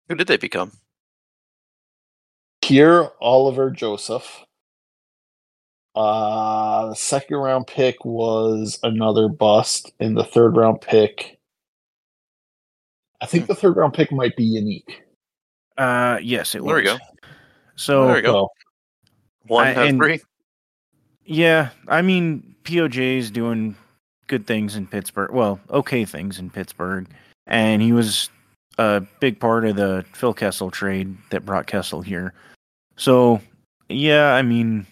Who 0.09 0.15
did 0.15 0.27
they 0.27 0.37
become? 0.37 0.71
Pierre 2.61 3.09
Oliver 3.21 3.69
Joseph. 3.71 4.43
Uh, 5.95 6.87
the 6.89 6.95
second 6.95 7.37
round 7.37 7.67
pick 7.67 8.03
was 8.03 8.79
another 8.83 9.27
bust, 9.27 9.91
and 9.99 10.17
the 10.17 10.23
third 10.23 10.55
round 10.55 10.81
pick. 10.81 11.37
I 13.21 13.25
think 13.25 13.47
the 13.47 13.55
third 13.55 13.75
round 13.77 13.93
pick 13.93 14.11
might 14.11 14.35
be 14.35 14.43
unique. 14.43 15.03
uh, 15.77 16.19
yes, 16.21 16.55
it 16.55 16.63
was. 16.63 16.67
There 16.67 16.75
we 16.77 16.83
go. 16.83 16.97
So 17.75 18.05
There 18.07 18.15
we 18.15 18.21
go. 18.21 18.31
So, 18.31 18.49
One 19.47 19.67
I- 19.67 19.85
and- 19.85 19.99
three. 19.99 20.19
yeah, 21.25 21.69
I 21.87 22.01
mean 22.01 22.55
POJ 22.63 23.17
is 23.17 23.29
doing 23.31 23.75
good 24.33 24.47
things 24.47 24.75
in 24.75 24.87
Pittsburgh. 24.87 25.29
Well, 25.29 25.59
okay 25.69 26.05
things 26.05 26.39
in 26.39 26.49
Pittsburgh, 26.49 27.05
and 27.45 27.83
he 27.83 27.93
was 27.93 28.31
a 28.79 29.01
big 29.19 29.39
part 29.39 29.63
of 29.63 29.75
the 29.75 30.03
Phil 30.13 30.33
Kessel 30.33 30.71
trade 30.71 31.15
that 31.29 31.45
brought 31.45 31.67
Kessel 31.67 32.01
here. 32.01 32.33
So, 32.97 33.41
yeah, 33.89 34.33
I 34.33 34.41
mean, 34.41 34.87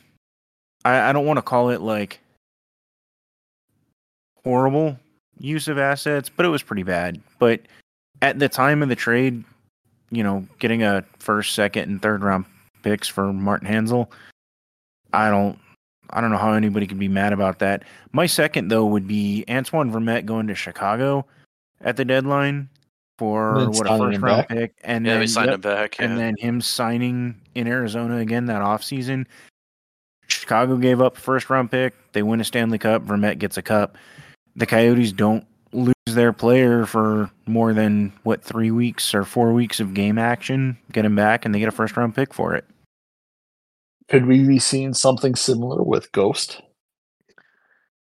I, 0.86 1.10
I 1.10 1.12
don't 1.12 1.26
want 1.26 1.38
to 1.38 1.42
call 1.42 1.72
it 1.72 1.82
like 1.82 2.20
horrible 4.44 4.96
use 5.40 5.68
of 5.68 5.80
assets, 5.80 6.30
but 6.30 6.46
it 6.46 6.50
was 6.50 6.62
pretty 6.62 6.84
bad. 6.84 7.20
But 7.40 7.62
at 8.22 8.38
the 8.38 8.48
time 8.48 8.84
of 8.84 8.90
the 8.90 8.96
trade, 8.96 9.44
you 10.12 10.22
know, 10.22 10.46
getting 10.60 10.84
a 10.84 11.04
first, 11.18 11.56
second, 11.56 11.90
and 11.90 12.00
third 12.00 12.22
round 12.22 12.46
picks 12.84 13.08
for 13.08 13.34
Martin 13.34 13.68
Hanzal, 13.68 14.08
I 15.14 15.32
don't 15.32 15.58
I 16.14 16.22
don't 16.22 16.32
know 16.32 16.38
how 16.38 16.54
anybody 16.54 16.88
could 16.88 17.00
be 17.00 17.08
mad 17.08 17.34
about 17.34 17.60
that. 17.60 17.84
My 18.12 18.26
second 18.26 18.68
though 18.70 18.86
would 18.86 19.08
be 19.08 19.46
Antoine 19.50 19.92
Vermette 19.92 20.26
going 20.26 20.48
to 20.48 20.56
Chicago 20.56 21.26
at 21.82 21.98
the 21.98 22.06
deadline 22.06 22.70
for 23.18 23.58
And 23.60 23.74
then 23.74 23.78
what 23.78 23.88
a 23.88 23.98
first 23.98 24.16
him 24.16 24.24
round 24.24 24.48
back. 24.48 24.50
pick, 24.50 24.74
and 24.84 25.06
Yeah, 25.06 25.14
then 25.14 25.20
they 25.22 25.28
signed 25.28 25.48
yep, 25.48 25.56
him 25.56 25.62
back. 25.62 25.98
Yeah. 26.00 26.06
and 26.06 26.18
then 26.18 26.36
him 26.40 26.62
signing 26.62 27.36
in 27.56 27.68
Arizona 27.68 28.18
again 28.18 28.46
that 28.48 28.62
offseason. 28.62 29.26
Chicago 30.28 30.78
gave 30.78 31.02
up 31.02 31.18
a 31.18 31.20
first 31.20 31.50
round 31.50 31.70
pick. 31.72 31.94
They 32.14 32.24
win 32.24 32.42
a 32.42 32.44
Stanley 32.44 32.78
Cup. 32.78 33.04
Vermette 33.04 33.38
gets 33.40 33.58
a 33.58 33.62
cup. 33.62 33.98
The 34.56 34.66
Coyotes 34.66 35.12
don't 35.12 35.46
lose 35.74 35.94
their 36.08 36.34
player 36.34 36.86
for 36.86 37.30
more 37.48 37.74
than 37.74 38.12
what 38.24 38.44
three 38.44 38.72
weeks 38.72 39.14
or 39.14 39.24
four 39.24 39.54
weeks 39.54 39.80
of 39.80 39.94
game 39.94 40.18
action. 40.18 40.78
Get 40.92 41.06
him 41.06 41.16
back, 41.16 41.46
and 41.46 41.54
they 41.54 41.60
get 41.60 41.68
a 41.68 41.72
first 41.72 41.96
round 41.98 42.16
pick 42.16 42.34
for 42.34 42.56
it. 42.56 42.66
Could 44.12 44.26
we 44.26 44.44
be 44.44 44.60
seeing 44.60 44.94
something 44.94 45.36
similar 45.36 45.82
with 45.82 46.12
Ghost? 46.12 46.62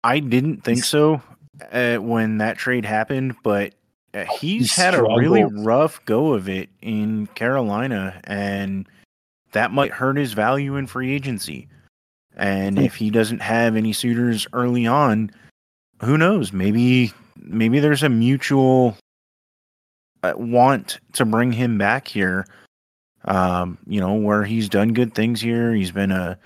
I 0.02 0.18
didn't 0.18 0.64
think 0.64 0.78
He's- 0.78 0.88
so 0.88 1.22
uh, 1.70 1.98
when 1.98 2.38
that 2.38 2.58
trade 2.58 2.84
happened, 2.84 3.36
but 3.44 3.74
uh, 4.12 4.24
he's 4.40 4.74
He 4.74 4.82
had 4.82 4.94
a 4.94 5.04
really 5.04 5.44
rough 5.44 6.04
go 6.04 6.32
of 6.32 6.48
it 6.48 6.68
in 6.82 7.28
Carolina, 7.28 8.20
and 8.24 8.88
that 9.52 9.70
might 9.70 9.92
hurt 9.92 10.16
his 10.16 10.32
value 10.32 10.74
in 10.74 10.88
free 10.88 11.14
agency. 11.14 11.68
And 12.36 12.80
if 12.80 12.96
he 12.96 13.10
doesn't 13.10 13.40
have 13.40 13.76
any 13.76 13.92
suitors 13.92 14.48
early 14.52 14.88
on, 14.88 15.30
who 16.02 16.18
knows? 16.18 16.52
Maybe 16.52 17.12
maybe 17.36 17.78
there's 17.78 18.02
a 18.02 18.08
mutual 18.08 18.96
uh, 20.24 20.32
want 20.36 20.98
to 21.12 21.24
bring 21.24 21.52
him 21.52 21.78
back 21.78 22.08
here. 22.08 22.46
Um, 23.26 23.78
you 23.86 24.00
know, 24.00 24.14
where 24.14 24.44
he's 24.44 24.68
done 24.68 24.92
good 24.92 25.14
things 25.14 25.40
here. 25.40 25.72
He's 25.74 25.90
been 25.90 26.12
a 26.12 26.38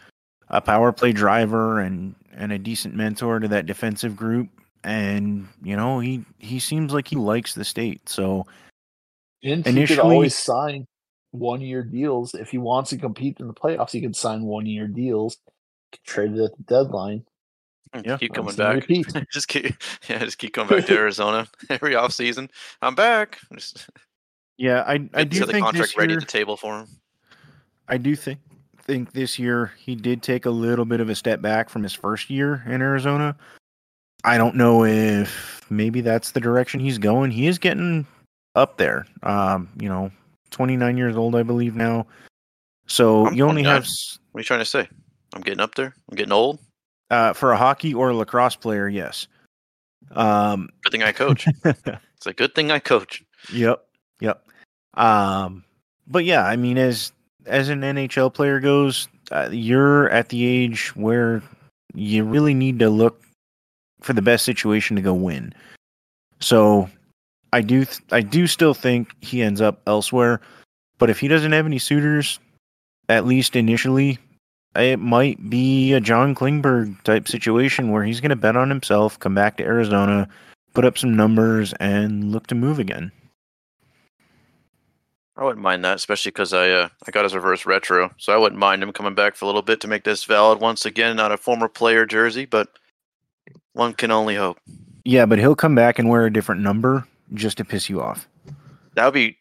a 0.49 0.61
power 0.61 0.93
play 0.93 1.13
driver 1.13 1.81
and 1.81 2.15
and 2.33 2.53
a 2.53 2.59
decent 2.59 2.95
mentor 2.95 3.41
to 3.41 3.49
that 3.49 3.67
defensive 3.67 4.17
group 4.17 4.49
and 4.85 5.49
you 5.63 5.77
know 5.77 5.99
he 5.99 6.25
he 6.39 6.59
seems 6.61 6.93
like 6.93 7.09
he 7.09 7.17
likes 7.17 7.53
the 7.55 7.65
state 7.65 8.09
so 8.09 8.47
And 9.43 9.65
he 9.67 9.71
Initially- 9.71 9.87
could 9.87 9.99
always 9.99 10.37
sign 10.37 10.87
one 11.33 11.61
year 11.61 11.83
deals. 11.83 12.35
If 12.35 12.51
he 12.51 12.59
wants 12.59 12.91
to 12.91 12.97
compete 12.97 13.39
in 13.41 13.49
the 13.49 13.53
playoffs, 13.55 13.91
he 13.91 14.01
can 14.01 14.15
sign 14.15 14.43
one 14.45 14.67
year 14.67 14.87
deals, 14.87 15.37
trade 16.07 16.33
it 16.33 16.41
at 16.45 16.57
the 16.57 16.63
deadline. 16.63 17.25
Yeah, 18.05 18.17
keep 18.19 18.33
coming 18.35 18.55
back. 18.55 18.87
just 19.33 19.49
keep, 19.49 19.75
yeah, 20.09 20.19
just 20.19 20.39
keep 20.39 20.55
coming 20.55 20.79
back 20.79 20.87
to 20.87 20.95
Arizona 20.97 21.47
every 21.69 21.95
off 21.95 22.13
season. 22.13 22.49
I'm 22.81 22.95
back. 22.95 23.39
Just 23.53 23.89
yeah 24.59 24.85
i 24.87 25.09
i 25.15 25.25
do 25.25 25.45
the 25.45 25.53
think 25.53 25.73
this 25.73 25.97
ready 25.97 26.13
year 26.13 26.21
the 26.21 26.27
table 26.27 26.57
for 26.57 26.81
him. 26.81 26.89
i 27.89 27.97
do 27.97 28.15
think 28.15 28.39
think 28.83 29.13
this 29.13 29.39
year 29.39 29.73
he 29.79 29.95
did 29.95 30.23
take 30.23 30.47
a 30.47 30.51
little 30.51 30.85
bit 30.85 31.01
of 31.01 31.09
a 31.09 31.15
step 31.15 31.41
back 31.41 31.69
from 31.69 31.83
his 31.83 31.95
first 31.95 32.29
year 32.29 32.63
in 32.67 32.83
arizona 32.83 33.37
i 34.25 34.37
don't 34.37 34.57
know 34.57 34.85
if 34.85 35.61
maybe 35.71 36.01
that's 36.01 36.33
the 36.33 36.41
direction 36.41 36.81
he's 36.81 36.99
going 36.99 37.31
he 37.31 37.47
is 37.47 37.59
getting 37.59 38.07
up 38.55 38.77
there 38.77 39.07
um 39.23 39.69
you 39.79 39.89
know 39.89 40.11
29 40.51 40.97
years 40.97 41.17
old 41.17 41.37
i 41.37 41.43
believe 41.43 41.75
now 41.77 42.07
so 42.87 43.27
I'm 43.27 43.35
you 43.35 43.45
only 43.45 43.63
29. 43.63 43.75
have 43.75 43.87
What 44.33 44.39
are 44.39 44.41
you 44.41 44.45
trying 44.45 44.61
to 44.61 44.65
say? 44.65 44.89
I'm 45.35 45.43
getting 45.43 45.61
up 45.61 45.75
there. 45.75 45.95
I'm 46.11 46.17
getting 46.17 46.33
old. 46.33 46.59
uh 47.11 47.35
for 47.35 47.53
a 47.53 47.57
hockey 47.57 47.93
or 47.93 48.15
lacrosse 48.15 48.57
player 48.57 48.89
yes 48.89 49.29
um 50.13 50.71
Good 50.83 50.93
thing 50.93 51.03
I 51.03 51.13
coach. 51.13 51.47
it's 51.65 52.27
a 52.27 52.33
good 52.33 52.55
thing 52.55 52.71
I 52.71 52.79
coach. 52.79 53.23
Yep. 53.53 53.85
Yep. 54.21 54.45
Um 54.95 55.65
but 56.07 56.25
yeah, 56.25 56.45
I 56.45 56.57
mean 56.57 56.79
as 56.79 57.13
as 57.47 57.69
an 57.69 57.81
NHL 57.81 58.33
player 58.33 58.61
goes, 58.61 59.09
uh, 59.31 59.49
you're 59.51 60.09
at 60.11 60.29
the 60.29 60.45
age 60.47 60.95
where 60.97 61.43
you 61.95 62.25
really 62.25 62.55
need 62.55 62.79
to 62.79 62.91
look 62.91 63.23
for 64.01 64.13
the 64.13 64.23
best 64.23 64.45
situation 64.45 64.97
to 64.97 65.03
go 65.03 65.15
win. 65.15 65.53
So 66.41 66.89
I 67.53 67.63
do 67.63 67.85
th- 67.85 68.01
I 68.13 68.21
do 68.21 68.47
still 68.47 68.75
think 68.75 69.13
he 69.21 69.43
ends 69.43 69.61
up 69.61 69.81
elsewhere, 69.87 70.41
but 70.99 71.11
if 71.11 71.19
he 71.19 71.29
doesn't 71.29 71.53
have 71.53 71.67
any 71.67 71.79
suitors 71.79 72.39
at 73.09 73.27
least 73.27 73.57
initially, 73.57 74.19
it 74.77 74.99
might 74.99 75.49
be 75.49 75.93
a 75.95 76.01
John 76.01 76.35
Klingberg 76.35 77.03
type 77.03 77.27
situation 77.27 77.91
where 77.91 78.05
he's 78.05 78.21
going 78.21 78.31
to 78.31 78.37
bet 78.37 78.57
on 78.57 78.69
himself, 78.69 79.19
come 79.19 79.35
back 79.35 79.57
to 79.57 79.65
Arizona, 79.65 80.29
put 80.75 80.85
up 80.85 80.99
some 80.99 81.17
numbers 81.17 81.73
and 81.81 82.31
look 82.33 82.47
to 82.49 82.55
move 82.55 82.79
again. 82.79 83.11
I 85.39 85.45
wouldn't 85.45 85.63
mind 85.63 85.85
that, 85.85 85.95
especially 85.95 86.31
because 86.31 86.53
I 86.53 86.69
uh, 86.69 86.89
I 87.07 87.13
got 87.13 87.23
his 87.23 87.35
reverse 87.35 87.65
retro, 87.65 88.13
so 88.19 88.33
I 88.33 88.37
wouldn't 88.37 88.59
mind 88.59 88.83
him 88.83 88.93
coming 88.93 89.15
back 89.15 89.37
for 89.37 89.45
a 89.45 89.47
little 89.47 89.63
bit 89.63 89.81
to 89.83 89.89
make 89.89 90.03
this 90.03 90.25
valid 90.25 90.59
once 90.59 90.85
again. 90.85 91.15
Not 91.15 91.31
a 91.31 91.37
former 91.37 91.69
player 91.69 92.05
jersey, 92.05 92.45
but 92.45 92.77
one 93.73 93.95
can 93.95 94.11
only 94.11 94.35
hope. 94.35 94.59
Yeah, 95.05 95.27
but 95.27 95.39
he'll 95.39 95.55
come 95.55 95.77
back 95.77 96.01
and 96.01 96.09
wear 96.09 96.27
a 96.27 96.33
different 96.33 96.61
number 96.63 97.07
just 97.35 97.57
to 97.59 97.65
piss 97.65 97.89
you 97.89 98.03
off. 98.03 98.29
That 98.95 99.05
would 99.05 99.15
be 99.15 99.39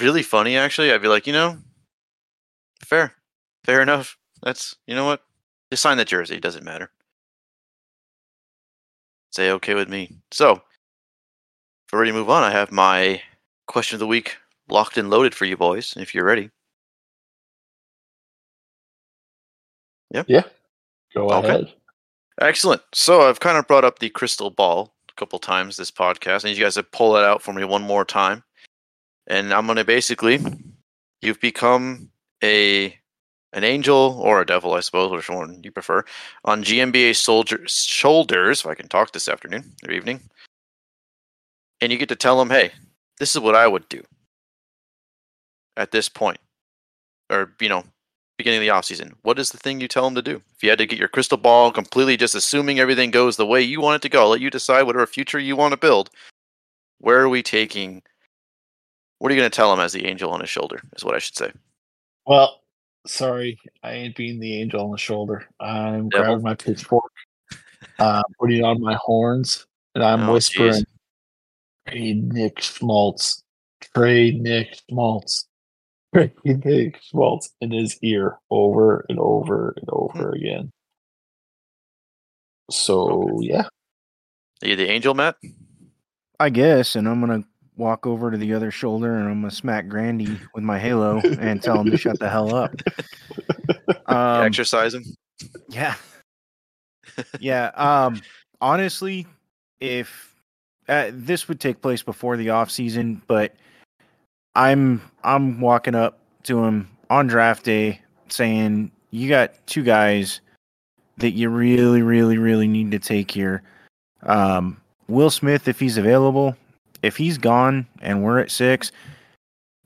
really 0.00 0.24
funny, 0.24 0.56
actually. 0.56 0.90
I'd 0.90 1.00
be 1.00 1.06
like, 1.06 1.28
you 1.28 1.32
know, 1.32 1.58
fair, 2.84 3.14
fair 3.62 3.80
enough. 3.82 4.18
That's 4.42 4.74
you 4.84 4.96
know 4.96 5.04
what, 5.04 5.22
just 5.70 5.82
sign 5.84 5.96
the 5.96 6.04
jersey. 6.04 6.34
It 6.34 6.42
doesn't 6.42 6.64
matter. 6.64 6.90
Say 9.30 9.52
okay 9.52 9.74
with 9.74 9.88
me. 9.88 10.10
So, 10.32 10.60
before 11.86 12.04
to 12.04 12.12
move 12.12 12.30
on, 12.30 12.42
I 12.42 12.50
have 12.50 12.72
my 12.72 13.22
question 13.68 13.94
of 13.94 14.00
the 14.00 14.08
week 14.08 14.38
locked 14.68 14.96
and 14.98 15.10
loaded 15.10 15.34
for 15.34 15.44
you 15.44 15.56
boys. 15.56 15.94
If 15.96 16.14
you're 16.14 16.24
ready. 16.24 16.50
Yeah. 20.10 20.24
Yeah. 20.26 20.42
Go 21.14 21.30
Okay. 21.30 21.48
ahead. 21.48 21.72
Excellent. 22.40 22.82
So 22.92 23.28
I've 23.28 23.40
kind 23.40 23.58
of 23.58 23.66
brought 23.66 23.84
up 23.84 23.98
the 23.98 24.10
crystal 24.10 24.50
ball 24.50 24.94
a 25.08 25.12
couple 25.14 25.38
times 25.38 25.76
this 25.76 25.90
podcast. 25.90 26.44
I 26.44 26.48
need 26.48 26.58
you 26.58 26.64
guys 26.64 26.74
to 26.74 26.82
pull 26.82 27.16
it 27.16 27.24
out 27.24 27.42
for 27.42 27.52
me 27.52 27.64
one 27.64 27.82
more 27.82 28.04
time. 28.04 28.42
And 29.26 29.52
I'm 29.52 29.66
gonna 29.66 29.84
basically, 29.84 30.40
you've 31.22 31.40
become 31.40 32.10
a 32.42 32.98
an 33.52 33.62
angel 33.62 34.20
or 34.20 34.40
a 34.40 34.46
devil, 34.46 34.74
I 34.74 34.80
suppose, 34.80 35.12
which 35.12 35.30
one 35.30 35.62
you 35.62 35.70
prefer, 35.70 36.04
on 36.44 36.64
GMBA 36.64 37.14
soldiers' 37.14 37.84
shoulders. 37.84 38.60
If 38.60 38.66
I 38.66 38.74
can 38.74 38.88
talk 38.88 39.12
this 39.12 39.28
afternoon 39.28 39.72
or 39.86 39.92
evening, 39.92 40.20
and 41.80 41.92
you 41.92 41.98
get 41.98 42.08
to 42.08 42.16
tell 42.16 42.36
them, 42.36 42.50
"Hey, 42.50 42.72
this 43.18 43.34
is 43.34 43.40
what 43.40 43.54
I 43.54 43.68
would 43.68 43.88
do 43.88 44.02
at 45.76 45.90
this 45.90 46.08
point, 46.08 46.38
or 47.30 47.52
you 47.60 47.68
know, 47.68 47.84
beginning 48.38 48.58
of 48.58 48.62
the 48.62 48.70
off 48.70 48.84
season. 48.84 49.14
What 49.22 49.38
is 49.38 49.50
the 49.50 49.58
thing 49.58 49.80
you 49.80 49.88
tell 49.88 50.04
them 50.04 50.14
to 50.14 50.22
do? 50.22 50.42
If 50.56 50.62
you 50.62 50.70
had 50.70 50.78
to 50.78 50.86
get 50.86 50.98
your 50.98 51.08
crystal 51.08 51.38
ball, 51.38 51.70
completely 51.70 52.16
just 52.16 52.34
assuming 52.34 52.78
everything 52.80 53.10
goes 53.10 53.36
the 53.36 53.46
way 53.46 53.60
you 53.62 53.80
want 53.80 53.96
it 53.96 54.02
to 54.02 54.08
go, 54.08 54.22
I'll 54.22 54.28
let 54.30 54.40
you 54.40 54.50
decide 54.50 54.82
whatever 54.82 55.06
future 55.06 55.38
you 55.38 55.56
want 55.56 55.72
to 55.72 55.76
build. 55.78 56.10
Where 56.98 57.20
are 57.20 57.28
we 57.28 57.42
taking? 57.42 58.02
What 59.18 59.30
are 59.30 59.34
you 59.34 59.40
going 59.40 59.50
to 59.50 59.54
tell 59.56 59.72
him 59.72 59.80
as 59.80 59.92
the 59.92 60.06
angel 60.06 60.30
on 60.30 60.40
his 60.40 60.50
shoulder? 60.50 60.80
Is 60.96 61.04
what 61.04 61.14
I 61.14 61.18
should 61.18 61.36
say. 61.36 61.52
Well, 62.26 62.60
sorry, 63.06 63.58
I 63.82 63.92
ain't 63.92 64.16
being 64.16 64.40
the 64.40 64.60
angel 64.60 64.84
on 64.84 64.90
the 64.90 64.98
shoulder. 64.98 65.46
I'm 65.60 66.08
Devil. 66.08 66.26
grabbing 66.26 66.42
my 66.42 66.54
pitchfork, 66.54 67.12
uh, 67.98 68.22
putting 68.40 68.64
on 68.64 68.80
my 68.80 68.94
horns, 68.94 69.66
and 69.94 70.02
I'm 70.02 70.28
Oh, 70.28 70.32
whispering, 70.34 70.72
jeez. 70.72 70.84
"Trade 71.88 72.32
Nick 72.32 72.60
Schmaltz, 72.60 73.42
trade 73.94 74.40
Nick 74.40 74.78
Schmaltz, 74.88 75.46
trade 76.14 76.32
Nick 76.44 77.00
Schmaltz," 77.02 77.50
in 77.60 77.70
his 77.70 77.98
ear 78.02 78.38
over 78.50 79.04
and 79.08 79.18
over 79.18 79.74
and 79.76 79.88
over 79.90 80.32
again. 80.32 80.70
So 82.70 83.40
yeah, 83.40 83.66
Are 84.62 84.68
you 84.68 84.76
the 84.76 84.88
angel, 84.90 85.14
Matt? 85.14 85.36
I 86.40 86.48
guess, 86.50 86.96
and 86.96 87.08
I'm 87.08 87.20
gonna 87.20 87.44
walk 87.76 88.06
over 88.06 88.30
to 88.30 88.36
the 88.38 88.54
other 88.54 88.70
shoulder 88.70 89.16
and 89.18 89.28
I'm 89.28 89.40
gonna 89.42 89.50
smack 89.50 89.88
Grandy 89.88 90.38
with 90.54 90.64
my 90.64 90.78
halo 90.78 91.20
and 91.40 91.62
tell 91.62 91.80
him 91.80 91.90
to 91.90 91.96
shut 91.96 92.18
the 92.18 92.28
hell 92.28 92.54
up. 92.54 92.74
Um, 94.06 94.42
Exercising. 94.44 95.02
Yeah. 95.68 95.94
yeah. 97.40 97.70
Um 97.74 98.20
honestly, 98.60 99.26
if 99.80 100.34
uh, 100.88 101.10
this 101.12 101.48
would 101.48 101.58
take 101.58 101.80
place 101.80 102.02
before 102.02 102.36
the 102.36 102.50
off 102.50 102.70
season, 102.70 103.22
but 103.26 103.54
I'm 104.54 105.00
I'm 105.22 105.60
walking 105.60 105.94
up 105.94 106.18
to 106.44 106.64
him 106.64 106.88
on 107.10 107.26
draft 107.26 107.64
day 107.64 108.00
saying, 108.28 108.90
"You 109.10 109.28
got 109.28 109.54
two 109.66 109.82
guys 109.82 110.40
that 111.18 111.32
you 111.32 111.48
really, 111.48 112.02
really, 112.02 112.38
really 112.38 112.68
need 112.68 112.90
to 112.92 112.98
take 112.98 113.30
here. 113.30 113.62
Um, 114.22 114.80
Will 115.08 115.30
Smith, 115.30 115.68
if 115.68 115.78
he's 115.78 115.96
available, 115.96 116.56
if 117.02 117.16
he's 117.16 117.38
gone 117.38 117.86
and 118.00 118.22
we're 118.22 118.40
at 118.40 118.50
six, 118.50 118.90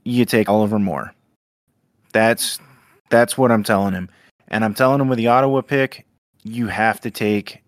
you 0.04 0.24
take 0.24 0.48
Oliver 0.48 0.78
Moore. 0.78 1.12
That's 2.12 2.58
that's 3.10 3.36
what 3.38 3.50
I'm 3.50 3.64
telling 3.64 3.94
him." 3.94 4.08
And 4.48 4.64
I'm 4.64 4.74
telling 4.74 5.00
him 5.00 5.08
with 5.08 5.18
the 5.18 5.28
Ottawa 5.28 5.60
pick, 5.60 6.06
you 6.42 6.68
have 6.68 7.00
to 7.02 7.10
take 7.10 7.62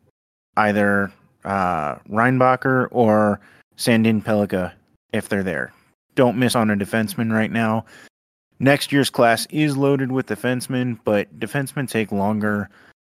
either 0.57 1.13
uh, 1.45 1.97
Reinbacher 2.09 2.89
or 2.91 3.41
Sandin 3.77 4.23
Pellikka 4.23 4.73
if 5.13 5.29
they're 5.29 5.43
there. 5.43 5.73
Don't 6.15 6.37
miss 6.37 6.55
on 6.55 6.70
a 6.70 6.77
defenseman 6.77 7.32
right 7.32 7.51
now. 7.51 7.85
Next 8.59 8.93
year's 8.93 9.09
class 9.11 9.47
is 9.51 9.77
loaded 9.77 10.12
with 10.12 10.27
defensemen, 10.27 10.99
but 11.05 11.39
defensemen 11.39 11.89
take 11.89 12.12
longer 12.12 12.69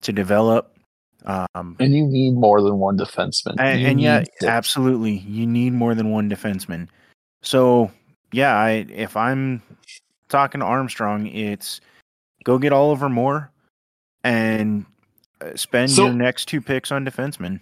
to 0.02 0.12
develop. 0.14 0.76
Um, 1.26 1.76
and 1.80 1.94
you 1.94 2.06
need 2.06 2.32
more 2.34 2.62
than 2.62 2.78
one 2.78 2.98
defenseman. 2.98 3.56
and, 3.60 3.86
and 3.86 4.02
yeah, 4.02 4.20
six. 4.22 4.44
absolutely, 4.44 5.18
you 5.20 5.46
need 5.48 5.74
more 5.74 5.96
than 5.96 6.12
one 6.12 6.30
defenseman. 6.30 6.88
So 7.42 7.92
yeah, 8.32 8.56
I 8.56 8.86
if 8.90 9.16
I'm 9.16 9.62
talking 10.30 10.60
to 10.62 10.66
Armstrong, 10.66 11.28
it's 11.28 11.82
go 12.44 12.58
get 12.58 12.74
Oliver 12.74 13.10
Moore 13.10 13.52
and 14.24 14.86
uh, 15.42 15.56
spend 15.56 15.92
So- 15.92 16.06
your 16.06 16.14
next 16.14 16.46
two 16.46 16.62
picks 16.62 16.92
on 16.92 17.06
defensemen. 17.06 17.60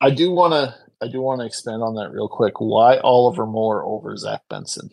I 0.00 0.10
do 0.10 0.30
want 0.32 0.52
to. 0.52 0.74
I 1.04 1.08
do 1.08 1.20
want 1.22 1.40
to 1.40 1.46
expand 1.46 1.82
on 1.82 1.94
that 1.96 2.10
real 2.12 2.28
quick. 2.28 2.54
Why 2.60 2.96
Oliver 2.98 3.46
Moore 3.46 3.84
over 3.84 4.16
Zach 4.16 4.42
Benson, 4.48 4.90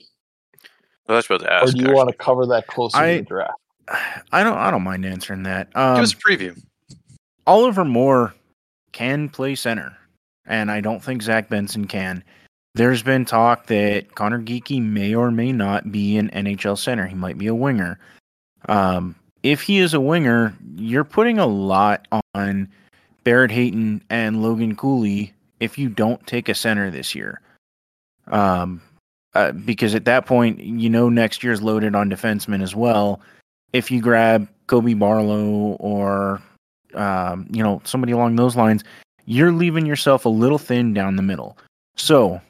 Well, 1.07 1.17
that's 1.17 1.27
about 1.27 1.41
to 1.41 1.51
ask. 1.53 1.69
or 1.69 1.71
do 1.71 1.77
you 1.79 1.83
actually. 1.85 1.95
want 1.95 2.09
to 2.09 2.15
cover 2.15 2.45
that 2.47 2.67
closer 2.67 2.97
I- 2.97 3.17
to 3.17 3.21
the 3.23 3.25
draft? 3.27 3.53
I 4.31 4.43
don't. 4.43 4.57
I 4.57 4.71
don't 4.71 4.83
mind 4.83 5.05
answering 5.05 5.43
that. 5.43 5.69
Um, 5.75 5.95
Give 5.95 6.03
us 6.03 6.13
a 6.13 6.17
preview. 6.17 6.61
Oliver 7.47 7.83
Moore 7.83 8.33
can 8.91 9.29
play 9.29 9.55
center, 9.55 9.97
and 10.45 10.69
I 10.71 10.79
don't 10.81 11.03
think 11.03 11.21
Zach 11.23 11.49
Benson 11.49 11.85
can. 11.87 12.23
There's 12.75 13.03
been 13.03 13.25
talk 13.25 13.65
that 13.67 14.15
Conor 14.15 14.41
Geekie 14.41 14.81
may 14.81 15.13
or 15.13 15.29
may 15.31 15.51
not 15.51 15.91
be 15.91 16.17
an 16.17 16.29
NHL 16.29 16.77
center. 16.77 17.05
He 17.07 17.15
might 17.15 17.37
be 17.37 17.47
a 17.47 17.55
winger. 17.55 17.99
Um, 18.69 19.15
if 19.43 19.63
he 19.63 19.79
is 19.79 19.93
a 19.93 19.99
winger, 19.99 20.55
you're 20.75 21.03
putting 21.03 21.37
a 21.39 21.47
lot 21.47 22.07
on 22.33 22.69
Barrett 23.25 23.51
Hayton 23.51 24.03
and 24.09 24.41
Logan 24.41 24.75
Cooley 24.77 25.33
if 25.61 25.77
you 25.77 25.87
don't 25.87 26.25
take 26.27 26.49
a 26.49 26.55
center 26.55 26.91
this 26.91 27.15
year. 27.15 27.39
Um, 28.27 28.81
uh, 29.33 29.53
because 29.53 29.95
at 29.95 30.05
that 30.05 30.25
point, 30.25 30.59
you 30.59 30.89
know 30.89 31.07
next 31.07 31.43
year's 31.43 31.61
loaded 31.61 31.95
on 31.95 32.09
defensemen 32.09 32.61
as 32.61 32.75
well. 32.75 33.21
If 33.71 33.89
you 33.89 34.01
grab 34.01 34.49
Kobe 34.67 34.93
Barlow 34.93 35.77
or 35.79 36.41
um, 36.93 37.47
you 37.51 37.63
know, 37.63 37.81
somebody 37.83 38.13
along 38.13 38.35
those 38.35 38.55
lines, 38.55 38.83
you're 39.25 39.51
leaving 39.51 39.85
yourself 39.85 40.25
a 40.25 40.29
little 40.29 40.57
thin 40.57 40.93
down 40.93 41.15
the 41.15 41.21
middle. 41.21 41.57
So 41.95 42.41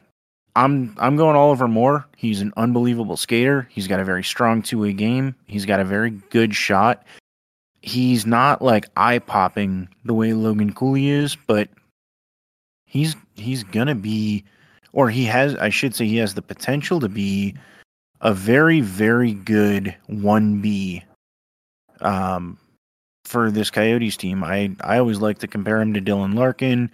I'm 0.56 0.96
I'm 0.98 1.18
going 1.18 1.36
Oliver 1.36 1.68
Moore. 1.68 2.06
He's 2.18 2.42
an 2.42 2.54
unbelievable 2.58 3.18
skater. 3.18 3.68
He's 3.72 3.88
got 3.88 4.00
a 4.00 4.06
very 4.06 4.24
strong 4.24 4.62
two 4.62 4.80
way 4.80 4.94
game. 4.94 5.36
He's 5.48 5.66
got 5.66 5.80
a 5.80 5.86
very 5.86 6.12
good 6.12 6.56
shot. 6.56 7.06
He's 7.82 8.26
not 8.26 8.62
like 8.62 8.88
eye 8.96 9.20
popping 9.20 9.90
the 10.06 10.14
way 10.14 10.34
Logan 10.34 10.74
Cooley 10.74 11.10
is, 11.10 11.36
but 11.36 11.70
he's 12.92 13.16
he's 13.36 13.64
gonna 13.64 13.96
be 13.96 14.44
or 14.92 15.10
he 15.10 15.24
has 15.24 15.56
I 15.56 15.70
should 15.70 15.96
say 15.96 16.06
he 16.06 16.18
has 16.18 16.34
the 16.34 16.42
potential 16.42 17.00
to 17.00 17.08
be 17.08 17.56
a 18.20 18.34
very, 18.34 18.82
very 18.82 19.34
good 19.34 19.96
one 20.08 20.62
B 20.62 21.04
um 22.02 22.58
for 23.24 23.50
this 23.50 23.72
Coyotes 23.72 24.18
team. 24.18 24.44
I 24.44 24.76
I 24.82 24.98
always 24.98 25.22
like 25.22 25.40
to 25.40 25.48
compare 25.48 25.82
him 25.82 25.94
to 25.94 26.02
Dylan 26.02 26.36
Larkin. 26.36 26.92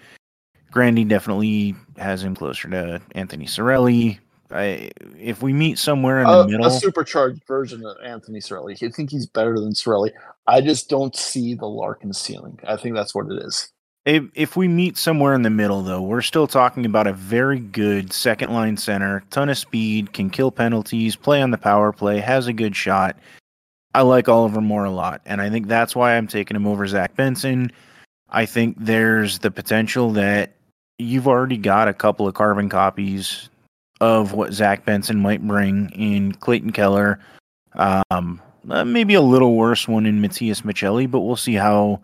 Grandy 0.69 1.03
definitely 1.03 1.75
has 1.97 2.23
him 2.23 2.35
closer 2.35 2.69
to 2.69 3.01
Anthony 3.15 3.45
Cirelli. 3.45 4.19
I, 4.51 4.91
if 5.19 5.41
we 5.41 5.51
meet 5.51 5.77
somewhere 5.79 6.19
in 6.19 6.25
the 6.25 6.39
A, 6.39 6.47
middle, 6.47 6.67
a 6.67 6.71
supercharged 6.71 7.41
version 7.47 7.85
of 7.85 7.97
Anthony 8.05 8.39
Cirelli. 8.39 8.81
I 8.81 8.89
think 8.89 9.09
he's 9.09 9.25
better 9.25 9.59
than 9.59 9.73
Cirelli. 9.73 10.11
I 10.45 10.61
just 10.61 10.89
don't 10.89 11.15
see 11.15 11.55
the 11.55 11.65
Larkin 11.65 12.13
ceiling. 12.13 12.59
I 12.65 12.77
think 12.77 12.95
that's 12.95 13.15
what 13.15 13.31
it 13.31 13.43
is. 13.43 13.69
If, 14.07 14.23
if 14.35 14.55
we 14.55 14.69
meet 14.69 14.97
somewhere 14.97 15.33
in 15.33 15.41
the 15.41 15.49
middle, 15.49 15.81
though, 15.81 16.01
we're 16.01 16.21
still 16.21 16.47
talking 16.47 16.85
about 16.85 17.07
a 17.07 17.13
very 17.13 17.59
good 17.59 18.13
second 18.13 18.53
line 18.53 18.77
center, 18.77 19.21
ton 19.31 19.49
of 19.49 19.57
speed, 19.57 20.13
can 20.13 20.29
kill 20.29 20.49
penalties, 20.49 21.17
play 21.17 21.41
on 21.41 21.51
the 21.51 21.57
power 21.57 21.91
play, 21.91 22.19
has 22.19 22.47
a 22.47 22.53
good 22.53 22.73
shot. 22.73 23.17
I 23.93 24.03
like 24.03 24.29
Oliver 24.29 24.61
Moore 24.61 24.85
a 24.85 24.91
lot, 24.91 25.19
and 25.25 25.41
I 25.41 25.49
think 25.49 25.67
that's 25.67 25.93
why 25.93 26.15
I'm 26.15 26.25
taking 26.25 26.55
him 26.55 26.65
over 26.65 26.87
Zach 26.87 27.17
Benson. 27.17 27.69
I 28.29 28.45
think 28.45 28.77
there's 28.79 29.39
the 29.39 29.51
potential 29.51 30.11
that 30.13 30.53
you've 30.97 31.27
already 31.27 31.57
got 31.57 31.89
a 31.89 31.93
couple 31.93 32.29
of 32.29 32.33
carbon 32.33 32.69
copies 32.69 33.49
of 33.99 34.31
what 34.31 34.53
Zach 34.53 34.85
Benson 34.85 35.19
might 35.19 35.45
bring 35.45 35.89
in 35.89 36.31
Clayton 36.31 36.71
Keller. 36.71 37.19
Um, 37.73 38.41
uh, 38.69 38.85
maybe 38.85 39.15
a 39.15 39.21
little 39.21 39.55
worse 39.55 39.85
one 39.85 40.05
in 40.05 40.21
Matias 40.21 40.61
Maccelli, 40.61 41.11
but 41.11 41.19
we'll 41.19 41.35
see 41.35 41.55
how 41.55 41.99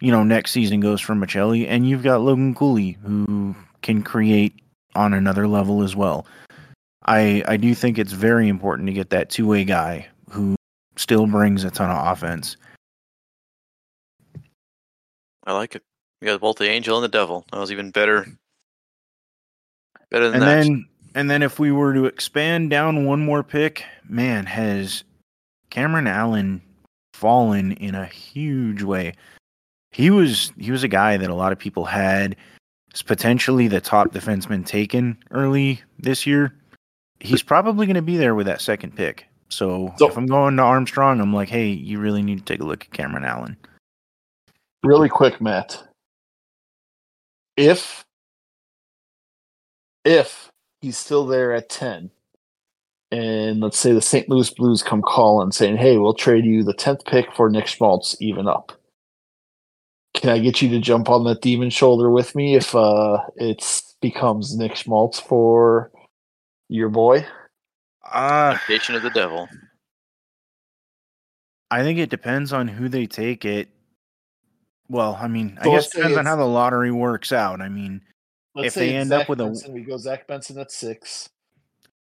you 0.00 0.10
know 0.10 0.22
next 0.22 0.52
season 0.52 0.80
goes 0.80 1.00
for 1.00 1.14
Maccelli. 1.14 1.66
And 1.68 1.88
you've 1.88 2.02
got 2.02 2.20
Logan 2.20 2.54
Cooley 2.54 2.98
who 3.02 3.54
can 3.82 4.02
create 4.02 4.54
on 4.94 5.14
another 5.14 5.46
level 5.46 5.82
as 5.82 5.94
well. 5.94 6.26
I 7.06 7.42
I 7.46 7.56
do 7.56 7.74
think 7.74 7.98
it's 7.98 8.12
very 8.12 8.48
important 8.48 8.86
to 8.86 8.92
get 8.92 9.10
that 9.10 9.30
two 9.30 9.46
way 9.46 9.64
guy 9.64 10.06
who 10.30 10.56
still 10.96 11.26
brings 11.26 11.64
a 11.64 11.70
ton 11.70 11.90
of 11.90 12.12
offense. 12.12 12.56
I 15.44 15.52
like 15.52 15.74
it. 15.74 15.82
We 16.20 16.26
got 16.26 16.40
both 16.40 16.58
the 16.58 16.68
angel 16.68 16.96
and 16.96 17.04
the 17.04 17.08
devil. 17.08 17.46
That 17.50 17.60
was 17.60 17.72
even 17.72 17.90
better. 17.90 18.26
Better 20.10 20.30
than 20.30 20.34
and 20.34 20.42
that. 20.42 20.62
then 20.64 20.86
and 21.14 21.30
then 21.30 21.42
if 21.42 21.58
we 21.58 21.72
were 21.72 21.94
to 21.94 22.04
expand 22.04 22.70
down 22.70 23.04
one 23.04 23.24
more 23.24 23.42
pick, 23.42 23.84
man, 24.08 24.46
has 24.46 25.02
Cameron 25.70 26.06
Allen 26.06 26.62
fallen 27.14 27.72
in 27.72 27.94
a 27.94 28.06
huge 28.06 28.82
way. 28.82 29.14
He 29.92 30.10
was 30.10 30.52
he 30.58 30.70
was 30.70 30.82
a 30.84 30.88
guy 30.88 31.16
that 31.16 31.30
a 31.30 31.34
lot 31.34 31.52
of 31.52 31.58
people 31.58 31.84
had 31.84 32.36
as 32.94 33.02
potentially 33.02 33.68
the 33.68 33.80
top 33.80 34.12
defenseman 34.12 34.64
taken 34.64 35.18
early 35.30 35.80
this 35.98 36.26
year. 36.26 36.54
He's 37.20 37.42
probably 37.42 37.86
going 37.86 37.96
to 37.96 38.02
be 38.02 38.16
there 38.16 38.34
with 38.34 38.46
that 38.46 38.60
second 38.60 38.96
pick. 38.96 39.26
So, 39.48 39.92
So- 39.98 40.08
if 40.08 40.16
I'm 40.16 40.26
going 40.26 40.56
to 40.56 40.62
Armstrong, 40.62 41.20
I'm 41.20 41.34
like, 41.34 41.48
hey, 41.48 41.68
you 41.68 41.98
really 41.98 42.22
need 42.22 42.38
to 42.38 42.44
take 42.44 42.60
a 42.60 42.64
look 42.64 42.84
at 42.84 42.92
Cameron 42.92 43.24
Allen. 43.24 43.56
Really 44.82 45.08
quick, 45.08 45.40
Matt. 45.40 45.82
If 47.56 48.04
if 50.04 50.50
he's 50.80 50.96
still 50.96 51.26
there 51.26 51.52
at 51.52 51.68
10, 51.68 52.10
and 53.10 53.60
let's 53.60 53.76
say 53.76 53.92
the 53.92 54.00
St. 54.00 54.28
Louis 54.30 54.48
Blues 54.50 54.82
come 54.82 55.02
calling 55.02 55.52
saying, 55.52 55.76
hey, 55.76 55.98
we'll 55.98 56.14
trade 56.14 56.46
you 56.46 56.62
the 56.62 56.72
10th 56.72 57.04
pick 57.04 57.26
for 57.34 57.50
Nick 57.50 57.66
Schmaltz, 57.66 58.16
even 58.20 58.48
up. 58.48 58.72
Can 60.20 60.28
I 60.30 60.38
get 60.38 60.60
you 60.60 60.68
to 60.68 60.80
jump 60.80 61.08
on 61.08 61.24
that 61.24 61.40
demon 61.40 61.70
shoulder 61.70 62.10
with 62.10 62.34
me 62.34 62.54
if 62.54 62.74
uh, 62.74 63.18
it 63.36 63.64
becomes 64.02 64.54
Nick 64.54 64.76
Schmaltz 64.76 65.18
for 65.18 65.90
your 66.68 66.90
boy? 66.90 67.26
Uh, 68.10 68.50
Temptation 68.50 68.94
of 68.96 69.02
the 69.02 69.08
devil. 69.10 69.48
I 71.70 71.82
think 71.82 71.98
it 71.98 72.10
depends 72.10 72.52
on 72.52 72.68
who 72.68 72.88
they 72.88 73.06
take 73.06 73.44
it. 73.44 73.68
Well, 74.88 75.16
I 75.20 75.28
mean, 75.28 75.56
I 75.60 75.64
guess 75.64 75.86
it 75.86 75.98
depends 75.98 76.18
on 76.18 76.26
how 76.26 76.36
the 76.36 76.44
lottery 76.44 76.90
works 76.90 77.32
out. 77.32 77.60
I 77.60 77.68
mean, 77.68 78.02
Let's 78.54 78.66
If 78.68 78.72
say 78.74 78.80
they 78.90 78.96
it's 78.96 79.02
end 79.02 79.12
up 79.12 79.20
Zach 79.20 79.28
with 79.28 79.40
a- 79.40 79.44
Benson, 79.44 79.72
we 79.72 79.82
go 79.82 79.96
Zach 79.96 80.26
Benson 80.26 80.58
at 80.58 80.72
six. 80.72 81.30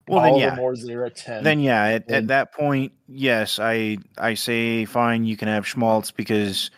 well, 0.07 0.23
then 0.23 0.37
yeah, 0.39 0.55
Moore's 0.55 0.85
there 0.85 1.05
at 1.05 1.17
10. 1.17 1.43
then 1.43 1.59
yeah. 1.59 1.83
At, 1.83 2.09
at 2.09 2.27
that 2.27 2.53
point, 2.53 2.93
yes, 3.07 3.59
I 3.59 3.97
I 4.17 4.33
say 4.35 4.85
fine. 4.85 5.25
You 5.25 5.35
can 5.35 5.49
have 5.49 5.67
Schmaltz 5.67 6.09
because 6.09 6.71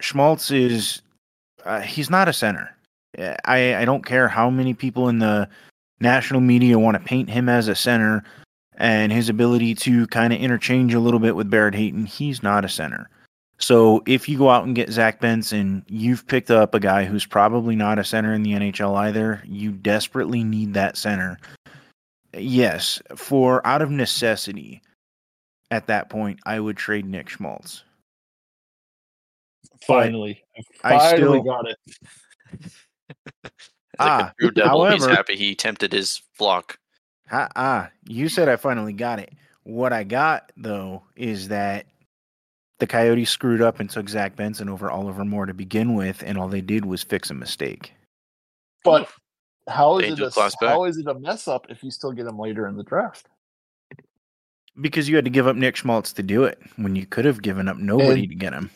Schmaltz 0.00 0.50
is 0.50 1.02
uh, 1.64 1.80
he's 1.80 2.10
not 2.10 2.28
a 2.28 2.32
center. 2.32 2.76
I 3.44 3.76
I 3.76 3.84
don't 3.84 4.04
care 4.04 4.28
how 4.28 4.50
many 4.50 4.74
people 4.74 5.08
in 5.08 5.18
the 5.18 5.48
national 6.00 6.40
media 6.40 6.78
want 6.78 6.96
to 6.96 7.04
paint 7.04 7.28
him 7.28 7.48
as 7.48 7.68
a 7.68 7.74
center 7.74 8.24
and 8.76 9.12
his 9.12 9.28
ability 9.28 9.74
to 9.74 10.06
kind 10.06 10.32
of 10.32 10.40
interchange 10.40 10.94
a 10.94 11.00
little 11.00 11.20
bit 11.20 11.36
with 11.36 11.50
Barrett 11.50 11.74
Hayton. 11.74 12.06
He's 12.06 12.42
not 12.42 12.64
a 12.64 12.68
center. 12.68 13.10
So 13.58 14.02
if 14.06 14.26
you 14.26 14.38
go 14.38 14.48
out 14.48 14.64
and 14.64 14.74
get 14.74 14.90
Zach 14.90 15.20
Benson, 15.20 15.84
you've 15.86 16.26
picked 16.26 16.50
up 16.50 16.74
a 16.74 16.80
guy 16.80 17.04
who's 17.04 17.26
probably 17.26 17.76
not 17.76 17.98
a 17.98 18.04
center 18.04 18.32
in 18.32 18.42
the 18.42 18.52
NHL 18.52 18.96
either. 18.96 19.42
You 19.44 19.72
desperately 19.72 20.42
need 20.42 20.72
that 20.74 20.96
center. 20.96 21.38
Yes, 22.32 23.02
for 23.16 23.64
out 23.66 23.82
of 23.82 23.90
necessity, 23.90 24.80
at 25.70 25.86
that 25.88 26.08
point, 26.08 26.40
I 26.46 26.58
would 26.58 26.78
trade 26.78 27.04
Nick 27.04 27.28
Schmaltz. 27.28 27.84
Finally. 29.86 30.42
I 30.84 30.98
finally 30.98 31.40
still- 31.40 31.42
got 31.42 31.66
it. 31.68 31.78
Like 33.98 34.08
Ah, 34.08 34.32
a 34.32 34.34
true 34.40 34.50
devil, 34.52 34.84
he's 34.86 35.02
however- 35.02 35.14
happy 35.14 35.36
he 35.36 35.54
tempted 35.54 35.92
his 35.92 36.22
flock. 36.32 36.78
Ha, 37.28 37.48
ah, 37.54 37.90
you 38.08 38.30
said 38.30 38.48
I 38.48 38.56
finally 38.56 38.94
got 38.94 39.18
it. 39.18 39.30
What 39.64 39.92
I 39.92 40.04
got 40.04 40.52
though 40.56 41.02
is 41.16 41.48
that 41.48 41.84
the 42.78 42.86
Coyotes 42.86 43.28
screwed 43.28 43.60
up 43.60 43.78
and 43.78 43.90
took 43.90 44.08
Zach 44.08 44.36
Benson 44.36 44.70
over 44.70 44.90
Oliver 44.90 45.24
Moore 45.26 45.44
to 45.44 45.52
begin 45.52 45.94
with, 45.94 46.22
and 46.24 46.38
all 46.38 46.48
they 46.48 46.62
did 46.62 46.86
was 46.86 47.02
fix 47.02 47.28
a 47.28 47.34
mistake. 47.34 47.92
But 48.84 49.06
how 49.68 49.98
is, 49.98 50.06
Angel 50.12 50.26
it 50.28 50.30
a, 50.30 50.32
class 50.32 50.54
how 50.58 50.84
is 50.84 50.96
it 50.96 51.06
a 51.06 51.14
mess 51.14 51.46
up 51.46 51.66
if 51.68 51.84
you 51.84 51.90
still 51.90 52.12
get 52.12 52.26
him 52.26 52.38
later 52.38 52.66
in 52.68 52.76
the 52.76 52.84
draft? 52.84 53.28
Because 54.80 55.08
you 55.08 55.16
had 55.16 55.24
to 55.24 55.30
give 55.30 55.46
up 55.46 55.56
Nick 55.56 55.76
Schmaltz 55.76 56.12
to 56.14 56.22
do 56.22 56.44
it 56.44 56.58
when 56.76 56.96
you 56.96 57.06
could 57.06 57.24
have 57.24 57.42
given 57.42 57.68
up 57.68 57.76
nobody 57.78 58.20
And- 58.22 58.28
to 58.30 58.34
get 58.34 58.52
him. 58.52 58.70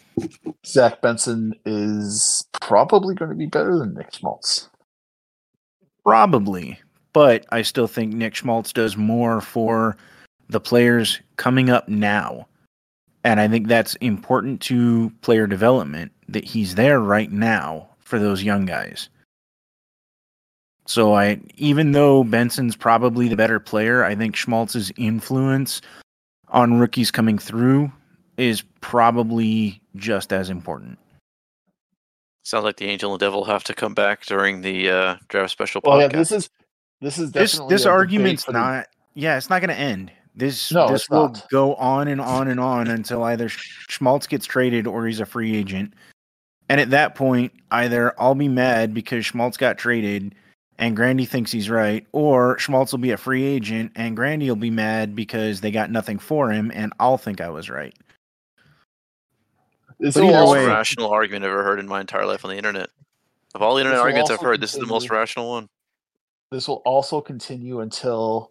Zach 0.65 1.01
Benson 1.03 1.55
is 1.67 2.47
probably 2.61 3.15
going 3.15 3.31
to 3.31 3.37
be 3.37 3.47
better 3.47 3.77
than 3.79 3.95
Nick 3.95 4.13
Schmaltz. 4.15 4.69
Probably. 6.05 6.79
But 7.13 7.47
I 7.51 7.63
still 7.63 7.87
think 7.87 8.13
Nick 8.13 8.35
Schmaltz 8.35 8.73
does 8.73 8.97
more 8.97 9.41
for 9.41 9.97
the 10.49 10.61
players 10.61 11.21
coming 11.37 11.71
up 11.71 11.89
now. 11.89 12.47
And 13.23 13.41
I 13.41 13.49
think 13.49 13.69
that's 13.69 13.95
important 13.97 14.61
to 14.63 15.11
player 15.23 15.47
development 15.47 16.13
that 16.29 16.45
he's 16.45 16.75
there 16.75 17.01
right 17.01 17.31
now 17.31 17.89
for 18.01 18.19
those 18.19 18.43
young 18.43 18.67
guys. 18.67 19.09
So 20.87 21.15
I 21.15 21.41
even 21.57 21.93
though 21.93 22.25
Benson's 22.25 22.77
probably 22.77 23.29
the 23.29 23.37
better 23.37 23.59
player, 23.61 24.05
I 24.05 24.15
think 24.15 24.37
Schmaltz's 24.37 24.93
influence 24.97 25.81
on 26.49 26.79
rookies 26.79 27.11
coming 27.11 27.39
through 27.39 27.91
is 28.37 28.63
probably 28.81 29.81
just 29.97 30.33
as 30.33 30.51
important. 30.51 30.99
Sounds 32.43 32.65
like 32.65 32.77
the 32.77 32.87
angel 32.87 33.13
and 33.13 33.21
devil 33.21 33.45
have 33.45 33.65
to 33.65 33.75
come 33.75 33.95
back 33.95 34.27
during 34.27 34.61
the 34.61 34.91
uh, 34.91 35.17
draft 35.29 35.51
special 35.53 35.81
Well, 35.85 36.01
yeah, 36.01 36.09
this 36.09 36.31
is 36.31 36.51
this 37.01 37.17
is 37.19 37.33
this 37.33 37.53
definitely 37.53 37.75
this 37.75 37.85
a 37.87 37.91
argument's 37.91 38.45
for 38.45 38.53
the- 38.53 38.59
not 38.59 38.87
yeah 39.15 39.37
it's 39.37 39.49
not 39.49 39.61
going 39.61 39.71
to 39.75 39.79
end 39.81 40.11
this 40.35 40.71
No, 40.73 40.89
this 40.91 41.09
will 41.09 41.29
not. 41.29 41.49
go 41.51 41.75
on 41.77 42.09
and 42.09 42.21
on 42.21 42.49
and 42.49 42.59
on 42.61 42.89
until 42.89 43.23
either 43.25 43.49
Sch- 43.49 43.87
schmaltz 43.89 44.27
gets 44.27 44.45
traded 44.47 44.87
or 44.87 45.07
he's 45.07 45.21
a 45.21 45.27
free 45.27 45.55
agent 45.57 45.95
and 46.69 46.81
at 46.81 46.91
that 46.91 47.15
point 47.15 47.53
either 47.71 48.13
i'll 48.21 48.35
be 48.35 48.49
mad 48.49 48.93
because 48.95 49.25
schmaltz 49.25 49.57
got 49.57 49.79
traded 49.79 50.35
and 50.79 50.97
grandy 50.97 51.25
thinks 51.25 51.53
he's 51.53 51.71
right 51.71 52.07
or 52.13 52.59
schmaltz 52.59 52.93
will 52.93 52.99
be 52.99 53.11
a 53.13 53.17
free 53.17 53.45
agent 53.45 53.93
and 53.95 54.17
grandy 54.17 54.49
will 54.49 54.57
be 54.57 54.71
mad 54.71 55.15
because 55.15 55.61
they 55.61 55.71
got 55.71 55.91
nothing 55.91 56.19
for 56.19 56.51
him 56.51 56.71
and 56.75 56.93
i'll 57.01 57.17
think 57.19 57.41
i 57.41 57.49
was 57.49 57.71
right 57.71 57.95
This 60.01 60.15
But 60.15 60.25
will 60.25 60.31
either 60.31 60.41
most 60.41 60.53
way- 60.53 60.67
rational 60.67 61.11
argument 61.11 61.45
I've 61.45 61.51
ever 61.53 61.63
heard 61.65 61.79
in 61.79 61.87
my 61.89 62.01
entire 62.01 62.27
life 62.27 62.45
on 62.45 62.51
the 62.51 62.57
internet. 62.57 62.91
Of 63.55 63.63
all 63.63 63.77
the 63.77 63.81
internet 63.83 64.01
arguments 64.01 64.31
I've 64.31 64.39
also 64.39 64.47
heard, 64.47 64.61
this 64.61 64.75
is 64.75 64.81
the 64.81 64.87
most 64.87 65.09
rational 65.11 65.49
one. 65.51 65.69
this 66.51 66.67
will 66.67 66.83
also 66.85 67.21
continue 67.21 67.81
until 67.81 68.51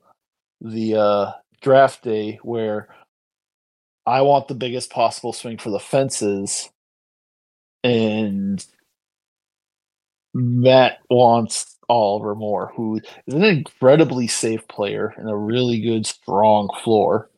the 0.62 0.96
uh, 0.96 1.32
draft 1.62 2.02
day 2.04 2.40
where 2.42 2.88
I 4.06 4.22
want 4.22 4.48
the 4.48 4.56
biggest 4.56 4.90
possible 4.90 5.34
swing 5.34 5.58
for 5.58 5.70
the 5.72 5.80
fences 5.80 6.70
and 7.84 8.66
Matt 10.34 11.00
wants 11.10 11.73
Oliver 11.94 12.36
Moore, 12.36 12.72
who 12.76 13.00
is 13.28 13.34
an 13.34 13.44
incredibly 13.44 14.28
safe 14.28 14.68
player 14.68 15.14
and 15.18 15.30
a 15.30 15.36
really 15.36 15.80
good 15.80 16.06
strong 16.06 16.70
floor. 16.84 17.30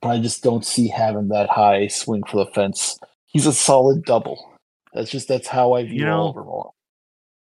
But 0.00 0.10
I 0.10 0.20
just 0.20 0.42
don't 0.42 0.64
see 0.64 0.88
having 0.88 1.28
that 1.28 1.48
high 1.48 1.88
swing 1.88 2.22
for 2.24 2.44
the 2.44 2.50
fence. 2.52 2.98
He's 3.26 3.46
a 3.46 3.52
solid 3.52 4.04
double. 4.04 4.52
That's 4.94 5.10
just 5.10 5.28
that's 5.28 5.48
how 5.48 5.72
I 5.72 5.84
view 5.84 6.00
You 6.00 6.04
know, 6.06 6.20
Oliver 6.20 6.44
Moore. 6.44 6.72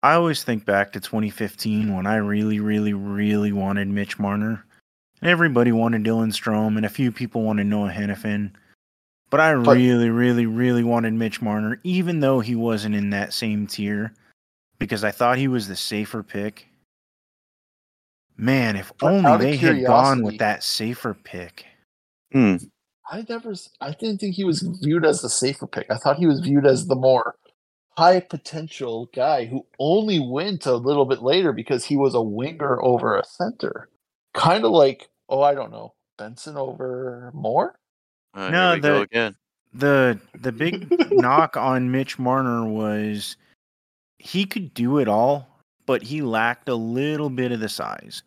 I 0.02 0.14
always 0.14 0.44
think 0.44 0.64
back 0.64 0.92
to 0.92 1.00
2015 1.00 1.94
when 1.96 2.06
I 2.06 2.16
really, 2.16 2.60
really, 2.60 2.92
really 2.92 3.52
wanted 3.52 3.88
Mitch 3.88 4.18
Marner. 4.18 4.64
Everybody 5.22 5.72
wanted 5.72 6.04
Dylan 6.04 6.32
Strome, 6.32 6.76
and 6.76 6.84
a 6.84 6.90
few 6.90 7.10
people 7.10 7.42
wanted 7.42 7.66
Noah 7.66 7.90
Hanifin. 7.90 8.52
But 9.30 9.40
I 9.40 9.50
really, 9.50 10.10
really, 10.10 10.46
really 10.46 10.84
wanted 10.84 11.14
Mitch 11.14 11.40
Marner, 11.40 11.80
even 11.82 12.20
though 12.20 12.40
he 12.40 12.54
wasn't 12.54 12.94
in 12.94 13.10
that 13.10 13.32
same 13.32 13.66
tier, 13.66 14.12
because 14.78 15.04
I 15.04 15.10
thought 15.10 15.38
he 15.38 15.48
was 15.48 15.68
the 15.68 15.76
safer 15.76 16.22
pick. 16.22 16.68
Man, 18.36 18.76
if 18.76 18.92
only 19.00 19.36
they 19.38 19.56
had 19.56 19.84
gone 19.84 20.22
with 20.22 20.38
that 20.38 20.62
safer 20.64 21.14
pick. 21.14 21.66
Hmm. 22.32 22.56
I 23.10 23.24
never, 23.28 23.52
s- 23.52 23.68
I 23.80 23.92
didn't 23.92 24.18
think 24.18 24.34
he 24.34 24.44
was 24.44 24.62
viewed 24.82 25.04
as 25.04 25.20
the 25.20 25.28
safer 25.28 25.66
pick. 25.66 25.86
I 25.90 25.96
thought 25.98 26.16
he 26.18 26.26
was 26.26 26.40
viewed 26.40 26.66
as 26.66 26.86
the 26.86 26.96
more 26.96 27.36
high 27.96 28.18
potential 28.18 29.08
guy 29.14 29.44
who 29.44 29.64
only 29.78 30.18
went 30.18 30.66
a 30.66 30.74
little 30.74 31.04
bit 31.04 31.22
later 31.22 31.52
because 31.52 31.84
he 31.84 31.96
was 31.96 32.14
a 32.14 32.22
winger 32.22 32.82
over 32.82 33.16
a 33.16 33.24
center. 33.24 33.88
Kind 34.32 34.64
of 34.64 34.72
like, 34.72 35.08
oh, 35.28 35.42
I 35.42 35.54
don't 35.54 35.70
know, 35.70 35.94
Benson 36.18 36.56
over 36.56 37.30
Moore. 37.34 37.78
Uh, 38.34 38.50
No, 38.50 38.66
here 38.70 38.74
we 38.76 38.80
go 38.80 38.94
the- 38.96 39.02
again. 39.02 39.36
the 39.74 40.18
the 40.40 40.50
big 40.50 40.88
knock 41.12 41.56
on 41.56 41.92
Mitch 41.92 42.18
Marner 42.18 42.66
was 42.66 43.36
he 44.24 44.46
could 44.46 44.74
do 44.74 44.98
it 44.98 45.06
all, 45.06 45.46
but 45.86 46.02
he 46.02 46.22
lacked 46.22 46.68
a 46.68 46.74
little 46.74 47.30
bit 47.30 47.52
of 47.52 47.60
the 47.60 47.68
size. 47.68 48.22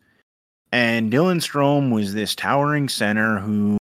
And 0.72 1.12
Dylan 1.12 1.40
Strome 1.40 1.92
was 1.92 2.14
this 2.14 2.34
towering 2.34 2.88
center 2.88 3.38
who 3.38 3.78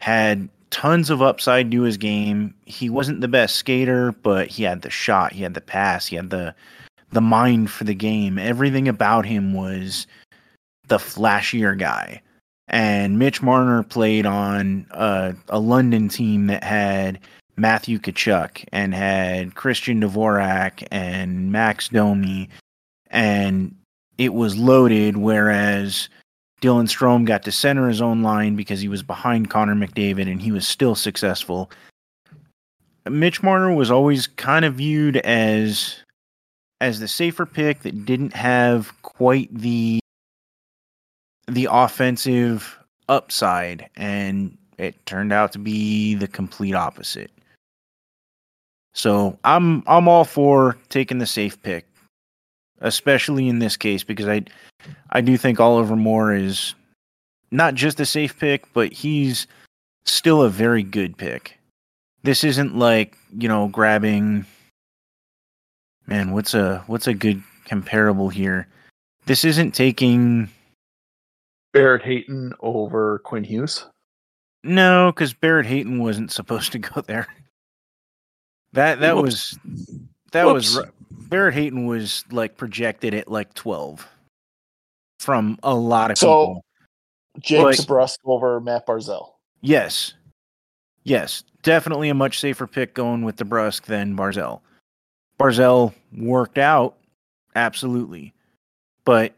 had 0.00 0.48
tons 0.70 1.10
of 1.10 1.20
upside 1.20 1.70
to 1.70 1.82
his 1.82 1.96
game. 1.96 2.54
He 2.64 2.88
wasn't 2.88 3.20
the 3.20 3.28
best 3.28 3.56
skater, 3.56 4.12
but 4.12 4.48
he 4.48 4.62
had 4.62 4.82
the 4.82 4.90
shot, 4.90 5.32
he 5.32 5.42
had 5.42 5.54
the 5.54 5.60
pass, 5.60 6.06
he 6.06 6.16
had 6.16 6.30
the 6.30 6.54
the 7.10 7.20
mind 7.20 7.70
for 7.70 7.84
the 7.84 7.94
game. 7.94 8.38
Everything 8.38 8.88
about 8.88 9.26
him 9.26 9.52
was 9.52 10.06
the 10.88 10.96
flashier 10.96 11.78
guy 11.78 12.22
and 12.72 13.18
Mitch 13.18 13.42
Marner 13.42 13.82
played 13.82 14.26
on 14.26 14.86
a, 14.90 15.34
a 15.50 15.60
London 15.60 16.08
team 16.08 16.46
that 16.46 16.64
had 16.64 17.20
Matthew 17.56 17.98
Tkachuk 17.98 18.64
and 18.72 18.94
had 18.94 19.54
Christian 19.54 20.00
Dvorak 20.00 20.86
and 20.90 21.52
Max 21.52 21.88
Domi, 21.88 22.48
and 23.10 23.74
it 24.18 24.34
was 24.34 24.56
loaded. 24.56 25.16
Whereas 25.16 26.08
Dylan 26.62 26.88
Strome 26.88 27.26
got 27.26 27.42
to 27.42 27.52
center 27.52 27.88
his 27.88 28.00
own 28.00 28.22
line 28.22 28.54
because 28.54 28.80
he 28.80 28.88
was 28.88 29.02
behind 29.02 29.50
Connor 29.50 29.74
McDavid 29.74 30.30
and 30.30 30.40
he 30.40 30.52
was 30.52 30.66
still 30.66 30.94
successful. 30.94 31.70
Mitch 33.10 33.42
Marner 33.42 33.74
was 33.74 33.90
always 33.90 34.28
kind 34.28 34.64
of 34.64 34.74
viewed 34.74 35.16
as 35.18 35.96
as 36.80 37.00
the 37.00 37.08
safer 37.08 37.46
pick 37.46 37.82
that 37.82 38.04
didn't 38.04 38.34
have 38.34 38.92
quite 39.02 39.52
the 39.52 39.98
the 41.48 41.68
offensive 41.70 42.78
upside 43.08 43.90
and 43.96 44.56
it 44.78 45.04
turned 45.04 45.32
out 45.32 45.52
to 45.52 45.58
be 45.58 46.14
the 46.14 46.28
complete 46.28 46.74
opposite. 46.74 47.32
So 48.94 49.38
I'm 49.44 49.82
I'm 49.86 50.08
all 50.08 50.24
for 50.24 50.76
taking 50.88 51.18
the 51.18 51.26
safe 51.26 51.60
pick. 51.62 51.86
especially 52.80 53.48
in 53.48 53.58
this 53.60 53.76
case 53.76 54.02
because 54.04 54.26
I 54.28 54.42
I 55.10 55.20
do 55.20 55.36
think 55.36 55.60
Oliver 55.60 55.96
Moore 55.96 56.34
is 56.34 56.74
not 57.50 57.74
just 57.74 58.00
a 58.00 58.06
safe 58.06 58.38
pick, 58.38 58.70
but 58.72 58.92
he's 58.92 59.46
still 60.04 60.42
a 60.42 60.48
very 60.50 60.82
good 60.82 61.16
pick. 61.16 61.58
This 62.24 62.42
isn't 62.44 62.76
like, 62.76 63.16
you 63.38 63.48
know, 63.48 63.68
grabbing 63.68 64.44
man, 66.06 66.32
what's 66.32 66.54
a 66.54 66.82
what's 66.88 67.06
a 67.06 67.14
good 67.14 67.42
comparable 67.64 68.28
here? 68.28 68.66
This 69.26 69.44
isn't 69.44 69.72
taking 69.72 70.48
Barrett 71.72 72.02
Hayton 72.02 72.52
over 72.60 73.20
Quinn 73.20 73.44
Hughes. 73.44 73.86
no, 74.64 75.12
because 75.12 75.32
Barrett 75.32 75.66
Hayton 75.66 76.02
wasn't 76.02 76.32
supposed 76.32 76.72
to 76.72 76.78
go 76.78 77.00
there. 77.02 77.28
That 78.72 79.00
that 79.00 79.16
Whoops. 79.16 79.54
was 79.62 79.98
that 80.32 80.44
was 80.46 80.76
Whoops. 80.76 80.86
ri- 80.88 80.92
Barrett 81.28 81.54
Hayton 81.54 81.86
was 81.86 82.24
like 82.30 82.56
projected 82.56 83.14
at 83.14 83.28
like 83.30 83.52
twelve 83.54 84.06
from 85.20 85.58
a 85.62 85.74
lot 85.74 86.10
of 86.10 86.18
So- 86.18 86.26
people. 86.46 86.64
Jake 87.40 87.78
Like- 87.88 88.16
over 88.26 88.60
Matt 88.60 88.86
Barzal. 88.86 89.30
Yes. 89.62 90.12
Yes. 91.04 91.44
Definitely 91.62 92.10
a 92.10 92.14
much 92.14 92.38
safer 92.38 92.66
pick 92.66 92.92
going 92.92 93.22
with 93.24 93.36
the 93.36 93.44
DeBrusk 93.44 93.84
than 93.84 94.14
Barzal. 94.16 94.60
Barzal 95.38 95.94
worked 96.14 96.58
out, 96.58 96.96
absolutely. 97.54 98.34
But 99.06 99.32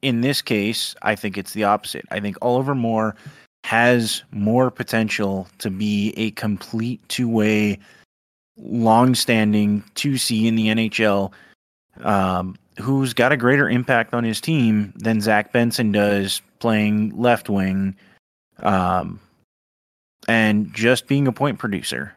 in 0.00 0.22
this 0.22 0.40
case, 0.40 0.94
I 1.02 1.14
think 1.16 1.36
it's 1.36 1.52
the 1.52 1.64
opposite. 1.64 2.06
I 2.10 2.20
think 2.20 2.36
Oliver 2.40 2.74
Moore 2.74 3.14
has 3.64 4.22
more 4.30 4.70
potential 4.70 5.48
to 5.56 5.70
be 5.70 6.12
a 6.18 6.30
complete 6.32 7.00
two 7.08 7.26
way, 7.26 7.78
long 8.58 9.14
standing 9.14 9.82
2C 9.94 10.44
in 10.44 10.54
the 10.54 10.66
NHL, 10.66 11.32
um, 12.02 12.56
who's 12.78 13.14
got 13.14 13.32
a 13.32 13.38
greater 13.38 13.66
impact 13.66 14.12
on 14.12 14.22
his 14.22 14.38
team 14.38 14.92
than 14.96 15.22
Zach 15.22 15.50
Benson 15.50 15.92
does 15.92 16.42
playing 16.58 17.18
left 17.18 17.48
wing 17.48 17.96
um, 18.58 19.18
and 20.28 20.70
just 20.74 21.06
being 21.06 21.26
a 21.26 21.32
point 21.32 21.58
producer. 21.58 22.14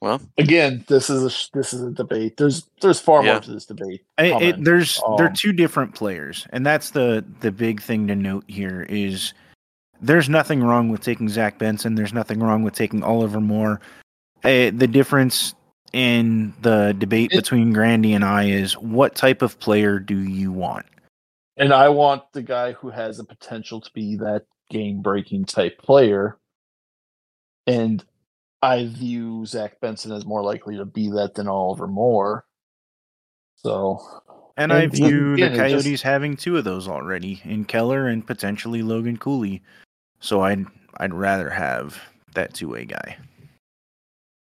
Well, 0.00 0.20
Again, 0.38 0.82
this 0.88 1.10
is 1.10 1.22
a 1.22 1.56
this 1.58 1.74
is 1.74 1.82
a 1.82 1.90
debate. 1.90 2.36
There's 2.38 2.68
there's 2.80 3.00
far 3.00 3.22
Yeah. 3.24 3.32
more 3.32 3.40
to 3.42 3.50
this 3.52 3.66
debate. 3.66 4.02
I- 4.16 4.24
it, 4.26 4.32
Comment. 4.32 4.64
there's 4.64 5.00
they're 5.18 5.28
Um, 5.28 5.34
two 5.34 5.52
different 5.52 5.94
players, 5.94 6.46
and 6.50 6.64
that's 6.64 6.90
the 6.90 7.24
the 7.40 7.52
big 7.52 7.82
thing 7.82 8.06
to 8.08 8.16
note 8.16 8.44
here 8.48 8.86
is 8.88 9.34
there's 10.00 10.30
nothing 10.30 10.62
wrong 10.62 10.88
with 10.88 11.02
taking 11.02 11.28
Zach 11.28 11.58
Benson. 11.58 11.94
There's 11.94 12.14
nothing 12.14 12.40
wrong 12.40 12.62
with 12.62 12.74
taking 12.74 13.02
Oliver 13.02 13.40
Moore. 13.40 13.80
Uh, 14.42 14.70
the 14.74 14.88
difference 14.90 15.54
in 15.92 16.54
the 16.62 16.94
debate 16.98 17.32
It- 17.32 17.36
between 17.36 17.72
Grandy 17.74 18.14
and 18.14 18.24
I 18.24 18.44
is 18.44 18.78
what 18.78 19.14
type 19.14 19.42
of 19.42 19.58
player 19.60 19.98
do 19.98 20.16
you 20.16 20.50
want? 20.50 20.86
And 21.58 21.74
I 21.74 21.90
want 21.90 22.22
the 22.32 22.42
guy 22.42 22.72
who 22.72 22.88
has 22.88 23.18
the 23.18 23.24
potential 23.24 23.82
to 23.82 23.90
be 23.92 24.16
that 24.16 24.46
game 24.70 25.02
breaking 25.02 25.44
type 25.44 25.76
player. 25.76 26.38
And 27.66 28.02
I 28.62 28.86
view 28.86 29.46
Zach 29.46 29.80
Benson 29.80 30.12
as 30.12 30.26
more 30.26 30.42
likely 30.42 30.76
to 30.76 30.84
be 30.84 31.08
that 31.10 31.34
than 31.34 31.48
Oliver 31.48 31.86
Moore. 31.86 32.44
So 33.56 33.98
And, 34.56 34.72
I 34.72 34.86
view 34.86 35.34
again, 35.34 35.52
the 35.54 35.64
it 35.64 35.70
just- 35.70 35.84
Coyotes 35.84 36.02
having 36.02 36.36
two 36.36 36.56
of 36.58 36.64
those 36.64 36.88
already 36.88 37.40
in 37.44 37.64
Keller 37.64 38.08
and 38.08 38.26
potentially 38.26 38.82
Logan 38.82 39.16
Cooley. 39.16 39.62
So 40.20 40.42
I'd 40.42 40.66
I'd 40.98 41.14
rather 41.14 41.48
have 41.48 41.98
that 42.34 42.52
two 42.52 42.68
way 42.68 42.84
guy. 42.84 43.16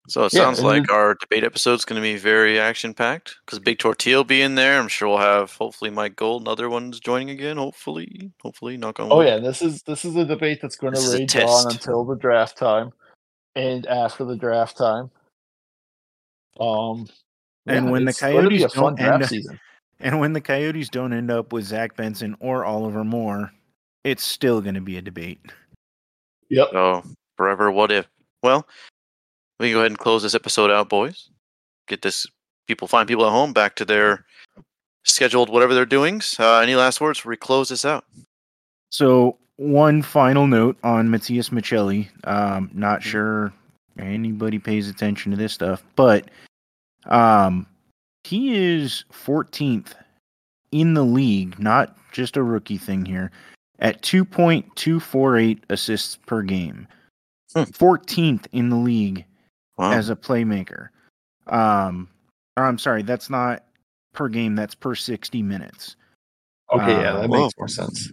so 0.08 0.24
it 0.26 0.34
Yeah, 0.34 0.42
sounds 0.44 0.60
and 0.60 0.68
like 0.68 0.88
then- 0.88 0.96
our 0.96 1.16
debate 1.16 1.44
episode 1.44 1.74
is 1.74 1.84
going 1.86 2.02
to 2.02 2.08
be 2.08 2.16
very 2.16 2.58
action 2.60 2.94
packed 2.94 3.36
because 3.46 3.60
Big 3.60 3.80
Tortilla 3.80 4.18
will 4.18 4.24
be 4.24 4.42
in 4.42 4.56
there. 4.56 4.80
I'm 4.80 4.88
sure 4.88 5.10
we'll 5.10 5.18
have 5.18 5.52
hopefully 5.54 5.90
Mike 5.92 6.16
Gold 6.16 6.44
and 6.44 6.48
other 6.48 6.70
ones 6.70 7.00
joining 7.02 7.32
again. 7.32 7.58
Hopefully, 7.58 8.32
hopefully, 8.42 8.78
knock 8.78 9.00
on 9.02 9.12
oh, 9.12 9.18
wood. 9.18 9.28
Oh 9.28 9.30
yeah, 9.30 9.40
this 9.40 9.62
is 9.62 9.82
this 9.84 10.06
is 10.06 10.16
a 10.16 10.24
debate 10.24 10.60
that's 10.62 10.78
going 10.78 10.94
to 10.94 11.00
This 11.00 11.08
is 11.10 11.14
a 11.16 11.18
rage 11.20 11.36
on 11.38 11.72
until 11.72 12.06
the 12.06 12.16
draft 12.16 12.58
time, 12.58 12.94
and 13.56 13.86
after 13.88 14.24
the 14.26 14.36
draft 14.36 14.78
time. 14.78 15.10
Um, 16.60 17.08
And 17.68 17.92
when 17.92 18.06
the 18.06 18.10
it's 18.10 18.22
gonna 18.22 18.34
be 18.50 18.60
Coyotes 18.60 18.74
a 18.74 18.76
don't 18.76 18.96
draft 18.96 19.14
end- 19.24 19.30
season. 19.30 19.60
And 20.00 20.20
when 20.20 20.34
the 20.34 20.42
Coyotes 20.42 20.90
don't 20.90 21.14
end 21.14 21.32
up 21.32 21.54
with 21.54 21.64
Zach 21.66 21.96
Benson 21.96 22.36
or 22.42 22.66
Oliver 22.66 23.04
Moore, 23.06 23.52
it's 24.04 24.24
still 24.26 24.60
going 24.62 24.76
to 24.76 24.82
be 24.82 24.98
a 24.98 25.02
debate. 25.02 25.40
Yep. 26.50 26.68
So 26.74 27.04
forever, 27.38 27.72
what 27.72 27.92
if? 27.92 28.06
Well, 28.44 28.68
we 29.60 29.68
can 29.68 29.74
go 29.76 29.80
ahead 29.80 29.92
and 29.92 29.98
close 29.98 30.22
this 30.22 30.36
episode 30.36 30.70
out, 30.70 30.90
boys. 30.90 31.30
Get 31.88 32.02
this 32.02 32.28
people 32.68 32.88
find 32.90 33.08
people 33.08 33.26
at 33.26 33.32
home 33.32 33.54
back 33.54 33.76
to 33.78 33.86
their 33.86 34.26
scheduled 35.06 35.50
whatever 35.50 35.74
they're 35.74 35.86
doing. 35.86 36.22
Uh, 36.38 36.60
any 36.60 36.76
last 36.76 37.00
words 37.00 37.20
before 37.20 37.30
we 37.32 37.38
close 37.38 37.70
this 37.70 37.86
out? 37.86 38.04
So, 38.90 39.38
one 39.58 40.02
final 40.02 40.48
note 40.48 40.78
on 40.84 41.10
Matias 41.10 41.50
Maccelli. 41.50 42.08
Um, 42.26 42.70
not 42.74 43.02
sure 43.04 43.54
anybody 43.98 44.60
pays 44.60 44.90
attention 44.90 45.32
to 45.32 45.38
this 45.38 45.54
stuff, 45.54 45.84
but 45.96 46.30
um, 47.06 47.66
he 48.24 48.56
is 48.56 49.06
14th 49.12 49.94
in 50.72 50.94
the 50.94 51.04
league, 51.04 51.58
not 51.60 51.96
just 52.12 52.36
a 52.38 52.44
rookie 52.44 52.78
thing 52.78 53.06
here, 53.06 53.32
at 53.80 54.02
2.248 54.02 55.60
assists 55.70 56.18
per 56.26 56.42
game. 56.42 56.88
Hmm. 57.54 57.62
14th 57.64 58.48
in 58.52 58.70
the 58.70 58.76
league 58.76 59.26
Wow. 59.78 59.92
as 59.92 60.10
a 60.10 60.16
playmaker. 60.16 60.88
Um, 61.48 62.08
or 62.58 62.64
I'm 62.66 62.78
sorry, 62.78 63.04
that's 63.04 63.30
not 63.30 63.64
per 64.14 64.30
game, 64.30 64.56
that's 64.56 64.74
per 64.76 64.96
60 64.96 65.42
minutes. 65.44 65.96
Okay, 66.74 67.02
yeah, 67.02 67.14
Uh, 67.14 67.22
that 67.22 67.30
whoa. 67.30 67.42
makes 67.44 67.54
more 67.58 67.68
sense. 67.68 68.10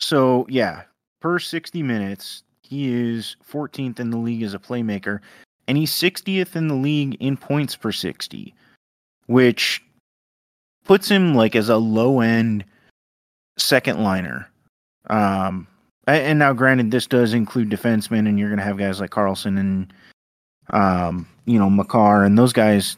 So 0.00 0.46
yeah, 0.48 0.82
per 1.20 1.38
60 1.38 1.82
minutes, 1.82 2.42
he 2.62 2.92
is 2.92 3.36
14th 3.50 4.00
in 4.00 4.10
the 4.10 4.18
league 4.18 4.42
as 4.42 4.54
a 4.54 4.58
playmaker, 4.58 5.20
and 5.68 5.76
he's 5.76 5.92
60th 5.92 6.56
in 6.56 6.68
the 6.68 6.74
league 6.74 7.16
in 7.20 7.36
points 7.36 7.76
per 7.76 7.92
60, 7.92 8.54
which 9.26 9.82
puts 10.84 11.08
him 11.08 11.34
like 11.34 11.54
as 11.54 11.68
a 11.68 11.76
low 11.76 12.20
end 12.20 12.64
second 13.58 14.02
liner. 14.02 14.48
Um, 15.08 15.66
and 16.06 16.38
now 16.38 16.52
granted, 16.52 16.90
this 16.90 17.06
does 17.06 17.34
include 17.34 17.70
defensemen, 17.70 18.28
and 18.28 18.38
you're 18.38 18.48
going 18.48 18.58
to 18.58 18.64
have 18.64 18.78
guys 18.78 19.00
like 19.00 19.10
Carlson 19.10 19.58
and 19.58 19.92
um, 20.70 21.28
you 21.44 21.58
know 21.58 21.70
Makar 21.70 22.24
and 22.24 22.38
those 22.38 22.52
guys 22.52 22.96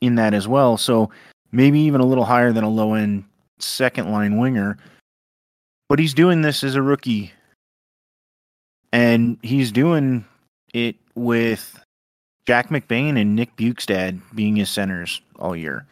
in 0.00 0.16
that 0.16 0.34
as 0.34 0.46
well. 0.46 0.76
So 0.76 1.10
maybe 1.50 1.80
even 1.80 2.00
a 2.00 2.06
little 2.06 2.24
higher 2.24 2.52
than 2.52 2.64
a 2.64 2.70
low 2.70 2.94
end 2.94 3.24
second 3.58 4.10
line 4.10 4.38
winger 4.38 4.76
but 5.92 5.98
he's 5.98 6.14
doing 6.14 6.40
this 6.40 6.64
as 6.64 6.74
a 6.74 6.80
rookie 6.80 7.30
and 8.94 9.36
he's 9.42 9.70
doing 9.70 10.24
it 10.72 10.96
with 11.14 11.78
Jack 12.46 12.70
McBain 12.70 13.20
and 13.20 13.36
Nick 13.36 13.54
Bjugstad 13.56 14.18
being 14.34 14.56
his 14.56 14.70
centers 14.70 15.20
all 15.38 15.54
year. 15.54 15.86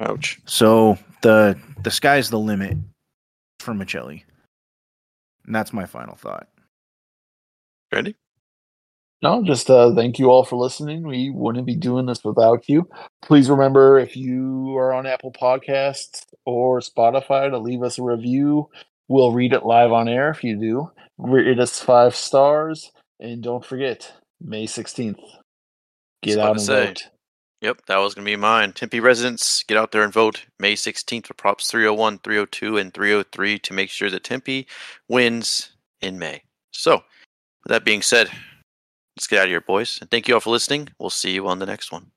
Ouch. 0.00 0.40
So 0.46 0.98
the 1.22 1.56
the 1.84 1.90
sky's 1.92 2.30
the 2.30 2.38
limit 2.40 2.78
for 3.60 3.74
Maccelli. 3.74 4.24
And 5.46 5.54
that's 5.54 5.72
my 5.72 5.86
final 5.86 6.16
thought. 6.16 6.48
Ready? 7.92 8.16
No, 9.22 9.44
just 9.44 9.70
uh, 9.70 9.94
thank 9.94 10.18
you 10.18 10.32
all 10.32 10.44
for 10.44 10.56
listening. 10.56 11.06
We 11.06 11.30
wouldn't 11.30 11.64
be 11.64 11.76
doing 11.76 12.06
this 12.06 12.24
without 12.24 12.68
you. 12.68 12.88
Please 13.22 13.48
remember 13.48 14.00
if 14.00 14.16
you 14.16 14.76
are 14.76 14.92
on 14.92 15.06
Apple 15.06 15.30
Podcasts 15.30 16.24
or 16.44 16.80
Spotify 16.80 17.48
to 17.48 17.58
leave 17.58 17.84
us 17.84 17.98
a 17.98 18.02
review. 18.02 18.68
We'll 19.08 19.32
read 19.32 19.52
it 19.52 19.64
live 19.64 19.92
on 19.92 20.08
air 20.08 20.30
if 20.30 20.44
you 20.44 20.56
do. 20.56 20.90
Rate 21.16 21.58
us 21.58 21.80
five 21.80 22.14
stars. 22.14 22.92
And 23.20 23.42
don't 23.42 23.64
forget, 23.64 24.12
May 24.40 24.66
16th. 24.66 25.18
Get 26.22 26.38
out 26.38 26.52
and 26.52 26.60
say. 26.60 26.86
vote. 26.86 27.08
Yep, 27.60 27.86
that 27.86 27.96
was 27.96 28.14
going 28.14 28.24
to 28.24 28.30
be 28.30 28.36
mine. 28.36 28.72
Tempe 28.72 29.00
residents, 29.00 29.64
get 29.64 29.76
out 29.76 29.90
there 29.90 30.04
and 30.04 30.12
vote 30.12 30.46
May 30.60 30.74
16th 30.74 31.26
for 31.26 31.34
Props 31.34 31.70
301, 31.70 32.18
302, 32.18 32.76
and 32.76 32.94
303 32.94 33.58
to 33.58 33.72
make 33.72 33.90
sure 33.90 34.10
that 34.10 34.22
Tempe 34.22 34.68
wins 35.08 35.70
in 36.00 36.18
May. 36.18 36.42
So, 36.70 36.94
with 36.94 37.70
that 37.70 37.84
being 37.84 38.02
said, 38.02 38.30
let's 39.16 39.26
get 39.26 39.40
out 39.40 39.44
of 39.44 39.50
here, 39.50 39.60
boys. 39.60 39.98
And 40.00 40.08
thank 40.08 40.28
you 40.28 40.34
all 40.34 40.40
for 40.40 40.50
listening. 40.50 40.90
We'll 41.00 41.10
see 41.10 41.32
you 41.32 41.48
on 41.48 41.58
the 41.58 41.66
next 41.66 41.90
one. 41.90 42.12